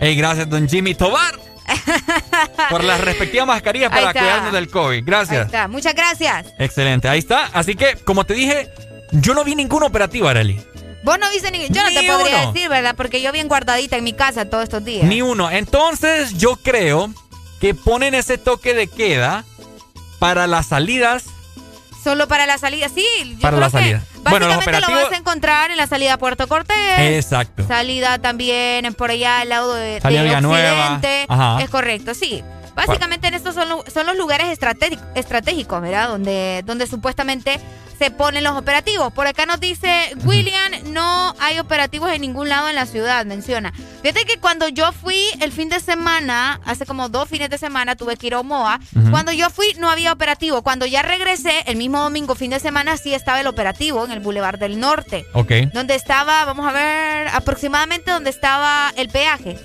[0.00, 1.38] Ey, gracias, don Jimmy Tobar.
[2.70, 4.96] por las respectivas mascarillas para cuidarnos del COVID.
[4.96, 5.46] Ahí Gracias.
[5.46, 6.46] está, muchas gracias.
[6.58, 7.46] Excelente, ahí está.
[7.52, 8.68] Así que, como te dije,
[9.12, 10.60] yo no vi ningún operativo, Arely.
[11.04, 11.68] Vos no viste ni...
[11.68, 12.52] Yo no te podría uno.
[12.52, 12.94] decir, ¿verdad?
[12.96, 15.04] Porque yo bien guardadita en mi casa todos estos días.
[15.04, 15.50] Ni uno.
[15.50, 17.12] Entonces, yo creo
[17.60, 19.44] que ponen ese toque de queda
[20.22, 21.24] para las salidas.
[22.04, 23.04] Solo para la salida, sí.
[23.24, 24.00] Yo Para creo la que.
[24.30, 26.76] Bueno, Básicamente lo vas a encontrar en la salida a Puerto Cortés.
[26.98, 27.66] Exacto.
[27.66, 30.94] Salida también por allá al lado de, Salida de Villanueva.
[30.94, 31.26] Occidente.
[31.28, 31.60] Ajá.
[31.60, 32.44] Es correcto, sí.
[32.74, 36.08] Básicamente en estos son, lo- son los lugares estratégic- estratégicos, ¿verdad?
[36.08, 37.60] Donde, donde supuestamente
[37.98, 39.12] se ponen los operativos.
[39.12, 43.72] Por acá nos dice William, no hay operativos en ningún lado en la ciudad, menciona.
[44.02, 47.94] Fíjate que cuando yo fui el fin de semana, hace como dos fines de semana,
[47.94, 48.80] tuve que ir a Omoa.
[49.12, 50.62] Cuando yo fui no había operativo.
[50.62, 54.18] Cuando ya regresé, el mismo domingo, fin de semana, sí estaba el operativo en el
[54.20, 55.24] Boulevard del Norte.
[55.34, 55.52] Ok.
[55.72, 59.60] Donde estaba, vamos a ver, aproximadamente donde estaba el peaje.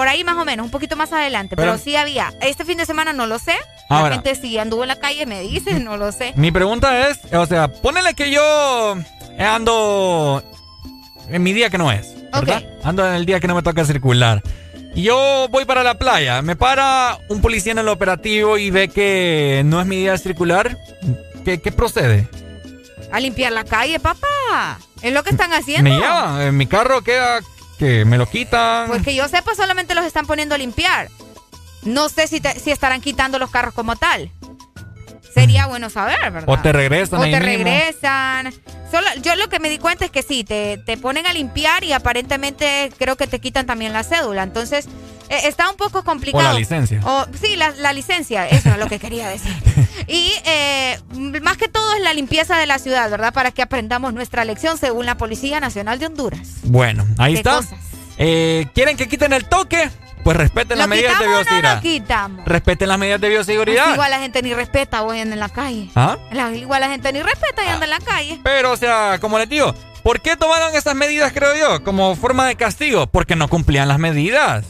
[0.00, 1.56] Por ahí más o menos, un poquito más adelante.
[1.56, 2.32] Pero, Pero- sí había.
[2.40, 3.52] Este fin de semana no lo sé.
[3.90, 4.08] Ahora.
[4.08, 6.32] La gente sí anduvo en la calle, me dice, no lo sé.
[6.36, 8.96] Mi pregunta es, o sea, ponele que yo
[9.38, 10.42] ando
[11.28, 12.62] en mi día que no es, ¿verdad?
[12.82, 14.42] Ando en el día que no me toca circular.
[14.94, 18.88] Y yo voy para la playa, me para un policía en el operativo y ve
[18.88, 20.78] que no es mi día de circular.
[21.44, 22.26] ¿Qué, qué procede?
[23.12, 24.78] A limpiar la calle, papá.
[25.02, 25.90] Es lo que están haciendo.
[25.90, 27.40] Me lleva, mi carro queda
[27.80, 28.86] que me lo quitan.
[28.88, 31.08] Pues que yo sepa, solamente los están poniendo a limpiar.
[31.82, 34.30] No sé si, te- si estarán quitando los carros como tal.
[35.34, 36.44] Sería bueno saber, ¿verdad?
[36.46, 37.64] o te regresan O ahí te mismo.
[37.64, 38.52] regresan.
[38.90, 41.84] Solo, yo lo que me di cuenta es que sí, te, te ponen a limpiar
[41.84, 44.42] y aparentemente creo que te quitan también la cédula.
[44.42, 44.86] Entonces,
[45.30, 46.44] eh, está un poco complicado.
[46.44, 47.00] O la licencia.
[47.04, 49.52] O- sí, la, la licencia, eso es lo que quería decir.
[50.08, 50.98] Y eh,
[51.42, 53.32] más que todo es la limpieza de la ciudad, ¿verdad?
[53.32, 56.48] Para que aprendamos nuestra lección según la Policía Nacional de Honduras.
[56.64, 57.60] Bueno, ahí ¿Qué está.
[58.18, 59.88] Eh, ¿Quieren que quiten el toque?
[60.24, 61.80] Pues respeten las ¿Lo medidas de no bioseguridad.
[61.80, 62.44] quitamos?
[62.44, 63.84] Respeten las medidas de bioseguridad.
[63.84, 65.88] Pues igual la gente ni respeta hoy en la calle.
[65.94, 66.18] ¿Ah?
[66.32, 68.40] La- igual la gente ni respeta y anda en la calle.
[68.42, 72.46] Pero, o sea, como les digo, ¿por qué tomaron esas medidas, creo yo, como forma
[72.46, 73.06] de castigo?
[73.06, 74.66] Porque no cumplían las medidas.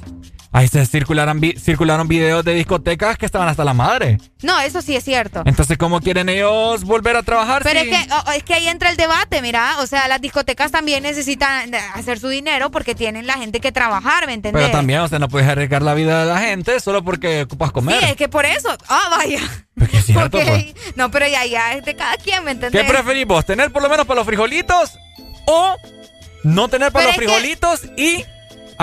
[0.53, 4.19] Ahí se circularon, vi- circularon videos de discotecas que estaban hasta la madre.
[4.43, 5.43] No, eso sí es cierto.
[5.47, 7.63] Entonces, ¿cómo quieren ellos volver a trabajar?
[7.63, 10.21] Pero si- es que, oh, es que ahí entra el debate, mira, o sea, las
[10.21, 14.61] discotecas también necesitan eh, hacer su dinero porque tienen la gente que trabajar, ¿me entendés?
[14.61, 17.71] Pero también, o sea, no puedes arriesgar la vida de la gente solo porque ocupas
[17.71, 18.01] comer.
[18.01, 19.41] Sí, es que por eso, ah, vaya.
[19.79, 20.97] Porque es cierto, Porque- pues.
[20.97, 22.83] No, pero ya, ya, es de cada quien, ¿me entendés?
[22.83, 23.45] ¿Qué preferís vos?
[23.47, 24.99] ¿Tener por lo menos para los frijolitos
[25.47, 25.77] o
[26.43, 28.25] no tener para Pero los que- frijolitos y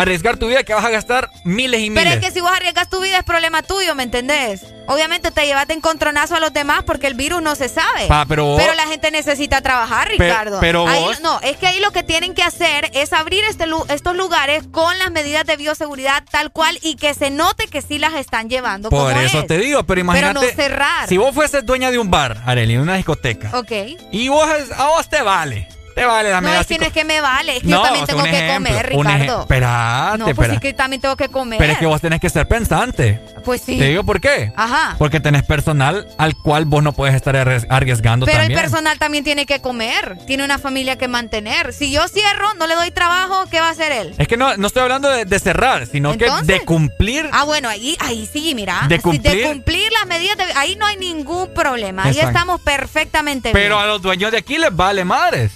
[0.01, 2.03] arriesgar tu vida que vas a gastar miles y miles?
[2.03, 4.61] Pero es que si vos arriesgas tu vida es problema tuyo, ¿me entendés?
[4.89, 8.05] Obviamente te llevas de encontronazo a los demás porque el virus no se sabe.
[8.07, 10.59] Pa, pero vos- la gente necesita trabajar, Pe- Ricardo.
[10.61, 13.65] pero Ahí- vos- no, es que ahí lo que tienen que hacer es abrir este
[13.67, 17.81] lu- estos lugares con las medidas de bioseguridad tal cual y que se note que
[17.81, 18.89] sí las están llevando.
[18.89, 19.47] Por como eso es.
[19.47, 20.39] te digo, pero imagínate.
[20.39, 21.09] Pero no cerrar.
[21.09, 23.71] Si vos fueses dueña de un bar, Arely, de una discoteca, Ok.
[24.11, 25.67] y vos, a vos te vale.
[25.97, 27.81] Te vale la No, es que no es que me vale, es que No, yo
[27.83, 29.41] también tengo que ejemplo, comer, Ricardo.
[29.41, 30.53] Espérate, no, pues espera.
[30.53, 31.57] sí que también tengo que comer.
[31.57, 33.19] Pero es que vos tenés que ser pensante.
[33.43, 33.79] Pues sí.
[33.79, 34.51] Te digo por qué.
[34.55, 34.95] Ajá.
[34.99, 38.59] Porque tenés personal al cual vos no puedes estar arries- arriesgando Pero también.
[38.59, 41.73] el personal también tiene que comer, tiene una familia que mantener.
[41.73, 44.13] Si yo cierro, no le doy trabajo, ¿qué va a hacer él?
[44.19, 47.27] Es que no, no estoy hablando de, de cerrar, sino que de cumplir.
[47.33, 48.85] Ah, bueno, ahí, ahí sí, mira.
[48.87, 52.03] De cumplir- cumplir las medidas, de- ahí no hay ningún problema.
[52.03, 53.85] Ahí estamos perfectamente Pero bien.
[53.85, 55.53] a los dueños de aquí les vale madres.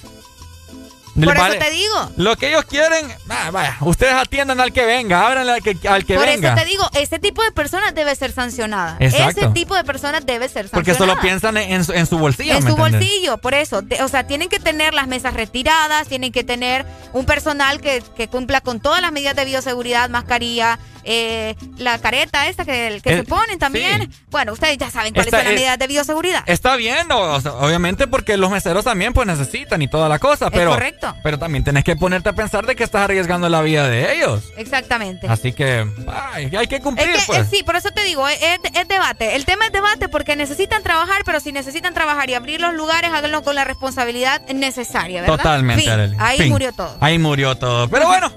[1.14, 2.10] Por eso te digo.
[2.16, 6.04] Lo que ellos quieren, ah, vaya, ustedes atiendan al que venga, ábranle al que, al
[6.06, 6.54] que Por venga.
[6.54, 8.96] eso te digo, ese tipo de personas debe ser sancionada.
[8.98, 9.40] Exacto.
[9.40, 10.72] Ese tipo de personas debe ser sancionada.
[10.72, 12.54] Porque solo piensan en, en su, bolsillo.
[12.54, 13.00] En ¿me su entendés?
[13.00, 13.82] bolsillo, por eso.
[14.02, 18.28] O sea, tienen que tener las mesas retiradas, tienen que tener un personal que, que
[18.28, 23.16] cumpla con todas las medidas de bioseguridad, mascarilla, eh, la careta esta que, que Eh,
[23.18, 24.10] se ponen también.
[24.30, 26.42] Bueno, ustedes ya saben cuáles son las es- medidas de bioseguridad.
[26.46, 30.18] Está bien, o- o sea, obviamente porque los meseros también pues necesitan y toda la
[30.18, 31.14] cosa, pero, correcto.
[31.22, 34.44] pero también tenés que ponerte a pensar de que estás arriesgando la vida de ellos.
[34.56, 35.26] Exactamente.
[35.28, 35.86] Así que
[36.32, 37.38] ay, hay que cumplir, Es que, pues.
[37.40, 39.36] eh, sí, por eso te digo, es, es- es debate.
[39.36, 43.10] El tema es debate porque necesitan trabajar, pero si necesitan trabajar y abrir los lugares,
[43.12, 45.36] háganlo con la responsabilidad necesaria, ¿verdad?
[45.36, 46.16] Totalmente, Fin.
[46.20, 46.48] Ahí Fin.
[46.50, 46.96] murió todo.
[47.00, 47.88] Ahí murió todo.
[47.88, 48.32] Pero bueno,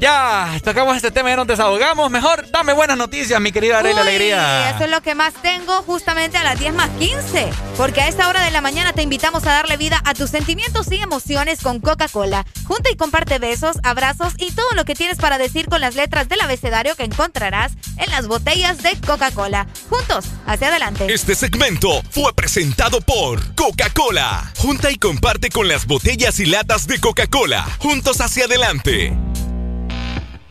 [0.00, 2.10] ya tocamos este tema y nos desahogamos.
[2.10, 4.70] Mejor dame buenas noticias, mi querida Arely Alegría.
[4.70, 7.50] Eso es lo que más tengo justamente a las 10 más 15.
[7.76, 10.90] Porque a esta hora de la mañana te invitamos a darle vida a tus sentimientos
[10.90, 12.46] y emociones con Coca-Cola.
[12.66, 16.28] Junta y comparte besos, abrazos y todo lo que tienes para decir con las letras
[16.28, 19.66] del abecedario que encontrarás en las botellas de Coca-Cola.
[19.88, 21.12] Juntos, hacia adelante.
[21.12, 24.52] Este segmento fue presentado por Coca-Cola.
[24.58, 27.66] Junta y comparte con las botellas y latas de Coca-Cola.
[27.78, 29.16] Juntos hacia adelante.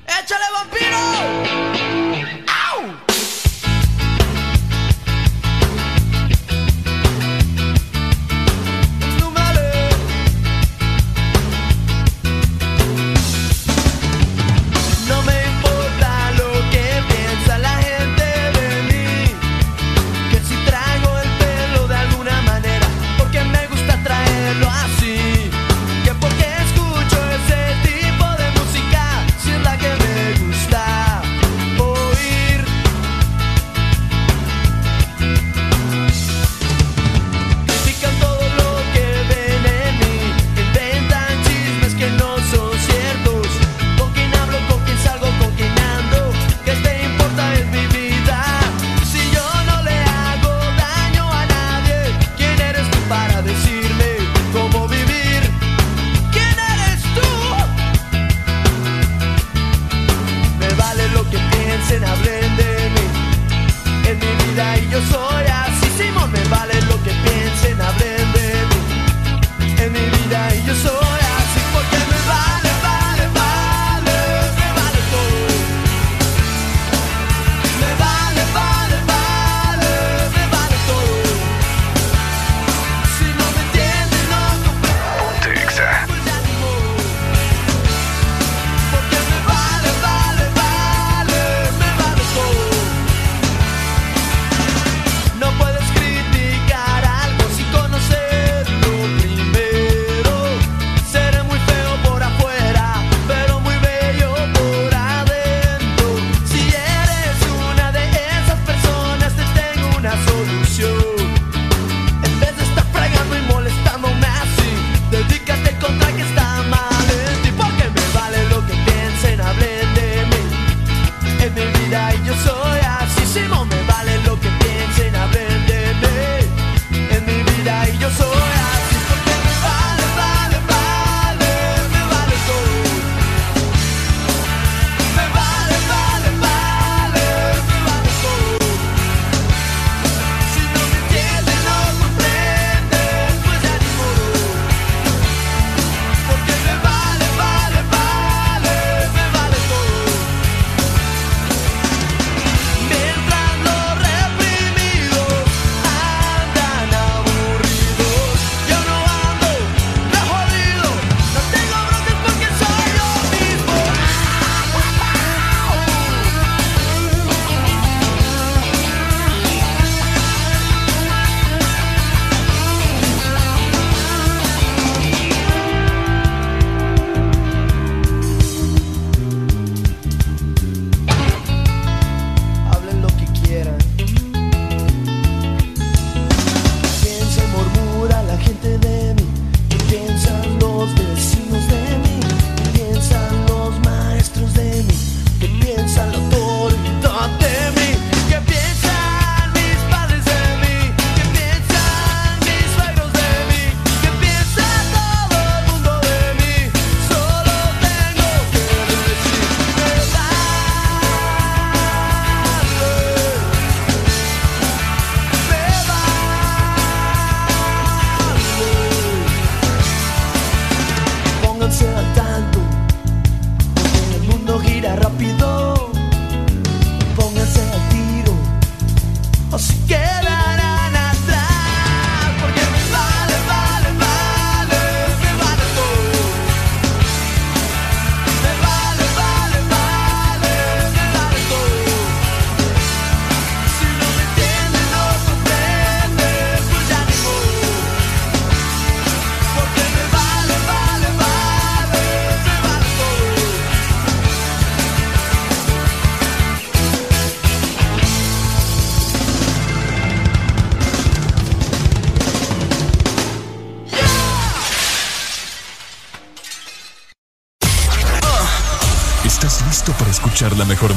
[0.08, 2.07] ¡Échale vampiro!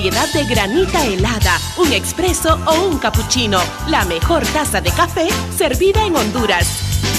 [0.00, 3.60] variedad de granita helada, un expreso o un cappuccino.
[3.88, 6.66] La mejor taza de café servida en Honduras.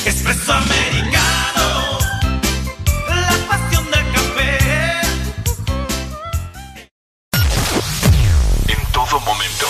[0.04, 2.00] Expreso americano.
[3.08, 4.58] La pasión del café.
[8.68, 9.68] En todo momento.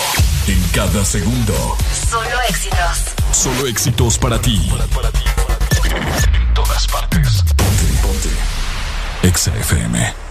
[0.48, 1.76] En cada segundo.
[2.10, 2.98] Solo éxitos.
[3.34, 4.72] Solo éxitos para ti.
[4.96, 5.26] Para ti.
[6.34, 7.44] En todas partes.
[7.58, 9.38] Ponte, ponte.
[9.38, 10.31] XFM.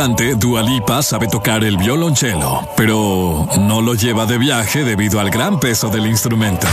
[0.00, 5.28] cantante, Dua Lipa sabe tocar el violonchelo, pero no lo lleva de viaje debido al
[5.28, 6.66] gran peso del instrumento.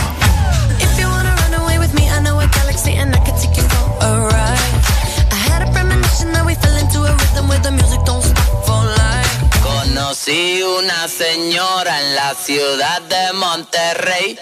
[9.62, 14.38] Conocí una señora en la ciudad de Monterrey.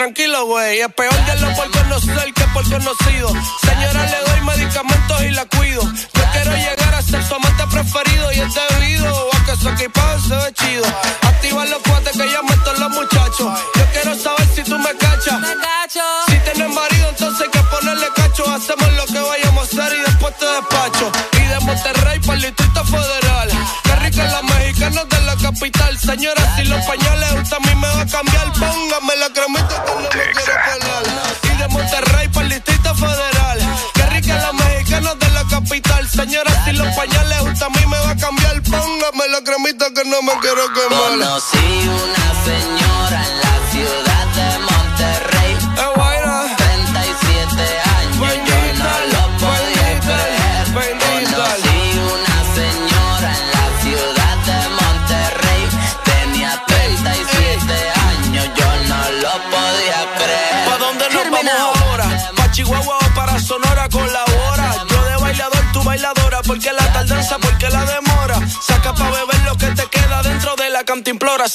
[0.00, 0.80] tranquilo, güey.
[0.80, 3.28] Es peor de lo por conocer que por conocido.
[3.60, 5.82] Señora, le doy medicamentos y la cuido.
[5.82, 10.18] Yo quiero llegar a ser su amante preferido y es debido a que su equipado
[10.20, 10.86] se ve chido.
[11.20, 13.60] Activa los cuates que ya matan los muchachos.
[13.76, 15.38] Yo quiero saber si tú me cachas.
[16.28, 18.44] Si tienes marido, entonces hay que ponerle cacho.
[18.50, 21.12] Hacemos lo que vayamos a hacer y después te despacho.
[21.34, 23.50] Y de Monterrey para el Distrito Federal.
[23.84, 25.98] Qué rica la mexicana de la capital.
[25.98, 28.39] Señora, si los pañales usted a mí me va a cambiar
[40.06, 41.10] no me quiero quemar.
[41.10, 42.89] Conocí una señora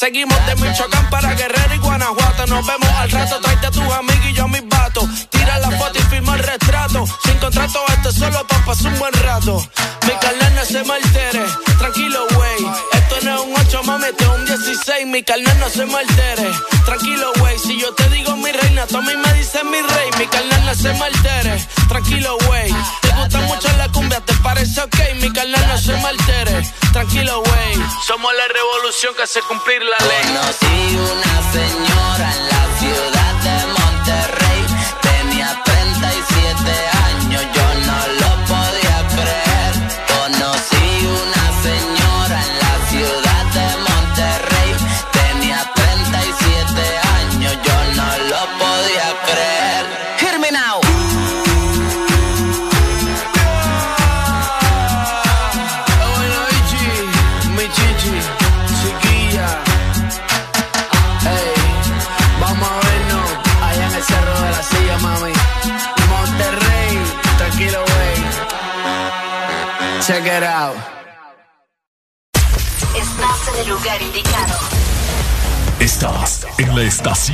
[0.06, 2.46] Seguimos de Michoacán para Guerrero y Guanajuato.
[2.46, 5.10] Nos vemos al rato, tráete a tus amigos y yo a mis vatos.
[5.32, 7.08] Tira la foto y firma el retrato.
[7.24, 9.68] Sin contrato, esto es solo para pasar un buen rato.
[10.04, 11.44] Mi carnal no se maltere,
[11.80, 12.72] tranquilo, güey.
[12.94, 15.08] Esto no es un 8, mami, esto es un 16.
[15.08, 16.52] Mi carnal no se maltere,
[16.86, 17.58] tranquilo, güey.
[17.58, 20.10] Si yo te digo mi reina, tú a mí me dices mi rey.
[20.20, 22.72] Mi carnal no se maltere, tranquilo, güey.
[23.02, 24.98] Te gusta mucho la cumbia, te parece ok.
[25.20, 27.74] Mi carnal no se maltere Tranquilo, güey.
[28.08, 30.24] Somos la revolución que hace cumplir la ley.
[30.34, 32.05] Conocí una señora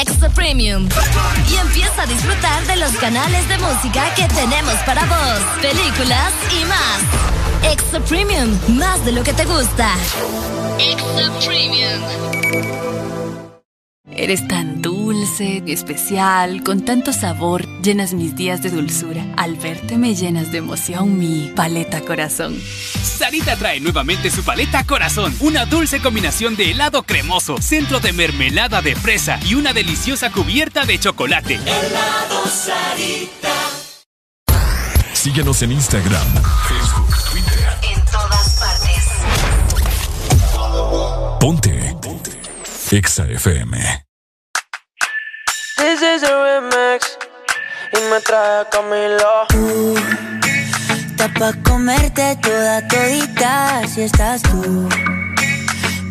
[0.00, 0.88] Extra Premium.
[1.48, 6.64] Y empieza a disfrutar de los canales de música que tenemos para vos, películas y
[6.64, 7.72] más.
[7.72, 9.94] Extra Premium, más de lo que te gusta.
[10.80, 12.02] Extra Premium.
[14.16, 19.24] Eres tan dulce, especial, con tanto sabor, llenas mis días de dulzura.
[19.36, 22.56] Al verte me llenas de emoción mi paleta corazón.
[23.14, 28.82] Sarita trae nuevamente su paleta corazón, una dulce combinación de helado cremoso, centro de mermelada
[28.82, 31.54] de fresa y una deliciosa cubierta de chocolate.
[31.54, 33.54] Helado Sarita.
[35.12, 36.26] Síguenos en Instagram,
[36.68, 37.78] Facebook, Twitter.
[37.94, 39.04] En todas partes.
[41.40, 41.96] Ponte.
[42.02, 42.30] Ponte.
[42.90, 44.03] Exa FM.
[54.04, 54.88] Estás tú.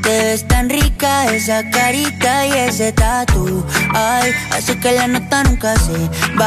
[0.02, 3.64] Te ves tan rica esa carita y ese tatu.
[3.94, 5.98] Ay, hace que la nota nunca se.
[6.36, 6.44] No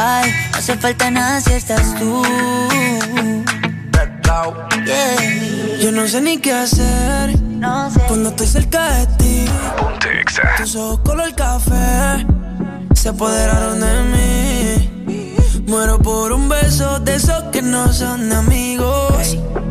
[0.53, 2.23] hace falta nada si estás tú.
[4.85, 5.79] Yeah.
[5.81, 7.31] Yo no sé ni qué hacer
[8.07, 9.45] cuando estoy cerca de ti.
[9.77, 10.55] Ponte Exa.
[10.57, 12.25] Tus ojos color café
[12.93, 15.63] se apoderaron de mí.
[15.67, 19.37] Muero por un beso de esos que no son amigos.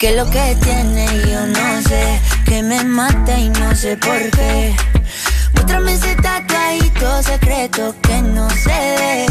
[0.00, 4.72] Que lo que tiene yo no sé, que me mata y no sé por qué.
[5.54, 9.26] Muéstrame ese tatuadito secreto que no ve.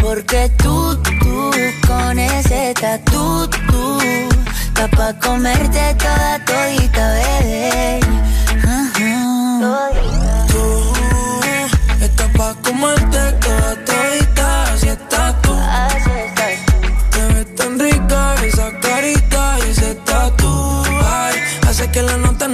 [0.00, 1.50] Porque tú, tú,
[1.88, 3.98] con ese tatu, tú,
[4.68, 8.00] está pa' comerte toda todita, bebé.
[8.62, 9.90] Ajá.
[10.46, 10.92] Tú
[12.00, 14.76] estás pa' comerte toda todita,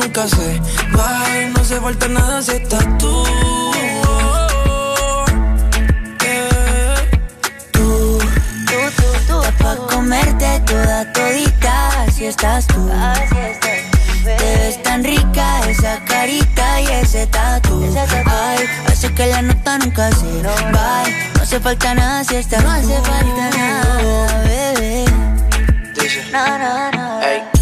[0.03, 0.61] nunca se
[0.93, 1.51] baje.
[1.51, 3.25] No se falta nada si estás tú.
[6.23, 6.97] Yeah.
[7.73, 8.19] Tú,
[8.67, 12.91] tú, tú, tú, está pa' comerte toda todita, así estás tú.
[14.25, 17.85] Te ves tan rica esa carita y ese tatu.
[18.27, 21.05] Ay, hace que la nota nunca se va.
[21.35, 25.05] No hace falta nada si estás No hace falta nada, bebé.
[26.33, 27.62] No, no, no.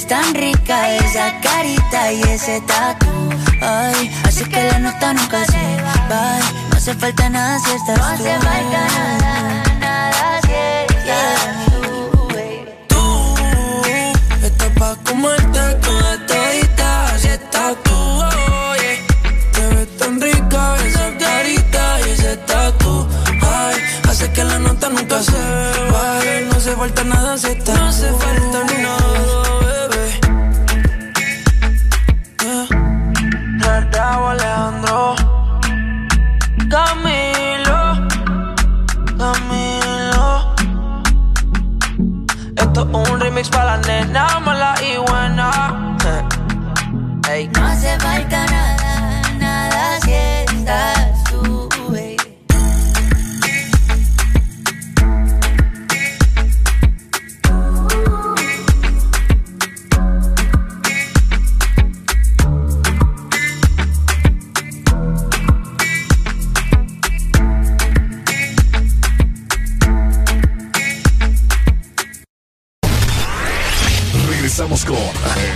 [0.00, 3.12] es tan rica esa carita y ese tatu.
[3.60, 5.64] Ay, así que la nota nunca se
[6.08, 6.38] va.
[6.70, 8.22] No hace falta nada si estás no tú.
[8.24, 10.52] No hace falta nada, nada si
[10.94, 11.82] estás tú.
[12.88, 13.04] Tú,
[14.46, 18.00] estás pa' comerte toda todita si estás tú.
[19.52, 23.06] Te ves tan rica esa carita y ese tatu.
[23.42, 23.76] Ay,
[24.08, 25.42] hace que la nota nunca se
[25.92, 26.20] va.
[26.48, 27.89] No hace falta nada si estás
[42.60, 45.96] Esto es un remix para la nena mala y buena.
[46.04, 46.22] Eh.
[47.26, 47.50] Hey.
[74.60, 74.98] Regresamos con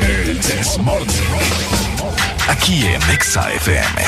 [0.01, 0.41] El.
[2.49, 4.03] Aquí en Exa FM.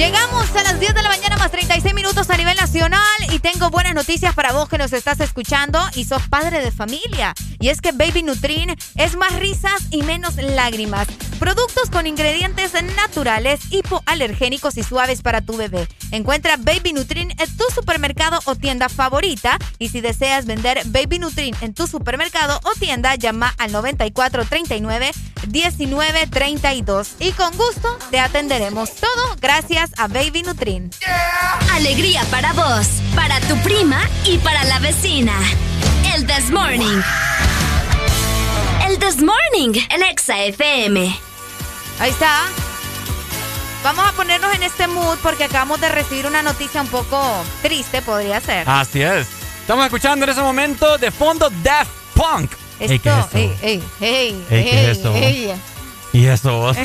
[0.00, 3.68] Llegamos a las 10 de la mañana más 36 minutos a nivel nacional y tengo
[3.68, 7.34] buenas noticias para vos que nos estás escuchando y sos padre de familia.
[7.58, 11.06] Y es que Baby Nutrin es más risas y menos lágrimas.
[11.38, 15.86] Productos con ingredientes naturales, hipoalergénicos y suaves para tu bebé.
[16.12, 19.58] Encuentra Baby Nutrin en tu supermercado o tienda favorita.
[19.78, 25.12] Y si deseas vender Baby Nutrin en tu supermercado o tienda, llama al 9439
[25.48, 27.08] 1932.
[27.18, 30.90] Y con gusto te atenderemos todo gracias a Baby Nutrin.
[31.74, 35.32] Alegría para vos, para tu prima y para la vecina.
[36.14, 37.00] El This Morning.
[38.88, 41.14] El This Morning, el Exa FM.
[42.00, 42.46] Ahí está.
[43.84, 47.22] Vamos a ponernos en este mood porque acabamos de recibir una noticia un poco
[47.62, 48.68] triste, podría ser.
[48.68, 49.26] Así es.
[49.60, 52.50] Estamos escuchando en ese momento de fondo Daft Punk.
[52.80, 53.38] Ey, ¿qué es Esto, esto?
[53.38, 55.56] ey, ey, ey, Ey, ¿qué
[56.12, 56.76] ¿Y eso vos?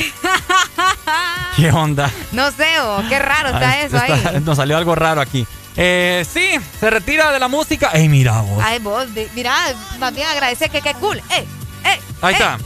[1.56, 2.10] ¿Qué onda?
[2.32, 4.40] No sé, oh, qué raro está Ah, eso está- ahí.
[4.40, 5.46] Nos salió algo raro aquí.
[5.76, 7.90] Eh, sí, se retira de la música.
[7.92, 8.62] ¡Ey, mira vos!
[8.64, 9.54] Ay, vos, mira,
[9.98, 11.20] más bien agradecer que qué cool.
[11.30, 11.46] ¡Ey!
[11.84, 11.98] ¡Ey!
[12.22, 12.58] Ahí está.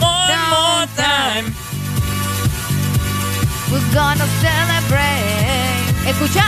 [0.00, 1.52] One more time.
[3.70, 6.08] We're gonna celebrate.
[6.10, 6.44] Escucha.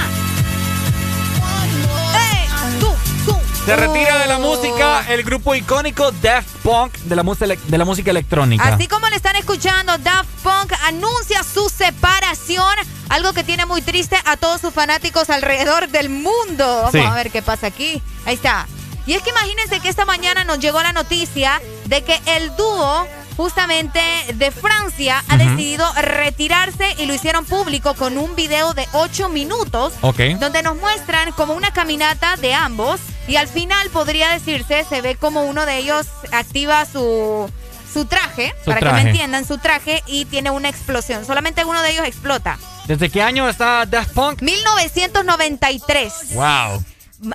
[3.64, 7.84] Se retira de la música el grupo icónico Daft Punk de la, música de la
[7.84, 8.64] música electrónica.
[8.64, 12.74] Así como le están escuchando, Daft Punk anuncia su separación,
[13.08, 16.66] algo que tiene muy triste a todos sus fanáticos alrededor del mundo.
[16.66, 16.98] Vamos Sí.
[17.00, 18.02] a ver qué pasa aquí.
[18.26, 18.66] Ahí está.
[19.06, 23.06] Y es que imagínense que esta mañana nos llegó la noticia de que el dúo
[23.36, 24.00] justamente
[24.34, 29.94] de Francia ha decidido retirarse y lo hicieron público con un video de 8 minutos
[30.00, 30.20] Ok.
[30.38, 35.16] donde nos muestran como una caminata de ambos y al final podría decirse, se ve
[35.16, 37.50] como uno de ellos activa su,
[37.92, 41.24] su traje, Su para que me entiendan, su traje y tiene una explosión.
[41.24, 42.58] Solamente uno de ellos explota.
[42.86, 44.42] ¿Desde qué año está Daft Punk?
[44.42, 46.12] 1993.
[46.34, 46.84] ¡Wow!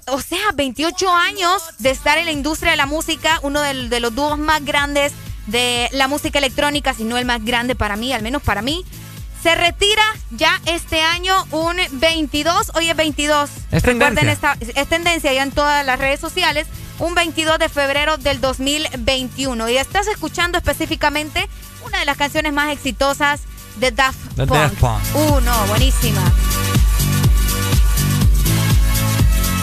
[0.08, 4.02] O sea, 28 años de estar en la industria de la música, uno del- de,
[4.02, 5.14] los dúos más grandes
[5.48, 8.86] de la música electrónica, si no el más grande para mí, al menos para mí.
[9.42, 13.50] Se retira ya este año un 22, hoy es 22.
[13.72, 14.32] Es tendencia.
[14.32, 16.68] esta, es tendencia ya en todas las redes sociales,
[17.00, 19.70] un 22 de febrero del 2021.
[19.70, 21.48] Y estás escuchando específicamente
[21.86, 23.42] una de las canciones más exitosas
[23.78, 24.50] de Daft Punk.
[24.50, 25.02] Daft Punk.
[25.16, 26.22] Uh, no, buenísima.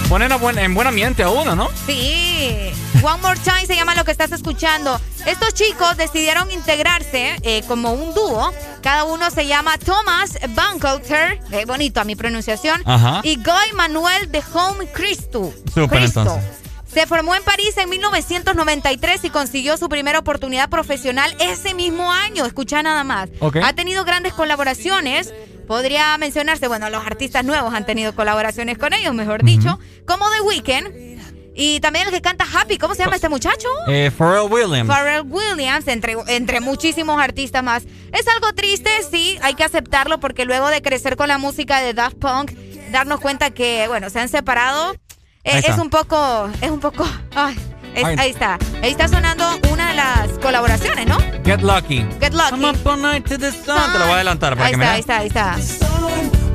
[0.09, 1.69] Ponen a buen- en buen ambiente a uno, ¿no?
[1.87, 2.71] Sí,
[3.03, 5.01] One More Time se llama lo que estás escuchando.
[5.27, 8.53] Estos chicos decidieron integrarse eh, como un dúo.
[8.83, 13.21] Cada uno se llama Thomas Bancoter, qué bonito a mi pronunciación, Ajá.
[13.25, 15.53] y Guy Manuel de Home Cristo.
[15.73, 16.21] Súper, Cristo.
[16.21, 16.51] entonces.
[16.93, 22.45] Se formó en París en 1993 y consiguió su primera oportunidad profesional ese mismo año.
[22.47, 23.31] Escucha nada más.
[23.41, 23.57] Ok.
[23.65, 25.33] Ha tenido grandes colaboraciones.
[25.67, 30.41] Podría mencionarse, bueno, los artistas nuevos han tenido colaboraciones con ellos, mejor dicho, como The
[30.43, 31.15] Weeknd.
[31.57, 33.69] Y también el que canta Happy, ¿cómo se llama este muchacho?
[33.87, 34.89] Eh, Pharrell Williams.
[34.89, 37.85] Pharrell Williams, entre, entre muchísimos artistas más.
[38.13, 41.95] Es algo triste, sí, hay que aceptarlo porque luego de crecer con la música de
[41.95, 42.51] Daft Punk,
[42.91, 44.95] darnos cuenta que, bueno, se han separado,
[45.45, 47.57] eh, es un poco, es un poco, ay,
[47.95, 48.59] es- ahí está.
[48.83, 51.19] Ahí está sonando una de las colaboraciones, ¿no?
[51.45, 52.07] Get Lucky.
[52.21, 52.55] Get Lucky.
[52.55, 53.93] I'm up all night to the sun.
[53.93, 55.85] Te lo voy a adelantar para Ahí que me está, ahí está, ahí está.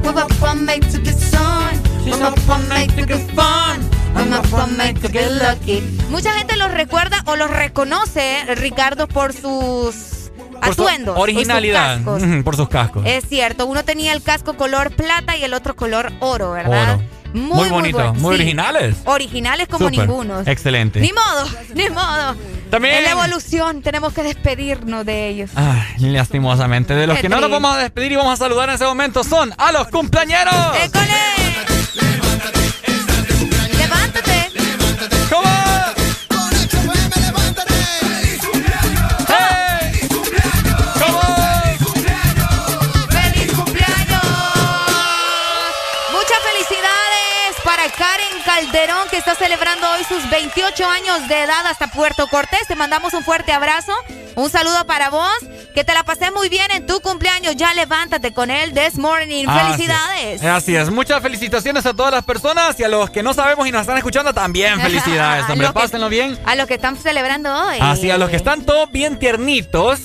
[0.04, 1.82] We're up all night to get sun.
[2.06, 3.80] We're up all night to get fun.
[4.16, 5.82] We're up all night to get lucky.
[6.10, 11.14] Mucha gente los recuerda o los reconoce, Ricardo, por sus Por su atuendos.
[11.14, 11.98] o sus originalidad.
[11.98, 12.24] cascos.
[12.44, 13.04] Por sus cascos.
[13.06, 16.96] Es cierto, uno tenía el casco color plata y el otro color oro, ¿verdad?
[16.96, 17.04] Oro.
[17.34, 18.42] Muy bonito, bueno, muy sí.
[18.42, 18.96] originales.
[19.06, 20.08] Originales como Súper.
[20.08, 20.42] ninguno.
[20.46, 21.00] Excelente.
[21.00, 22.36] Ni modo, ni modo.
[22.70, 25.52] También- En la evolución tenemos que despedirnos de ellos.
[25.56, 26.94] Ay, lastimosamente.
[26.96, 28.86] De los Qué que no nos vamos a despedir y vamos a saludar en ese
[28.86, 30.54] momento son a los cumpleañeros.
[30.74, 31.10] ¡Levántate!
[49.20, 52.68] Está celebrando hoy sus 28 años de edad hasta Puerto Cortés.
[52.68, 53.94] Te mandamos un fuerte abrazo.
[54.36, 55.30] Un saludo para vos.
[55.76, 57.56] Que te la pasé muy bien en tu cumpleaños.
[57.56, 59.46] Ya levántate con él this morning.
[59.48, 60.44] Felicidades.
[60.44, 60.90] Así es.
[60.90, 63.98] Muchas felicitaciones a todas las personas y a los que no sabemos y nos están
[63.98, 64.80] escuchando también.
[64.82, 65.68] Felicidades, hombre.
[65.68, 66.40] Los que- Pásenlo bien.
[66.46, 67.78] A los que están celebrando hoy.
[67.82, 70.00] Así, a los que están todos bien tiernitos.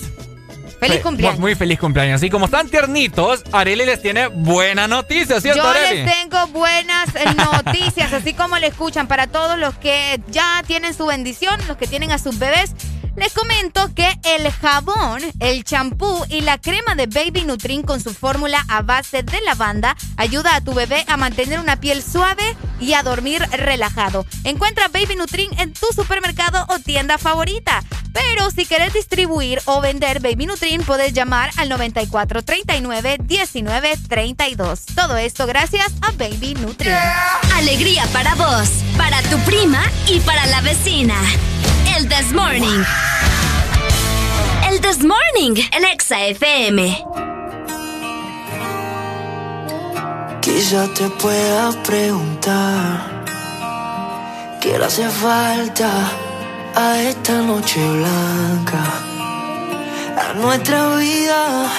[0.86, 1.40] Feliz fe- cumpleaños.
[1.40, 2.22] Muy feliz cumpleaños.
[2.22, 7.24] Y como están tiernitos, Areli les tiene buena noticia, ¿cierto, Yo les tengo buenas eh,
[7.36, 11.86] noticias, así como le escuchan para todos los que ya tienen su bendición, los que
[11.86, 12.72] tienen a sus bebés.
[13.16, 18.12] Les comento que el jabón, el champú y la crema de Baby Nutrin con su
[18.12, 22.94] fórmula a base de lavanda ayuda a tu bebé a mantener una piel suave y
[22.94, 24.26] a dormir relajado.
[24.42, 27.84] Encuentra Baby Nutrin en tu supermercado o tienda favorita.
[28.12, 34.86] Pero si querés distribuir o vender Baby Nutrin, puedes llamar al 9439 1932.
[34.94, 36.94] Todo esto gracias a Baby Nutrin.
[37.54, 41.16] Alegría para vos, para tu prima y para la vecina.
[41.96, 42.84] El This Morning.
[44.68, 47.06] El This Morning, el Exa FM.
[50.40, 53.24] Quizá te pueda preguntar
[54.60, 55.88] qué le hace falta
[56.74, 58.82] a esta noche blanca,
[60.18, 61.70] a nuestra vida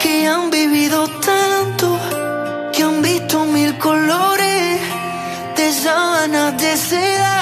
[0.00, 1.98] que han vivido tanto,
[2.72, 4.80] que han visto mil colores
[5.56, 7.41] de sábanas de seda.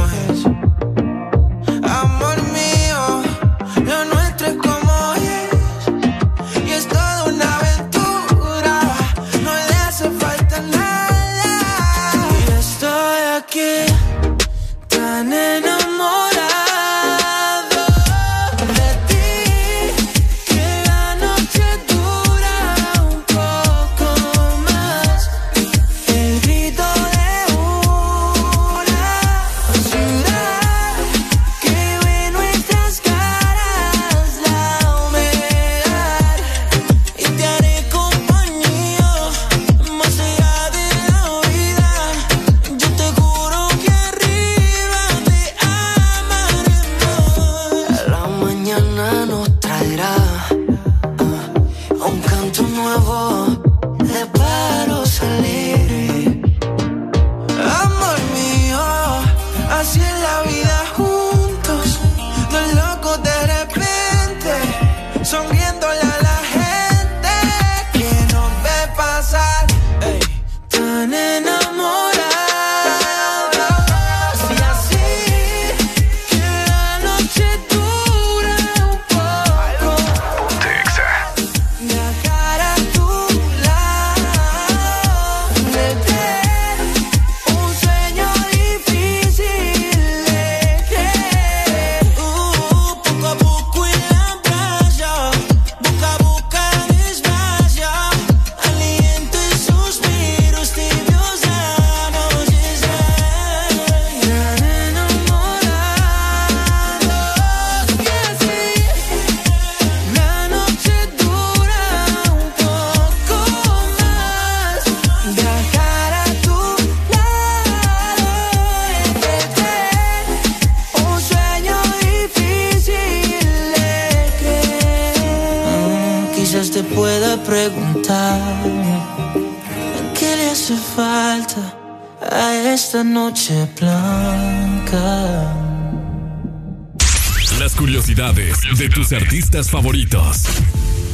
[139.69, 140.43] Favoritos.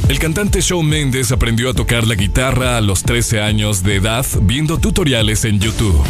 [0.08, 4.24] El cantante Shawn Mendes aprendió a tocar la guitarra a los 13 años de edad
[4.42, 6.02] viendo tutoriales en YouTube.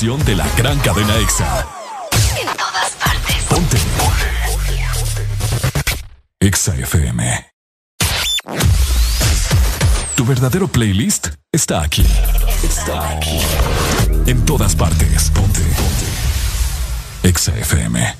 [0.00, 1.66] de la gran cadena EXA.
[2.40, 3.44] En todas partes.
[3.50, 3.76] Ponte.
[6.40, 7.52] EXA FM.
[10.14, 12.06] Tu verdadero playlist está aquí.
[12.62, 13.40] Está aquí.
[14.24, 15.30] En todas partes.
[15.34, 15.60] Ponte.
[15.60, 17.28] Ponte.
[17.28, 18.19] EXA FM.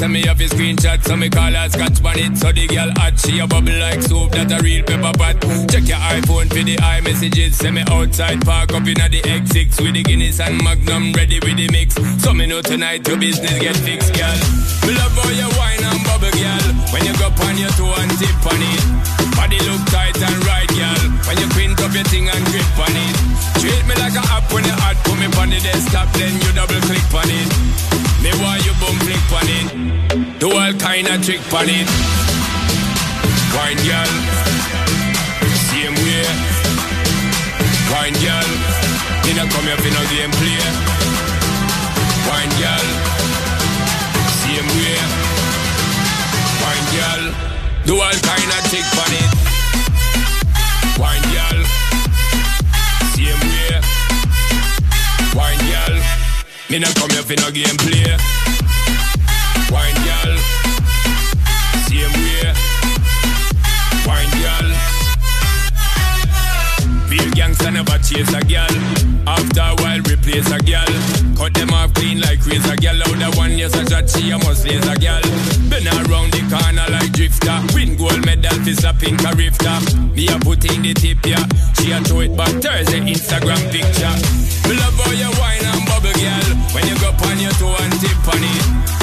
[0.00, 2.32] Send me off your screenshot, so me call her scotch bonnet.
[2.32, 5.36] So the girl hot, she a bubble like soap, that a real pepper pot.
[5.68, 7.60] Check your iPhone for the iMessages.
[7.60, 11.52] Send me outside, park up in the X6 with the Guinness and Magnum ready with
[11.60, 12.00] the mix.
[12.24, 14.40] So me know tonight your business get fixed, girl.
[14.88, 16.66] Me love all your wine and bubble, girl.
[16.96, 18.84] When you go on your toe and tip on it.
[19.36, 21.04] Body look tight and right, girl.
[21.28, 23.16] When you print up your thing and grip on it.
[23.60, 26.49] Treat me like a app when you hot, put me on the desktop, then you
[30.80, 31.88] kind of trick on it.
[33.52, 34.12] Wine girl,
[35.68, 36.24] same way.
[37.92, 38.50] Wine girl,
[39.28, 40.64] you not come here for no game play.
[42.28, 42.86] Wine girl,
[44.40, 44.96] same way.
[46.64, 47.24] Wine girl,
[47.84, 49.30] do all kind of trick on it.
[50.96, 51.60] Wine girl,
[53.12, 53.76] same way.
[55.36, 55.96] Wine girl,
[56.70, 58.39] me not come here for no game play.
[68.20, 68.74] Chase a girl.
[69.26, 70.86] After a while, replace a gal.
[71.36, 73.00] Cut them off clean like razor girl.
[73.02, 75.22] Out the one yes a shot, she a must raise a gal.
[75.68, 77.56] Been around the corner like drifter.
[77.74, 79.76] Win gold medal slapping a rifter.
[80.14, 81.44] Me a put in the tip yeah.
[81.78, 84.16] She a throw it back Thursday Instagram picture.
[84.68, 86.48] Me love how you wine and bubble girl.
[86.74, 88.99] When you go on your toe and tip on it.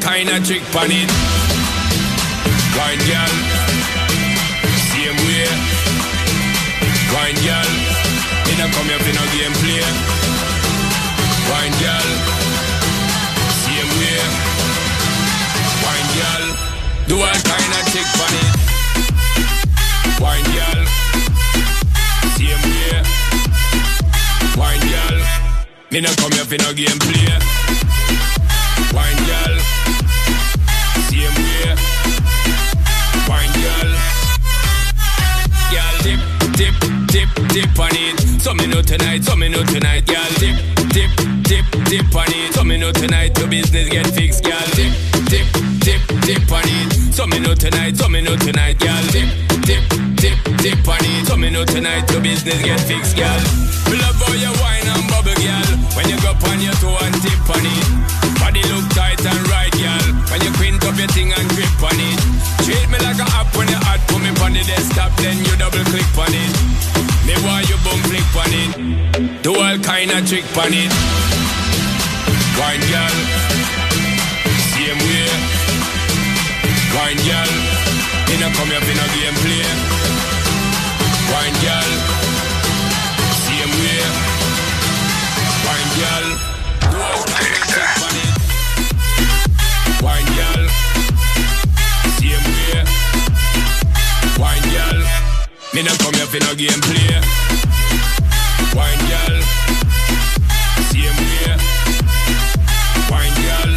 [0.00, 1.10] Kind of trick on it.
[2.76, 3.34] Wine girl,
[4.88, 5.46] same way.
[7.12, 7.70] Wine girl,
[8.46, 9.84] me not come here for no game play.
[11.52, 12.08] Wine girl,
[13.62, 14.20] same way.
[15.84, 16.44] Wine girl,
[17.08, 18.50] do all kind of trick on it.
[20.20, 20.80] Wine girl,
[22.36, 23.02] same way.
[24.56, 25.16] Wine girl,
[25.90, 27.59] me not come here for no game play.
[38.70, 40.54] Know tonight, so me know tonight, girl dip,
[40.94, 41.10] dip,
[41.42, 42.54] dip, dip on it.
[42.54, 44.94] So me know tonight your business get fixed, girl dip,
[45.26, 45.46] dip,
[45.82, 47.12] dip, dip on it.
[47.12, 49.28] So me know tonight, so me know tonight, girl dip,
[49.66, 49.82] dip,
[50.16, 51.26] dip, dip on it.
[51.26, 53.40] So me know tonight your business get fixed, girl.
[53.90, 55.70] Me love how you wine and bubble, girl.
[55.98, 57.86] When you go on your toe and tip on it.
[58.38, 60.06] Body look tight and right, girl.
[60.30, 62.18] When you quint up your thing and grip on it.
[62.62, 63.98] Treat me like a app when you hot.
[64.06, 66.99] Put me on the desktop, then you double click on it.
[67.30, 69.42] Me want you boom flick on it.
[69.42, 70.90] Do all kind of trick on it.
[72.58, 73.16] Wine girl,
[74.74, 75.30] same way.
[76.90, 77.50] Wine girl,
[78.26, 79.09] me not come here no
[95.74, 97.20] me not come here for no game play.
[98.74, 99.36] Wine girl,
[100.90, 101.56] same way.
[103.10, 103.72] Wine girl.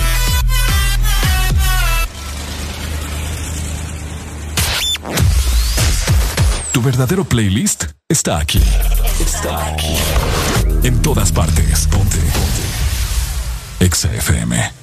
[6.71, 8.61] Tu verdadero playlist está aquí.
[9.19, 9.95] Está aquí.
[10.83, 11.87] En todas partes.
[11.87, 12.17] Ponte.
[12.17, 13.85] Ponte.
[13.85, 14.82] Exa FM.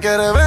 [0.00, 0.39] Quiere beber,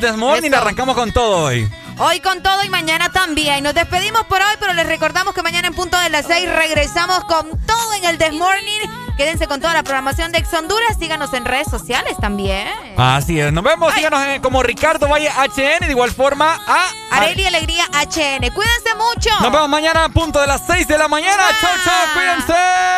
[0.00, 0.54] Desmorning.
[0.54, 1.68] Arrancamos con todo hoy.
[1.98, 3.62] Hoy con todo y mañana también.
[3.62, 7.24] Nos despedimos por hoy, pero les recordamos que mañana en punto de las 6 regresamos
[7.24, 8.80] con todo en el Desmorning.
[9.18, 10.96] Quédense con toda la programación de Ex Honduras.
[10.98, 12.68] Síganos en redes sociales también.
[12.96, 13.52] Así es.
[13.52, 13.92] Nos vemos.
[13.92, 15.84] Síganos en, como Ricardo Valle HN.
[15.84, 16.86] De igual forma a.
[17.10, 18.50] Areli Alegría HN.
[18.50, 19.28] Cuídense mucho.
[19.42, 21.42] Nos vemos mañana a punto de las 6 de la mañana.
[21.50, 21.76] Ah.
[21.84, 22.14] Chau.
[22.14, 22.89] Cuídense.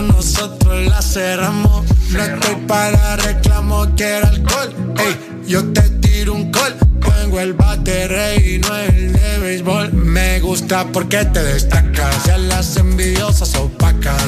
[0.00, 1.84] nosotros la cerramos.
[2.10, 4.74] No estoy para reclamo, quiero alcohol.
[4.98, 6.74] Ey, yo te tiro un call.
[7.00, 9.92] Pongo el bate rey y no el de béisbol.
[9.92, 12.24] Me gusta porque te destacas.
[12.24, 14.22] Ya las envidiosas opacas.